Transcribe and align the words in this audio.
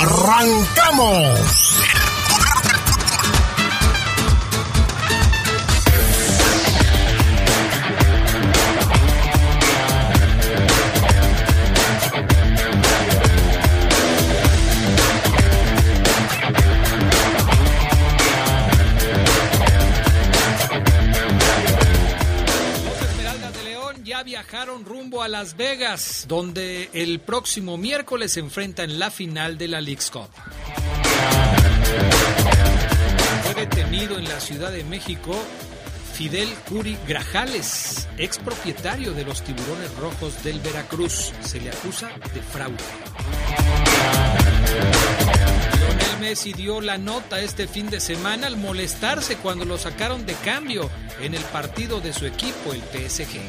¡Arrancamos! 0.00 1.60
viajaron 24.22 24.84
rumbo 24.84 25.22
a 25.22 25.28
Las 25.28 25.56
Vegas, 25.56 26.19
donde 26.30 26.88
el 26.92 27.18
próximo 27.18 27.76
miércoles 27.76 28.34
se 28.34 28.38
enfrenta 28.38 28.84
en 28.84 29.00
la 29.00 29.10
final 29.10 29.58
de 29.58 29.66
la 29.66 29.80
League's 29.80 30.12
Cup. 30.12 30.28
Fue 33.42 33.54
detenido 33.54 34.16
en 34.16 34.28
la 34.28 34.38
Ciudad 34.38 34.70
de 34.70 34.84
México 34.84 35.36
Fidel 36.14 36.48
Curi 36.68 36.96
Grajales, 37.08 38.06
ex 38.16 38.38
propietario 38.38 39.12
de 39.12 39.24
los 39.24 39.42
tiburones 39.42 39.92
rojos 39.96 40.44
del 40.44 40.60
Veracruz. 40.60 41.32
Se 41.40 41.60
le 41.60 41.70
acusa 41.70 42.10
de 42.32 42.40
fraude. 42.42 42.76
Lionel 45.80 46.20
Messi 46.20 46.52
dio 46.52 46.80
la 46.80 46.96
nota 46.96 47.40
este 47.40 47.66
fin 47.66 47.90
de 47.90 47.98
semana 47.98 48.46
al 48.46 48.56
molestarse 48.56 49.36
cuando 49.38 49.64
lo 49.64 49.78
sacaron 49.78 50.24
de 50.26 50.34
cambio 50.34 50.88
en 51.20 51.34
el 51.34 51.42
partido 51.42 52.00
de 52.00 52.12
su 52.12 52.24
equipo, 52.24 52.72
el 52.72 52.82
PSG. 52.82 53.40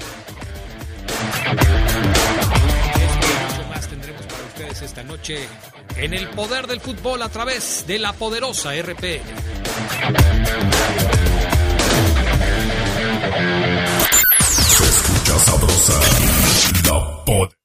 Ustedes 4.71 4.81
esta 4.81 5.03
noche 5.03 5.37
en 5.97 6.13
el 6.13 6.27
poder 6.29 6.67
del 6.67 6.79
fútbol 6.79 7.21
a 7.21 7.29
través 7.29 7.85
de 7.87 7.99
la 7.99 8.13
poderosa 8.13 8.71
RPL. 8.73 9.21
Se 14.49 14.83
escucha 14.83 15.39
sabrosa, 15.39 15.99
la 16.85 17.25
poderosa. 17.25 17.57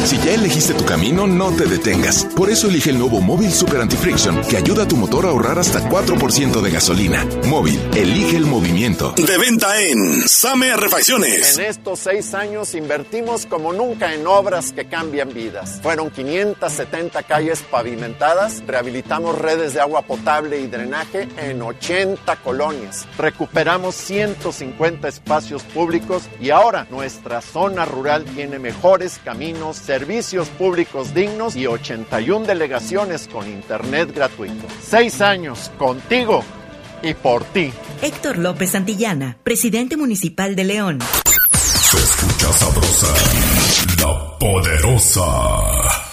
Si 0.05 0.17
ya 0.19 0.33
elegiste 0.33 0.73
tu 0.75 0.85
camino, 0.85 1.25
no 1.25 1.51
te 1.51 1.65
detengas. 1.65 2.25
Por 2.35 2.51
eso 2.51 2.67
elige 2.67 2.91
el 2.91 2.99
nuevo 2.99 3.21
Móvil 3.21 3.51
Super 3.51 3.81
Anti-Friction, 3.81 4.41
que 4.43 4.57
ayuda 4.57 4.83
a 4.83 4.87
tu 4.87 4.95
motor 4.97 5.25
a 5.25 5.29
ahorrar 5.29 5.57
hasta 5.57 5.89
4% 5.89 6.61
de 6.61 6.71
gasolina. 6.71 7.25
Móvil, 7.47 7.79
elige 7.95 8.37
el 8.37 8.45
movimiento. 8.45 9.13
De 9.17 9.37
venta 9.37 9.81
en 9.81 10.21
Same 10.27 10.75
Refacciones. 10.75 11.57
En 11.57 11.65
estos 11.65 11.99
seis 11.99 12.35
años 12.35 12.75
invertimos 12.75 13.47
como 13.47 13.73
nunca 13.73 14.13
en 14.13 14.27
obras 14.27 14.73
que 14.73 14.85
cambian 14.85 15.33
vidas. 15.33 15.79
Fueron 15.81 16.11
570 16.11 17.23
calles 17.23 17.63
pavimentadas, 17.63 18.63
rehabilitamos 18.67 19.37
redes 19.37 19.73
de 19.73 19.81
agua 19.81 20.03
potable 20.03 20.59
y 20.59 20.67
drenaje 20.67 21.27
en 21.37 21.61
80 21.61 22.35
colonias, 22.37 23.07
recuperamos 23.17 23.95
150 23.95 25.07
espacios 25.07 25.63
públicos 25.63 26.23
y 26.39 26.51
ahora 26.51 26.85
nuestra 26.91 27.41
zona 27.41 27.85
rural 27.85 28.23
tiene 28.35 28.59
mejores 28.95 29.19
caminos, 29.25 29.75
servicios 29.75 30.47
públicos 30.47 31.13
dignos 31.13 31.57
y 31.57 31.67
81 31.67 32.45
delegaciones 32.45 33.27
con 33.27 33.45
internet 33.45 34.13
gratuito. 34.15 34.65
Seis 34.81 35.19
años 35.19 35.69
contigo 35.77 36.45
y 37.03 37.13
por 37.13 37.43
ti. 37.43 37.73
Héctor 38.01 38.37
López 38.37 38.71
Santillana, 38.71 39.37
presidente 39.43 39.97
municipal 39.97 40.55
de 40.55 40.63
León. 40.63 40.99
Se 41.51 41.97
escucha 41.97 42.53
sabrosa, 42.53 43.13
la 43.99 44.39
poderosa. 44.39 46.04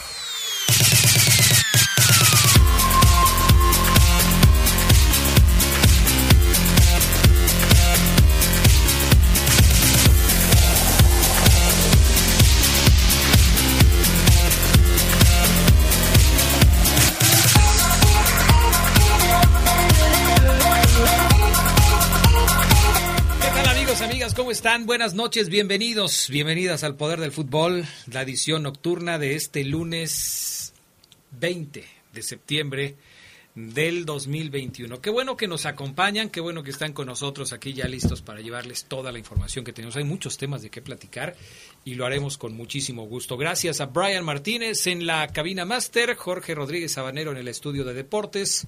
¿Cómo 24.34 24.50
están? 24.50 24.87
Buenas 24.87 25.12
noches, 25.12 25.50
bienvenidos, 25.50 26.28
bienvenidas 26.31 26.84
al 26.84 26.97
Poder 26.97 27.20
del 27.20 27.32
Fútbol, 27.32 27.84
la 28.10 28.22
edición 28.22 28.62
nocturna 28.62 29.19
de 29.19 29.34
este 29.34 29.62
lunes 29.62 30.72
20 31.32 31.84
de 32.15 32.22
septiembre 32.22 32.97
del 33.54 34.06
2021. 34.06 35.03
Qué 35.03 35.10
bueno 35.10 35.37
que 35.37 35.48
nos 35.48 35.66
acompañan, 35.66 36.31
qué 36.31 36.41
bueno 36.41 36.62
que 36.62 36.70
están 36.70 36.94
con 36.94 37.09
nosotros 37.09 37.53
aquí 37.53 37.75
ya 37.75 37.87
listos 37.87 38.22
para 38.22 38.41
llevarles 38.41 38.84
toda 38.84 39.12
la 39.12 39.19
información 39.19 39.66
que 39.66 39.75
tenemos. 39.75 39.97
Hay 39.97 40.04
muchos 40.04 40.38
temas 40.38 40.62
de 40.62 40.70
qué 40.70 40.81
platicar 40.81 41.37
y 41.84 41.94
lo 41.94 42.06
haremos 42.06 42.38
con 42.38 42.56
muchísimo 42.56 43.04
gusto. 43.04 43.37
Gracias 43.37 43.82
a 43.82 43.87
Brian 43.87 44.25
Martínez 44.25 44.87
en 44.87 45.06
la 45.06 45.28
cabina 45.28 45.66
máster, 45.66 46.14
Jorge 46.16 46.54
Rodríguez 46.54 46.93
Sabanero 46.93 47.32
en 47.32 47.38
el 47.38 47.49
estudio 47.49 47.84
de 47.84 47.93
deportes. 47.93 48.66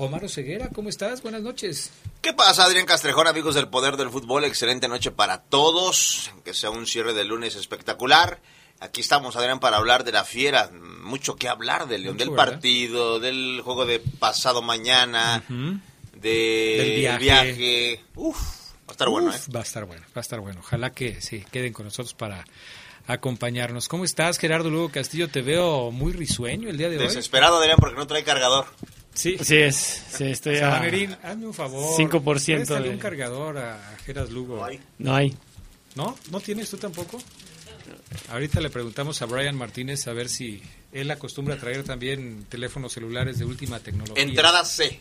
Omar 0.00 0.28
Ceguera, 0.28 0.68
¿cómo 0.72 0.88
estás? 0.90 1.22
Buenas 1.22 1.42
noches. 1.42 1.90
¿Qué 2.22 2.32
pasa, 2.32 2.62
Adrián 2.62 2.86
Castrejón, 2.86 3.26
amigos 3.26 3.56
del 3.56 3.66
Poder 3.66 3.96
del 3.96 4.10
Fútbol? 4.10 4.44
Excelente 4.44 4.86
noche 4.86 5.10
para 5.10 5.42
todos, 5.42 6.30
que 6.44 6.54
sea 6.54 6.70
un 6.70 6.86
cierre 6.86 7.14
de 7.14 7.24
lunes 7.24 7.56
espectacular. 7.56 8.40
Aquí 8.78 9.00
estamos, 9.00 9.34
Adrián, 9.34 9.58
para 9.58 9.76
hablar 9.76 10.04
de 10.04 10.12
la 10.12 10.22
fiera. 10.22 10.70
Mucho 11.02 11.34
que 11.34 11.48
hablar 11.48 11.88
del 11.88 12.04
León, 12.04 12.16
del 12.16 12.30
partido, 12.30 13.18
del 13.18 13.60
juego 13.64 13.86
de 13.86 13.98
pasado 13.98 14.62
mañana, 14.62 15.42
del 16.12 17.18
viaje. 17.18 18.04
Uf, 18.14 18.38
va 18.86 18.90
a 18.90 18.92
estar 18.92 19.08
bueno, 19.08 19.34
¿eh? 19.34 19.38
Va 19.52 19.58
a 19.58 19.62
estar 19.64 19.84
bueno, 19.84 20.02
va 20.06 20.12
a 20.14 20.20
estar 20.20 20.38
bueno. 20.38 20.60
Ojalá 20.60 20.90
que 20.90 21.20
sí, 21.20 21.44
queden 21.50 21.72
con 21.72 21.86
nosotros 21.86 22.14
para 22.14 22.44
acompañarnos. 23.08 23.88
¿Cómo 23.88 24.04
estás, 24.04 24.38
Gerardo 24.38 24.70
Lugo 24.70 24.90
Castillo? 24.90 25.28
Te 25.28 25.42
veo 25.42 25.90
muy 25.90 26.12
risueño 26.12 26.68
el 26.68 26.78
día 26.78 26.88
de 26.88 26.98
hoy. 26.98 27.02
Desesperado, 27.02 27.56
Adrián, 27.56 27.78
porque 27.80 27.96
no 27.96 28.06
trae 28.06 28.22
cargador. 28.22 28.66
Sí, 29.18 29.36
sí 29.40 29.56
es. 29.56 30.04
Sí, 30.12 30.26
estoy 30.26 30.58
a 30.58 30.76
hazme 30.76 31.46
un 31.46 31.52
favor. 31.52 31.98
5% 31.98 32.80
de 32.80 32.88
un 32.88 32.98
cargador 32.98 33.58
a 33.58 33.96
Geras 34.06 34.30
Lugo. 34.30 34.64
No 34.98 35.12
hay. 35.12 35.34
¿No? 35.96 36.16
¿No 36.30 36.40
tienes 36.40 36.70
tú 36.70 36.76
tampoco? 36.76 37.18
Ahorita 38.30 38.60
le 38.60 38.70
preguntamos 38.70 39.20
a 39.20 39.26
Brian 39.26 39.56
Martínez 39.56 40.06
a 40.06 40.12
ver 40.12 40.28
si 40.28 40.62
él 40.92 41.10
acostumbra 41.10 41.56
a 41.56 41.58
traer 41.58 41.82
también 41.82 42.46
teléfonos 42.48 42.92
celulares 42.92 43.40
de 43.40 43.44
última 43.44 43.80
tecnología. 43.80 44.22
Entrada 44.22 44.64
C. 44.64 45.00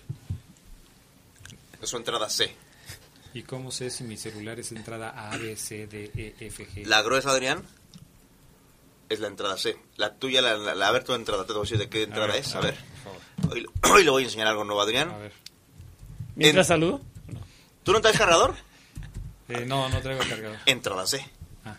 Es 1.79 1.87
su 1.87 1.97
entrada 1.97 2.27
C. 2.27 2.49
¿Y 3.35 3.43
cómo 3.43 3.69
sé 3.71 3.91
si 3.91 4.03
mi 4.03 4.17
celular 4.17 4.59
es 4.59 4.71
entrada 4.71 5.09
A, 5.29 5.37
B, 5.37 5.55
C, 5.55 5.85
D, 5.85 6.11
E, 6.15 6.33
F, 6.47 6.67
G? 6.67 6.87
¿La 6.87 7.03
gruesa, 7.03 7.29
Adrián? 7.29 7.61
Es 9.09 9.19
la 9.19 9.27
entrada 9.27 9.57
C. 9.57 9.77
La 9.97 10.15
tuya, 10.15 10.41
la, 10.41 10.57
la, 10.57 10.87
a 10.87 10.91
ver 10.91 11.03
tu 11.03 11.13
entrada, 11.13 11.45
te 11.45 11.53
voy 11.53 11.59
a 11.59 11.63
decir 11.65 11.77
de 11.77 11.87
qué 11.87 12.01
entrada 12.01 12.35
es. 12.35 12.55
A, 12.55 12.61
ver. 12.61 12.75
Hoy, 13.49 13.65
hoy, 13.91 14.03
le 14.03 14.09
voy 14.09 14.23
a 14.23 14.25
enseñar 14.25 14.47
algo 14.47 14.63
nuevo, 14.63 14.81
Adrián. 14.81 15.09
A 15.11 15.17
ver. 15.17 15.31
¿Mientras 16.35 16.67
saludo? 16.67 17.01
¿Tú 17.83 17.93
no 17.93 18.01
traes 18.01 18.17
cargador? 18.17 18.55
Eh, 19.49 19.65
no, 19.65 19.87
no 19.89 19.99
traigo 20.01 20.21
cargador. 20.27 20.57
Entrada 20.65 21.07
C. 21.07 21.25
Ah, 21.65 21.77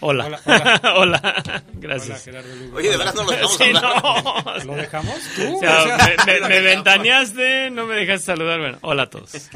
Hola. 0.00 0.40
Hola, 0.44 0.82
hola. 0.96 1.64
Gracias. 1.74 2.26
Hola, 2.28 2.42
Oye, 2.74 2.90
de 2.90 2.96
verdad 2.96 3.14
no 3.14 3.24
lo 3.24 3.30
dejamos 3.30 3.56
sí, 3.56 3.72
No. 3.72 4.64
¿Lo 4.64 4.74
dejamos? 4.74 5.14
¿Tú? 5.36 5.56
O 5.56 5.60
sea, 5.60 6.16
me, 6.26 6.40
me, 6.40 6.40
me, 6.48 6.60
ventaneaste, 6.60 7.70
no 7.70 7.86
me 7.86 7.96
dejaste 7.96 8.26
saludar. 8.26 8.60
Bueno, 8.60 8.78
hola 8.82 9.04
a 9.04 9.10
todos. 9.10 9.50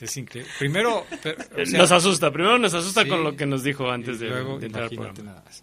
Es 0.00 0.16
increíble. 0.16 0.50
Primero, 0.58 1.06
pero, 1.22 1.36
o 1.62 1.66
sea, 1.66 1.78
nos 1.78 1.90
asusta. 1.92 2.30
Primero 2.30 2.58
nos 2.58 2.74
asusta 2.74 3.02
sí, 3.02 3.08
con 3.08 3.24
lo 3.24 3.36
que 3.36 3.46
nos 3.46 3.62
dijo 3.62 3.90
antes 3.90 4.20
de, 4.20 4.28
luego, 4.28 4.58
de 4.58 4.66
entrar 4.66 4.84
al 4.84 4.90
programa. 4.90 5.22
Nada 5.22 5.42
más. 5.44 5.62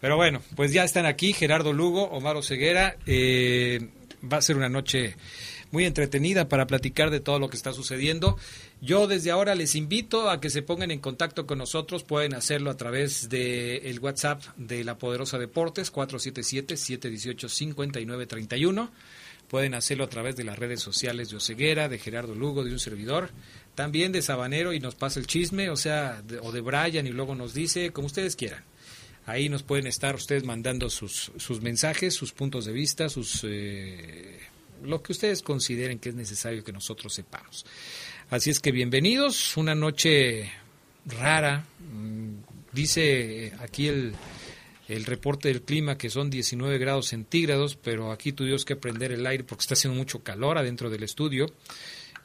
Pero 0.00 0.16
bueno, 0.16 0.42
pues 0.54 0.72
ya 0.72 0.84
están 0.84 1.06
aquí 1.06 1.32
Gerardo 1.32 1.72
Lugo, 1.72 2.04
Omar 2.04 2.40
Ceguera. 2.42 2.96
Eh, 3.06 3.88
va 4.22 4.36
a 4.38 4.42
ser 4.42 4.56
una 4.56 4.68
noche 4.68 5.16
muy 5.70 5.84
entretenida 5.84 6.48
para 6.48 6.66
platicar 6.66 7.10
de 7.10 7.20
todo 7.20 7.38
lo 7.38 7.50
que 7.50 7.56
está 7.56 7.72
sucediendo. 7.72 8.36
Yo 8.80 9.06
desde 9.06 9.30
ahora 9.30 9.54
les 9.54 9.74
invito 9.74 10.30
a 10.30 10.40
que 10.40 10.48
se 10.50 10.62
pongan 10.62 10.90
en 10.90 11.00
contacto 11.00 11.46
con 11.46 11.58
nosotros. 11.58 12.04
Pueden 12.04 12.34
hacerlo 12.34 12.70
a 12.70 12.76
través 12.76 13.28
del 13.28 13.82
el 13.84 14.00
WhatsApp 14.00 14.42
de 14.56 14.82
La 14.84 14.96
Poderosa 14.96 15.36
Deportes, 15.38 15.92
477-718-5931. 15.92 18.88
Pueden 19.48 19.74
hacerlo 19.74 20.04
a 20.04 20.08
través 20.08 20.36
de 20.36 20.44
las 20.44 20.58
redes 20.58 20.80
sociales 20.80 21.28
de 21.30 21.36
Oceguera, 21.36 21.88
de 21.88 21.98
Gerardo 21.98 22.34
Lugo, 22.34 22.64
de 22.64 22.72
un 22.72 22.78
servidor. 22.78 23.30
También 23.74 24.12
de 24.12 24.22
Sabanero 24.22 24.74
y 24.74 24.80
nos 24.80 24.94
pasa 24.94 25.20
el 25.20 25.26
chisme, 25.26 25.70
o 25.70 25.76
sea, 25.76 26.22
o 26.42 26.52
de 26.52 26.60
Brian 26.60 27.06
y 27.06 27.10
luego 27.10 27.34
nos 27.34 27.54
dice, 27.54 27.90
como 27.90 28.06
ustedes 28.06 28.36
quieran. 28.36 28.62
Ahí 29.28 29.50
nos 29.50 29.62
pueden 29.62 29.86
estar 29.86 30.14
ustedes 30.14 30.42
mandando 30.44 30.88
sus, 30.88 31.30
sus 31.36 31.60
mensajes, 31.60 32.14
sus 32.14 32.32
puntos 32.32 32.64
de 32.64 32.72
vista, 32.72 33.10
sus 33.10 33.44
eh, 33.46 34.38
lo 34.82 35.02
que 35.02 35.12
ustedes 35.12 35.42
consideren 35.42 35.98
que 35.98 36.08
es 36.08 36.14
necesario 36.14 36.64
que 36.64 36.72
nosotros 36.72 37.12
sepamos. 37.12 37.66
Así 38.30 38.48
es 38.48 38.58
que 38.58 38.72
bienvenidos, 38.72 39.54
una 39.58 39.74
noche 39.74 40.50
rara. 41.04 41.66
Mm, 41.92 42.36
dice 42.72 43.52
aquí 43.60 43.88
el, 43.88 44.14
el 44.88 45.04
reporte 45.04 45.48
del 45.48 45.60
clima 45.60 45.98
que 45.98 46.08
son 46.08 46.30
19 46.30 46.78
grados 46.78 47.08
centígrados, 47.08 47.76
pero 47.76 48.12
aquí 48.12 48.32
tuvimos 48.32 48.64
que 48.64 48.76
prender 48.76 49.12
el 49.12 49.26
aire 49.26 49.44
porque 49.44 49.60
está 49.60 49.74
haciendo 49.74 49.98
mucho 49.98 50.22
calor 50.22 50.56
adentro 50.56 50.88
del 50.88 51.02
estudio. 51.02 51.52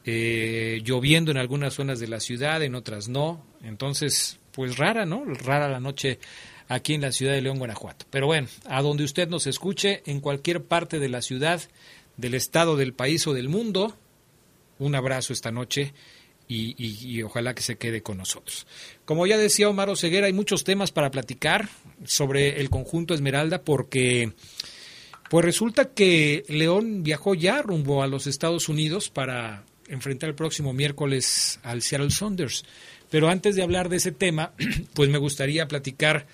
Eh, 0.05 0.81
lloviendo 0.85 1.31
en 1.31 1.38
algunas 1.38 1.73
zonas 1.73 2.00
de 2.00 2.07
la 2.07 2.21
ciudad, 2.21 2.63
en 2.63 2.75
otras 2.75 3.09
no. 3.09 3.45
Entonces, 3.61 4.39
pues 4.53 4.77
rara, 4.77 5.05
¿no? 5.05 5.25
Rara 5.25 5.67
la 5.67 5.81
noche 5.81 6.19
aquí 6.68 6.94
en 6.94 7.01
la 7.01 7.12
ciudad 7.12 7.33
de 7.33 7.42
León, 7.42 7.60
Guanajuato. 7.60 8.06
Pero 8.10 8.27
bueno, 8.27 8.48
a 8.65 8.81
donde 8.81 9.04
usted 9.04 9.27
nos 9.27 9.48
escuche, 9.48 10.04
en 10.06 10.19
cualquier 10.19 10.63
parte 10.63 11.00
de 11.00 11.10
la 11.10 11.21
ciudad, 11.21 11.62
del 12.18 12.33
estado, 12.36 12.75
del 12.77 12.94
país 12.94 13.25
o 13.27 13.33
del 13.33 13.50
mundo, 13.50 13.98
un 14.80 14.95
abrazo 14.95 15.33
esta 15.33 15.51
noche 15.51 15.94
y, 16.48 17.24
ojalá 17.24 17.56
que 17.56 17.63
se 17.63 17.77
quede 17.77 18.04
con 18.04 18.18
nosotros. 18.18 18.68
Como 19.06 19.25
ya 19.25 19.38
decía 19.38 19.69
Omar 19.69 19.89
Oseguera, 19.89 20.27
hay 20.27 20.33
muchos 20.33 20.63
temas 20.63 20.92
para 20.92 21.10
platicar 21.10 21.69
sobre 22.06 22.60
el 22.60 22.69
conjunto 22.69 23.13
Esmeralda 23.13 23.63
porque 23.63 24.33
pues 25.30 25.45
resulta 25.45 25.86
que 25.94 26.44
León 26.48 27.01
viajó 27.01 27.33
ya 27.33 27.62
rumbo 27.62 28.04
a 28.04 28.07
los 28.07 28.27
Estados 28.27 28.69
Unidos 28.69 29.10
para 29.10 29.63
enfrentar 29.88 30.30
el 30.30 30.36
próximo 30.36 30.74
miércoles 30.74 31.60
al 31.63 31.81
Seattle 31.81 32.12
Saunders. 32.12 32.65
Pero 33.10 33.30
antes 33.30 33.56
de 33.56 33.63
hablar 33.63 33.89
de 33.89 33.98
ese 33.98 34.12
tema, 34.12 34.54
pues 34.94 35.10
me 35.10 35.18
gustaría 35.18 35.68
platicar 35.68 36.27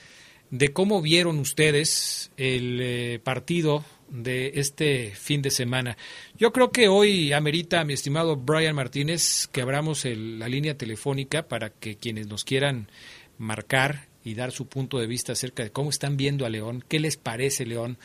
de 0.52 0.74
cómo 0.74 1.02
vieron 1.02 1.40
ustedes 1.40 2.32
el 2.38 2.80
eh, 2.82 3.20
partido 3.24 3.86
de 4.10 4.54
este 4.56 5.12
fin 5.12 5.42
de 5.42 5.52
semana. 5.52 5.98
Yo 6.38 6.52
creo 6.52 6.72
que 6.72 6.88
hoy 6.88 7.32
amerita, 7.34 7.84
mi 7.84 7.94
estimado 7.94 8.36
Brian 8.36 8.76
Martínez, 8.76 9.48
que 9.52 9.62
abramos 9.62 10.06
el, 10.06 10.40
la 10.40 10.48
línea 10.48 10.78
telefónica 10.78 11.48
para 11.48 11.70
que 11.70 11.96
quienes 11.96 12.28
nos 12.28 12.44
quieran 12.44 12.90
marcar 13.38 14.08
y 14.24 14.34
dar 14.34 14.52
su 14.52 14.68
punto 14.68 14.98
de 15.00 15.08
vista 15.08 15.34
acerca 15.34 15.64
de 15.64 15.72
cómo 15.72 15.90
están 15.90 16.18
viendo 16.18 16.46
a 16.46 16.50
León, 16.50 16.84
qué 16.88 17.00
les 17.00 17.18
parece 17.18 17.66
León, 17.66 17.98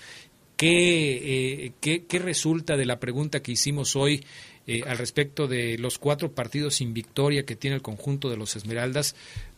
qué, 0.56 1.64
eh, 1.64 1.72
qué, 1.80 2.04
qué 2.04 2.18
resulta 2.18 2.76
de 2.76 2.86
la 2.86 3.00
pregunta 3.00 3.42
que 3.42 3.52
hicimos 3.52 3.96
hoy 3.96 4.24
eh, 4.66 4.82
al 4.86 4.96
respecto 4.96 5.46
de 5.46 5.76
los 5.78 5.98
cuatro 5.98 6.32
partidos 6.32 6.76
sin 6.76 6.94
victoria 6.94 7.44
que 7.44 7.56
tiene 7.56 7.76
el 7.76 7.82
conjunto 7.82 8.30
de 8.30 8.36
los 8.36 8.56
Esmeraldas, 8.56 9.14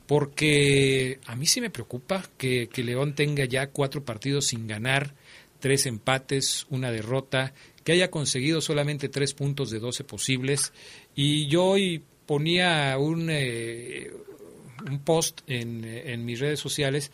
porque 0.06 1.18
a 1.26 1.34
mí 1.34 1.46
sí 1.46 1.60
me 1.60 1.70
preocupa 1.70 2.24
que, 2.38 2.68
que, 2.68 2.84
León 2.84 3.14
tenga 3.14 3.44
ya 3.44 3.68
cuatro 3.68 4.04
partidos 4.04 4.46
sin 4.46 4.66
ganar, 4.66 5.14
tres 5.58 5.86
empates, 5.86 6.66
una 6.70 6.92
derrota, 6.92 7.54
que 7.82 7.92
haya 7.92 8.10
conseguido 8.10 8.60
solamente 8.60 9.08
tres 9.08 9.34
puntos 9.34 9.70
de 9.70 9.80
doce 9.80 10.04
posibles. 10.04 10.72
Y 11.14 11.46
yo 11.48 11.64
hoy 11.64 12.02
ponía 12.26 12.96
un, 12.98 13.28
eh, 13.30 14.12
un 14.88 15.00
post 15.00 15.40
en, 15.48 15.84
en 15.84 16.24
mis 16.24 16.38
redes 16.38 16.60
sociales 16.60 17.10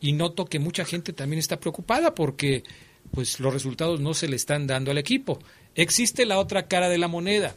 y 0.00 0.12
noto 0.12 0.44
que 0.44 0.58
mucha 0.58 0.84
gente 0.84 1.12
también 1.12 1.38
está 1.38 1.58
preocupada 1.58 2.14
porque 2.14 2.62
pues 3.12 3.40
los 3.40 3.52
resultados 3.52 4.00
no 4.00 4.14
se 4.14 4.28
le 4.28 4.36
están 4.36 4.66
dando 4.66 4.90
al 4.90 4.98
equipo. 4.98 5.38
Existe 5.74 6.26
la 6.26 6.38
otra 6.38 6.68
cara 6.68 6.88
de 6.88 6.98
la 6.98 7.08
moneda 7.08 7.56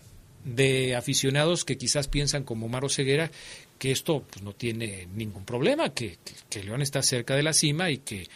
de 0.56 0.96
aficionados 0.96 1.66
que 1.66 1.78
quizás 1.78 2.08
piensan 2.08 2.44
como 2.44 2.68
Maro 2.68 2.90
Ceguera 2.90 3.32
que 3.78 3.92
esto 3.92 4.24
pues, 4.30 4.44
no 4.44 4.54
tiene 4.54 5.08
ningún 5.16 5.46
problema, 5.46 5.94
que, 5.94 6.18
que, 6.24 6.34
que, 6.50 6.64
León 6.64 6.82
está 6.82 7.02
cerca 7.02 7.36
de 7.36 7.44
la 7.44 7.54
cima 7.54 7.90
y 7.90 8.00
que 8.00 8.28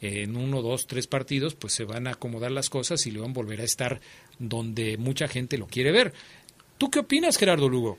en 0.00 0.36
uno, 0.36 0.62
dos, 0.62 0.86
tres 0.86 1.06
partidos 1.06 1.54
pues 1.54 1.72
se 1.72 1.84
van 1.84 2.06
a 2.06 2.12
acomodar 2.12 2.50
las 2.50 2.70
cosas 2.70 3.06
y 3.06 3.10
León 3.10 3.32
volverá 3.32 3.62
a 3.62 3.66
estar 3.66 4.00
donde 4.38 4.96
mucha 4.96 5.28
gente 5.28 5.58
lo 5.58 5.66
quiere 5.66 5.92
ver. 5.92 6.12
¿Tú 6.78 6.90
qué 6.90 7.00
opinas, 7.00 7.36
Gerardo 7.36 7.68
Lugo? 7.68 7.98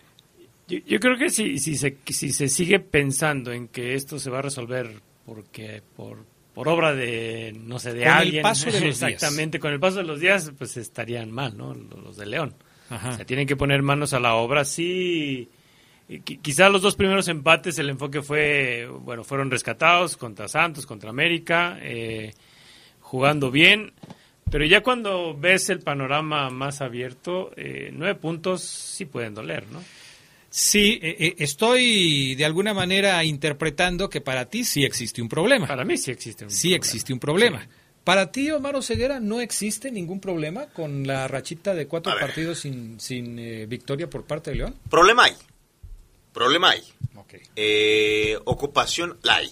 Yo, 0.68 0.80
yo 0.86 1.00
creo 1.00 1.18
que 1.18 1.30
si, 1.30 1.60
si, 1.60 1.76
se, 1.76 1.98
si 2.08 2.32
se 2.32 2.48
sigue 2.48 2.80
pensando 2.80 3.52
en 3.52 3.68
que 3.68 3.94
esto 3.94 4.20
se 4.20 4.30
va 4.30 4.40
a 4.40 4.44
resolver 4.44 5.02
porque 5.26 5.82
por, 5.96 6.26
por 6.54 6.68
obra 6.68 6.94
de, 6.94 7.54
no 7.56 7.78
sé, 7.80 7.94
de 7.94 8.04
con 8.04 8.14
alguien. 8.14 8.36
el 8.38 8.42
paso 8.44 8.72
de 8.72 8.80
los 8.80 8.84
Exactamente, 9.02 9.58
días. 9.58 9.62
con 9.62 9.74
el 9.74 9.80
paso 9.80 9.98
de 9.98 10.04
los 10.04 10.20
días, 10.20 10.52
pues 10.58 10.78
estarían 10.78 11.32
mal, 11.32 11.58
¿no? 11.58 11.74
Los 11.74 12.18
de 12.18 12.26
León. 12.26 12.56
Ajá. 12.92 13.10
O 13.10 13.16
sea, 13.16 13.26
tienen 13.26 13.48
que 13.48 13.56
poner 13.56 13.82
manos 13.82 14.14
a 14.14 14.20
la 14.20 14.36
obra. 14.36 14.66
Sí, 14.66 15.50
quizá 16.42 16.70
los 16.70 16.82
dos 16.82 16.96
primeros 16.96 17.28
empates 17.30 17.80
el 17.80 17.90
enfoque 17.90 18.22
fue, 18.22 18.88
bueno, 18.88 19.24
fueron 19.24 19.50
rescatados 19.50 20.18
contra 20.18 20.48
Santos, 20.48 20.86
contra 20.86 21.10
América, 21.10 21.80
eh, 21.82 22.34
jugando 23.00 23.50
bien. 23.50 23.94
Pero 24.52 24.66
ya 24.66 24.84
cuando 24.84 25.36
ves 25.38 25.70
el 25.70 25.80
panorama 25.80 26.50
más 26.50 26.82
abierto, 26.82 27.52
eh, 27.56 27.90
nueve 27.94 28.16
puntos 28.16 28.62
sí 28.62 29.06
pueden 29.06 29.34
doler, 29.34 29.66
¿no? 29.72 29.82
Sí, 30.50 31.00
eh, 31.02 31.36
estoy 31.38 32.36
de 32.36 32.44
alguna 32.44 32.74
manera 32.74 33.24
interpretando 33.24 34.10
que 34.10 34.20
para 34.20 34.50
ti 34.50 34.66
sí 34.66 34.84
existe 34.84 35.22
un 35.22 35.30
problema. 35.30 35.66
Para 35.66 35.86
mí 35.86 35.96
sí 35.96 36.12
existe 36.12 36.44
un 36.44 36.52
sí 36.52 36.68
problema. 36.68 36.76
existe 36.78 37.14
un 37.14 37.20
problema. 37.20 37.62
Sí. 37.62 37.68
Para 38.04 38.32
ti, 38.32 38.50
Omar 38.50 38.82
Ceguera, 38.82 39.20
no 39.20 39.42
existe 39.42 39.92
ningún 39.92 40.20
problema 40.20 40.68
con 40.68 41.06
la 41.06 41.28
rachita 41.28 41.76
de 41.76 41.88
cuatro 41.88 42.14
partidos 42.20 42.60
sin, 42.60 43.00
sin 43.00 43.38
eh, 43.38 43.68
victoria 43.68 44.10
por 44.10 44.24
parte 44.24 44.52
de 44.52 44.58
León. 44.58 44.76
Problema 44.90 45.26
hay. 45.26 45.36
Problema 46.34 46.72
hay. 46.72 46.84
Okay. 47.16 47.42
Eh, 47.56 48.40
ocupación 48.46 49.20
la 49.22 49.36
hay. 49.36 49.52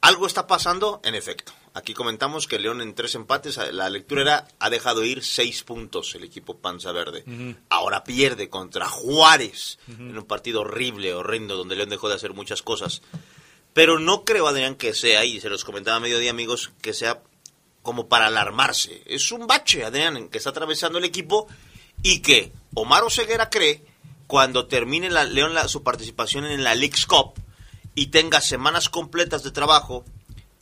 Algo 0.00 0.26
está 0.26 0.46
pasando, 0.46 1.00
en 1.02 1.16
efecto. 1.16 1.52
Aquí 1.74 1.92
comentamos 1.92 2.46
que 2.46 2.60
León 2.60 2.80
en 2.80 2.94
tres 2.94 3.16
empates, 3.16 3.58
la 3.72 3.90
lectura 3.90 4.22
era, 4.22 4.48
ha 4.60 4.70
dejado 4.70 5.04
ir 5.04 5.24
seis 5.24 5.64
puntos 5.64 6.14
el 6.14 6.22
equipo 6.22 6.56
Panza 6.56 6.92
Verde. 6.92 7.24
Uh 7.26 7.30
-huh. 7.30 7.56
Ahora 7.68 8.04
pierde 8.04 8.48
contra 8.48 8.88
Juárez 8.88 9.78
uh 9.88 9.92
-huh. 9.92 10.10
en 10.10 10.18
un 10.18 10.24
partido 10.24 10.60
horrible, 10.60 11.12
horrendo, 11.12 11.56
donde 11.56 11.74
León 11.74 11.90
dejó 11.90 12.08
de 12.08 12.14
hacer 12.14 12.32
muchas 12.32 12.62
cosas. 12.62 13.02
Pero 13.72 13.98
no 13.98 14.24
creo, 14.24 14.46
Adrián, 14.46 14.76
que 14.76 14.94
sea, 14.94 15.24
y 15.24 15.40
se 15.40 15.50
los 15.50 15.64
comentaba 15.64 15.96
a 15.96 16.00
mediodía, 16.00 16.30
amigos, 16.30 16.72
que 16.80 16.94
sea 16.94 17.20
como 17.86 18.08
para 18.08 18.26
alarmarse. 18.26 19.00
Es 19.06 19.30
un 19.30 19.46
bache, 19.46 19.84
Adrián, 19.84 20.28
que 20.28 20.38
está 20.38 20.50
atravesando 20.50 20.98
el 20.98 21.04
equipo 21.04 21.46
y 22.02 22.18
que 22.18 22.52
Omar 22.74 23.04
Oseguera 23.04 23.48
cree 23.48 23.84
cuando 24.26 24.66
termine 24.66 25.08
la, 25.08 25.22
León 25.22 25.54
la, 25.54 25.68
su 25.68 25.84
participación 25.84 26.46
en 26.46 26.64
la 26.64 26.74
League's 26.74 27.06
Cup 27.06 27.34
y 27.94 28.08
tenga 28.08 28.40
semanas 28.40 28.88
completas 28.88 29.44
de 29.44 29.52
trabajo 29.52 30.04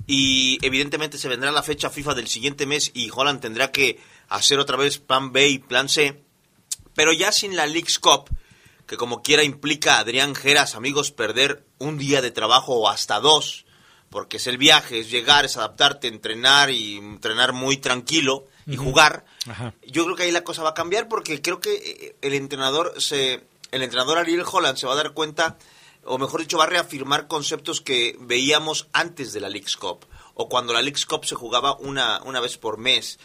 y 0.07 0.59
evidentemente 0.61 1.17
se 1.17 1.31
vendrá 1.31 1.51
la 1.51 1.63
fecha 1.63 1.89
FIFA 1.89 2.13
del 2.15 2.29
siguiente 2.29 2.67
mes 2.67 2.91
y 2.93 3.11
Holland 3.11 3.41
tendrá 3.41 3.73
que 3.73 3.99
hacer 4.29 4.59
otra 4.59 4.77
vez 4.77 4.99
plan 4.99 5.33
B 5.33 5.49
y 5.49 5.59
plan 5.59 5.89
C, 5.89 6.23
pero 6.95 7.11
ya 7.15 7.33
sin 7.33 7.57
la 7.57 7.67
League's 7.67 7.99
Cup, 7.99 8.29
que 8.87 8.99
como 8.99 9.23
quiera 9.23 9.45
implica 9.45 9.99
Adrián 9.99 10.35
Geras, 10.35 10.75
amigos, 10.75 11.11
perder 11.11 11.65
un 11.79 11.97
día 11.97 12.21
de 12.21 12.31
trabajo 12.31 12.75
o 12.75 12.91
hasta 12.91 13.19
dos, 13.19 13.65
porque 14.15 14.37
es 14.37 14.47
el 14.47 14.59
viaje, 14.59 15.01
es 15.01 15.11
llegar, 15.11 15.45
es 15.45 15.57
adaptarte, 15.57 16.07
entrenar 16.07 16.71
y 16.71 16.99
entrenar 16.99 17.53
muy 17.53 17.79
tranquilo 17.79 18.47
y 18.65 18.79
uh 18.79 18.81
-huh. 18.81 18.85
jugar. 18.85 19.25
Ajá. 19.49 19.75
Yo 19.83 20.05
creo 20.05 20.15
que 20.15 20.23
ahí 20.23 20.31
la 20.31 20.45
cosa 20.45 20.63
va 20.63 20.71
a 20.71 20.75
cambiar 20.75 21.09
porque 21.09 21.43
creo 21.43 21.59
que 21.61 21.75
eh, 21.75 22.17
el 22.23 22.35
entrenador 22.35 22.95
se 23.03 23.45
el 23.73 23.83
entrenador 23.83 24.19
Ariel 24.19 24.45
Holland 24.49 24.79
se 24.79 24.87
va 24.87 24.93
a 24.93 24.97
dar 24.97 25.15
cuenta 25.15 25.59
o 26.05 26.19
mejor 26.19 26.41
dicho, 26.41 26.59
va 26.59 26.65
a 26.65 26.69
reafirmar 26.69 27.27
conceptos 27.27 27.81
que 27.81 28.17
veíamos 28.21 28.89
antes 28.93 29.33
de 29.33 29.41
la 29.41 29.49
League's 29.49 29.77
Cup, 29.77 30.07
o 30.35 30.49
cuando 30.49 30.73
la 30.73 30.83
League's 30.83 31.07
Cup 31.07 31.25
se 31.25 31.35
jugaba 31.35 31.77
una, 31.77 32.23
una 32.25 32.41
vez 32.41 32.57
por 32.57 32.79
mes. 32.79 33.19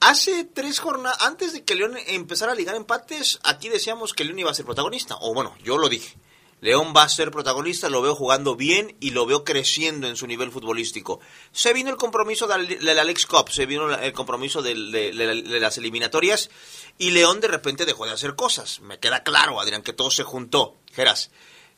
Hace 0.00 0.44
tres 0.44 0.78
jornadas, 0.78 1.20
antes 1.22 1.52
de 1.52 1.64
que 1.64 1.74
León 1.74 1.96
empezara 2.06 2.52
a 2.52 2.54
ligar 2.54 2.76
empates, 2.76 3.40
aquí 3.42 3.68
decíamos 3.68 4.14
que 4.14 4.24
León 4.24 4.38
iba 4.38 4.50
a 4.50 4.54
ser 4.54 4.64
protagonista. 4.64 5.16
O 5.20 5.34
bueno, 5.34 5.56
yo 5.64 5.76
lo 5.76 5.88
dije. 5.88 6.16
León 6.60 6.92
va 6.96 7.04
a 7.04 7.08
ser 7.08 7.30
protagonista, 7.30 7.88
lo 7.88 8.02
veo 8.02 8.14
jugando 8.14 8.56
bien 8.56 8.96
y 9.00 9.10
lo 9.10 9.26
veo 9.26 9.44
creciendo 9.44 10.08
en 10.08 10.16
su 10.16 10.26
nivel 10.26 10.50
futbolístico. 10.50 11.20
Se 11.52 11.72
vino 11.72 11.90
el 11.90 11.96
compromiso 11.96 12.48
del, 12.48 12.98
Alex 12.98 13.26
Cup, 13.26 13.50
se 13.50 13.66
vino 13.66 13.94
el 13.94 14.12
compromiso 14.12 14.60
de, 14.60 14.74
las 14.74 15.78
eliminatorias 15.78 16.50
y 16.98 17.10
León 17.10 17.40
de 17.40 17.48
repente 17.48 17.86
dejó 17.86 18.06
de 18.06 18.12
hacer 18.12 18.34
cosas. 18.34 18.80
Me 18.80 18.98
queda 18.98 19.22
claro, 19.22 19.60
Adrián, 19.60 19.82
que 19.82 19.92
todo 19.92 20.10
se 20.10 20.24
juntó. 20.24 20.76
Geras, 20.92 21.30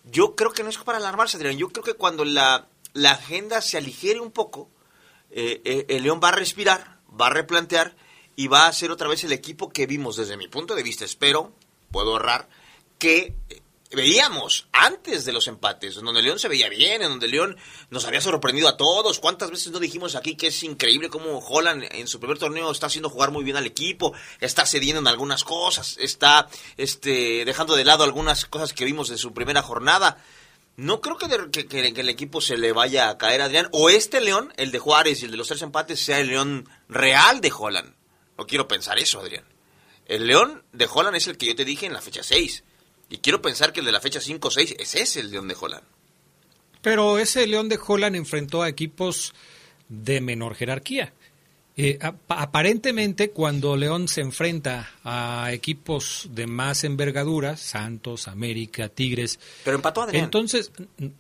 yo 0.05 0.35
creo 0.35 0.53
que 0.53 0.63
no 0.63 0.71
es 0.71 0.79
para 0.79 0.99
alarmarse, 0.99 1.37
Adrián. 1.37 1.59
Yo 1.59 1.69
creo 1.69 1.85
que 1.85 1.95
cuando 1.95 2.25
la, 2.25 2.69
agenda 3.05 3.61
se 3.61 3.77
aligere 3.77 4.21
un 4.21 4.31
poco, 4.31 4.71
eh, 5.31 5.61
eh, 5.65 5.87
el 5.89 6.05
León 6.05 6.21
va 6.25 6.29
a 6.29 6.33
respirar, 6.33 6.99
va 7.21 7.27
a 7.27 7.31
replantear 7.31 7.95
y 8.35 8.49
va 8.49 8.67
a 8.67 8.73
ser 8.73 8.91
otra 8.91 9.09
vez 9.09 9.25
el 9.25 9.33
equipo 9.33 9.71
que 9.71 9.87
vimos 9.87 10.17
desde 10.17 10.39
mi 10.39 10.49
punto 10.49 10.75
de 10.75 10.83
vista, 10.83 11.05
espero, 11.05 11.53
puedo 11.91 12.13
ahorrar, 12.13 12.49
que 12.99 13.35
veíamos 13.91 14.69
antes 14.73 15.25
de 15.25 15.33
los 15.33 15.49
empates, 15.49 15.97
en 15.97 16.05
donde 16.05 16.23
León 16.23 16.39
se 16.39 16.49
veía 16.49 16.69
bien, 16.69 17.03
en 17.03 17.09
donde 17.09 17.29
León 17.29 17.57
nos 17.91 18.05
había 18.05 18.21
sorprendido 18.21 18.69
a 18.69 18.77
todos. 18.77 19.19
¿Cuántas 19.19 19.51
veces 19.51 19.73
no 19.73 19.81
dijimos 19.81 20.15
aquí 20.15 20.37
que 20.37 20.49
es 20.49 20.63
increíble 20.63 21.09
cómo 21.09 21.39
Holland 21.39 21.85
en 21.91 22.07
su 22.07 22.21
primer 22.21 22.39
torneo 22.39 22.71
está 22.71 22.87
haciendo 22.87 23.11
jugar 23.11 23.31
muy 23.31 23.45
bien 23.45 23.57
al 23.57 23.67
equipo, 23.67 24.13
está 24.41 24.65
cediendo 24.65 25.01
en 25.01 25.09
algunas 25.09 25.45
cosas, 25.45 25.97
está 25.99 26.49
este, 26.77 27.45
dejando 27.45 27.75
de 27.75 27.85
lado 27.85 28.05
algunas 28.05 28.45
cosas 28.45 28.73
que 28.73 28.85
vimos 28.85 29.11
en 29.11 29.19
su 29.19 29.35
primera 29.35 29.63
jornada? 29.63 30.23
No 30.77 31.01
creo 31.01 31.19
que, 31.19 31.67
que, 31.67 31.89
el 31.89 32.09
equipo 32.09 32.41
se 32.41 32.57
le 32.57 32.73
vaya 32.73 33.11
a 33.11 33.19
caer, 33.19 33.43
Adrián. 33.43 33.69
O 33.73 33.91
este 33.91 34.21
León, 34.21 34.53
el 34.57 34.71
de 34.71 34.79
Juárez 34.79 35.21
y 35.21 35.27
el 35.27 35.31
de 35.31 35.37
los 35.37 35.49
tres 35.49 35.61
empates, 35.61 36.01
sea 36.01 36.21
el 36.21 36.29
León 36.29 36.69
real 36.89 37.41
de 37.43 37.53
Holland. 37.55 37.95
No 38.39 38.47
quiero 38.47 38.67
pensar 38.67 38.99
eso, 38.99 39.21
Adrián. 39.21 39.45
El 40.07 40.27
León 40.27 40.65
de 40.73 40.89
Holland 40.91 41.17
es 41.17 41.27
el 41.27 41.37
que 41.37 41.47
yo 41.47 41.55
te 41.55 41.67
dije 41.67 41.85
en 41.85 41.93
la 41.93 42.01
fecha 42.01 42.23
6. 42.23 42.65
Y 43.11 43.19
quiero 43.19 43.43
pensar 43.43 43.73
que 43.73 43.81
el 43.81 43.87
de 43.87 43.93
la 43.93 44.01
fecha 44.01 44.21
5-6 44.21 44.77
es 44.79 44.95
ese 44.95 45.21
el 45.21 45.31
León 45.31 45.49
de 45.49 45.57
Holland. 45.61 45.83
Pero 46.81 47.19
ese 47.19 47.47
León 47.47 47.69
de 47.69 47.79
Holland 47.85 48.17
enfrentó 48.17 48.63
a 48.63 48.69
equipos 48.69 49.35
de 49.89 50.21
menor 50.21 50.55
jerarquía. 50.55 51.13
Eh, 51.77 51.99
aparentemente, 52.29 53.31
cuando 53.31 53.77
León 53.77 54.07
se 54.07 54.21
enfrenta 54.21 54.91
a 55.03 55.51
equipos 55.53 56.29
de 56.31 56.47
más 56.47 56.85
envergadura, 56.85 57.57
Santos, 57.57 58.29
América, 58.29 58.89
Tigres. 58.89 59.39
Pero 59.65 59.77
empató 59.77 60.03
Adrián. 60.03 60.25
Entonces, 60.25 60.73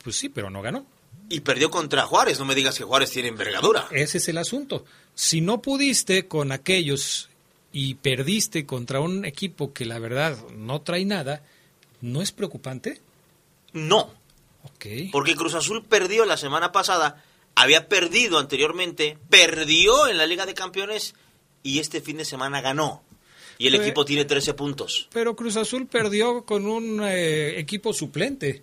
pues 0.02 0.16
sí, 0.16 0.28
pero 0.28 0.50
no 0.50 0.62
ganó. 0.62 0.86
Y 1.28 1.40
perdió 1.40 1.70
contra 1.70 2.06
Juárez. 2.06 2.38
No 2.38 2.44
me 2.44 2.54
digas 2.54 2.76
que 2.76 2.84
Juárez 2.84 3.10
tiene 3.10 3.28
envergadura. 3.28 3.88
Ese 3.90 4.18
es 4.18 4.28
el 4.28 4.38
asunto. 4.38 4.84
Si 5.14 5.40
no 5.40 5.62
pudiste 5.62 6.26
con 6.26 6.52
aquellos 6.52 7.30
y 7.72 7.94
perdiste 7.94 8.66
contra 8.66 9.00
un 9.00 9.24
equipo 9.24 9.72
que 9.72 9.84
la 9.84 9.98
verdad 9.98 10.36
no 10.50 10.82
trae 10.82 11.04
nada, 11.04 11.42
¿no 12.00 12.22
es 12.22 12.32
preocupante? 12.32 13.00
No. 13.72 14.10
Porque 15.12 15.36
Cruz 15.36 15.54
Azul 15.54 15.84
perdió 15.84 16.24
la 16.24 16.36
semana 16.36 16.72
pasada, 16.72 17.24
había 17.54 17.88
perdido 17.88 18.38
anteriormente, 18.38 19.18
perdió 19.28 20.06
en 20.08 20.18
la 20.18 20.26
Liga 20.26 20.46
de 20.46 20.54
Campeones 20.54 21.14
y 21.62 21.78
este 21.78 22.00
fin 22.00 22.16
de 22.18 22.24
semana 22.24 22.60
ganó. 22.60 23.02
Y 23.58 23.66
el 23.66 23.74
equipo 23.74 24.06
tiene 24.06 24.24
13 24.24 24.54
puntos. 24.54 25.08
Pero 25.12 25.36
Cruz 25.36 25.56
Azul 25.56 25.86
perdió 25.86 26.46
con 26.46 26.66
un 26.66 27.02
eh, 27.02 27.58
equipo 27.58 27.92
suplente. 27.92 28.62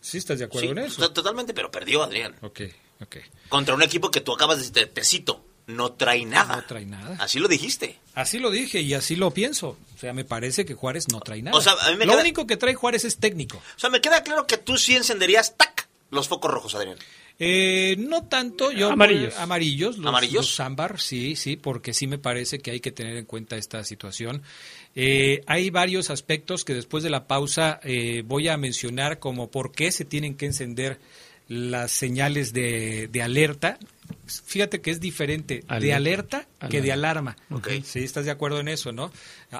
¿Sí 0.00 0.18
estás 0.18 0.38
de 0.38 0.44
acuerdo 0.44 0.70
en 0.70 0.78
eso? 0.78 1.10
Totalmente, 1.10 1.54
pero 1.54 1.72
perdió, 1.72 2.04
Adrián. 2.04 2.36
Ok, 2.40 2.60
ok. 3.00 3.16
Contra 3.48 3.74
un 3.74 3.82
equipo 3.82 4.12
que 4.12 4.20
tú 4.20 4.32
acabas 4.32 4.72
de 4.72 4.86
pesito 4.86 5.44
no 5.66 5.92
trae 5.92 6.24
nada. 6.24 6.56
No 6.56 6.64
trae 6.64 6.86
nada. 6.86 7.16
Así 7.20 7.38
lo 7.38 7.48
dijiste. 7.48 7.98
Así 8.14 8.38
lo 8.38 8.50
dije 8.50 8.80
y 8.80 8.94
así 8.94 9.16
lo 9.16 9.30
pienso. 9.30 9.78
O 9.94 9.98
sea, 9.98 10.12
me 10.12 10.24
parece 10.24 10.64
que 10.64 10.74
Juárez 10.74 11.08
no 11.08 11.20
trae 11.20 11.42
nada. 11.42 11.56
O 11.56 11.60
sea, 11.60 11.74
lo 11.96 12.18
único 12.18 12.46
que 12.46 12.56
trae 12.56 12.74
Juárez 12.74 13.04
es 13.04 13.18
técnico. 13.18 13.58
O 13.58 13.78
sea, 13.78 13.90
me 13.90 14.00
queda 14.00 14.22
claro 14.22 14.46
que 14.46 14.58
tú 14.58 14.76
sí 14.76 14.96
encenderías 14.96 15.56
¡tac! 15.56 15.88
los 16.10 16.28
focos 16.28 16.50
rojos, 16.50 16.74
Adrián. 16.74 16.98
Eh, 17.38 17.96
no 17.98 18.24
tanto, 18.24 18.70
yo 18.70 18.90
amarillos, 18.90 19.34
amarillos, 19.36 19.98
los, 19.98 20.06
amarillos, 20.06 21.02
sí, 21.02 21.34
sí, 21.34 21.56
porque 21.56 21.94
sí 21.94 22.06
me 22.06 22.18
parece 22.18 22.60
que 22.60 22.70
hay 22.70 22.80
que 22.80 22.92
tener 22.92 23.16
en 23.16 23.24
cuenta 23.24 23.56
esta 23.56 23.82
situación. 23.84 24.42
Eh, 24.94 25.42
hay 25.46 25.70
varios 25.70 26.10
aspectos 26.10 26.64
que 26.64 26.74
después 26.74 27.02
de 27.02 27.10
la 27.10 27.26
pausa 27.26 27.80
eh, 27.82 28.22
voy 28.24 28.48
a 28.48 28.56
mencionar 28.58 29.18
como 29.18 29.50
por 29.50 29.72
qué 29.72 29.90
se 29.90 30.04
tienen 30.04 30.36
que 30.36 30.46
encender 30.46 31.00
las 31.48 31.90
señales 31.90 32.52
de, 32.52 33.08
de 33.08 33.22
alerta 33.22 33.78
fíjate 34.26 34.80
que 34.80 34.90
es 34.90 35.00
diferente 35.00 35.64
de 35.80 35.94
alerta 35.94 36.48
que 36.70 36.80
de 36.80 36.92
alarma. 36.92 37.36
Okay. 37.50 37.82
Sí, 37.82 38.00
estás 38.00 38.24
de 38.24 38.30
acuerdo 38.30 38.60
en 38.60 38.68
eso, 38.68 38.92
¿no? 38.92 39.12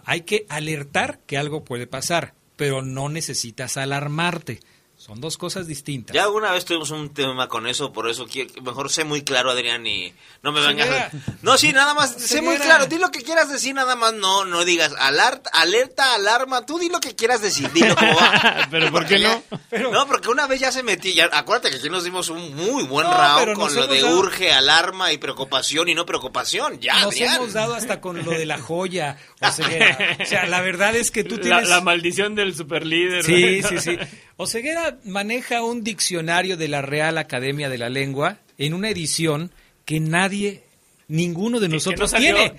Hay 0.05 0.23
que 0.23 0.47
alertar 0.49 1.21
que 1.27 1.37
algo 1.37 1.65
puede 1.65 1.87
pasar, 1.87 2.35
pero 2.57 2.83
no 2.83 3.09
necesitas 3.09 3.77
alarmarte. 3.77 4.61
Son 5.03 5.21
dos 5.21 5.37
cosas 5.37 5.67
distintas. 5.67 6.15
Ya 6.15 6.23
alguna 6.23 6.53
vez 6.53 6.65
tuvimos 6.65 6.93
un 6.93 7.13
tema 7.13 7.49
con 7.49 7.67
eso, 7.67 7.93
por 7.93 8.09
eso 8.09 8.25
mejor 8.63 8.89
sé 8.89 9.03
muy 9.03 9.23
claro, 9.23 9.51
Adrián, 9.51 9.85
y 9.85 10.15
no 10.45 10.53
me 10.53 10.65
vengas. 10.65 11.13
No, 11.43 11.59
sí, 11.59 11.73
nada 11.73 11.93
más, 11.93 12.13
sé 12.13 12.41
muy 12.41 12.57
claro. 12.59 12.87
Di 12.87 12.99
lo 12.99 13.11
que 13.11 13.23
quieras 13.23 13.51
decir, 13.51 13.75
nada 13.75 13.97
más 13.97 14.15
no 14.15 14.45
no 14.45 14.65
digas 14.65 14.95
alerta, 14.97 15.51
alerta, 15.55 16.15
alarma. 16.15 16.65
Tú 16.67 16.79
di 16.79 16.89
lo 16.89 17.01
que 17.01 17.17
quieras 17.17 17.43
decir, 17.43 17.73
dilo 17.73 17.97
como 17.97 18.15
va. 18.15 18.69
Pero 18.71 18.93
¿por 18.93 19.05
qué 19.05 19.19
no? 19.19 19.43
No, 19.91 20.07
porque 20.07 20.29
una 20.29 20.47
vez 20.47 20.61
ya 20.61 20.71
se 20.71 20.85
metí. 20.85 21.15
Ya, 21.15 21.29
acuérdate 21.33 21.71
que 21.71 21.79
aquí 21.79 21.91
nos 21.91 22.05
dimos 22.05 22.29
un 22.29 22.55
muy 22.55 22.85
buen 22.85 23.05
round 23.11 23.55
con 23.55 23.75
lo 23.75 23.89
de 23.89 24.05
urge, 24.05 24.53
alarma 24.53 25.13
y 25.13 25.19
preocupación 25.19 25.89
y 25.89 25.97
no 25.97 26.07
preocupación. 26.07 26.79
Ya, 26.79 27.01
Nos 27.01 27.17
hemos 27.17 27.53
dado 27.55 27.75
hasta 27.75 28.01
con 28.01 28.25
lo 28.25 28.31
de 28.31 28.47
la 28.47 28.59
joya. 28.59 29.19
O 29.43 30.25
sea, 30.25 30.47
la 30.47 30.61
verdad 30.61 30.95
es 30.95 31.11
que 31.11 31.25
tú 31.25 31.39
tienes. 31.39 31.69
La, 31.69 31.81
maldición 31.81 32.37
del 32.37 32.55
superlíder. 32.55 33.25
Sí, 33.25 33.63
sí, 33.65 33.79
sí. 33.81 33.99
Oseguera 34.37 34.99
maneja 35.05 35.63
un 35.63 35.85
diccionario 35.85 36.57
de 36.57 36.69
la 36.69 36.83
Real 36.83 37.19
Academia 37.19 37.69
de 37.69 37.79
la 37.79 37.91
Lengua 37.91 38.39
en 38.59 38.75
una 38.75 38.89
edición 38.89 39.53
que 39.85 40.01
nadie, 40.01 40.65
ninguno 41.09 41.61
de 41.61 41.69
nosotros 41.69 42.13
tiene. 42.13 42.55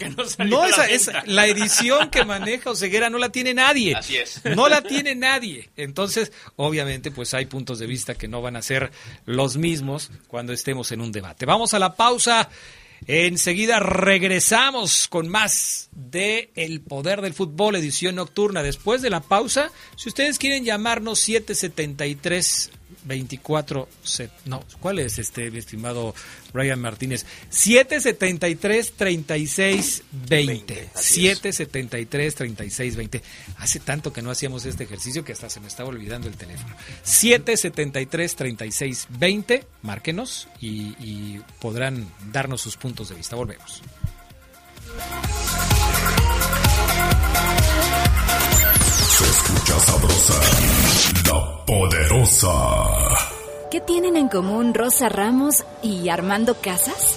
no, 0.45 0.65
esa, 0.65 0.89
es 0.89 1.09
la 1.25 1.47
edición 1.47 2.09
que 2.09 2.25
maneja 2.25 2.71
Oseguera 2.71 3.09
no 3.09 3.17
la 3.17 3.29
tiene 3.29 3.53
nadie. 3.53 3.95
Así 3.95 4.17
es. 4.17 4.41
No 4.43 4.67
la 4.69 4.81
tiene 4.81 5.15
nadie. 5.15 5.69
Entonces, 5.75 6.31
obviamente, 6.55 7.11
pues 7.11 7.33
hay 7.33 7.45
puntos 7.45 7.79
de 7.79 7.87
vista 7.87 8.15
que 8.15 8.27
no 8.27 8.41
van 8.41 8.55
a 8.55 8.61
ser 8.61 8.91
los 9.25 9.57
mismos 9.57 10.11
cuando 10.27 10.53
estemos 10.53 10.91
en 10.91 11.01
un 11.01 11.11
debate. 11.11 11.45
Vamos 11.45 11.73
a 11.73 11.79
la 11.79 11.95
pausa. 11.95 12.49
Enseguida 13.07 13.79
regresamos 13.79 15.07
con 15.07 15.27
más 15.27 15.89
de 15.91 16.51
El 16.55 16.81
Poder 16.81 17.21
del 17.21 17.33
Fútbol, 17.33 17.75
edición 17.75 18.15
nocturna. 18.15 18.63
Después 18.63 19.01
de 19.01 19.09
la 19.09 19.21
pausa, 19.21 19.71
si 19.97 20.09
ustedes 20.09 20.39
quieren 20.39 20.63
llamarnos 20.63 21.19
773 21.19 22.71
24 23.05 23.87
no, 24.45 24.63
¿cuál 24.79 24.99
es 24.99 25.19
este 25.19 25.49
mi 25.51 25.59
estimado 25.59 26.13
Brian 26.53 26.79
Martínez? 26.79 27.25
773 27.49 28.93
36 28.93 30.03
20. 30.11 30.89
773 30.93 32.35
36 32.35 32.95
20. 32.95 33.23
Hace 33.57 33.79
tanto 33.79 34.13
que 34.13 34.21
no 34.21 34.31
hacíamos 34.31 34.65
este 34.65 34.83
ejercicio 34.83 35.23
que 35.23 35.33
hasta 35.33 35.49
se 35.49 35.59
me 35.59 35.67
estaba 35.67 35.89
olvidando 35.89 36.27
el 36.27 36.35
teléfono. 36.35 36.75
773 37.03 38.35
36 38.35 39.07
20. 39.09 39.65
Márquenos 39.81 40.47
y, 40.59 40.95
y 40.99 41.41
podrán 41.59 42.07
darnos 42.31 42.61
sus 42.61 42.77
puntos 42.77 43.09
de 43.09 43.15
vista. 43.15 43.35
Volvemos. 43.35 43.81
Escucha 49.23 49.79
sabrosa, 49.79 50.33
la 51.25 51.65
poderosa. 51.65 52.49
¿Qué 53.71 53.79
tienen 53.81 54.17
en 54.17 54.27
común 54.27 54.73
Rosa 54.73 55.09
Ramos 55.09 55.63
y 55.81 56.09
Armando 56.09 56.55
Casas? 56.55 57.15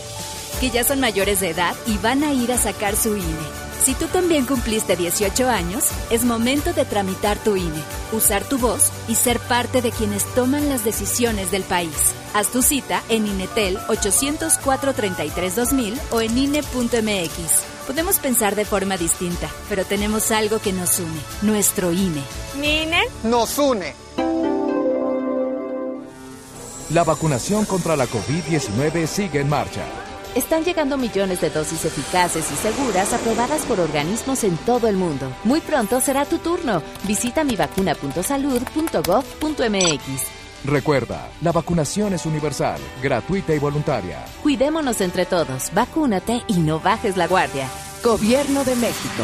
Que 0.60 0.70
ya 0.70 0.84
son 0.84 1.00
mayores 1.00 1.40
de 1.40 1.50
edad 1.50 1.74
y 1.86 1.98
van 1.98 2.22
a 2.22 2.32
ir 2.32 2.52
a 2.52 2.58
sacar 2.58 2.96
su 2.96 3.16
INE. 3.16 3.66
Si 3.84 3.94
tú 3.94 4.06
también 4.06 4.46
cumpliste 4.46 4.96
18 4.96 5.48
años, 5.48 5.90
es 6.10 6.24
momento 6.24 6.72
de 6.72 6.84
tramitar 6.84 7.38
tu 7.38 7.56
INE, 7.56 7.82
usar 8.12 8.42
tu 8.44 8.58
voz 8.58 8.90
y 9.06 9.14
ser 9.14 9.38
parte 9.38 9.82
de 9.82 9.92
quienes 9.92 10.24
toman 10.34 10.68
las 10.68 10.84
decisiones 10.84 11.50
del 11.50 11.62
país. 11.62 12.14
Haz 12.34 12.48
tu 12.48 12.62
cita 12.62 13.02
en 13.08 13.26
INETEL 13.26 13.78
804 13.88 14.94
33 14.94 15.56
2000 15.56 16.00
o 16.10 16.20
en 16.20 16.38
INE.mx. 16.38 17.75
Podemos 17.86 18.18
pensar 18.18 18.56
de 18.56 18.64
forma 18.64 18.96
distinta, 18.96 19.48
pero 19.68 19.84
tenemos 19.84 20.32
algo 20.32 20.58
que 20.58 20.72
nos 20.72 20.98
une, 20.98 21.20
nuestro 21.42 21.92
INE. 21.92 22.22
¿Mi 22.58 22.82
INE? 22.82 23.02
Nos 23.22 23.56
une. 23.58 23.94
La 26.90 27.04
vacunación 27.04 27.64
contra 27.64 27.96
la 27.96 28.06
COVID-19 28.06 29.06
sigue 29.06 29.40
en 29.40 29.48
marcha. 29.48 29.84
Están 30.34 30.64
llegando 30.64 30.98
millones 30.98 31.40
de 31.40 31.50
dosis 31.50 31.84
eficaces 31.84 32.44
y 32.52 32.56
seguras 32.56 33.12
aprobadas 33.12 33.62
por 33.62 33.80
organismos 33.80 34.44
en 34.44 34.56
todo 34.58 34.86
el 34.88 34.96
mundo. 34.96 35.32
Muy 35.44 35.60
pronto 35.60 36.00
será 36.00 36.24
tu 36.26 36.38
turno. 36.38 36.82
Visita 37.04 37.42
mivacuna.salud.gov.mx. 37.42 40.35
Recuerda, 40.66 41.28
la 41.42 41.52
vacunación 41.52 42.12
es 42.14 42.26
universal, 42.26 42.80
gratuita 43.00 43.54
y 43.54 43.58
voluntaria. 43.60 44.24
Cuidémonos 44.42 45.00
entre 45.00 45.24
todos, 45.24 45.70
vacúnate 45.72 46.42
y 46.48 46.54
no 46.54 46.80
bajes 46.80 47.16
la 47.16 47.28
guardia. 47.28 47.68
Gobierno 48.02 48.64
de 48.64 48.74
México. 48.74 49.22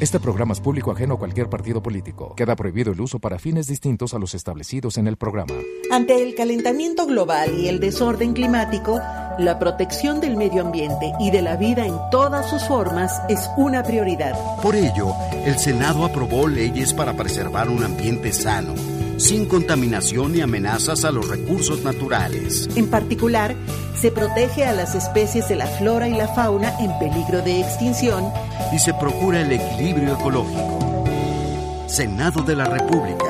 Este 0.00 0.20
programa 0.20 0.52
es 0.52 0.60
público 0.60 0.92
ajeno 0.92 1.14
a 1.14 1.18
cualquier 1.18 1.48
partido 1.48 1.82
político. 1.82 2.34
Queda 2.34 2.56
prohibido 2.56 2.92
el 2.92 3.00
uso 3.00 3.18
para 3.18 3.38
fines 3.38 3.68
distintos 3.68 4.12
a 4.12 4.18
los 4.18 4.34
establecidos 4.34 4.98
en 4.98 5.06
el 5.06 5.16
programa. 5.16 5.54
Ante 5.90 6.22
el 6.22 6.34
calentamiento 6.34 7.06
global 7.06 7.58
y 7.58 7.68
el 7.68 7.80
desorden 7.80 8.34
climático, 8.34 9.00
la 9.38 9.58
protección 9.58 10.20
del 10.20 10.36
medio 10.36 10.60
ambiente 10.60 11.12
y 11.20 11.30
de 11.30 11.40
la 11.40 11.56
vida 11.56 11.86
en 11.86 11.96
todas 12.10 12.50
sus 12.50 12.64
formas 12.64 13.22
es 13.30 13.48
una 13.56 13.82
prioridad. 13.82 14.34
Por 14.60 14.76
ello, 14.76 15.14
el 15.46 15.58
Senado 15.58 16.04
aprobó 16.04 16.48
leyes 16.48 16.92
para 16.92 17.14
preservar 17.14 17.70
un 17.70 17.82
ambiente 17.82 18.30
sano 18.34 18.74
sin 19.20 19.44
contaminación 19.44 20.32
ni 20.32 20.40
amenazas 20.40 21.04
a 21.04 21.10
los 21.10 21.28
recursos 21.28 21.82
naturales. 21.82 22.68
En 22.74 22.88
particular, 22.88 23.54
se 23.94 24.10
protege 24.10 24.64
a 24.64 24.72
las 24.72 24.94
especies 24.94 25.46
de 25.48 25.56
la 25.56 25.66
flora 25.66 26.08
y 26.08 26.14
la 26.14 26.26
fauna 26.28 26.74
en 26.80 26.98
peligro 26.98 27.42
de 27.42 27.60
extinción 27.60 28.24
y 28.72 28.78
se 28.78 28.94
procura 28.94 29.42
el 29.42 29.52
equilibrio 29.52 30.14
ecológico. 30.14 31.04
Senado 31.86 32.42
de 32.42 32.56
la 32.56 32.64
República. 32.64 33.29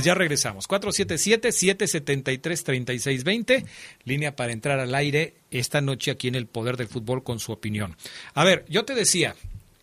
Pues 0.00 0.06
ya 0.06 0.14
regresamos. 0.14 0.66
477-773-3620, 0.66 3.66
línea 4.04 4.34
para 4.34 4.54
entrar 4.54 4.80
al 4.80 4.94
aire 4.94 5.34
esta 5.50 5.82
noche 5.82 6.10
aquí 6.10 6.28
en 6.28 6.36
el 6.36 6.46
Poder 6.46 6.78
del 6.78 6.88
Fútbol 6.88 7.22
con 7.22 7.38
su 7.38 7.52
opinión. 7.52 7.98
A 8.32 8.44
ver, 8.44 8.64
yo 8.66 8.86
te 8.86 8.94
decía, 8.94 9.36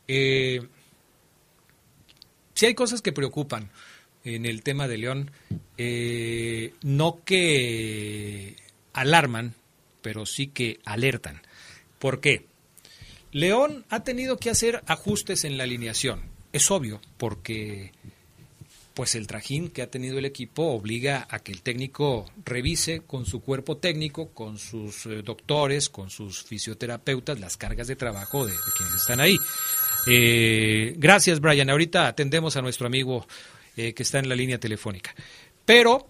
eh, 0.08 0.66
si 2.56 2.66
hay 2.66 2.74
cosas 2.74 3.04
que 3.04 3.12
preocupan 3.12 3.70
en 4.24 4.48
el 4.48 4.64
tema 4.64 4.88
de 4.88 4.98
León, 4.98 5.30
eh, 5.78 6.74
no 6.82 7.20
que 7.24 8.56
alarman, 8.94 9.54
pero 10.02 10.26
sí 10.26 10.48
que 10.48 10.80
alertan. 10.84 11.44
¿Por 12.00 12.22
qué? 12.22 12.48
León 13.32 13.86
ha 13.90 14.04
tenido 14.04 14.38
que 14.38 14.50
hacer 14.50 14.82
ajustes 14.88 15.44
en 15.44 15.60
la 15.60 15.66
alineación. 15.66 16.24
Es 16.54 16.72
obvio, 16.72 17.02
porque 17.18 17.92
pues 18.98 19.14
el 19.14 19.28
trajín 19.28 19.70
que 19.70 19.84
ha 19.84 19.92
tenido 19.92 20.18
el 20.18 20.26
equipo 20.26 20.72
obliga 20.72 21.28
a 21.30 21.38
que 21.38 21.52
el 21.52 21.62
técnico 21.62 22.26
revise 22.44 23.02
con 23.02 23.28
su 23.28 23.42
cuerpo 23.42 23.78
técnico, 23.78 24.30
con 24.30 24.58
sus 24.58 25.06
eh, 25.06 25.22
doctores, 25.22 25.88
con 25.88 26.10
sus 26.10 26.42
fisioterapeutas, 26.42 27.40
las 27.40 27.58
cargas 27.58 27.86
de 27.86 27.96
trabajo 27.96 28.48
de, 28.48 28.54
quienes 28.76 28.96
están 28.96 29.20
ahí. 29.20 29.38
Eh, 30.08 30.96
gracias, 30.98 31.40
Brian. 31.40 31.70
Ahorita 31.70 32.08
atendemos 32.08 32.58
a 32.58 32.64
nuestro 32.64 32.88
amigo 32.88 33.28
eh, 33.76 33.94
que 33.94 34.02
está 34.02 34.18
en 34.18 34.30
la 34.30 34.36
línea 34.36 34.60
telefónica. 34.60 35.14
Pero 35.64 36.08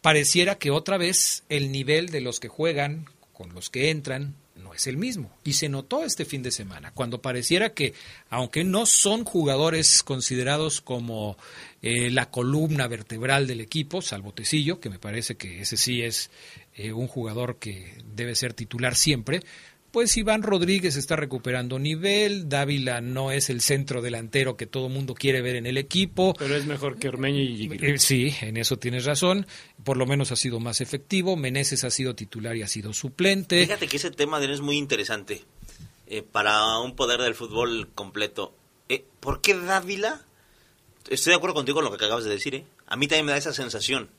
pareciera 0.00 0.58
que 0.58 0.70
otra 0.70 0.96
vez 0.96 1.42
el 1.48 1.72
nivel 1.72 2.10
de 2.10 2.20
los 2.20 2.38
que 2.38 2.46
juegan, 2.46 3.06
con 3.32 3.52
los 3.52 3.68
que 3.68 3.90
entran, 3.90 4.36
no 4.54 4.74
es 4.74 4.86
el 4.86 4.96
mismo. 4.96 5.36
Y 5.44 5.54
se 5.54 5.68
notó 5.68 6.04
este 6.04 6.24
fin 6.24 6.42
de 6.42 6.50
semana, 6.50 6.92
cuando 6.92 7.20
pareciera 7.20 7.74
que, 7.74 7.94
aunque 8.30 8.64
no 8.64 8.86
son 8.86 9.24
jugadores 9.24 10.02
considerados 10.02 10.80
como 10.80 11.36
eh, 11.80 12.10
la 12.10 12.28
columna 12.28 12.88
vertebral 12.88 13.46
del 13.46 13.60
equipo, 13.60 14.02
salvo 14.02 14.32
Tecillo, 14.32 14.80
que 14.80 14.90
me 14.90 14.98
parece 14.98 15.36
que 15.36 15.60
ese 15.60 15.76
sí 15.76 16.02
es 16.02 16.30
eh, 16.74 16.92
un 16.92 17.06
jugador 17.06 17.58
que 17.58 17.94
debe 18.04 18.34
ser 18.34 18.52
titular 18.52 18.96
siempre, 18.96 19.42
pues 19.92 20.16
Iván 20.16 20.42
Rodríguez 20.42 20.96
está 20.96 21.14
recuperando 21.14 21.78
nivel, 21.78 22.48
Dávila 22.48 23.00
no 23.00 23.30
es 23.30 23.48
el 23.48 23.60
centro 23.60 24.02
delantero 24.02 24.56
que 24.56 24.66
todo 24.66 24.88
mundo 24.88 25.14
quiere 25.14 25.40
ver 25.40 25.54
en 25.54 25.66
el 25.66 25.78
equipo. 25.78 26.34
Pero 26.36 26.56
es 26.56 26.66
mejor 26.66 26.98
que 26.98 27.08
Ormeño 27.08 27.40
y 27.40 27.70
eh, 27.80 27.98
Sí, 27.98 28.34
en 28.40 28.56
eso 28.56 28.76
tienes 28.76 29.04
razón, 29.04 29.46
por 29.84 29.96
lo 29.96 30.04
menos 30.04 30.32
ha 30.32 30.36
sido 30.36 30.58
más 30.58 30.80
efectivo, 30.80 31.36
Meneses 31.36 31.84
ha 31.84 31.90
sido 31.90 32.16
titular 32.16 32.56
y 32.56 32.62
ha 32.62 32.68
sido 32.68 32.92
suplente. 32.92 33.62
Fíjate 33.62 33.86
que 33.86 33.98
ese 33.98 34.10
tema 34.10 34.44
es 34.44 34.60
muy 34.60 34.76
interesante 34.76 35.44
para 36.32 36.78
un 36.78 36.96
poder 36.96 37.20
del 37.20 37.34
fútbol 37.34 37.88
completo. 37.94 38.54
¿Por 39.20 39.40
qué 39.42 39.54
Dávila 39.54 40.22
estoy 41.08 41.32
de 41.32 41.36
acuerdo 41.36 41.54
contigo 41.54 41.76
con 41.76 41.84
lo 41.84 41.96
que 41.96 42.04
acabas 42.04 42.24
de 42.24 42.30
decir, 42.30 42.54
¿eh? 42.54 42.64
A 42.86 42.96
mí 42.96 43.08
también 43.08 43.26
me 43.26 43.32
da 43.32 43.38
esa 43.38 43.52
sensación. 43.52 44.10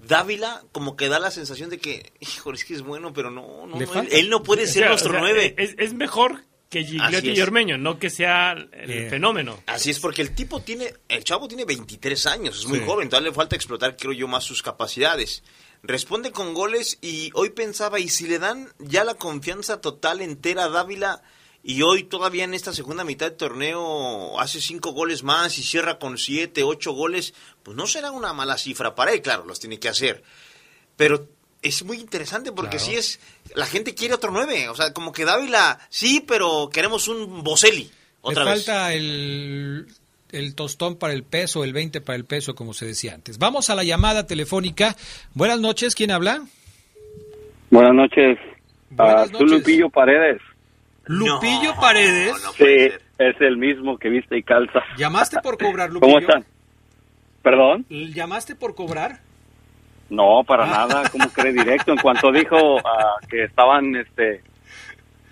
Dávila 0.00 0.62
como 0.72 0.96
que 0.96 1.08
da 1.08 1.18
la 1.18 1.30
sensación 1.30 1.70
de 1.70 1.78
que, 1.78 2.12
hijo, 2.20 2.52
es 2.52 2.64
que 2.64 2.74
es 2.74 2.82
bueno, 2.82 3.12
pero 3.12 3.30
no, 3.30 3.66
no, 3.66 3.78
él, 4.10 4.28
no 4.28 4.42
puede 4.42 4.66
ser 4.66 4.88
nuestro 4.88 5.18
nueve. 5.18 5.54
Es, 5.56 5.94
mejor 5.94 6.44
que 6.68 6.84
Gigliotti 6.84 7.30
y 7.30 7.40
Ormeño, 7.40 7.78
no 7.78 7.98
que 7.98 8.10
sea 8.10 8.52
el 8.52 8.90
eh, 8.90 9.08
fenómeno. 9.08 9.60
Así 9.66 9.90
es, 9.90 10.00
porque 10.00 10.22
el 10.22 10.34
tipo 10.34 10.60
tiene, 10.60 10.92
el 11.08 11.24
chavo 11.24 11.48
tiene 11.48 11.64
23 11.64 12.26
años, 12.26 12.58
es 12.58 12.66
muy 12.66 12.80
joven, 12.80 13.08
todavía 13.08 13.30
le 13.30 13.34
falta 13.34 13.56
explotar, 13.56 13.96
creo 13.96 14.12
yo, 14.12 14.28
más 14.28 14.44
sus 14.44 14.62
capacidades. 14.62 15.42
Responde 15.82 16.32
con 16.32 16.54
goles 16.54 16.98
y 17.00 17.30
hoy 17.34 17.50
pensaba, 17.50 18.00
y 18.00 18.08
si 18.08 18.26
le 18.26 18.38
dan 18.38 18.68
ya 18.78 19.04
la 19.04 19.14
confianza 19.14 19.80
total 19.80 20.20
entera 20.22 20.64
a 20.64 20.68
Dávila, 20.68 21.22
y 21.66 21.80
hoy 21.80 22.04
todavía 22.04 22.44
en 22.44 22.52
esta 22.52 22.74
segunda 22.74 23.04
mitad 23.04 23.26
del 23.26 23.38
torneo 23.38 24.38
hace 24.38 24.60
cinco 24.60 24.92
goles 24.92 25.22
más 25.22 25.58
y 25.58 25.62
cierra 25.62 25.98
con 25.98 26.18
siete, 26.18 26.62
ocho 26.62 26.92
goles, 26.92 27.32
pues 27.62 27.74
no 27.74 27.86
será 27.86 28.10
una 28.10 28.34
mala 28.34 28.58
cifra 28.58 28.94
para 28.94 29.14
él, 29.14 29.22
claro, 29.22 29.46
los 29.46 29.60
tiene 29.60 29.80
que 29.80 29.88
hacer. 29.88 30.22
Pero 30.98 31.26
es 31.62 31.82
muy 31.82 31.96
interesante 31.96 32.52
porque 32.52 32.78
si 32.78 32.94
es, 32.94 33.18
la 33.54 33.64
gente 33.64 33.94
quiere 33.94 34.12
otro 34.12 34.30
nueve, 34.30 34.68
o 34.68 34.74
sea, 34.74 34.92
como 34.92 35.12
que 35.12 35.24
Dávila, 35.24 35.78
sí, 35.88 36.22
pero 36.28 36.68
queremos 36.70 37.08
un 37.08 37.42
Boselli. 37.42 37.90
Otra 38.20 38.44
Le 38.44 38.50
falta 38.50 38.92
el, 38.92 39.86
el 40.32 40.54
tostón 40.54 40.98
para 40.98 41.14
el 41.14 41.22
peso, 41.22 41.64
el 41.64 41.72
20 41.72 42.02
para 42.02 42.16
el 42.16 42.26
peso, 42.26 42.54
como 42.54 42.74
se 42.74 42.84
decía 42.84 43.14
antes. 43.14 43.38
Vamos 43.38 43.70
a 43.70 43.74
la 43.74 43.84
llamada 43.84 44.26
telefónica. 44.26 44.96
Buenas 45.32 45.60
noches, 45.60 45.94
¿quién 45.94 46.10
habla? 46.10 46.44
Buenas 47.70 47.94
noches. 47.94 48.38
Buenas 48.90 49.32
noches. 49.32 49.50
Lupillo 49.50 49.88
Paredes. 49.88 50.42
Lupillo 51.06 51.74
Paredes. 51.80 52.34
sí, 52.56 52.88
es 53.18 53.40
el 53.40 53.56
mismo 53.56 53.98
que 53.98 54.08
viste 54.08 54.38
y 54.38 54.42
calza. 54.42 54.80
¿Llamaste 54.96 55.40
por 55.42 55.58
cobrar, 55.58 55.90
Lupillo? 55.92 56.14
¿Cómo 56.14 56.18
están? 56.18 56.44
¿Perdón? 57.42 57.86
¿Llamaste 57.88 58.56
por 58.56 58.74
cobrar? 58.74 59.20
No, 60.08 60.42
para 60.46 60.64
ah. 60.64 60.86
nada, 60.86 61.10
como 61.10 61.28
cree 61.28 61.52
directo. 61.52 61.92
En 61.92 61.98
cuanto 61.98 62.32
dijo 62.32 62.78
ah, 62.78 63.16
que 63.28 63.44
estaban 63.44 63.94
este, 63.96 64.42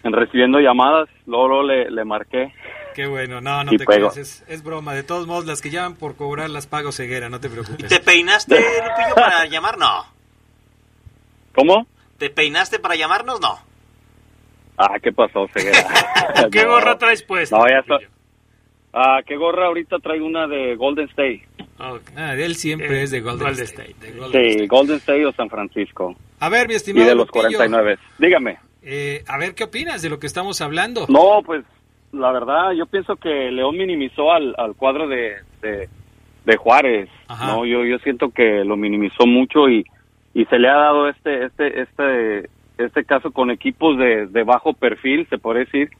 recibiendo 0.02 0.58
llamadas, 0.58 1.08
luego, 1.26 1.62
le, 1.62 1.90
le, 1.90 2.04
marqué. 2.04 2.52
Qué 2.94 3.06
bueno, 3.06 3.40
no, 3.40 3.64
no 3.64 3.70
te 3.70 3.84
creas, 3.84 4.44
es, 4.46 4.62
broma. 4.62 4.94
De 4.94 5.02
todos 5.02 5.26
modos, 5.26 5.46
las 5.46 5.62
que 5.62 5.70
llaman 5.70 5.94
por 5.96 6.16
cobrar 6.16 6.50
las 6.50 6.66
pago 6.66 6.92
ceguera, 6.92 7.30
no 7.30 7.40
te 7.40 7.48
preocupes. 7.48 7.88
¿Te 7.88 8.00
peinaste, 8.00 8.56
Lupillo, 8.56 9.14
para 9.14 9.46
llamar? 9.50 9.78
No. 9.78 10.04
¿Cómo? 11.54 11.86
¿Te 12.18 12.30
peinaste 12.30 12.78
para 12.78 12.94
llamarnos? 12.94 13.40
No. 13.40 13.58
Ah, 14.76 14.98
¿qué 15.02 15.12
pasó, 15.12 15.46
Ceguera? 15.54 15.88
¿Qué 16.52 16.64
gorra 16.64 16.98
traes 16.98 17.22
puesta? 17.22 17.58
No, 17.58 17.64
ya 17.68 17.82
Ah, 18.94 19.20
¿qué 19.26 19.36
gorra? 19.36 19.66
Ahorita 19.66 19.98
traigo 20.00 20.26
una 20.26 20.46
de 20.46 20.76
Golden 20.76 21.08
State. 21.08 21.42
Ah, 21.78 22.34
él 22.36 22.54
siempre 22.56 23.00
eh, 23.00 23.02
es 23.04 23.10
de 23.10 23.20
Golden, 23.20 23.48
State. 23.48 23.96
sí, 24.32 24.66
Golden 24.66 24.96
State 24.96 25.24
o 25.26 25.32
San 25.32 25.48
Francisco. 25.48 26.14
A 26.40 26.48
ver, 26.48 26.68
mi 26.68 26.74
estimado. 26.74 27.06
Y 27.06 27.08
de 27.08 27.14
los 27.14 27.30
49. 27.30 27.98
Dígame. 28.18 28.58
Eh, 28.82 29.24
a 29.26 29.38
ver, 29.38 29.54
¿qué 29.54 29.64
opinas 29.64 30.02
de 30.02 30.10
lo 30.10 30.18
que 30.18 30.26
estamos 30.26 30.60
hablando? 30.60 31.06
No, 31.08 31.40
pues 31.44 31.64
la 32.12 32.30
verdad, 32.32 32.72
yo 32.76 32.84
pienso 32.86 33.16
que 33.16 33.50
León 33.50 33.76
minimizó 33.78 34.32
al, 34.32 34.54
al 34.58 34.74
cuadro 34.74 35.08
de, 35.08 35.36
de, 35.62 35.88
de 36.44 36.56
Juárez, 36.56 37.08
¿no? 37.28 37.64
Yo, 37.64 37.84
yo 37.84 37.98
siento 38.00 38.30
que 38.30 38.62
lo 38.64 38.76
minimizó 38.76 39.26
mucho 39.26 39.68
y, 39.70 39.84
y 40.34 40.44
se 40.44 40.58
le 40.58 40.68
ha 40.68 40.74
dado 40.76 41.08
este, 41.08 41.46
este, 41.46 41.80
este, 41.82 42.50
este 42.84 43.04
caso 43.04 43.30
con 43.30 43.50
equipos 43.50 43.98
de, 43.98 44.26
de 44.26 44.42
bajo 44.44 44.72
perfil, 44.72 45.26
se 45.28 45.38
puede 45.38 45.60
decir, 45.60 45.90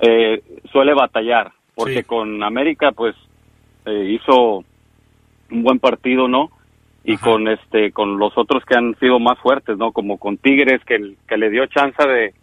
eh, 0.00 0.42
suele 0.72 0.94
batallar, 0.94 1.52
porque 1.74 2.04
con 2.04 2.42
América, 2.42 2.92
pues, 2.92 3.14
eh, 3.86 4.10
hizo 4.10 4.64
un 5.50 5.62
buen 5.62 5.78
partido, 5.78 6.28
¿no? 6.28 6.50
Y 7.04 7.16
con 7.18 7.48
este, 7.48 7.92
con 7.92 8.18
los 8.18 8.36
otros 8.36 8.64
que 8.64 8.76
han 8.76 8.94
sido 8.98 9.18
más 9.18 9.38
fuertes, 9.38 9.76
¿no? 9.76 9.92
Como 9.92 10.18
con 10.18 10.38
Tigres, 10.38 10.82
que, 10.84 11.14
que 11.28 11.36
le 11.36 11.50
dio 11.50 11.66
chance 11.66 12.02
de, 12.06 12.34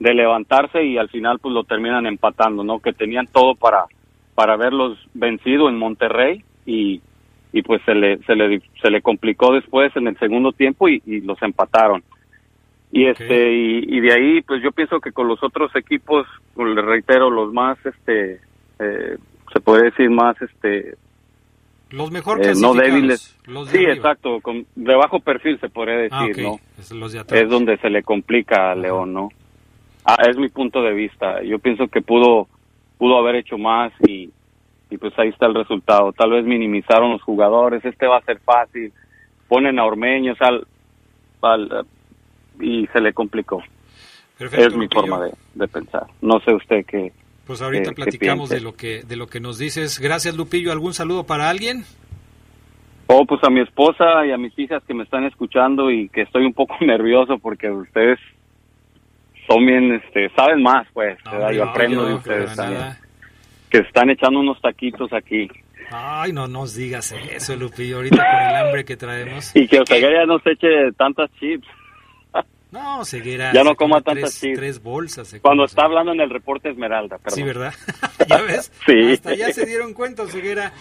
de 0.00 0.14
levantarse 0.14 0.84
y 0.84 0.98
al 0.98 1.08
final, 1.08 1.38
pues, 1.38 1.54
lo 1.54 1.64
terminan 1.64 2.06
empatando, 2.06 2.64
¿no? 2.64 2.80
Que 2.80 2.92
tenían 2.92 3.26
todo 3.28 3.54
para, 3.54 3.84
para 4.34 4.56
verlos 4.56 4.98
vencido 5.14 5.68
en 5.68 5.78
Monterrey 5.78 6.44
y, 6.66 7.00
y 7.52 7.62
pues 7.62 7.82
se 7.84 7.94
le, 7.94 8.18
se 8.24 8.34
le, 8.34 8.60
se 8.80 8.90
le 8.90 9.02
complicó 9.02 9.52
después 9.52 9.94
en 9.96 10.08
el 10.08 10.18
segundo 10.18 10.52
tiempo 10.52 10.88
y, 10.88 11.02
y 11.06 11.20
los 11.20 11.40
empataron. 11.42 12.02
Y 12.92 13.06
este, 13.06 13.52
y, 13.52 14.00
de 14.00 14.12
ahí, 14.12 14.42
pues 14.42 14.62
yo 14.62 14.72
pienso 14.72 15.00
que 15.00 15.12
con 15.12 15.28
los 15.28 15.42
otros 15.44 15.70
equipos, 15.76 16.26
pues, 16.54 16.74
le 16.74 16.82
reitero, 16.82 17.30
los 17.30 17.52
más, 17.52 17.78
este, 17.86 18.40
eh, 18.80 19.16
se 19.52 19.60
puede 19.60 19.84
decir 19.84 20.10
más, 20.10 20.36
este, 20.42 20.96
los 21.90 22.10
mejor 22.10 22.44
eh, 22.44 22.52
no 22.60 22.72
débiles. 22.74 23.36
sí, 23.66 23.78
exacto, 23.84 24.40
con, 24.40 24.64
de 24.76 24.94
bajo 24.94 25.20
perfil 25.20 25.58
se 25.60 25.68
podría 25.68 26.06
Ah, 26.10 26.24
decir, 26.26 26.44
¿no? 26.44 26.56
Es, 26.78 26.90
los 26.92 27.12
de 27.12 27.20
atrás. 27.20 27.42
Es 27.42 27.48
donde 27.48 27.76
se 27.78 27.90
le 27.90 28.02
complica 28.02 28.70
a 28.70 28.74
León, 28.74 29.12
¿no? 29.12 29.28
Ah, 30.04 30.16
es 30.28 30.36
mi 30.36 30.48
punto 30.48 30.82
de 30.82 30.92
vista. 30.92 31.42
Yo 31.42 31.58
pienso 31.58 31.88
que 31.88 32.00
pudo, 32.00 32.48
pudo 32.96 33.18
haber 33.18 33.36
hecho 33.36 33.58
más 33.58 33.92
y, 34.06 34.30
y 34.88 34.96
pues 34.98 35.16
ahí 35.18 35.28
está 35.28 35.46
el 35.46 35.54
resultado. 35.54 36.12
Tal 36.12 36.30
vez 36.30 36.44
minimizaron 36.44 37.12
los 37.12 37.22
jugadores, 37.22 37.84
este 37.84 38.06
va 38.06 38.18
a 38.18 38.24
ser 38.24 38.38
fácil, 38.40 38.92
ponen 39.48 39.78
a 39.78 39.84
Ormeños 39.84 40.38
al, 40.40 40.66
al 41.42 41.86
y 42.60 42.86
se 42.92 43.00
le 43.00 43.12
complicó. 43.12 43.62
Perfecto, 44.38 44.66
es 44.68 44.74
mi 44.76 44.88
forma 44.88 45.20
de, 45.24 45.32
de 45.54 45.68
pensar. 45.68 46.04
No 46.22 46.40
sé 46.40 46.54
usted 46.54 46.84
qué. 46.86 47.12
Pues 47.46 47.60
ahorita 47.62 47.90
qué- 47.90 47.94
platicamos 47.96 48.48
de 48.48 48.60
lo 48.60 48.74
que 48.74 49.02
de 49.02 49.16
lo 49.16 49.26
que 49.26 49.40
nos 49.40 49.58
dices. 49.58 49.98
Gracias, 49.98 50.36
Lupillo. 50.36 50.72
¿Algún 50.72 50.94
saludo 50.94 51.24
para 51.26 51.50
alguien? 51.50 51.84
Oh, 53.06 53.26
pues 53.26 53.42
a 53.42 53.50
mi 53.50 53.60
esposa 53.60 54.24
y 54.24 54.30
a 54.30 54.38
mis 54.38 54.56
hijas 54.58 54.82
que 54.86 54.94
me 54.94 55.02
están 55.02 55.24
escuchando 55.24 55.90
y 55.90 56.08
que 56.10 56.22
estoy 56.22 56.44
un 56.46 56.54
poco 56.54 56.76
nervioso 56.84 57.38
porque 57.38 57.68
ustedes 57.70 58.18
son 59.48 59.66
bien, 59.66 59.92
este, 59.94 60.28
saben 60.36 60.62
más, 60.62 60.86
pues. 60.92 61.18
¿verdad? 61.24 61.50
yo 61.50 61.64
no, 61.64 61.70
aprendo 61.70 62.06
de 62.06 62.14
ustedes 62.14 62.54
también. 62.54 62.82
Que 63.68 63.78
están 63.78 64.10
echando 64.10 64.38
unos 64.40 64.60
taquitos 64.60 65.12
aquí. 65.12 65.48
Ay, 65.92 66.32
no 66.32 66.46
nos 66.46 66.76
digas 66.76 67.12
eso, 67.32 67.56
Lupillo. 67.56 67.96
Ahorita 67.96 68.16
con 68.16 68.48
el 68.48 68.56
hambre 68.56 68.84
que 68.84 68.96
traemos. 68.96 69.54
Y 69.56 69.66
que 69.66 69.80
Oseguera 69.80 70.20
ya 70.20 70.26
no 70.26 70.38
se 70.38 70.52
eche 70.52 70.92
tantas 70.96 71.30
chips. 71.40 71.66
No, 72.72 73.04
Ceguera. 73.04 73.52
Ya 73.52 73.64
no 73.64 73.74
coma 73.74 74.00
tantas 74.00 74.38
tres, 74.38 74.56
tres 74.56 74.82
bolsas. 74.82 75.36
Cuando 75.42 75.64
está 75.64 75.84
hablando 75.84 76.12
en 76.12 76.20
el 76.20 76.30
reporte 76.30 76.70
Esmeralda, 76.70 77.18
perdón. 77.18 77.36
Sí, 77.36 77.42
¿verdad? 77.42 77.74
¿Ya 78.28 78.42
ves? 78.42 78.72
Sí. 78.86 79.12
Hasta 79.12 79.34
ya 79.34 79.52
se 79.52 79.66
dieron 79.66 79.92
cuenta, 79.92 80.26
Ceguera. 80.26 80.72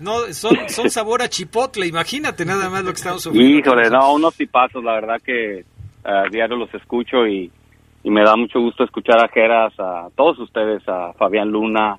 No, 0.00 0.20
son, 0.32 0.68
son 0.68 0.90
sabor 0.90 1.22
a 1.22 1.28
chipotle. 1.28 1.86
Imagínate 1.86 2.44
nada 2.44 2.68
más 2.68 2.82
lo 2.82 2.90
que 2.90 2.96
estamos 2.96 3.22
sufriendo. 3.22 3.58
Híjole, 3.58 3.90
no, 3.90 4.14
unos 4.14 4.34
tipazos, 4.34 4.82
la 4.82 4.94
verdad 4.94 5.20
que 5.22 5.58
eh, 5.60 5.64
a 6.04 6.24
diario 6.30 6.56
los 6.56 6.72
escucho 6.74 7.26
y, 7.26 7.50
y 8.02 8.10
me 8.10 8.22
da 8.22 8.34
mucho 8.36 8.60
gusto 8.60 8.82
escuchar 8.84 9.22
a 9.24 9.28
Geras, 9.28 9.72
a 9.78 10.08
todos 10.16 10.38
ustedes, 10.40 10.82
a 10.88 11.12
Fabián 11.12 11.50
Luna, 11.50 11.98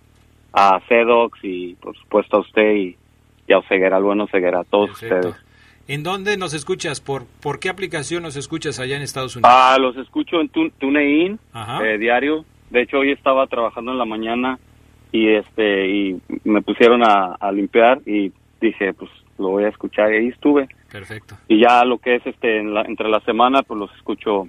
a 0.51 0.79
Cedox 0.89 1.39
y 1.43 1.75
por 1.75 1.95
supuesto 1.97 2.37
a 2.37 2.39
usted 2.41 2.73
y, 2.75 2.97
y 3.47 3.53
a 3.53 3.59
Oseguera, 3.59 3.97
al 3.97 4.03
bueno 4.03 4.25
Oseguera, 4.25 4.61
a 4.61 4.63
todos 4.65 4.99
Perfecto. 4.99 5.29
ustedes. 5.29 5.44
¿En 5.87 6.01
dónde 6.03 6.35
nos 6.37 6.53
escuchas? 6.53 6.99
¿Por, 6.99 7.25
¿Por 7.41 7.59
qué 7.59 7.69
aplicación 7.69 8.23
nos 8.23 8.35
escuchas 8.35 8.79
allá 8.79 8.95
en 8.95 9.03
Estados 9.03 9.35
Unidos? 9.35 9.51
Ah, 9.55 9.77
los 9.79 9.95
escucho 9.97 10.41
en 10.41 10.49
Tun- 10.49 10.71
TuneIn, 10.79 11.39
eh, 11.83 11.97
diario. 11.99 12.43
De 12.71 12.81
hecho, 12.81 12.97
hoy 12.97 13.11
estaba 13.11 13.45
trabajando 13.47 13.91
en 13.91 13.99
la 13.99 14.05
mañana 14.05 14.57
y 15.11 15.29
este 15.29 15.87
y 15.87 16.21
me 16.43 16.61
pusieron 16.63 17.03
a, 17.03 17.35
a 17.39 17.51
limpiar 17.51 18.01
y 18.07 18.31
dije, 18.59 18.93
pues 18.93 19.11
lo 19.37 19.49
voy 19.49 19.65
a 19.65 19.69
escuchar 19.69 20.11
y 20.13 20.17
ahí 20.17 20.27
estuve. 20.29 20.67
Perfecto. 20.91 21.37
Y 21.47 21.59
ya 21.61 21.85
lo 21.85 21.99
que 21.99 22.15
es 22.15 22.25
este 22.25 22.59
en 22.59 22.73
la- 22.73 22.81
entre 22.83 23.07
la 23.09 23.19
semana, 23.21 23.61
pues 23.61 23.79
los 23.79 23.93
escucho 23.95 24.47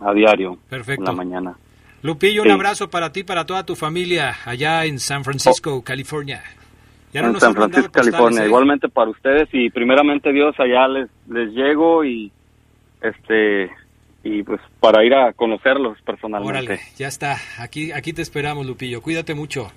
a 0.00 0.12
diario 0.14 0.58
Perfecto. 0.68 1.02
en 1.02 1.06
la 1.06 1.12
mañana. 1.12 1.56
Lupillo, 2.02 2.42
un 2.42 2.50
abrazo 2.50 2.88
para 2.88 3.10
ti, 3.12 3.24
para 3.24 3.44
toda 3.44 3.66
tu 3.66 3.74
familia 3.76 4.36
allá 4.46 4.84
en 4.86 4.98
San 5.00 5.24
Francisco, 5.24 5.82
California. 5.84 6.42
Ya 7.12 7.22
no 7.22 7.28
en 7.28 7.32
nos 7.34 7.42
San 7.42 7.54
Francisco, 7.54 7.90
California. 7.90 8.44
¿eh? 8.44 8.46
Igualmente 8.46 8.88
para 8.88 9.10
ustedes 9.10 9.48
y 9.52 9.70
primeramente 9.70 10.32
Dios 10.32 10.54
allá 10.58 10.86
les 10.88 11.08
les 11.28 11.52
llego 11.52 12.04
y 12.04 12.30
este 13.00 13.70
y 14.22 14.42
pues 14.42 14.60
para 14.80 15.04
ir 15.04 15.14
a 15.14 15.32
conocerlos 15.32 15.98
personalmente. 16.02 16.58
Órale, 16.58 16.80
ya 16.96 17.08
está. 17.08 17.36
Aquí, 17.58 17.92
aquí 17.92 18.12
te 18.12 18.22
esperamos, 18.22 18.66
Lupillo. 18.66 19.00
Cuídate 19.00 19.34
mucho. 19.34 19.72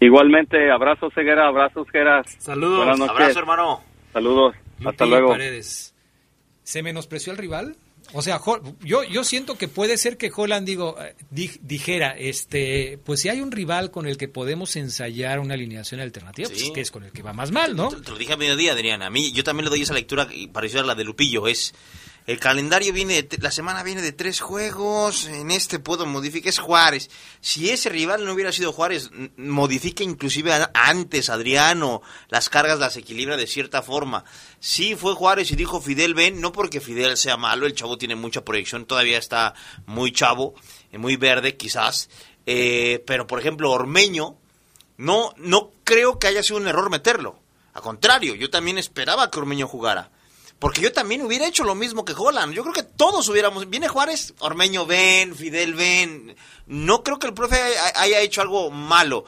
Igualmente, 0.00 0.70
abrazos 0.70 1.12
Ceguera, 1.14 1.46
abrazos 1.46 1.88
Geras. 1.90 2.26
Saludos. 2.38 2.78
Buenas 2.78 2.98
noches. 2.98 3.14
Abrazo, 3.14 3.38
hermano. 3.38 3.80
Saludos. 4.12 4.56
Hasta 4.84 5.06
luego. 5.06 5.30
Paredes. 5.30 5.94
¿Se 6.62 6.82
menospreció 6.82 7.32
al 7.32 7.38
rival? 7.38 7.76
O 8.12 8.22
sea, 8.22 8.40
yo, 8.82 9.04
yo 9.04 9.22
siento 9.24 9.56
que 9.56 9.68
puede 9.68 9.96
ser 9.96 10.16
que 10.16 10.30
Holland 10.34 10.66
digo, 10.66 10.96
eh, 11.00 11.14
di- 11.30 11.50
dijera, 11.62 12.10
este, 12.18 12.98
pues 13.04 13.20
si 13.20 13.28
hay 13.28 13.40
un 13.40 13.52
rival 13.52 13.90
con 13.90 14.06
el 14.06 14.16
que 14.16 14.26
podemos 14.28 14.74
ensayar 14.76 15.38
una 15.38 15.54
alineación 15.54 16.00
alternativa, 16.00 16.48
pues 16.48 16.60
Sí. 16.60 16.72
que 16.72 16.80
es 16.80 16.90
con 16.90 17.04
el 17.04 17.12
que 17.12 17.22
va 17.22 17.32
más 17.32 17.50
mal, 17.52 17.76
¿no? 17.76 17.88
Te 17.88 18.10
lo 18.10 18.18
dije 18.18 18.32
a 18.32 18.36
mediodía, 18.36 18.72
Adriana. 18.72 19.06
A 19.06 19.10
mí, 19.10 19.32
yo 19.32 19.44
también 19.44 19.64
le 19.64 19.70
doy 19.70 19.82
esa 19.82 19.94
lectura 19.94 20.28
parecida 20.52 20.80
a 20.80 20.84
la 20.84 20.94
de 20.94 21.04
Lupillo. 21.04 21.46
Es 21.46 21.72
el 22.30 22.38
calendario 22.38 22.92
viene, 22.92 23.24
de 23.24 23.38
la 23.38 23.50
semana 23.50 23.82
viene 23.82 24.02
de 24.02 24.12
tres 24.12 24.38
juegos. 24.38 25.26
En 25.26 25.50
este 25.50 25.80
puedo 25.80 26.06
modificar 26.06 26.50
es 26.50 26.60
Juárez. 26.60 27.10
Si 27.40 27.70
ese 27.70 27.88
rival 27.88 28.24
no 28.24 28.32
hubiera 28.32 28.52
sido 28.52 28.72
Juárez, 28.72 29.10
modifica 29.36 30.04
inclusive 30.04 30.52
antes 30.72 31.28
Adriano. 31.28 32.02
Las 32.28 32.48
cargas 32.48 32.78
las 32.78 32.96
equilibra 32.96 33.36
de 33.36 33.48
cierta 33.48 33.82
forma. 33.82 34.24
Sí 34.60 34.94
fue 34.94 35.16
Juárez 35.16 35.50
y 35.50 35.56
dijo 35.56 35.80
Fidel 35.80 36.14
ven, 36.14 36.40
no 36.40 36.52
porque 36.52 36.80
Fidel 36.80 37.16
sea 37.16 37.36
malo, 37.36 37.66
el 37.66 37.74
chavo 37.74 37.98
tiene 37.98 38.14
mucha 38.14 38.44
proyección, 38.44 38.84
todavía 38.84 39.18
está 39.18 39.54
muy 39.86 40.12
chavo, 40.12 40.54
eh, 40.92 40.98
muy 40.98 41.16
verde 41.16 41.56
quizás. 41.56 42.10
Eh, 42.46 43.02
pero 43.08 43.26
por 43.26 43.40
ejemplo 43.40 43.72
Ormeño, 43.72 44.36
no, 44.98 45.34
no 45.36 45.72
creo 45.82 46.20
que 46.20 46.28
haya 46.28 46.44
sido 46.44 46.60
un 46.60 46.68
error 46.68 46.90
meterlo. 46.90 47.40
Al 47.74 47.82
contrario, 47.82 48.36
yo 48.36 48.50
también 48.50 48.78
esperaba 48.78 49.32
que 49.32 49.40
Ormeño 49.40 49.66
jugara. 49.66 50.12
Porque 50.60 50.80
yo 50.82 50.92
también 50.92 51.22
hubiera 51.22 51.48
hecho 51.48 51.64
lo 51.64 51.74
mismo 51.74 52.04
que 52.04 52.12
Holland. 52.16 52.52
Yo 52.54 52.62
creo 52.62 52.74
que 52.74 52.82
todos 52.84 53.28
hubiéramos. 53.28 53.68
Viene 53.68 53.88
Juárez, 53.88 54.34
Ormeño 54.38 54.86
ven, 54.86 55.34
Fidel 55.34 55.74
ven. 55.74 56.36
No 56.66 57.02
creo 57.02 57.18
que 57.18 57.26
el 57.26 57.34
profe 57.34 57.56
haya- 57.96 58.20
hecho 58.20 58.42
algo 58.42 58.70
malo. 58.70 59.24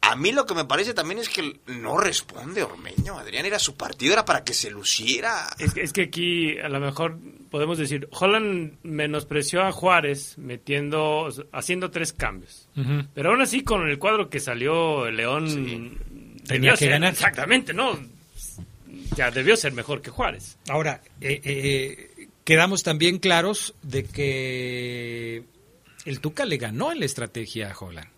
A 0.00 0.14
mí 0.14 0.30
lo 0.30 0.46
que 0.46 0.54
me 0.54 0.64
parece 0.64 0.94
también 0.94 1.18
es 1.18 1.28
que 1.28 1.58
no 1.66 1.98
responde 1.98 2.62
Ormeño. 2.62 3.18
Adrián 3.18 3.44
era 3.46 3.58
su 3.58 3.76
partido, 3.76 4.12
era 4.12 4.24
para 4.24 4.44
que 4.44 4.54
se 4.54 4.70
luciera. 4.70 5.48
Es 5.58 5.74
que, 5.74 5.82
es 5.82 5.92
que 5.92 6.02
aquí 6.02 6.56
a 6.60 6.68
lo 6.68 6.78
mejor 6.78 7.18
podemos 7.50 7.76
decir, 7.76 8.08
Holland 8.12 8.78
menospreció 8.84 9.62
a 9.64 9.72
Juárez 9.72 10.38
metiendo, 10.38 11.28
haciendo 11.52 11.90
tres 11.90 12.12
cambios. 12.12 12.68
Pero 13.12 13.30
aún 13.30 13.42
así 13.42 13.64
con 13.64 13.88
el 13.88 13.98
cuadro 13.98 14.30
que 14.30 14.38
salió 14.38 15.10
León 15.10 15.98
Tenía 16.46 16.70
que 16.72 16.76
ser- 16.76 16.90
ganar. 16.90 17.12
Exactamente, 17.12 17.74
no. 17.74 17.98
Ya 19.16 19.30
debió 19.30 19.56
ser 19.56 19.72
mejor 19.72 20.00
que 20.02 20.10
Juárez. 20.10 20.56
Ahora, 20.68 21.00
eh, 21.20 21.40
eh, 21.44 22.28
quedamos 22.44 22.82
también 22.82 23.18
claros 23.18 23.74
de 23.82 24.04
que 24.04 25.44
el 26.04 26.20
Tuca 26.20 26.44
le 26.44 26.56
ganó 26.56 26.92
en 26.92 27.00
la 27.00 27.06
estrategia 27.06 27.70
a 27.72 27.78
Holland. 27.78 28.08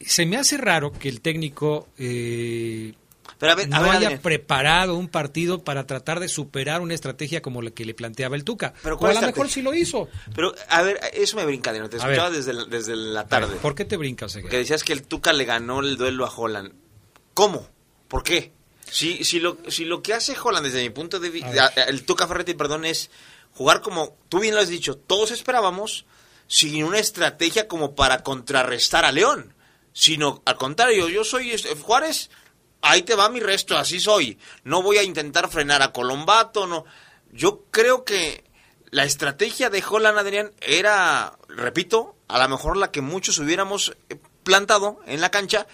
Se 0.00 0.26
me 0.26 0.36
hace 0.36 0.56
raro 0.56 0.92
que 0.92 1.08
el 1.08 1.20
técnico 1.20 1.88
eh, 1.98 2.94
Pero 3.38 3.52
a 3.52 3.54
ver, 3.54 3.66
a 3.72 3.78
no 3.78 3.82
ver, 3.82 3.90
haya 3.92 4.06
Adrián. 4.08 4.20
preparado 4.22 4.96
un 4.96 5.08
partido 5.08 5.64
para 5.64 5.86
tratar 5.86 6.20
de 6.20 6.28
superar 6.28 6.80
una 6.82 6.94
estrategia 6.94 7.40
como 7.40 7.62
la 7.62 7.70
que 7.70 7.84
le 7.84 7.94
planteaba 7.94 8.36
el 8.36 8.44
Tuca. 8.44 8.74
Pero 8.82 8.96
o 8.96 8.98
¿cuál 8.98 9.16
a 9.16 9.20
lo 9.20 9.26
mejor 9.28 9.48
sí 9.48 9.62
lo 9.62 9.72
hizo. 9.72 10.08
Pero, 10.34 10.54
a 10.68 10.82
ver, 10.82 11.00
eso 11.14 11.36
me 11.36 11.46
brinca, 11.46 11.70
Adrián. 11.70 11.88
Te 11.88 11.96
escuchaba 11.96 12.30
desde, 12.30 12.52
la- 12.52 12.64
desde 12.66 12.96
la 12.96 13.22
ver, 13.22 13.28
tarde. 13.30 13.56
¿Por 13.56 13.74
qué 13.74 13.84
te 13.84 13.96
brincas? 13.96 14.36
Porque 14.40 14.58
decías 14.58 14.84
que 14.84 14.92
el 14.92 15.02
Tuca 15.04 15.32
le 15.32 15.44
ganó 15.46 15.80
el 15.80 15.96
duelo 15.96 16.26
a 16.26 16.30
Holland. 16.36 16.72
¿Cómo? 17.32 17.66
¿Por 18.08 18.22
qué? 18.22 18.52
Si, 18.90 19.24
si, 19.24 19.40
lo, 19.40 19.58
si 19.68 19.84
lo 19.84 20.02
que 20.02 20.14
hace 20.14 20.36
Holland 20.40 20.66
desde 20.66 20.82
mi 20.82 20.90
punto 20.90 21.18
de 21.18 21.30
vista, 21.30 21.68
el 21.88 22.04
Tuca 22.04 22.28
Ferretti, 22.28 22.54
perdón, 22.54 22.84
es 22.84 23.10
jugar 23.54 23.80
como 23.80 24.16
tú 24.28 24.40
bien 24.40 24.54
lo 24.54 24.60
has 24.60 24.68
dicho, 24.68 24.96
todos 24.96 25.30
esperábamos, 25.30 26.04
sin 26.46 26.84
una 26.84 26.98
estrategia 26.98 27.68
como 27.68 27.94
para 27.94 28.22
contrarrestar 28.22 29.04
a 29.04 29.12
León, 29.12 29.54
sino 29.92 30.42
al 30.44 30.56
contrario, 30.56 31.08
yo 31.08 31.24
soy 31.24 31.52
este, 31.52 31.74
Juárez, 31.76 32.30
ahí 32.82 33.02
te 33.02 33.14
va 33.14 33.30
mi 33.30 33.40
resto, 33.40 33.76
así 33.76 34.00
soy, 34.00 34.38
no 34.64 34.82
voy 34.82 34.98
a 34.98 35.02
intentar 35.02 35.48
frenar 35.48 35.82
a 35.82 35.92
Colombato, 35.92 36.66
no, 36.66 36.84
yo 37.32 37.64
creo 37.70 38.04
que 38.04 38.44
la 38.90 39.04
estrategia 39.04 39.70
de 39.70 39.82
Holland 39.88 40.18
Adrián 40.18 40.52
era, 40.60 41.36
repito, 41.48 42.16
a 42.28 42.38
lo 42.38 42.48
mejor 42.48 42.76
la 42.76 42.90
que 42.92 43.00
muchos 43.00 43.38
hubiéramos 43.38 43.96
plantado 44.44 45.00
en 45.06 45.20
la 45.20 45.30
cancha 45.30 45.66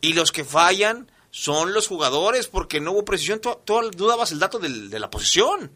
y 0.00 0.12
los 0.12 0.30
que 0.30 0.44
fallan 0.44 1.10
son 1.30 1.72
los 1.72 1.86
jugadores, 1.86 2.48
porque 2.48 2.80
no 2.80 2.92
hubo 2.92 3.04
precisión. 3.04 3.40
Tú, 3.40 3.58
tú 3.64 3.90
dudabas 3.96 4.32
el 4.32 4.38
dato 4.38 4.58
del, 4.58 4.90
de 4.90 4.98
la 4.98 5.10
posesión. 5.10 5.70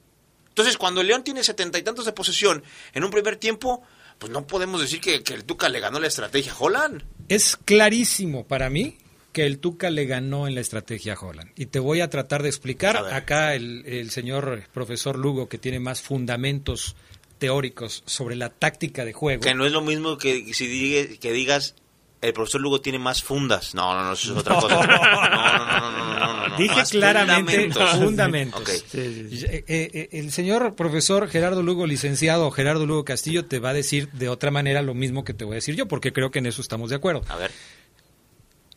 Entonces, 0.48 0.76
cuando 0.76 1.00
el 1.00 1.06
León 1.06 1.24
tiene 1.24 1.42
setenta 1.42 1.78
y 1.78 1.82
tantos 1.82 2.04
de 2.04 2.12
posesión 2.12 2.62
en 2.92 3.04
un 3.04 3.10
primer 3.10 3.36
tiempo, 3.36 3.82
pues 4.18 4.30
no 4.30 4.46
podemos 4.46 4.80
decir 4.80 5.00
que, 5.00 5.22
el 5.34 5.44
Tuca 5.44 5.68
le 5.68 5.80
ganó 5.80 5.98
la 5.98 6.08
estrategia 6.08 6.52
a 6.52 6.58
Holland. 6.58 7.02
Es 7.28 7.56
clarísimo 7.56 8.46
para 8.46 8.68
mí 8.68 8.98
que 9.32 9.46
el 9.46 9.58
Tuca 9.58 9.90
le 9.90 10.04
ganó 10.04 10.46
en 10.46 10.54
la 10.54 10.60
estrategia 10.60 11.14
a 11.14 11.18
Holland. 11.18 11.50
Y 11.56 11.66
te 11.66 11.78
voy 11.78 12.02
a 12.02 12.10
tratar 12.10 12.42
de 12.42 12.50
explicar. 12.50 12.98
Acá 12.98 13.54
el, 13.54 13.84
el 13.86 14.10
señor 14.10 14.64
profesor 14.72 15.18
Lugo, 15.18 15.48
que 15.48 15.56
tiene 15.58 15.80
más 15.80 16.02
fundamentos 16.02 16.96
teóricos 17.38 18.04
sobre 18.06 18.36
la 18.36 18.50
táctica 18.50 19.04
de 19.04 19.12
juego. 19.12 19.42
Que 19.42 19.54
no 19.54 19.66
es 19.66 19.72
lo 19.72 19.80
mismo 19.80 20.18
que 20.18 20.54
si 20.54 21.18
que 21.18 21.32
digas 21.32 21.74
el 22.22 22.32
profesor 22.32 22.60
Lugo 22.60 22.80
tiene 22.80 23.00
más 23.00 23.22
fundas. 23.22 23.74
No, 23.74 23.94
no, 23.94 24.04
no, 24.04 24.12
eso 24.12 24.32
es 24.32 24.38
otra 24.38 24.54
cosa. 24.54 24.86
No, 24.86 24.86
no, 24.86 25.28
no, 25.28 26.18
no, 26.18 26.48
no, 26.48 26.56
Dije 26.56 26.82
claramente 26.90 27.70
fundamentos. 27.72 28.84
Eh, 28.94 29.64
eh, 29.66 30.08
el 30.12 30.30
señor 30.30 30.76
profesor 30.76 31.28
Gerardo 31.28 31.64
Lugo, 31.64 31.84
licenciado 31.84 32.48
Gerardo 32.52 32.86
Lugo 32.86 33.04
Castillo, 33.04 33.44
te 33.44 33.58
va 33.58 33.70
a 33.70 33.74
decir 33.74 34.08
de 34.12 34.28
otra 34.28 34.52
manera 34.52 34.82
lo 34.82 34.94
mismo 34.94 35.24
que 35.24 35.34
te 35.34 35.44
voy 35.44 35.54
a 35.54 35.56
decir 35.56 35.74
yo, 35.74 35.88
porque 35.88 36.12
creo 36.12 36.30
que 36.30 36.38
en 36.38 36.46
eso 36.46 36.62
estamos 36.62 36.90
de 36.90 36.96
acuerdo. 36.96 37.24
A 37.28 37.36
ver. 37.36 37.50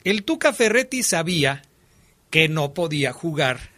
El 0.03 0.23
Tuca 0.23 0.51
Ferretti 0.51 1.03
sabía 1.03 1.62
que 2.31 2.49
no 2.49 2.73
podía 2.73 3.13
jugar 3.13 3.71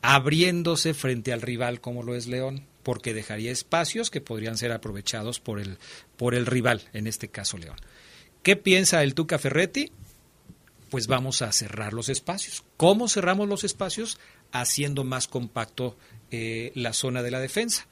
abriéndose 0.00 0.94
frente 0.94 1.32
al 1.34 1.42
rival 1.42 1.82
como 1.82 2.02
lo 2.02 2.14
es 2.14 2.26
León, 2.26 2.66
porque 2.82 3.12
dejaría 3.12 3.52
espacios 3.52 4.10
que 4.10 4.22
podrían 4.22 4.56
ser 4.56 4.72
aprovechados 4.72 5.40
por 5.40 5.60
el, 5.60 5.76
por 6.16 6.34
el 6.34 6.46
rival, 6.46 6.88
en 6.94 7.06
este 7.06 7.28
caso 7.28 7.58
León. 7.58 7.76
¿Qué 8.42 8.56
piensa 8.56 9.02
el 9.02 9.14
Tuca 9.14 9.38
Ferretti? 9.38 9.92
Pues 10.90 11.06
vamos 11.06 11.42
a 11.42 11.52
cerrar 11.52 11.92
los 11.92 12.08
espacios. 12.08 12.64
¿Cómo 12.76 13.08
cerramos 13.08 13.48
los 13.48 13.64
espacios? 13.64 14.18
Haciendo 14.50 15.04
más 15.04 15.28
compacto 15.28 15.96
eh, 16.30 16.72
la 16.74 16.92
zona 16.92 17.22
de 17.22 17.30
la 17.30 17.40
defensa. 17.40 17.86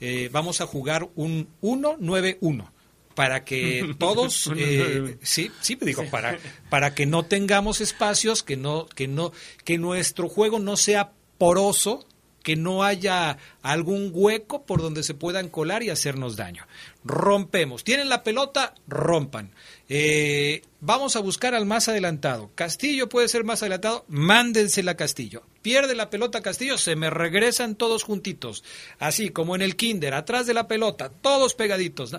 Eh, 0.00 0.28
vamos 0.32 0.60
a 0.60 0.66
jugar 0.66 1.08
un 1.14 1.48
1-9-1 1.62 2.70
para 3.14 3.44
que 3.44 3.94
todos 3.98 4.50
eh, 4.56 5.18
sí 5.22 5.50
sí 5.60 5.76
me 5.76 5.86
digo 5.86 6.06
para 6.10 6.38
para 6.70 6.94
que 6.94 7.04
no 7.04 7.24
tengamos 7.24 7.82
espacios 7.82 8.42
que 8.42 8.56
no 8.56 8.86
que 8.86 9.06
no 9.06 9.32
que 9.64 9.76
nuestro 9.76 10.30
juego 10.30 10.58
no 10.58 10.76
sea 10.76 11.12
poroso 11.36 12.06
que 12.42 12.56
no 12.56 12.82
haya 12.84 13.38
algún 13.62 14.10
hueco 14.12 14.64
por 14.64 14.82
donde 14.82 15.02
se 15.02 15.14
puedan 15.14 15.48
colar 15.48 15.82
y 15.82 15.90
hacernos 15.90 16.36
daño. 16.36 16.66
Rompemos. 17.04 17.84
Tienen 17.84 18.08
la 18.08 18.22
pelota, 18.22 18.74
rompan. 18.86 19.52
Eh, 19.88 20.62
vamos 20.80 21.16
a 21.16 21.20
buscar 21.20 21.54
al 21.54 21.66
más 21.66 21.88
adelantado. 21.88 22.50
Castillo 22.54 23.08
puede 23.08 23.28
ser 23.28 23.44
más 23.44 23.62
adelantado, 23.62 24.04
mándensela 24.08 24.92
a 24.92 24.96
Castillo. 24.96 25.42
Pierde 25.62 25.94
la 25.94 26.10
pelota 26.10 26.42
Castillo, 26.42 26.78
se 26.78 26.96
me 26.96 27.10
regresan 27.10 27.76
todos 27.76 28.02
juntitos. 28.02 28.64
Así 28.98 29.30
como 29.30 29.54
en 29.54 29.62
el 29.62 29.76
kinder, 29.76 30.14
atrás 30.14 30.46
de 30.46 30.54
la 30.54 30.68
pelota, 30.68 31.10
todos 31.10 31.54
pegaditos. 31.54 32.16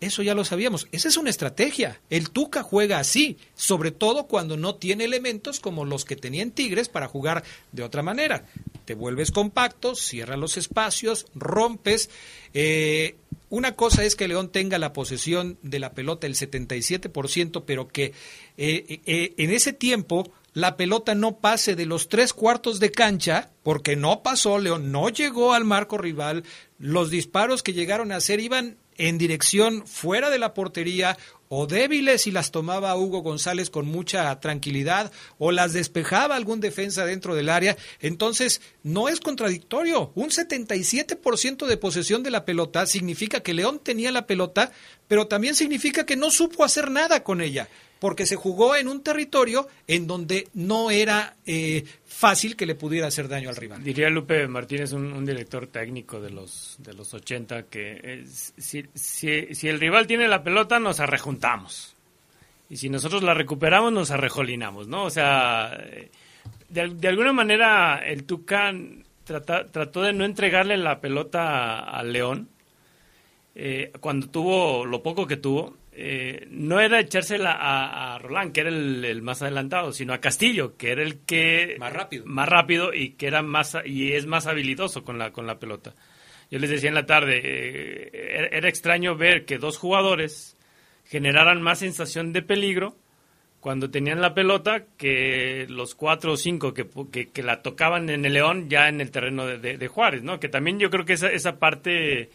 Eso 0.00 0.22
ya 0.22 0.34
lo 0.34 0.44
sabíamos. 0.44 0.86
Esa 0.92 1.08
es 1.08 1.16
una 1.16 1.30
estrategia. 1.30 2.00
El 2.08 2.30
Tuca 2.30 2.62
juega 2.62 3.00
así, 3.00 3.36
sobre 3.56 3.90
todo 3.90 4.26
cuando 4.26 4.56
no 4.56 4.76
tiene 4.76 5.04
elementos 5.04 5.58
como 5.58 5.84
los 5.84 6.04
que 6.04 6.14
tenían 6.14 6.52
Tigres 6.52 6.88
para 6.88 7.08
jugar 7.08 7.42
de 7.72 7.82
otra 7.82 8.02
manera. 8.02 8.46
Te 8.88 8.94
vuelves 8.94 9.32
compacto, 9.32 9.94
cierras 9.94 10.38
los 10.38 10.56
espacios, 10.56 11.26
rompes. 11.34 12.08
Eh, 12.54 13.16
una 13.50 13.76
cosa 13.76 14.02
es 14.02 14.16
que 14.16 14.28
León 14.28 14.48
tenga 14.48 14.78
la 14.78 14.94
posesión 14.94 15.58
de 15.60 15.78
la 15.78 15.92
pelota 15.92 16.26
el 16.26 16.36
77%, 16.36 17.64
pero 17.66 17.88
que 17.88 18.14
eh, 18.56 19.00
eh, 19.04 19.34
en 19.36 19.50
ese 19.50 19.74
tiempo 19.74 20.32
la 20.54 20.78
pelota 20.78 21.14
no 21.14 21.36
pase 21.36 21.76
de 21.76 21.84
los 21.84 22.08
tres 22.08 22.32
cuartos 22.32 22.80
de 22.80 22.90
cancha, 22.90 23.50
porque 23.62 23.94
no 23.94 24.22
pasó, 24.22 24.58
León 24.58 24.90
no 24.90 25.10
llegó 25.10 25.52
al 25.52 25.66
marco 25.66 25.98
rival, 25.98 26.44
los 26.78 27.10
disparos 27.10 27.62
que 27.62 27.74
llegaron 27.74 28.10
a 28.10 28.16
hacer 28.16 28.40
iban 28.40 28.78
en 28.96 29.18
dirección 29.18 29.86
fuera 29.86 30.30
de 30.30 30.38
la 30.38 30.54
portería 30.54 31.18
o 31.48 31.66
débiles 31.66 32.26
y 32.26 32.30
las 32.30 32.50
tomaba 32.50 32.96
Hugo 32.96 33.22
González 33.22 33.70
con 33.70 33.86
mucha 33.86 34.38
tranquilidad 34.40 35.10
o 35.38 35.52
las 35.52 35.72
despejaba 35.72 36.36
algún 36.36 36.60
defensa 36.60 37.04
dentro 37.04 37.34
del 37.34 37.48
área. 37.48 37.76
Entonces, 38.00 38.60
no 38.82 39.08
es 39.08 39.20
contradictorio. 39.20 40.12
Un 40.14 40.30
77% 40.30 41.66
de 41.66 41.76
posesión 41.76 42.22
de 42.22 42.30
la 42.30 42.44
pelota 42.44 42.86
significa 42.86 43.40
que 43.40 43.54
León 43.54 43.80
tenía 43.82 44.12
la 44.12 44.26
pelota, 44.26 44.72
pero 45.06 45.26
también 45.26 45.54
significa 45.54 46.06
que 46.06 46.16
no 46.16 46.30
supo 46.30 46.64
hacer 46.64 46.90
nada 46.90 47.24
con 47.24 47.40
ella 47.40 47.68
porque 47.98 48.26
se 48.26 48.36
jugó 48.36 48.76
en 48.76 48.88
un 48.88 49.02
territorio 49.02 49.68
en 49.86 50.06
donde 50.06 50.48
no 50.54 50.90
era 50.90 51.36
eh, 51.46 51.84
fácil 52.06 52.56
que 52.56 52.66
le 52.66 52.74
pudiera 52.74 53.08
hacer 53.08 53.28
daño 53.28 53.48
al 53.48 53.56
rival. 53.56 53.82
Diría 53.82 54.08
Lupe 54.08 54.46
Martínez, 54.46 54.92
un, 54.92 55.24
director 55.24 55.66
técnico 55.66 56.20
de 56.20 56.30
los, 56.30 56.76
de 56.78 56.94
los 56.94 57.12
80, 57.12 57.64
que 57.64 58.24
si, 58.26 58.84
si, 58.94 59.68
el 59.68 59.80
rival 59.80 60.06
tiene 60.06 60.28
la 60.28 60.42
pelota, 60.42 60.78
nos 60.78 61.00
arrejuntamos. 61.00 61.94
Y 62.70 62.76
si 62.76 62.88
nosotros 62.88 63.22
la 63.22 63.34
recuperamos, 63.34 63.92
nos 63.92 64.10
arrejolinamos, 64.10 64.88
¿no? 64.88 65.04
O 65.04 65.10
sea, 65.10 65.72
eh, 65.74 66.10
de, 66.68 67.08
alguna 67.08 67.32
manera 67.32 67.98
el 68.06 68.24
Tucán 68.24 69.04
trató 69.24 70.02
de 70.02 70.12
no 70.12 70.24
entregarle 70.24 70.76
la 70.76 71.00
pelota 71.00 71.80
al 71.80 72.12
León 72.12 72.48
eh, 73.54 73.92
cuando 74.00 74.28
tuvo 74.28 74.86
lo 74.86 75.02
poco 75.02 75.26
que 75.26 75.36
tuvo 75.36 75.77
eh, 76.00 76.46
no 76.52 76.78
era 76.78 77.00
echársela 77.00 77.50
a, 77.50 78.14
a, 78.14 78.18
Roland, 78.20 78.52
que 78.52 78.60
era 78.60 78.70
el, 78.70 79.20
más 79.20 79.42
adelantado, 79.42 79.90
sino 79.90 80.12
a 80.14 80.20
Castillo, 80.20 80.76
que 80.76 80.92
era 80.92 81.02
el 81.02 81.24
que 81.24 81.74
más 81.80 81.92
rápido, 81.92 82.24
más 82.24 82.48
rápido 82.48 82.94
y 82.94 83.14
que 83.14 83.26
era 83.26 83.42
más 83.42 83.76
y 83.84 84.12
es 84.12 84.24
más 84.24 84.46
habilidoso 84.46 85.02
con 85.02 85.18
la 85.18 85.32
con 85.32 85.48
la 85.48 85.58
pelota. 85.58 85.96
Yo 86.52 86.60
les 86.60 86.70
decía 86.70 86.88
en 86.88 86.94
la 86.94 87.04
tarde, 87.04 87.40
eh, 87.42 88.48
era 88.52 88.68
extraño 88.68 89.16
ver 89.16 89.44
que 89.44 89.58
dos 89.58 89.76
jugadores 89.76 90.56
generaran 91.04 91.60
más 91.62 91.80
sensación 91.80 92.32
de 92.32 92.42
peligro 92.42 92.96
cuando 93.58 93.90
tenían 93.90 94.20
la 94.20 94.34
pelota 94.34 94.84
que 94.96 95.66
los 95.68 95.96
cuatro 95.96 96.34
o 96.34 96.36
cinco 96.36 96.74
que, 96.74 96.86
que, 97.10 97.42
la 97.42 97.60
tocaban 97.60 98.08
en 98.08 98.24
el 98.24 98.34
León 98.34 98.70
ya 98.70 98.88
en 98.88 99.00
el 99.00 99.10
terreno 99.10 99.46
de, 99.46 99.76
de, 99.76 99.88
Juárez, 99.88 100.22
¿no? 100.22 100.38
Que 100.38 100.48
también 100.48 100.78
yo 100.78 100.90
creo 100.90 101.04
que 101.04 101.14
esa, 101.14 101.28
esa 101.28 101.58
parte 101.58 102.30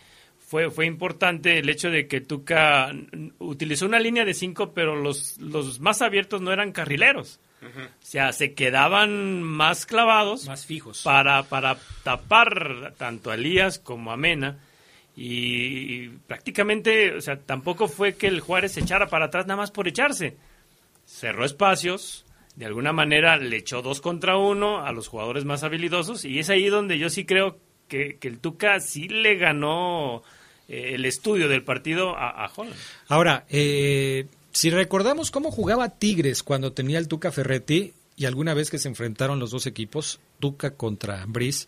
fue, 0.54 0.70
fue 0.70 0.86
importante 0.86 1.58
el 1.58 1.68
hecho 1.68 1.90
de 1.90 2.08
que 2.08 2.22
Tuca 2.22 2.92
utilizó 3.40 3.88
una 3.88 4.00
línea 4.00 4.24
de 4.24 4.36
cinco, 4.36 4.72
pero 4.72 4.96
los, 4.96 5.40
los 5.40 5.80
más 5.80 6.04
abiertos 6.04 6.42
no 6.42 6.54
eran 6.54 6.72
carrileros. 6.72 7.40
O 7.64 8.06
sea, 8.06 8.32
se 8.34 8.54
quedaban 8.54 9.42
más 9.42 9.88
clavados. 9.88 10.46
Más 10.46 10.68
fijos. 10.68 11.02
Para, 11.02 11.42
para 11.42 11.80
tapar 12.04 12.94
tanto 13.00 13.32
a 13.32 13.34
Elías 13.34 13.80
como 13.80 14.12
a 14.12 14.18
Mena. 14.18 14.60
Y, 15.16 16.10
prácticamente, 16.28 17.16
o 17.16 17.22
sea, 17.22 17.40
tampoco 17.40 17.88
fue 17.88 18.14
que 18.14 18.28
el 18.28 18.40
Juárez 18.40 18.74
se 18.74 18.82
echara 18.82 19.08
para 19.08 19.26
atrás 19.26 19.48
nada 19.48 19.58
más 19.58 19.72
por 19.72 19.88
echarse. 19.88 20.38
Cerró 21.08 21.46
espacios, 21.46 22.28
de 22.56 22.68
alguna 22.68 22.94
manera 22.94 23.38
le 23.38 23.58
echó 23.58 23.82
dos 23.82 24.02
contra 24.02 24.38
uno 24.38 24.86
a 24.86 24.92
los 24.92 25.08
jugadores 25.08 25.46
más 25.46 25.64
habilidosos. 25.64 26.26
Y 26.26 26.38
es 26.38 26.52
ahí 26.52 26.68
donde 26.68 27.00
yo 27.00 27.10
sí 27.10 27.26
creo 27.26 27.58
que, 27.88 28.18
que 28.20 28.28
el 28.28 28.38
Tuca 28.38 28.80
sí 28.80 29.08
le 29.08 29.34
ganó 29.34 30.22
el 30.68 31.06
estudio 31.06 31.48
del 31.48 31.64
partido 31.64 32.16
a, 32.16 32.46
a 32.46 32.52
Holland. 32.56 32.76
Ahora, 33.08 33.46
eh, 33.50 34.28
si 34.52 34.70
recordamos 34.70 35.32
cómo 35.32 35.52
jugaba 35.52 35.90
Tigres 35.90 36.44
cuando 36.44 36.74
tenía 36.74 37.00
el 37.00 37.08
Tuca 37.08 37.32
Ferretti 37.32 37.94
y 38.16 38.26
alguna 38.26 38.54
vez 38.54 38.70
que 38.70 38.78
se 38.78 38.88
enfrentaron 38.88 39.40
los 39.40 39.52
dos 39.52 39.66
equipos, 39.66 40.20
Tuca 40.40 40.76
contra 40.76 41.26
Brice, 41.28 41.68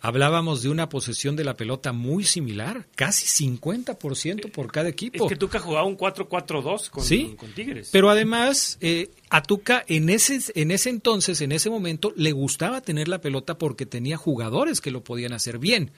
hablábamos 0.00 0.62
de 0.62 0.68
una 0.68 0.88
posesión 0.88 1.36
de 1.36 1.44
la 1.44 1.54
pelota 1.54 1.92
muy 1.92 2.24
similar, 2.24 2.86
casi 2.94 3.46
50% 3.46 4.50
por 4.50 4.70
cada 4.70 4.88
equipo. 4.88 5.24
Es 5.24 5.28
que 5.28 5.36
Tuca 5.36 5.58
jugaba 5.58 5.86
un 5.86 5.96
4-4-2 5.96 6.90
con, 6.90 7.36
con, 7.36 7.52
Tigres. 7.52 7.88
Pero 7.92 8.10
además, 8.10 8.78
eh, 8.80 9.10
a 9.30 9.42
Tuca 9.42 9.84
en 9.86 10.08
ese, 10.10 10.40
en 10.54 10.70
ese 10.70 10.90
entonces, 10.90 11.40
en 11.40 11.52
ese 11.52 11.70
momento, 11.70 12.12
le 12.16 12.32
gustaba 12.32 12.80
tener 12.80 13.08
la 13.08 13.20
pelota 13.20 13.58
porque 13.58 13.86
tenía 13.86 14.16
jugadores 14.16 14.80
que 14.80 14.90
lo 14.90 15.02
podían 15.02 15.32
hacer 15.32 15.58
bien. 15.58 15.92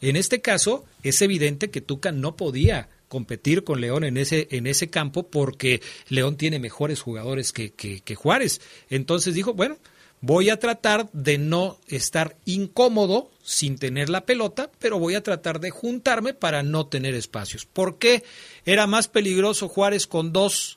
En 0.00 0.16
este 0.16 0.40
caso, 0.40 0.84
es 1.02 1.22
evidente 1.22 1.70
que 1.70 1.80
Tuca 1.80 2.12
no 2.12 2.36
podía 2.36 2.88
competir 3.08 3.64
con 3.64 3.80
León 3.80 4.04
en 4.04 4.16
ese, 4.16 4.48
en 4.50 4.66
ese 4.66 4.90
campo 4.90 5.28
porque 5.28 5.80
León 6.08 6.36
tiene 6.36 6.58
mejores 6.58 7.00
jugadores 7.00 7.52
que, 7.52 7.72
que, 7.72 8.14
Juárez. 8.14 8.60
Entonces 8.90 9.34
dijo, 9.34 9.54
bueno, 9.54 9.78
voy 10.20 10.50
a 10.50 10.58
tratar 10.58 11.10
de 11.12 11.38
no 11.38 11.78
estar 11.86 12.36
incómodo 12.44 13.30
sin 13.42 13.78
tener 13.78 14.08
la 14.08 14.26
pelota, 14.26 14.70
pero 14.78 14.98
voy 14.98 15.14
a 15.14 15.22
tratar 15.22 15.60
de 15.60 15.70
juntarme 15.70 16.34
para 16.34 16.62
no 16.62 16.86
tener 16.86 17.14
espacios. 17.14 17.64
¿Por 17.64 17.98
qué 17.98 18.24
era 18.64 18.86
más 18.86 19.08
peligroso 19.08 19.68
Juárez 19.68 20.06
con 20.06 20.32
dos 20.32 20.76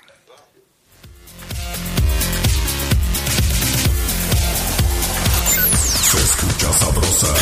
Se 6.01 6.17
escucha 6.17 6.73
sabrosa, 6.73 7.33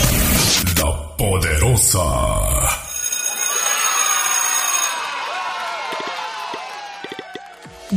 la 0.78 1.18
poderosa. 1.18 2.04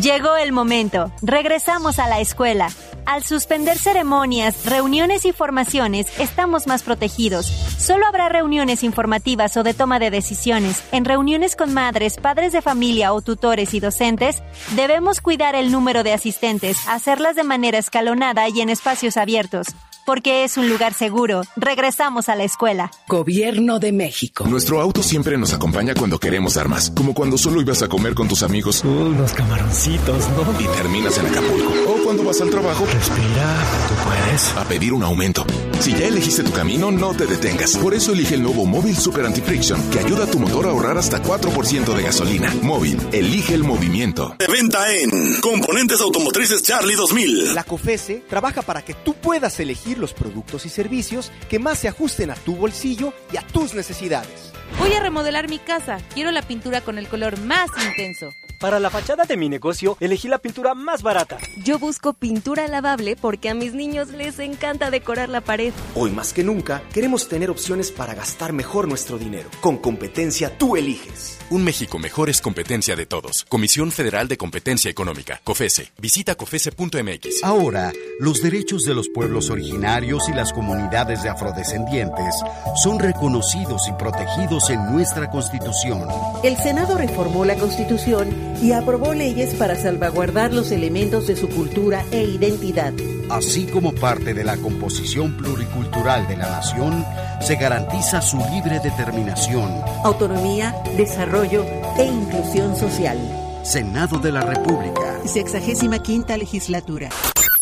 Llegó 0.00 0.36
el 0.36 0.52
momento. 0.52 1.12
Regresamos 1.20 1.98
a 1.98 2.08
la 2.08 2.20
escuela. 2.20 2.70
Al 3.04 3.24
suspender 3.24 3.78
ceremonias, 3.78 4.64
reuniones 4.64 5.24
y 5.24 5.32
formaciones, 5.32 6.06
estamos 6.18 6.66
más 6.66 6.82
protegidos. 6.82 7.46
Solo 7.46 8.06
habrá 8.06 8.28
reuniones 8.28 8.84
informativas 8.84 9.56
o 9.56 9.62
de 9.62 9.74
toma 9.74 9.98
de 9.98 10.10
decisiones. 10.10 10.82
En 10.92 11.04
reuniones 11.04 11.56
con 11.56 11.74
madres, 11.74 12.16
padres 12.16 12.52
de 12.52 12.62
familia 12.62 13.12
o 13.12 13.20
tutores 13.20 13.74
y 13.74 13.80
docentes, 13.80 14.42
debemos 14.76 15.20
cuidar 15.20 15.54
el 15.54 15.72
número 15.72 16.04
de 16.04 16.12
asistentes, 16.12 16.88
hacerlas 16.88 17.34
de 17.34 17.44
manera 17.44 17.78
escalonada 17.78 18.48
y 18.48 18.60
en 18.60 18.70
espacios 18.70 19.16
abiertos 19.16 19.66
porque 20.04 20.44
es 20.44 20.56
un 20.56 20.68
lugar 20.68 20.94
seguro. 20.94 21.42
Regresamos 21.56 22.28
a 22.28 22.36
la 22.36 22.44
escuela. 22.44 22.90
Gobierno 23.08 23.78
de 23.78 23.92
México. 23.92 24.44
Nuestro 24.46 24.80
auto 24.80 25.02
siempre 25.02 25.36
nos 25.38 25.52
acompaña 25.52 25.94
cuando 25.94 26.18
queremos 26.18 26.54
dar 26.54 26.68
más, 26.68 26.90
como 26.90 27.14
cuando 27.14 27.38
solo 27.38 27.60
ibas 27.60 27.82
a 27.82 27.88
comer 27.88 28.14
con 28.14 28.28
tus 28.28 28.42
amigos. 28.42 28.82
Unos 28.84 29.32
camaroncitos, 29.32 30.28
¿no? 30.30 30.60
Y 30.60 30.66
terminas 30.76 31.18
en 31.18 31.26
Acapulco. 31.26 31.72
O 31.88 32.04
cuando 32.04 32.24
vas 32.24 32.40
al 32.40 32.50
trabajo. 32.50 32.84
Respira, 32.86 33.56
tú 33.88 33.94
puedes. 34.04 34.56
A 34.56 34.64
pedir 34.64 34.92
un 34.92 35.02
aumento. 35.02 35.44
Si 35.82 35.90
ya 35.90 36.06
elegiste 36.06 36.44
tu 36.44 36.52
camino, 36.52 36.92
no 36.92 37.12
te 37.12 37.26
detengas. 37.26 37.76
Por 37.76 37.92
eso 37.92 38.12
elige 38.12 38.36
el 38.36 38.42
nuevo 38.44 38.64
Móvil 38.64 38.96
Super 38.96 39.26
Anti-Friction, 39.26 39.90
que 39.90 39.98
ayuda 39.98 40.24
a 40.24 40.26
tu 40.28 40.38
motor 40.38 40.66
a 40.66 40.68
ahorrar 40.70 40.96
hasta 40.96 41.20
4% 41.20 41.92
de 41.92 42.02
gasolina. 42.04 42.54
Móvil, 42.62 43.00
elige 43.10 43.54
el 43.54 43.64
movimiento. 43.64 44.36
De 44.38 44.46
venta 44.46 44.94
en 44.94 45.40
Componentes 45.40 46.00
Automotrices 46.00 46.62
Charlie 46.62 46.94
2000. 46.94 47.56
La 47.56 47.64
COFESE 47.64 48.22
trabaja 48.28 48.62
para 48.62 48.82
que 48.82 48.94
tú 48.94 49.14
puedas 49.14 49.58
elegir 49.58 49.98
los 49.98 50.14
productos 50.14 50.66
y 50.66 50.68
servicios 50.68 51.32
que 51.50 51.58
más 51.58 51.80
se 51.80 51.88
ajusten 51.88 52.30
a 52.30 52.36
tu 52.36 52.54
bolsillo 52.54 53.12
y 53.32 53.38
a 53.38 53.42
tus 53.44 53.74
necesidades. 53.74 54.52
Voy 54.78 54.92
a 54.92 55.00
remodelar 55.00 55.48
mi 55.48 55.58
casa. 55.58 55.98
Quiero 56.14 56.30
la 56.30 56.42
pintura 56.42 56.82
con 56.82 56.96
el 56.96 57.08
color 57.08 57.40
más 57.40 57.70
intenso. 57.88 58.32
Para 58.62 58.78
la 58.78 58.90
fachada 58.90 59.24
de 59.24 59.36
mi 59.36 59.48
negocio, 59.48 59.96
elegí 59.98 60.28
la 60.28 60.38
pintura 60.38 60.72
más 60.74 61.02
barata. 61.02 61.36
Yo 61.64 61.80
busco 61.80 62.12
pintura 62.12 62.68
lavable 62.68 63.16
porque 63.16 63.48
a 63.48 63.54
mis 63.54 63.74
niños 63.74 64.10
les 64.10 64.38
encanta 64.38 64.92
decorar 64.92 65.30
la 65.30 65.40
pared. 65.40 65.72
Hoy 65.96 66.12
más 66.12 66.32
que 66.32 66.44
nunca, 66.44 66.80
queremos 66.94 67.26
tener 67.26 67.50
opciones 67.50 67.90
para 67.90 68.14
gastar 68.14 68.52
mejor 68.52 68.86
nuestro 68.86 69.18
dinero. 69.18 69.48
Con 69.60 69.78
competencia 69.78 70.56
tú 70.56 70.76
eliges. 70.76 71.40
Un 71.50 71.64
México 71.64 71.98
mejor 71.98 72.30
es 72.30 72.40
competencia 72.40 72.94
de 72.94 73.04
todos. 73.04 73.44
Comisión 73.48 73.90
Federal 73.90 74.28
de 74.28 74.38
Competencia 74.38 74.88
Económica, 74.88 75.40
COFESE. 75.42 75.90
Visita 75.98 76.36
COFESE.mx. 76.36 77.42
Ahora, 77.42 77.92
los 78.20 78.42
derechos 78.42 78.84
de 78.84 78.94
los 78.94 79.08
pueblos 79.08 79.50
originarios 79.50 80.28
y 80.28 80.34
las 80.34 80.52
comunidades 80.52 81.24
de 81.24 81.30
afrodescendientes 81.30 82.36
son 82.80 83.00
reconocidos 83.00 83.88
y 83.88 83.92
protegidos 83.94 84.70
en 84.70 84.92
nuestra 84.92 85.28
Constitución. 85.30 86.06
El 86.44 86.56
Senado 86.56 86.96
reformó 86.96 87.44
la 87.44 87.56
Constitución 87.56 88.51
y 88.60 88.72
aprobó 88.72 89.14
leyes 89.14 89.54
para 89.54 89.76
salvaguardar 89.76 90.52
los 90.52 90.70
elementos 90.70 91.26
de 91.26 91.36
su 91.36 91.48
cultura 91.48 92.04
e 92.10 92.22
identidad. 92.22 92.92
Así 93.30 93.66
como 93.66 93.94
parte 93.94 94.34
de 94.34 94.44
la 94.44 94.56
composición 94.56 95.36
pluricultural 95.36 96.28
de 96.28 96.36
la 96.36 96.50
nación, 96.50 97.04
se 97.40 97.56
garantiza 97.56 98.20
su 98.20 98.38
libre 98.50 98.80
determinación, 98.80 99.70
autonomía, 100.04 100.74
desarrollo 100.96 101.64
e 101.98 102.04
inclusión 102.04 102.76
social. 102.76 103.18
Senado 103.62 104.18
de 104.18 104.32
la 104.32 104.42
República. 104.42 105.20
Sexagésima 105.24 106.00
quinta 106.00 106.36
legislatura. 106.36 107.08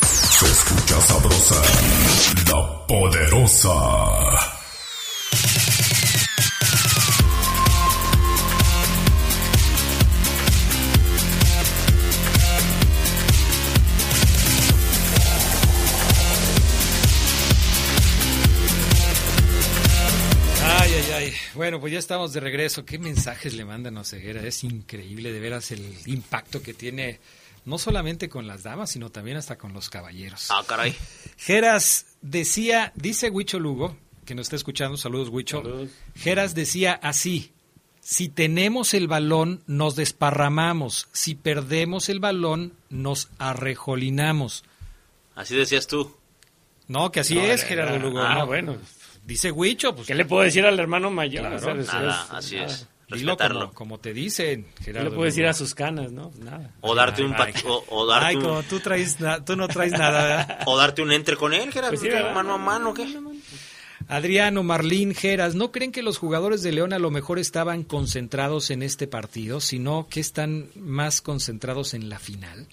Se 0.02 0.46
escucha 0.46 1.00
sabrosa, 1.02 1.62
la 2.48 2.86
poderosa. 2.86 4.59
Bueno, 21.54 21.80
pues 21.80 21.92
ya 21.92 21.98
estamos 21.98 22.32
de 22.32 22.40
regreso. 22.40 22.84
¿Qué 22.84 22.98
mensajes 22.98 23.54
le 23.54 23.64
mandan 23.64 23.98
a 23.98 24.04
Ceguera? 24.04 24.46
Es 24.46 24.64
increíble 24.64 25.32
de 25.32 25.40
veras 25.40 25.70
el 25.70 25.94
impacto 26.06 26.62
que 26.62 26.74
tiene, 26.74 27.20
no 27.64 27.78
solamente 27.78 28.28
con 28.28 28.46
las 28.46 28.62
damas, 28.62 28.90
sino 28.90 29.10
también 29.10 29.36
hasta 29.36 29.58
con 29.58 29.72
los 29.72 29.90
caballeros. 29.90 30.48
Ah, 30.50 30.62
caray. 30.66 30.94
Geras 31.36 32.06
decía, 32.22 32.92
dice 32.94 33.30
Huicho 33.30 33.58
Lugo, 33.58 33.96
que 34.24 34.34
nos 34.34 34.46
está 34.46 34.56
escuchando, 34.56 34.96
saludos 34.96 35.28
Huicho. 35.28 35.62
Geras 36.14 36.54
decía 36.54 36.98
así, 37.02 37.52
si 38.00 38.28
tenemos 38.28 38.94
el 38.94 39.08
balón, 39.08 39.62
nos 39.66 39.96
desparramamos. 39.96 41.08
Si 41.12 41.34
perdemos 41.34 42.08
el 42.08 42.20
balón, 42.20 42.72
nos 42.88 43.28
arrejolinamos. 43.38 44.64
Así 45.34 45.54
decías 45.54 45.86
tú. 45.86 46.16
No, 46.88 47.12
que 47.12 47.20
así 47.20 47.38
es, 47.38 47.62
Gerardo 47.62 47.98
Lugo. 47.98 48.20
Ah, 48.20 48.38
no. 48.38 48.46
bueno. 48.46 48.76
Dice 49.30 49.50
Huicho, 49.52 49.94
pues. 49.94 50.06
¿Qué 50.08 50.14
le 50.14 50.24
puedo 50.24 50.42
decir 50.42 50.66
al 50.66 50.78
hermano 50.80 51.10
mayor? 51.10 51.42
Claro, 51.48 51.56
O 51.56 51.60
sea, 51.60 51.74
Nada, 52.00 52.24
es- 52.24 52.30
así 52.34 52.56
nada. 52.56 52.66
es. 52.66 52.86
Respetarlo. 53.08 53.60
como, 53.60 53.74
como 53.74 53.98
te 53.98 54.12
dicen, 54.12 54.66
¿Qué 54.78 54.84
Gerardo. 54.84 55.10
le 55.10 55.14
puedo 55.16 55.24
decir 55.26 55.42
Lugo. 55.42 55.50
a 55.50 55.54
sus 55.54 55.74
canas, 55.74 56.12
no? 56.12 56.30
Pues 56.30 56.44
nada. 56.44 56.70
O 56.80 56.94
darte 56.94 57.24
un 57.24 57.34
Ay, 57.36 57.52
o, 57.66 57.84
o 57.88 58.06
darte 58.06 58.26
Ay, 58.26 58.36
un, 58.36 58.42
como 58.42 58.62
tú, 58.62 58.78
traes 58.78 59.18
tú 59.44 59.56
no 59.56 59.66
traes 59.68 59.90
nada, 59.92 60.22
¿verdad? 60.22 60.58
o 60.66 60.76
darte 60.76 61.02
un 61.02 61.10
entre 61.12 61.36
con 61.36 61.52
él, 61.52 61.72
Gerardo. 61.72 61.96
Pues 61.98 62.12
sí, 62.12 62.18
mano 62.34 62.54
a 62.54 62.58
mano, 62.58 62.94
¿qué? 62.94 63.06
Adriano, 64.08 64.62
Marlín, 64.62 65.14
Geras, 65.14 65.54
¿no 65.54 65.70
creen 65.72 65.92
que 65.92 66.02
los 66.02 66.18
jugadores 66.18 66.62
de 66.62 66.72
León 66.72 66.92
a 66.92 66.98
lo 66.98 67.10
mejor 67.10 67.38
estaban 67.38 67.82
concentrados 67.84 68.70
en 68.70 68.82
este 68.82 69.06
partido, 69.06 69.60
sino 69.60 70.06
que 70.08 70.20
están 70.20 70.68
más 70.76 71.20
concentrados 71.20 71.94
en 71.94 72.08
la 72.08 72.18
final? 72.18 72.66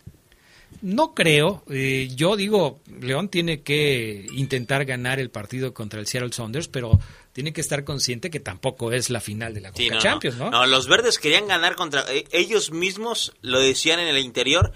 No 0.82 1.14
creo. 1.14 1.64
eh, 1.70 2.10
yo 2.16 2.36
digo, 2.36 2.80
León 3.02 3.30
tiene 3.30 3.62
que 3.62 4.28
intentar 4.34 4.86
ganar 4.86 5.20
el 5.20 5.30
partido 5.30 5.74
contra 5.74 6.00
el 6.00 6.08
Seattle 6.08 6.32
Saunders, 6.34 6.68
pero 6.68 7.00
tiene 7.34 7.54
que 7.54 7.62
estar 7.62 7.84
consciente 7.84 8.30
que 8.30 8.40
tampoco 8.40 8.92
es 8.92 9.10
la 9.10 9.20
final 9.22 9.54
de 9.54 9.62
la 9.62 9.70
Sí, 9.74 9.84
Conca 9.90 9.96
no, 9.96 10.02
Champions, 10.02 10.38
¿no? 10.38 10.50
no. 10.52 10.66
los 10.66 10.88
verdes 10.88 11.20
querían 11.20 11.48
ganar 11.48 11.76
contra 11.76 12.04
eh, 12.14 12.26
ellos 12.32 12.72
mismos, 12.72 13.34
lo 13.42 13.60
decían 13.60 14.00
en 14.00 14.08
el 14.08 14.18
interior. 14.20 14.72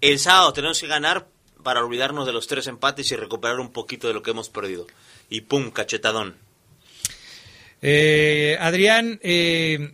El 0.00 0.18
sábado 0.18 0.52
tenemos 0.52 0.80
que 0.80 0.86
ganar 0.86 1.28
para 1.62 1.82
olvidarnos 1.84 2.26
de 2.26 2.32
los 2.32 2.46
tres 2.46 2.66
empates 2.66 3.10
y 3.10 3.16
recuperar 3.16 3.58
un 3.58 3.72
poquito 3.72 4.06
de 4.08 4.14
lo 4.14 4.22
que 4.22 4.32
hemos 4.32 4.50
perdido. 4.50 4.86
Y 5.30 5.42
pum, 5.42 5.70
cachetadón. 5.70 6.36
Eh, 7.82 8.56
Adrián, 8.60 9.18
eh, 9.22 9.92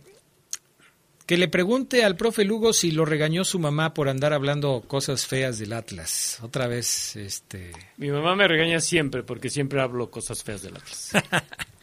que 1.31 1.37
le 1.37 1.47
pregunte 1.47 2.03
al 2.03 2.17
profe 2.17 2.43
Lugo 2.43 2.73
si 2.73 2.91
lo 2.91 3.05
regañó 3.05 3.45
su 3.45 3.57
mamá 3.57 3.93
por 3.93 4.09
andar 4.09 4.33
hablando 4.33 4.83
cosas 4.85 5.25
feas 5.25 5.57
del 5.59 5.71
Atlas. 5.71 6.39
Otra 6.41 6.67
vez, 6.67 7.15
este... 7.15 7.71
Mi 7.95 8.11
mamá 8.11 8.35
me 8.35 8.49
regaña 8.49 8.81
siempre 8.81 9.23
porque 9.23 9.49
siempre 9.49 9.79
hablo 9.79 10.11
cosas 10.11 10.43
feas 10.43 10.61
del 10.61 10.75
Atlas. 10.75 11.11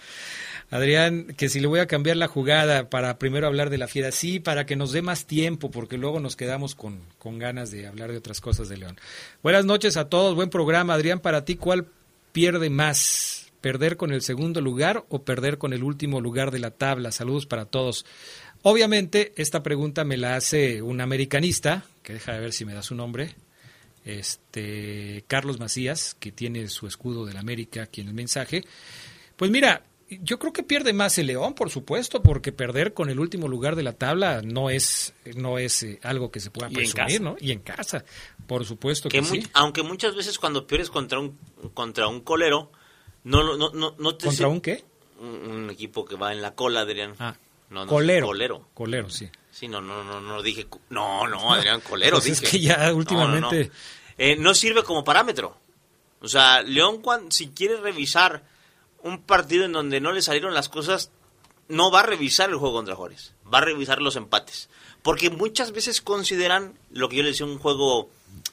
Adrián, 0.70 1.28
que 1.34 1.48
si 1.48 1.60
le 1.60 1.66
voy 1.66 1.80
a 1.80 1.86
cambiar 1.86 2.18
la 2.18 2.28
jugada 2.28 2.90
para 2.90 3.18
primero 3.18 3.46
hablar 3.46 3.70
de 3.70 3.78
la 3.78 3.88
fiera, 3.88 4.12
sí, 4.12 4.38
para 4.38 4.66
que 4.66 4.76
nos 4.76 4.92
dé 4.92 5.00
más 5.00 5.24
tiempo, 5.24 5.70
porque 5.70 5.96
luego 5.96 6.20
nos 6.20 6.36
quedamos 6.36 6.74
con, 6.74 7.00
con 7.18 7.38
ganas 7.38 7.70
de 7.70 7.86
hablar 7.86 8.12
de 8.12 8.18
otras 8.18 8.42
cosas 8.42 8.68
de 8.68 8.76
León. 8.76 8.98
Buenas 9.42 9.64
noches 9.64 9.96
a 9.96 10.10
todos, 10.10 10.34
buen 10.34 10.50
programa. 10.50 10.92
Adrián, 10.92 11.20
para 11.20 11.46
ti, 11.46 11.56
¿cuál 11.56 11.86
pierde 12.32 12.68
más? 12.68 13.50
¿Perder 13.62 13.96
con 13.96 14.12
el 14.12 14.22
segundo 14.22 14.60
lugar 14.60 15.04
o 15.08 15.24
perder 15.24 15.58
con 15.58 15.72
el 15.72 15.82
último 15.82 16.20
lugar 16.20 16.52
de 16.52 16.60
la 16.60 16.70
tabla? 16.70 17.10
Saludos 17.10 17.46
para 17.46 17.64
todos. 17.64 18.06
Obviamente, 18.62 19.32
esta 19.36 19.62
pregunta 19.62 20.04
me 20.04 20.16
la 20.16 20.36
hace 20.36 20.82
un 20.82 21.00
americanista, 21.00 21.84
que 22.02 22.14
deja 22.14 22.32
de 22.32 22.40
ver 22.40 22.52
si 22.52 22.64
me 22.64 22.74
da 22.74 22.82
su 22.82 22.94
nombre, 22.94 23.34
este 24.04 25.24
Carlos 25.26 25.58
Macías, 25.60 26.16
que 26.18 26.32
tiene 26.32 26.68
su 26.68 26.86
escudo 26.86 27.26
del 27.26 27.36
América 27.36 27.82
aquí 27.82 28.00
en 28.00 28.08
el 28.08 28.14
mensaje. 28.14 28.64
Pues 29.36 29.50
mira, 29.50 29.84
yo 30.08 30.38
creo 30.38 30.52
que 30.52 30.62
pierde 30.62 30.92
más 30.92 31.18
el 31.18 31.26
León, 31.26 31.54
por 31.54 31.70
supuesto, 31.70 32.22
porque 32.22 32.50
perder 32.50 32.94
con 32.94 33.10
el 33.10 33.20
último 33.20 33.46
lugar 33.48 33.76
de 33.76 33.82
la 33.82 33.92
tabla 33.92 34.40
no 34.42 34.70
es 34.70 35.12
no 35.36 35.58
es 35.58 35.82
eh, 35.82 36.00
algo 36.02 36.30
que 36.30 36.40
se 36.40 36.50
pueda 36.50 36.70
presumir. 36.70 37.20
¿no? 37.20 37.36
Y 37.38 37.52
en 37.52 37.60
casa, 37.60 38.04
por 38.46 38.64
supuesto 38.64 39.08
que, 39.08 39.22
sí. 39.22 39.46
Aunque 39.52 39.82
muchas 39.82 40.14
veces 40.16 40.38
cuando 40.38 40.66
pierdes 40.66 40.90
contra 40.90 41.20
un 41.20 41.38
contra 41.74 42.08
un 42.08 42.22
colero, 42.22 42.72
no, 43.24 43.56
no, 43.56 43.70
no, 43.70 43.94
no 43.98 44.16
te 44.16 44.26
¿Contra 44.26 44.48
un 44.48 44.60
qué? 44.60 44.84
Un, 45.20 45.28
un 45.28 45.70
equipo 45.70 46.04
que 46.04 46.16
va 46.16 46.32
en 46.32 46.40
la 46.40 46.54
cola, 46.54 46.80
Adrián. 46.80 47.14
Ah, 47.18 47.36
No, 47.70 47.84
no, 47.84 47.90
colero. 47.90 48.26
Colero. 48.26 48.68
Colero, 48.74 49.10
sí. 49.10 49.28
Sí, 49.50 49.68
no, 49.68 49.80
no, 49.80 50.04
no, 50.04 50.20
no 50.20 50.42
dije. 50.42 50.66
No, 50.90 51.26
no, 51.26 51.52
Adrián 51.52 51.80
Colero. 51.88 52.16
Pues 52.16 52.28
es 52.28 52.40
que 52.40 52.60
ya 52.60 52.92
últimamente. 52.92 53.70
Eh, 54.16 54.36
no, 54.36 54.54
sirve 54.54 54.82
como 54.82 55.04
parámetro. 55.04 55.56
O 56.20 56.28
sea, 56.28 56.62
León, 56.62 57.00
cuando, 57.02 57.30
si 57.30 57.48
quiere 57.48 57.76
revisar 57.76 58.44
un 59.02 59.22
partido 59.22 59.64
en 59.64 59.72
donde 59.72 60.00
no 60.00 60.12
le 60.12 60.22
salieron 60.22 60.54
las 60.54 60.68
cosas, 60.68 61.10
no 61.68 61.90
va 61.90 62.00
a 62.00 62.06
revisar 62.06 62.50
el 62.50 62.56
juego 62.56 62.76
contra 62.76 62.96
Juárez. 62.96 63.34
Va 63.52 63.58
a 63.58 63.62
revisar 63.62 64.00
los 64.00 64.16
empates. 64.16 64.68
Porque 65.02 65.30
muchas 65.30 65.72
veces 65.72 66.00
consideran 66.00 66.78
lo 66.90 67.08
que 67.08 67.16
yo 67.16 67.22
le 67.22 67.30
decía 67.30 67.46
un 67.46 67.58
juego 67.58 68.10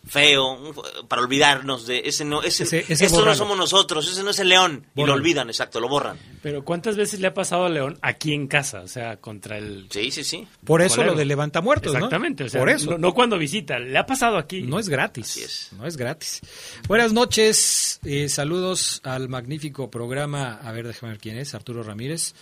feo, 0.07 0.73
para 1.07 1.21
olvidarnos 1.21 1.87
de 1.87 2.03
ese 2.05 2.25
no, 2.25 2.43
ese, 2.43 2.63
esto 2.87 3.25
no 3.25 3.35
somos 3.35 3.57
nosotros, 3.57 4.11
ese 4.11 4.23
no 4.23 4.31
es 4.31 4.39
el 4.39 4.49
León, 4.49 4.85
y 4.95 5.03
lo 5.03 5.13
olvidan, 5.13 5.49
exacto, 5.49 5.79
lo 5.79 5.89
borran. 5.89 6.17
Pero 6.41 6.63
¿cuántas 6.63 6.95
veces 6.95 7.19
le 7.19 7.27
ha 7.27 7.33
pasado 7.33 7.65
a 7.65 7.69
León 7.69 7.97
aquí 8.01 8.33
en 8.33 8.47
casa? 8.47 8.81
O 8.81 8.87
sea, 8.87 9.17
contra 9.17 9.57
el... 9.57 9.87
Sí, 9.89 10.11
sí, 10.11 10.23
sí. 10.23 10.47
Por 10.63 10.81
eso 10.81 11.03
lo 11.03 11.15
de 11.15 11.25
levanta 11.25 11.61
muertos, 11.61 11.93
Exactamente, 11.93 12.45
o 12.45 12.49
sea, 12.49 12.59
Por 12.59 12.69
eso. 12.69 12.97
No, 12.97 13.13
cuando 13.13 13.37
visita, 13.37 13.79
le 13.79 13.97
ha 13.97 14.05
pasado 14.05 14.37
aquí. 14.37 14.61
No 14.61 14.79
es 14.79 14.89
gratis, 14.89 15.69
no 15.77 15.85
es 15.85 15.97
gratis. 15.97 16.41
Buenas 16.87 17.13
noches, 17.13 17.99
eh, 18.03 18.29
saludos 18.29 19.01
al 19.03 19.29
magnífico 19.29 19.89
programa, 19.89 20.59
a 20.63 20.71
ver, 20.71 20.87
déjame 20.87 21.13
ver 21.13 21.21
quién 21.21 21.37
es, 21.37 21.55
Arturo 21.55 21.83
Ramírez 21.83 22.33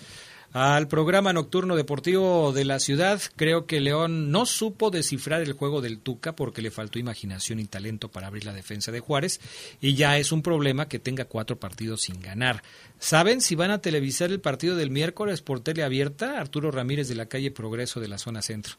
al 0.53 0.87
programa 0.87 1.33
nocturno 1.33 1.75
deportivo 1.75 2.53
de 2.53 2.63
la 2.63 2.79
ciudad. 2.79 3.21
Creo 3.35 3.65
que 3.65 3.81
León 3.81 4.31
no 4.31 4.45
supo 4.45 4.91
descifrar 4.91 5.41
el 5.41 5.53
juego 5.53 5.81
del 5.81 5.99
Tuca 5.99 6.35
porque 6.35 6.61
le 6.61 6.69
faltó 6.71 6.99
imaginación 6.99 7.59
y 7.59 7.65
talento 7.65 8.09
para 8.09 8.27
abrir 8.27 8.45
la 8.45 8.53
defensa 8.53 8.91
de 8.91 8.99
Juárez 8.99 9.41
y 9.81 9.95
ya 9.95 10.17
es 10.17 10.31
un 10.31 10.43
problema 10.43 10.87
que 10.87 10.99
tenga 10.99 11.25
cuatro 11.25 11.59
partidos 11.59 12.01
sin 12.01 12.21
ganar. 12.21 12.63
¿Saben 12.99 13.41
si 13.41 13.55
van 13.55 13.71
a 13.71 13.81
televisar 13.81 14.29
el 14.29 14.39
partido 14.39 14.75
del 14.75 14.91
miércoles 14.91 15.41
por 15.41 15.59
tele 15.59 15.83
abierta? 15.83 16.39
Arturo 16.39 16.71
Ramírez 16.71 17.07
de 17.07 17.15
la 17.15 17.25
calle 17.25 17.49
Progreso 17.49 17.99
de 17.99 18.07
la 18.07 18.19
zona 18.19 18.43
centro. 18.43 18.75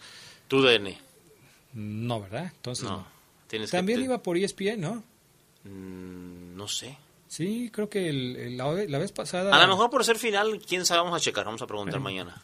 ¿Tú, 0.47 0.62
DN? 0.62 0.97
No, 1.75 2.20
¿verdad? 2.20 2.53
Entonces 2.55 2.85
no. 2.85 3.07
También 3.70 4.03
iba 4.03 4.22
por 4.22 4.37
ESPN, 4.37 4.81
¿no? 4.81 5.05
Mm, 5.64 6.57
no 6.57 6.68
sé. 6.68 6.97
Sí, 7.35 7.68
creo 7.72 7.91
que 7.91 8.12
la, 8.12 8.99
vez 9.01 9.11
pasada... 9.11 9.53
A 9.53 9.61
lo 9.61 9.66
mejor 9.66 9.91
por 9.91 10.05
ser 10.05 10.18
final, 10.18 10.61
quién 10.64 10.87
sabe, 10.87 11.01
vamos 11.01 11.20
a 11.20 11.20
checar, 11.20 11.45
vamos 11.45 11.61
a 11.62 11.66
preguntar 11.66 11.99
mañana. 11.99 12.41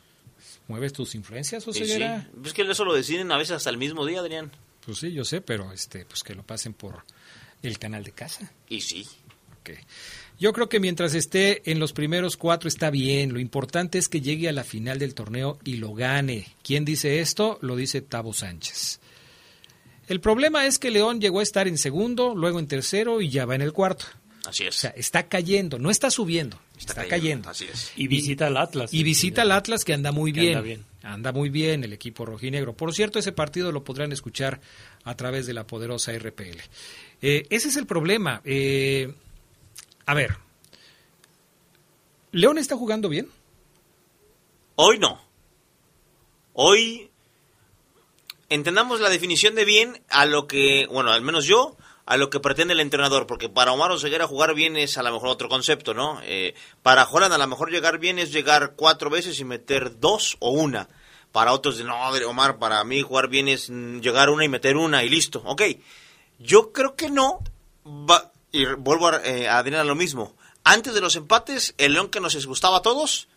¿Mueves 0.66 0.92
tus 0.92 1.14
influencias 1.14 1.68
o 1.68 1.72
sí, 1.72 1.86
sí. 1.86 2.02
Es 2.44 2.52
que 2.52 2.62
eso 2.62 2.84
lo 2.84 2.92
deciden 2.92 3.30
a 3.30 3.36
veces 3.36 3.52
hasta 3.52 3.70
el 3.70 3.78
mismo 3.78 4.04
día, 4.04 4.18
Adrián. 4.18 4.50
Pues 4.84 4.98
sí, 4.98 5.12
yo 5.12 5.24
sé, 5.24 5.42
pero 5.42 5.70
este, 5.70 6.06
pues 6.06 6.24
que 6.24 6.34
lo 6.34 6.42
pasen 6.42 6.74
por 6.74 7.04
el 7.62 7.78
canal 7.78 8.02
de 8.02 8.10
casa. 8.10 8.52
Y 8.68 8.80
sí. 8.80 9.06
Okay. 9.60 9.78
Yo 10.40 10.52
creo 10.52 10.68
que 10.68 10.80
mientras 10.80 11.14
esté 11.14 11.70
en 11.70 11.78
los 11.78 11.92
primeros 11.92 12.36
cuatro 12.36 12.66
está 12.66 12.90
bien. 12.90 13.32
Lo 13.32 13.38
importante 13.38 13.96
es 13.96 14.08
que 14.08 14.20
llegue 14.20 14.48
a 14.48 14.52
la 14.52 14.64
final 14.64 14.98
del 14.98 15.14
torneo 15.14 15.60
y 15.62 15.76
lo 15.76 15.94
gane. 15.94 16.48
¿Quién 16.64 16.84
dice 16.84 17.20
esto? 17.20 17.60
Lo 17.62 17.76
dice 17.76 18.00
Tavo 18.00 18.32
Sánchez. 18.32 18.98
El 20.08 20.20
problema 20.20 20.66
es 20.66 20.80
que 20.80 20.90
León 20.90 21.20
llegó 21.20 21.38
a 21.38 21.44
estar 21.44 21.68
en 21.68 21.78
segundo, 21.78 22.34
luego 22.34 22.58
en 22.58 22.66
tercero 22.66 23.20
y 23.20 23.28
ya 23.28 23.46
va 23.46 23.54
en 23.54 23.62
el 23.62 23.72
cuarto. 23.72 24.06
Así 24.46 24.64
es. 24.64 24.76
O 24.76 24.78
sea, 24.80 24.90
está 24.90 25.28
cayendo, 25.28 25.78
no 25.78 25.90
está 25.90 26.10
subiendo, 26.10 26.58
está, 26.78 27.06
cayendo. 27.06 27.50
Así 27.50 27.66
es. 27.70 27.92
Y 27.96 28.08
visita 28.08 28.46
al 28.46 28.56
Atlas. 28.56 28.92
Y 28.92 29.02
visita 29.02 29.42
al 29.42 29.52
Atlas 29.52 29.84
que 29.84 29.92
anda 29.92 30.12
muy 30.12 30.32
bien. 30.32 30.84
Anda 31.02 31.32
muy 31.32 31.48
bien 31.48 31.82
el 31.84 31.92
equipo 31.92 32.26
rojinegro. 32.26 32.74
Por 32.74 32.94
cierto, 32.94 33.18
ese 33.18 33.32
partido 33.32 33.72
lo 33.72 33.84
podrán 33.84 34.12
escuchar 34.12 34.60
a 35.04 35.14
través 35.14 35.46
de 35.46 35.54
la 35.54 35.66
poderosa 35.66 36.12
RPL. 36.12 36.60
Eh, 37.22 37.46
ese 37.48 37.68
es 37.68 37.76
el 37.76 37.86
problema. 37.86 38.42
Eh, 38.44 39.12
a 40.04 40.14
ver, 40.14 40.36
¿León 42.32 42.58
está 42.58 42.76
jugando 42.76 43.08
bien? 43.08 43.28
Hoy 44.76 44.98
no. 44.98 45.20
Hoy 46.52 47.10
entendamos 48.48 49.00
la 49.00 49.08
definición 49.08 49.54
de 49.54 49.64
bien 49.64 50.02
a 50.08 50.26
lo 50.26 50.46
que, 50.46 50.86
bueno, 50.86 51.10
al 51.12 51.22
menos 51.22 51.46
yo, 51.46 51.76
a 52.10 52.16
lo 52.16 52.28
que 52.28 52.40
pretende 52.40 52.74
el 52.74 52.80
entrenador, 52.80 53.28
porque 53.28 53.48
para 53.48 53.70
Omar 53.70 53.92
Oseguera 53.92 54.26
jugar 54.26 54.52
bien 54.52 54.76
es 54.76 54.98
a 54.98 55.04
lo 55.04 55.12
mejor 55.12 55.28
otro 55.28 55.48
concepto, 55.48 55.94
¿no? 55.94 56.20
Eh, 56.24 56.56
para 56.82 57.04
Holland 57.04 57.32
a 57.32 57.38
lo 57.38 57.46
mejor 57.46 57.70
llegar 57.70 57.98
bien 57.98 58.18
es 58.18 58.32
llegar 58.32 58.72
cuatro 58.74 59.10
veces 59.10 59.38
y 59.38 59.44
meter 59.44 60.00
dos 60.00 60.36
o 60.40 60.50
una. 60.50 60.88
Para 61.30 61.52
otros, 61.52 61.78
no, 61.84 61.94
Omar, 62.26 62.58
para 62.58 62.82
mí 62.82 63.00
jugar 63.02 63.28
bien 63.28 63.46
es 63.46 63.70
mm, 63.70 64.00
llegar 64.00 64.28
una 64.28 64.44
y 64.44 64.48
meter 64.48 64.76
una 64.76 65.04
y 65.04 65.08
listo. 65.08 65.40
Ok, 65.46 65.62
yo 66.40 66.72
creo 66.72 66.96
que 66.96 67.10
no. 67.10 67.44
Va, 67.86 68.32
y 68.50 68.64
vuelvo 68.64 69.06
a, 69.06 69.20
eh, 69.24 69.48
a 69.48 69.62
lo 69.62 69.94
mismo. 69.94 70.34
Antes 70.64 70.94
de 70.94 71.00
los 71.00 71.14
empates, 71.14 71.76
el 71.78 71.92
León 71.92 72.08
que 72.08 72.18
nos 72.18 72.44
gustaba 72.44 72.78
a 72.78 72.82
todos, 72.82 73.28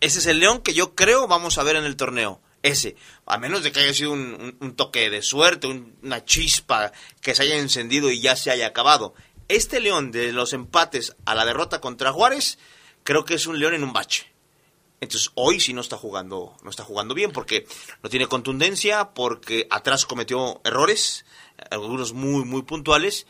ese 0.00 0.18
es 0.18 0.26
el 0.26 0.40
León 0.40 0.62
que 0.62 0.74
yo 0.74 0.96
creo 0.96 1.28
vamos 1.28 1.58
a 1.58 1.62
ver 1.62 1.76
en 1.76 1.84
el 1.84 1.94
torneo 1.94 2.40
ese, 2.66 2.96
a 3.26 3.38
menos 3.38 3.62
de 3.62 3.72
que 3.72 3.80
haya 3.80 3.94
sido 3.94 4.12
un, 4.12 4.74
toque 4.76 5.10
de 5.10 5.22
suerte, 5.22 5.66
una 6.02 6.24
chispa 6.24 6.92
que 7.20 7.34
se 7.34 7.42
haya 7.42 7.56
encendido 7.56 8.10
y 8.10 8.20
ya 8.20 8.36
se 8.36 8.50
haya 8.50 8.66
acabado. 8.66 9.14
Este 9.48 9.80
León 9.80 10.10
de 10.10 10.32
los 10.32 10.52
empates 10.52 11.14
a 11.24 11.34
la 11.34 11.44
derrota 11.44 11.80
contra 11.80 12.12
Juárez, 12.12 12.58
creo 13.04 13.24
que 13.24 13.34
es 13.34 13.46
un 13.46 13.58
León 13.58 13.74
en 13.74 13.84
un 13.84 13.92
bache. 13.92 14.32
Entonces 15.00 15.30
hoy 15.34 15.60
sí 15.60 15.72
no 15.72 15.82
está 15.82 15.96
jugando, 15.96 16.56
no 16.62 16.70
está 16.70 16.82
jugando 16.82 17.14
bien 17.14 17.30
porque 17.30 17.66
no 18.02 18.08
tiene 18.08 18.26
contundencia, 18.26 19.10
porque 19.10 19.66
atrás 19.70 20.06
cometió 20.06 20.60
errores, 20.64 21.24
algunos 21.70 22.12
muy 22.12 22.44
muy 22.44 22.62
puntuales 22.62 23.26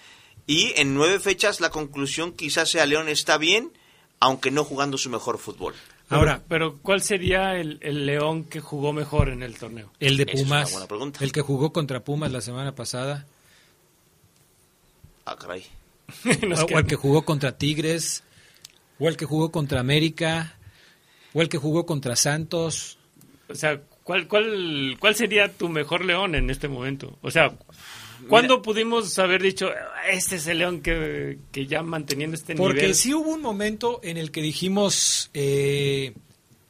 y 0.47 0.73
en 0.81 0.95
nueve 0.95 1.19
fechas 1.19 1.61
la 1.61 1.71
conclusión 1.71 2.33
quizás 2.33 2.71
sea 2.71 2.87
León 2.87 3.09
está 3.09 3.37
bien, 3.37 3.77
aunque 4.21 4.51
no 4.53 4.65
jugando 4.65 4.97
su 4.97 5.11
mejor 5.11 5.39
fútbol. 5.39 5.75
Ahora, 6.09 6.43
pero 6.49 6.79
¿cuál 6.79 7.03
sería 7.03 7.57
el, 7.57 8.07
León 8.07 8.45
que 8.45 8.61
jugó 8.61 8.93
mejor 8.93 9.29
en 9.29 9.43
el 9.43 9.59
torneo? 9.59 9.91
El 9.99 10.17
de 10.17 10.27
Pumas. 10.27 10.87
El 11.21 11.33
que 11.33 11.41
jugó 11.41 11.73
contra 11.73 12.01
Pumas 12.01 12.31
la 12.31 12.41
semana 12.41 12.75
pasada. 12.75 13.27
Ah, 15.25 15.37
caray. 15.37 15.65
o, 16.73 16.79
el 16.79 16.87
que 16.87 16.95
jugó 16.95 17.23
contra 17.23 17.59
Tigres, 17.59 18.23
o 19.01 19.09
el 19.09 19.17
que 19.17 19.25
jugó 19.25 19.51
contra 19.51 19.81
América, 19.81 20.57
o 21.35 21.43
el 21.43 21.49
que 21.49 21.59
jugó 21.59 21.85
contra 21.85 22.15
Santos. 22.15 22.99
O 23.49 23.55
sea, 23.57 23.81
¿cuál, 24.05 24.29
cuál, 24.29 24.97
cuál 25.01 25.17
sería 25.17 25.53
tu 25.53 25.69
mejor 25.69 26.05
León 26.05 26.37
en 26.37 26.51
este 26.51 26.69
momento? 26.69 27.19
O 27.23 27.33
sea, 27.33 27.53
¿Cuándo 28.29 28.63
pudimos 28.63 29.19
haber 29.19 29.43
dicho, 29.43 29.71
este 30.11 30.37
es 30.37 30.47
el 30.47 30.59
León 30.59 30.81
que, 30.81 31.39
que 31.53 31.67
ya 31.67 31.83
manteniendo 31.83 32.37
este 32.37 32.55
nivel? 32.55 32.73
Porque 32.73 32.95
sí 32.95 33.15
hubo 33.15 33.31
un 33.31 33.43
momento 33.43 34.01
en 34.03 34.17
el 34.17 34.31
que 34.31 34.43
dijimos, 34.43 35.31
eh, 35.35 36.15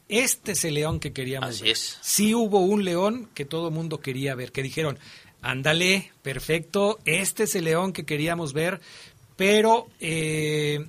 este 0.09 0.53
es 0.53 0.65
el 0.65 0.75
León 0.75 1.01
que 1.01 1.13
queríamos 1.13 1.51
Así 1.51 1.65
ver. 1.65 1.73
Es. 1.73 1.99
Sí 2.03 2.35
hubo 2.35 2.61
un 2.61 2.85
León 2.85 3.29
que 3.35 3.45
todo 3.45 3.69
el 3.69 3.75
mundo 3.75 4.01
quería 4.01 4.35
ver, 4.35 4.53
que 4.53 4.63
dijeron, 4.63 4.99
ándale, 5.43 6.13
perfecto, 6.23 6.99
este 7.05 7.45
es 7.45 7.55
el 7.55 7.65
León 7.65 7.93
que 7.93 8.05
queríamos 8.05 8.53
ver, 8.53 8.81
pero 9.37 9.89
eh, 10.01 10.87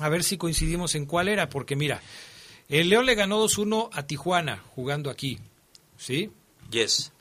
a 0.00 0.08
ver 0.08 0.24
si 0.24 0.36
coincidimos 0.36 0.94
en 0.94 1.06
cuál 1.06 1.28
era, 1.28 1.48
porque 1.48 1.76
mira, 1.76 2.00
el 2.68 2.88
León 2.88 3.06
le 3.06 3.14
ganó 3.14 3.44
2-1 3.44 3.90
a 3.92 4.06
Tijuana 4.06 4.62
jugando 4.74 5.10
aquí, 5.10 5.38
¿sí? 5.96 6.30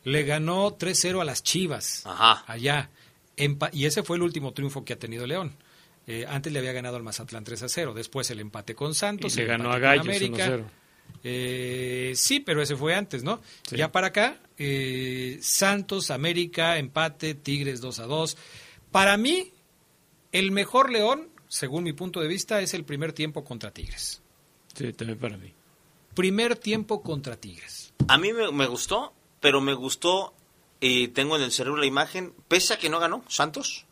Le 0.03 0.23
ganó 0.23 0.77
3-0 0.77 1.21
a 1.21 1.25
las 1.25 1.43
Chivas. 1.43 2.03
Allá. 2.05 2.89
y 3.71 3.85
ese 3.85 4.03
fue 4.03 4.17
el 4.17 4.23
último 4.23 4.53
triunfo 4.53 4.83
que 4.85 4.93
ha 4.93 4.99
tenido 4.99 5.27
León. 5.27 5.55
Eh, 6.07 6.25
antes 6.27 6.51
le 6.51 6.59
había 6.59 6.73
ganado 6.73 6.97
al 6.97 7.03
Mazatlán 7.03 7.43
3 7.43 7.65
0. 7.67 7.93
Después 7.93 8.29
el 8.31 8.39
empate 8.39 8.75
con 8.75 8.95
Santos. 8.95 9.31
Y 9.33 9.35
se 9.35 9.45
ganó 9.45 9.71
a 9.71 9.79
Gallos 9.79 10.07
América. 10.07 10.65
Eh, 11.23 12.13
sí, 12.15 12.39
pero 12.39 12.61
ese 12.61 12.75
fue 12.75 12.95
antes, 12.95 13.23
¿no? 13.23 13.41
Ya 13.69 13.91
para 13.91 14.07
acá, 14.07 14.39
eh, 14.57 15.37
Santos, 15.41 16.09
América, 16.09 16.77
empate, 16.77 17.35
Tigres 17.35 17.81
2 17.81 17.99
a 17.99 18.05
2. 18.05 18.37
Para 18.91 19.17
mí, 19.17 19.51
el 20.31 20.51
mejor 20.51 20.89
León, 20.89 21.29
según 21.47 21.83
mi 21.83 21.93
punto 21.93 22.21
de 22.21 22.27
vista, 22.27 22.61
es 22.61 22.73
el 22.73 22.85
primer 22.85 23.13
tiempo 23.13 23.43
contra 23.43 23.71
Tigres. 23.71 24.21
Sí, 24.73 24.93
también 24.93 25.19
para 25.19 25.37
mí. 25.37 25.53
Primer 26.15 26.55
tiempo 26.55 27.03
contra 27.03 27.35
Tigres. 27.35 27.93
A 28.07 28.17
mí 28.17 28.31
me 28.33 28.67
gustó 28.67 29.13
pero 29.41 29.59
me 29.59 29.73
gustó 29.73 30.33
y 30.79 31.09
tengo 31.09 31.35
en 31.35 31.41
el 31.41 31.51
cerebro 31.51 31.79
la 31.79 31.85
imagen, 31.85 32.33
pese 32.47 32.75
a 32.75 32.79
que 32.79 32.89
no 32.89 32.99
ganó 32.99 33.25
Santos. 33.27 33.85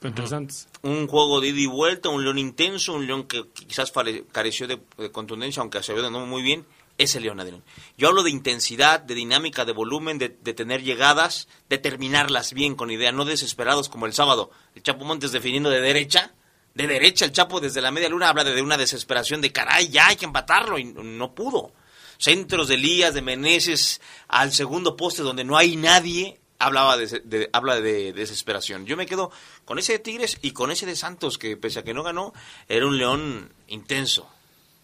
Santos. 0.00 0.68
Un 0.82 1.06
juego 1.06 1.40
de 1.40 1.48
ida 1.48 1.60
y 1.60 1.66
vuelta, 1.66 2.08
un 2.08 2.22
león 2.22 2.38
intenso, 2.38 2.92
un 2.92 3.06
león 3.06 3.24
que 3.24 3.46
quizás 3.48 3.92
careció 4.32 4.66
de, 4.66 4.80
contundencia, 5.10 5.60
aunque 5.60 5.82
se 5.82 5.94
ve 5.94 6.08
muy 6.10 6.42
bien. 6.42 6.66
Ese 6.98 7.20
león, 7.20 7.40
Adrián. 7.40 7.62
Yo 7.98 8.08
hablo 8.08 8.22
de 8.22 8.30
intensidad, 8.30 9.00
de 9.00 9.14
dinámica, 9.14 9.66
de 9.66 9.72
volumen, 9.72 10.16
de, 10.16 10.28
tener 10.28 10.82
llegadas, 10.82 11.46
de 11.68 11.76
terminarlas 11.76 12.54
bien 12.54 12.74
con 12.74 12.90
idea, 12.90 13.12
no 13.12 13.26
desesperados 13.26 13.90
como 13.90 14.06
el 14.06 14.14
sábado. 14.14 14.50
El 14.74 14.82
Chapo 14.82 15.04
Montes 15.04 15.32
definiendo 15.32 15.68
de 15.68 15.82
derecha, 15.82 16.32
de 16.74 16.86
derecha 16.86 17.26
el 17.26 17.32
Chapo 17.32 17.60
desde 17.60 17.82
la 17.82 17.90
media 17.90 18.08
luna 18.08 18.30
habla 18.30 18.44
de, 18.44 18.62
una 18.62 18.78
desesperación 18.78 19.42
de 19.42 19.52
caray, 19.52 19.88
ya 19.88 20.08
hay 20.08 20.16
que 20.16 20.24
empatarlo 20.24 20.78
y 20.78 20.84
no 20.84 21.34
pudo 21.34 21.72
centros 22.18 22.68
de 22.68 22.74
Elías, 22.74 23.14
de 23.14 23.22
Meneses 23.22 24.00
al 24.28 24.52
segundo 24.52 24.96
poste 24.96 25.22
donde 25.22 25.44
no 25.44 25.56
hay 25.56 25.76
nadie, 25.76 26.38
hablaba 26.58 26.96
de, 26.96 27.50
habla 27.52 27.80
de 27.80 28.12
desesperación. 28.12 28.86
Yo 28.86 28.96
me 28.96 29.06
quedo 29.06 29.30
con 29.64 29.78
ese 29.78 29.92
de 29.92 29.98
Tigres 29.98 30.38
y 30.42 30.52
con 30.52 30.70
ese 30.70 30.86
de 30.86 30.96
Santos, 30.96 31.38
que 31.38 31.56
pese 31.56 31.80
a 31.80 31.84
que 31.84 31.94
no 31.94 32.02
ganó, 32.02 32.32
era 32.68 32.86
un 32.86 32.98
león 32.98 33.52
intenso. 33.68 34.28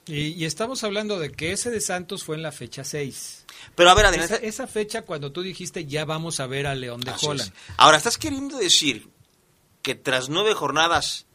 Y, 0.07 0.45
estamos 0.45 0.83
hablando 0.83 1.21
de 1.21 1.31
que 1.31 1.53
ese 1.53 1.71
de 1.71 1.81
Santos 1.81 2.25
fue 2.25 2.35
en 2.35 2.43
la 2.43 2.51
fecha 2.51 2.83
6. 2.83 3.47
Pero 3.77 3.91
a 3.91 3.95
ver, 3.95 4.07
Adrián, 4.07 4.25
esa, 4.25 4.37
esa, 4.37 4.67
fecha 4.67 5.03
cuando 5.03 5.31
tú 5.31 5.43
dijiste 5.43 5.87
ya 5.87 6.05
vamos 6.05 6.41
a 6.41 6.47
ver 6.49 6.67
a 6.67 6.75
León 6.75 7.01
de 7.01 7.13
Holland. 7.21 7.53
Ahora, 7.77 7.99
¿estás 7.99 8.19
queriendo 8.19 8.59
decir 8.59 9.09
que 9.81 9.95
tras 9.95 10.29
nueve 10.29 10.55
jornadas 10.55 11.27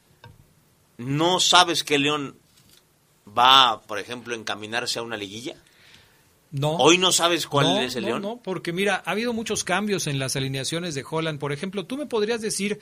no 0.98 1.40
sabes 1.40 1.86
que 1.86 1.98
León 1.98 2.38
va, 3.26 3.82
por 3.84 4.00
ejemplo, 4.00 4.34
a 4.34 4.38
encaminarse 4.38 5.00
a 5.00 5.04
una 5.04 5.16
liguilla? 5.16 5.56
No. 6.52 6.78
Hoy 6.78 6.98
no 6.98 7.12
sabes 7.12 7.46
cuál 7.48 7.80
es 7.84 7.96
el 7.96 8.06
León. 8.06 8.22
No, 8.22 8.38
porque 8.38 8.72
mira, 8.72 9.04
ha 9.06 9.12
habido 9.12 9.34
muchos 9.34 9.64
cambios 9.64 10.08
en 10.08 10.18
las 10.18 10.36
alineaciones 10.36 10.96
de 10.96 11.06
Holland. 11.10 11.40
Por 11.40 11.52
ejemplo, 11.52 11.86
¿tú 11.86 11.98
me 11.98 12.06
podrías 12.06 12.42
decir 12.42 12.80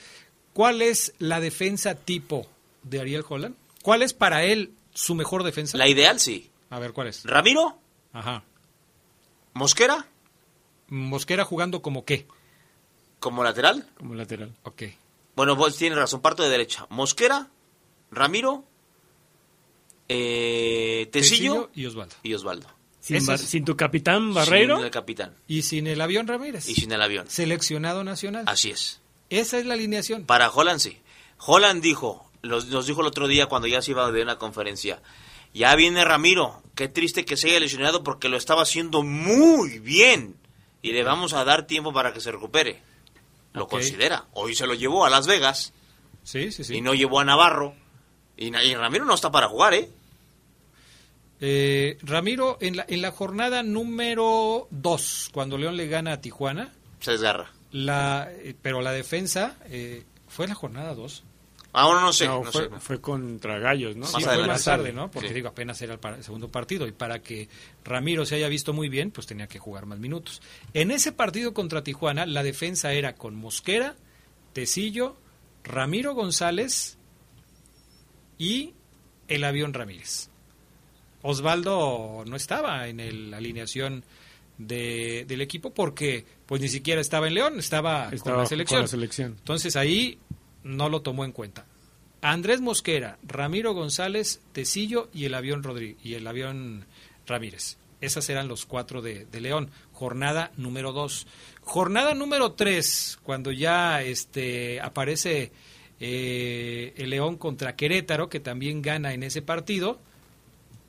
cuál 0.54 0.82
es 0.82 1.14
la 1.18 1.40
defensa 1.40 1.96
tipo 1.96 2.46
de 2.84 3.00
Ariel 3.00 3.26
Holland? 3.28 3.56
¿Cuál 3.82 4.02
es 4.02 4.14
para 4.14 4.44
él 4.44 4.74
su 4.94 5.16
mejor 5.16 5.44
defensa? 5.44 5.78
La 5.78 5.88
ideal, 5.88 6.20
sí. 6.20 6.50
A 6.70 6.80
ver, 6.80 6.94
¿cuál 6.94 7.08
es? 7.08 7.24
Ramiro. 7.24 7.78
Ajá. 8.14 8.44
Mosquera. 9.54 10.08
Mosquera 10.88 11.46
jugando 11.46 11.82
como 11.82 12.06
qué? 12.06 12.28
Como 13.20 13.44
lateral. 13.44 13.90
Como 13.98 14.14
lateral, 14.14 14.54
ok. 14.64 14.84
Bueno, 15.36 15.56
vos 15.56 15.76
tienes 15.76 15.98
razón, 15.98 16.22
parto 16.22 16.44
de 16.44 16.50
derecha. 16.50 16.86
Mosquera, 16.90 17.50
Ramiro, 18.12 18.64
eh, 20.08 21.10
Tecillo, 21.12 21.70
y 21.74 21.86
Osvaldo. 21.88 22.16
Y 22.24 22.34
Osvaldo. 22.34 22.68
Sin, 23.06 23.64
tu 23.66 23.78
capitán 23.78 24.34
Barreiro. 24.34 24.78
Sin 24.78 24.86
el 24.86 24.92
capitán. 24.92 25.36
Y 25.48 25.62
sin 25.62 25.86
el 25.86 26.02
avión 26.02 26.28
Ramírez. 26.28 26.68
Y 26.68 26.74
sin 26.74 26.92
el 26.92 27.02
avión. 27.04 27.30
Seleccionado 27.30 28.04
nacional. 28.04 28.46
Así 28.48 28.72
es. 28.72 29.00
Esa 29.30 29.60
es 29.60 29.66
la 29.68 29.76
alineación. 29.76 30.26
Para 30.26 30.50
Holland 30.50 30.80
sí. 30.80 30.98
Holland 31.38 31.84
dijo, 31.84 32.28
nos 32.42 32.88
dijo 32.88 33.02
el 33.02 33.08
otro 33.08 33.28
día 33.28 33.46
cuando 33.46 33.68
ya 33.68 33.84
se 33.84 33.92
iba 33.92 34.12
de 34.12 34.24
una 34.24 34.40
conferencia, 34.40 35.04
ya 35.54 35.76
viene 35.76 36.04
Ramiro, 36.04 36.64
qué 36.74 36.88
triste 36.88 37.26
que 37.26 37.38
se 37.38 37.50
haya 37.50 37.60
lesionado 37.60 38.04
porque 38.04 38.28
lo 38.28 38.38
estaba 38.38 38.64
haciendo 38.64 39.04
muy 39.04 39.78
bien 39.78 40.36
y 40.82 40.92
le 40.92 41.04
vamos 41.04 41.34
a 41.34 41.44
dar 41.46 41.68
tiempo 41.68 41.94
para 41.94 42.12
que 42.12 42.22
se 42.22 42.32
recupere. 42.32 42.82
Lo 43.54 43.68
considera. 43.68 44.26
Hoy 44.34 44.56
se 44.56 44.66
lo 44.66 44.74
llevó 44.74 45.06
a 45.06 45.12
Las 45.12 45.28
Vegas. 45.28 45.74
Sí, 46.24 46.52
sí, 46.52 46.64
sí. 46.64 46.78
Y 46.78 46.82
no 46.82 46.96
llevó 46.96 47.20
a 47.20 47.26
Navarro. 47.26 47.76
Y, 48.36 48.48
y 48.48 48.76
Ramiro 48.76 49.06
no 49.06 49.14
está 49.14 49.32
para 49.32 49.48
jugar, 49.48 49.76
¿eh? 49.76 49.90
Eh, 51.42 51.98
Ramiro, 52.02 52.58
en 52.62 52.78
la, 52.78 52.86
en 52.88 53.02
la 53.02 53.12
jornada 53.12 53.64
número 53.64 54.68
2, 54.72 55.30
cuando 55.34 55.58
León 55.58 55.78
le 55.78 55.88
gana 55.88 56.14
a 56.14 56.22
Tijuana. 56.22 56.74
Se 57.00 57.12
desgarra. 57.12 57.52
La, 57.72 58.30
eh, 58.32 58.56
pero 58.62 58.82
la 58.82 58.92
defensa 58.92 59.58
eh, 59.66 60.06
fue 60.28 60.46
en 60.46 60.50
la 60.50 60.56
jornada 60.56 60.96
2. 60.96 61.24
Ahora 61.74 62.00
no 62.00 62.14
sé. 62.14 62.30
fue, 62.80 63.02
contra 63.02 63.60
Gallos, 63.60 63.98
¿no? 63.98 64.06
Sí, 64.06 64.24
fue 64.24 64.48
más 64.48 64.64
tarde, 64.64 64.94
¿no? 64.94 65.12
Porque 65.12 65.34
digo, 65.34 65.50
apenas 65.50 65.82
era 65.82 66.00
el, 66.02 66.24
segundo 66.24 66.48
partido. 66.48 66.88
Y 66.88 66.94
para 66.94 67.20
que 67.20 67.50
Ramiro 67.84 68.26
se 68.26 68.36
haya 68.36 68.48
visto 68.48 68.72
muy 68.72 68.88
bien, 68.88 69.12
pues 69.12 69.28
tenía 69.28 69.48
que 69.48 69.60
jugar 69.60 69.86
más 69.86 70.00
minutos. 70.00 70.42
En 70.74 70.90
ese 70.90 71.12
partido 71.12 71.54
contra 71.54 71.84
Tijuana, 71.84 72.26
la 72.26 72.44
defensa 72.44 72.94
era 72.94 73.16
con 73.16 73.36
Mosquera, 73.36 73.98
Tecillo, 74.54 75.18
Ramiro 75.66 76.14
González 76.14 76.98
y 78.38 78.74
el 79.28 79.44
avión 79.44 79.74
Ramírez. 79.74 80.30
Osvaldo 81.26 82.24
no 82.28 82.36
estaba 82.36 82.88
en 82.88 83.32
la 83.32 83.38
alineación 83.38 84.04
de, 84.60 85.26
del 85.28 85.42
equipo 85.42 85.74
porque 85.74 86.24
pues 86.46 86.62
ni 86.62 86.68
siquiera 86.68 87.02
estaba 87.02 87.28
en 87.28 87.34
León, 87.34 87.60
estaba, 87.60 88.12
con, 88.24 88.38
la 88.38 88.46
selección. 88.46 89.36
Entonces 89.40 89.76
ahí 89.76 90.20
no 90.64 90.88
lo 90.88 91.02
tomó 91.02 91.26
en 91.26 91.32
cuenta. 91.32 91.66
Andrés 92.22 92.62
Mosquera, 92.62 93.18
Ramiro 93.24 93.74
González, 93.74 94.42
Tecillo 94.52 95.10
y 95.14 95.26
el 95.26 95.34
avión 95.34 95.64
y 96.04 96.14
el 96.14 96.28
avión 96.28 96.86
Ramírez. 97.26 97.78
Esas 98.02 98.30
eran 98.30 98.48
los 98.48 98.68
cuatro 98.68 99.02
de, 99.02 99.28
León. 99.40 99.72
Jornada 99.94 100.52
número 100.58 100.92
dos. 100.92 101.26
Jornada 101.62 102.14
número 102.14 102.52
tres, 102.52 103.18
cuando 103.24 103.52
ya 103.52 104.04
este 104.04 104.80
aparece 104.80 105.52
eh, 106.00 106.94
el 106.98 107.10
León 107.10 107.38
contra 107.38 107.76
Querétaro, 107.76 108.30
que 108.30 108.40
también 108.40 108.84
gana 108.84 109.14
en 109.14 109.24
ese 109.24 109.42
partido 109.42 110.00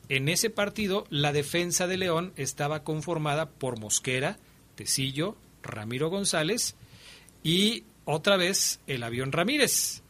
en 0.09 0.28
ese 0.28 0.50
partido, 0.50 1.07
la 1.11 1.32
defensa 1.32 1.86
de 1.86 1.96
León 1.96 2.32
estaba 2.36 2.84
conformada 2.84 3.50
por 3.50 3.78
Mosquera, 3.80 4.38
Tecillo, 4.76 5.36
Ramiro 5.62 6.11
González 6.11 6.76
y 7.42 7.84
otra 8.04 8.36
vez 8.36 8.80
el 8.86 9.02
avión 9.02 9.32
Ramírez. 9.32 10.02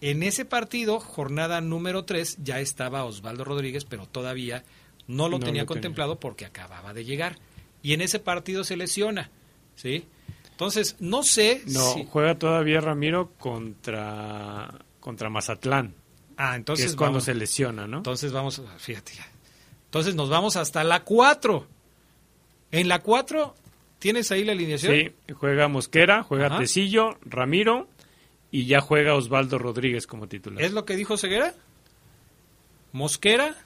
En 0.00 0.22
ese 0.22 0.44
partido, 0.44 1.00
jornada 1.00 1.60
número 1.60 2.04
3, 2.04 2.38
ya 2.42 2.60
estaba 2.60 3.04
Osvaldo 3.04 3.44
Rodríguez, 3.44 3.84
pero 3.84 4.06
todavía 4.06 4.64
no 5.06 5.28
lo 5.28 5.40
tenía 5.40 5.66
contemplado 5.66 6.20
porque 6.20 6.44
acababa 6.44 6.92
de 6.92 7.04
llegar. 7.04 7.38
Y 7.82 7.94
en 7.94 8.02
ese 8.02 8.18
partido 8.18 8.64
se 8.64 8.76
lesiona, 8.76 9.30
¿sí? 9.74 10.04
Entonces, 10.50 10.96
no 11.00 11.22
sé 11.22 11.62
No, 11.66 12.04
juega 12.06 12.36
todavía 12.36 12.80
Ramiro 12.80 13.32
contra, 13.38 14.84
contra 15.00 15.30
Mazatlán. 15.30 15.94
Ah, 16.36 16.54
entonces... 16.54 16.86
es 16.86 16.96
cuando 16.96 17.20
se 17.20 17.34
lesiona, 17.34 17.86
¿no? 17.86 17.98
Entonces 17.98 18.30
vamos, 18.32 18.62
fíjate, 18.78 19.12
entonces 19.88 20.14
nos 20.14 20.28
vamos 20.28 20.56
hasta 20.56 20.84
la 20.84 21.02
4. 21.02 21.66
En 22.72 22.88
la 22.88 22.98
4, 22.98 23.54
¿tienes 23.98 24.30
ahí 24.30 24.44
la 24.44 24.52
alineación? 24.52 24.94
Sí, 24.94 25.32
juega 25.32 25.66
Mosquera, 25.68 26.22
juega 26.22 26.58
Tecillo, 26.58 27.16
Ramiro 27.22 27.88
y 28.50 28.66
ya 28.66 28.82
juega 28.82 29.14
Osvaldo 29.14 29.56
Rodríguez 29.58 30.06
como 30.06 30.28
titular. 30.28 30.62
¿Es 30.62 30.72
lo 30.72 30.84
que 30.84 30.94
dijo 30.94 31.16
Ceguera? 31.16 31.54
Mosquera, 32.92 33.56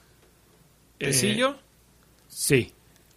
eh, 0.99 1.07
Tecillo. 1.07 1.57
sí. 2.27 2.73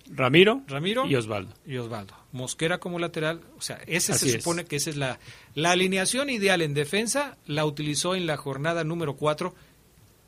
Ramiro, 0.08 0.62
Ramiro 0.68 1.04
y 1.06 1.16
Osvaldo. 1.16 1.52
Y 1.66 1.76
Osvaldo. 1.78 2.14
Mosquera 2.30 2.78
como 2.78 3.00
lateral, 3.00 3.40
o 3.58 3.60
sea, 3.60 3.80
ese 3.86 4.14
se 4.14 4.38
supone 4.38 4.64
que 4.64 4.76
esa 4.76 4.90
es 4.90 4.96
la, 4.96 5.18
la 5.54 5.72
alineación 5.72 6.30
ideal 6.30 6.62
en 6.62 6.74
defensa, 6.74 7.36
la 7.46 7.64
utilizó 7.64 8.14
en 8.14 8.26
la 8.26 8.36
jornada 8.36 8.84
número 8.84 9.16
4 9.16 9.52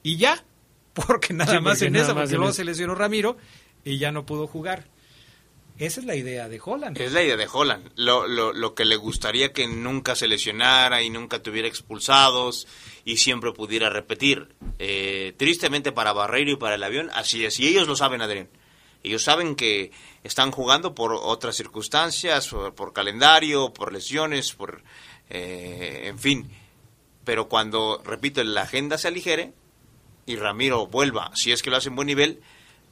y 0.02 0.16
ya, 0.16 0.42
porque 1.06 1.34
nada 1.34 1.60
más 1.60 1.82
en 1.82 1.96
esa, 1.96 2.14
porque 2.14 2.36
luego 2.36 2.52
se 2.52 2.64
lesionó 2.64 2.94
Ramiro 2.94 3.36
y 3.84 3.98
ya 3.98 4.12
no 4.12 4.26
pudo 4.26 4.46
jugar. 4.46 4.86
Esa 5.78 6.00
es 6.00 6.06
la 6.06 6.16
idea 6.16 6.48
de 6.48 6.60
Holland. 6.62 7.00
Es 7.00 7.12
la 7.12 7.22
idea 7.22 7.36
de 7.36 7.46
Holland. 7.50 7.92
Lo, 7.94 8.26
lo, 8.26 8.52
lo, 8.52 8.74
que 8.74 8.84
le 8.84 8.96
gustaría 8.96 9.52
que 9.52 9.68
nunca 9.68 10.16
se 10.16 10.26
lesionara 10.26 11.02
y 11.02 11.10
nunca 11.10 11.40
tuviera 11.40 11.68
expulsados 11.68 12.66
y 13.04 13.18
siempre 13.18 13.52
pudiera 13.52 13.88
repetir. 13.88 14.56
Eh, 14.80 15.34
tristemente 15.36 15.92
para 15.92 16.12
Barreiro 16.12 16.50
y 16.50 16.56
para 16.56 16.74
el 16.74 16.82
avión, 16.82 17.10
así 17.14 17.44
es. 17.44 17.60
Y 17.60 17.68
ellos 17.68 17.86
lo 17.86 17.94
saben, 17.94 18.22
Adrián. 18.22 18.48
Ellos 19.04 19.22
saben 19.22 19.54
que 19.54 19.92
están 20.24 20.50
jugando 20.50 20.96
por 20.96 21.12
otras 21.14 21.54
circunstancias, 21.54 22.48
por, 22.48 22.92
calendario, 22.92 23.72
por 23.72 23.92
lesiones, 23.92 24.52
por... 24.52 24.82
Eh, 25.30 26.02
en 26.06 26.18
fin. 26.18 26.50
Pero 27.22 27.48
cuando, 27.48 28.02
repito, 28.04 28.42
la 28.42 28.62
agenda 28.62 28.98
se 28.98 29.06
aligere, 29.06 29.52
y 30.28 30.36
Ramiro 30.36 30.86
vuelva, 30.86 31.30
si 31.34 31.52
es 31.52 31.62
que 31.62 31.70
lo 31.70 31.76
hace 31.76 31.88
en 31.88 31.96
buen 31.96 32.06
nivel, 32.06 32.40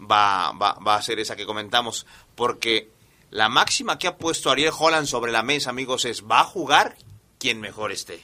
va, 0.01 0.53
va, 0.53 0.75
va 0.75 0.97
a 0.97 1.03
ser 1.03 1.19
esa 1.21 1.37
que 1.37 1.47
comentamos. 1.47 2.07
Porque 2.35 2.91
la 3.31 3.49
máxima 3.49 3.99
que 3.99 4.07
ha 4.07 4.17
puesto 4.17 4.51
Ariel 4.51 4.73
Holland 4.77 5.07
sobre 5.07 5.33
la 5.33 5.43
mesa, 5.43 5.71
amigos, 5.71 6.05
es 6.05 6.25
va 6.25 6.41
a 6.41 6.45
jugar 6.45 6.97
quien 7.39 7.61
mejor 7.61 7.93
esté. 7.93 8.23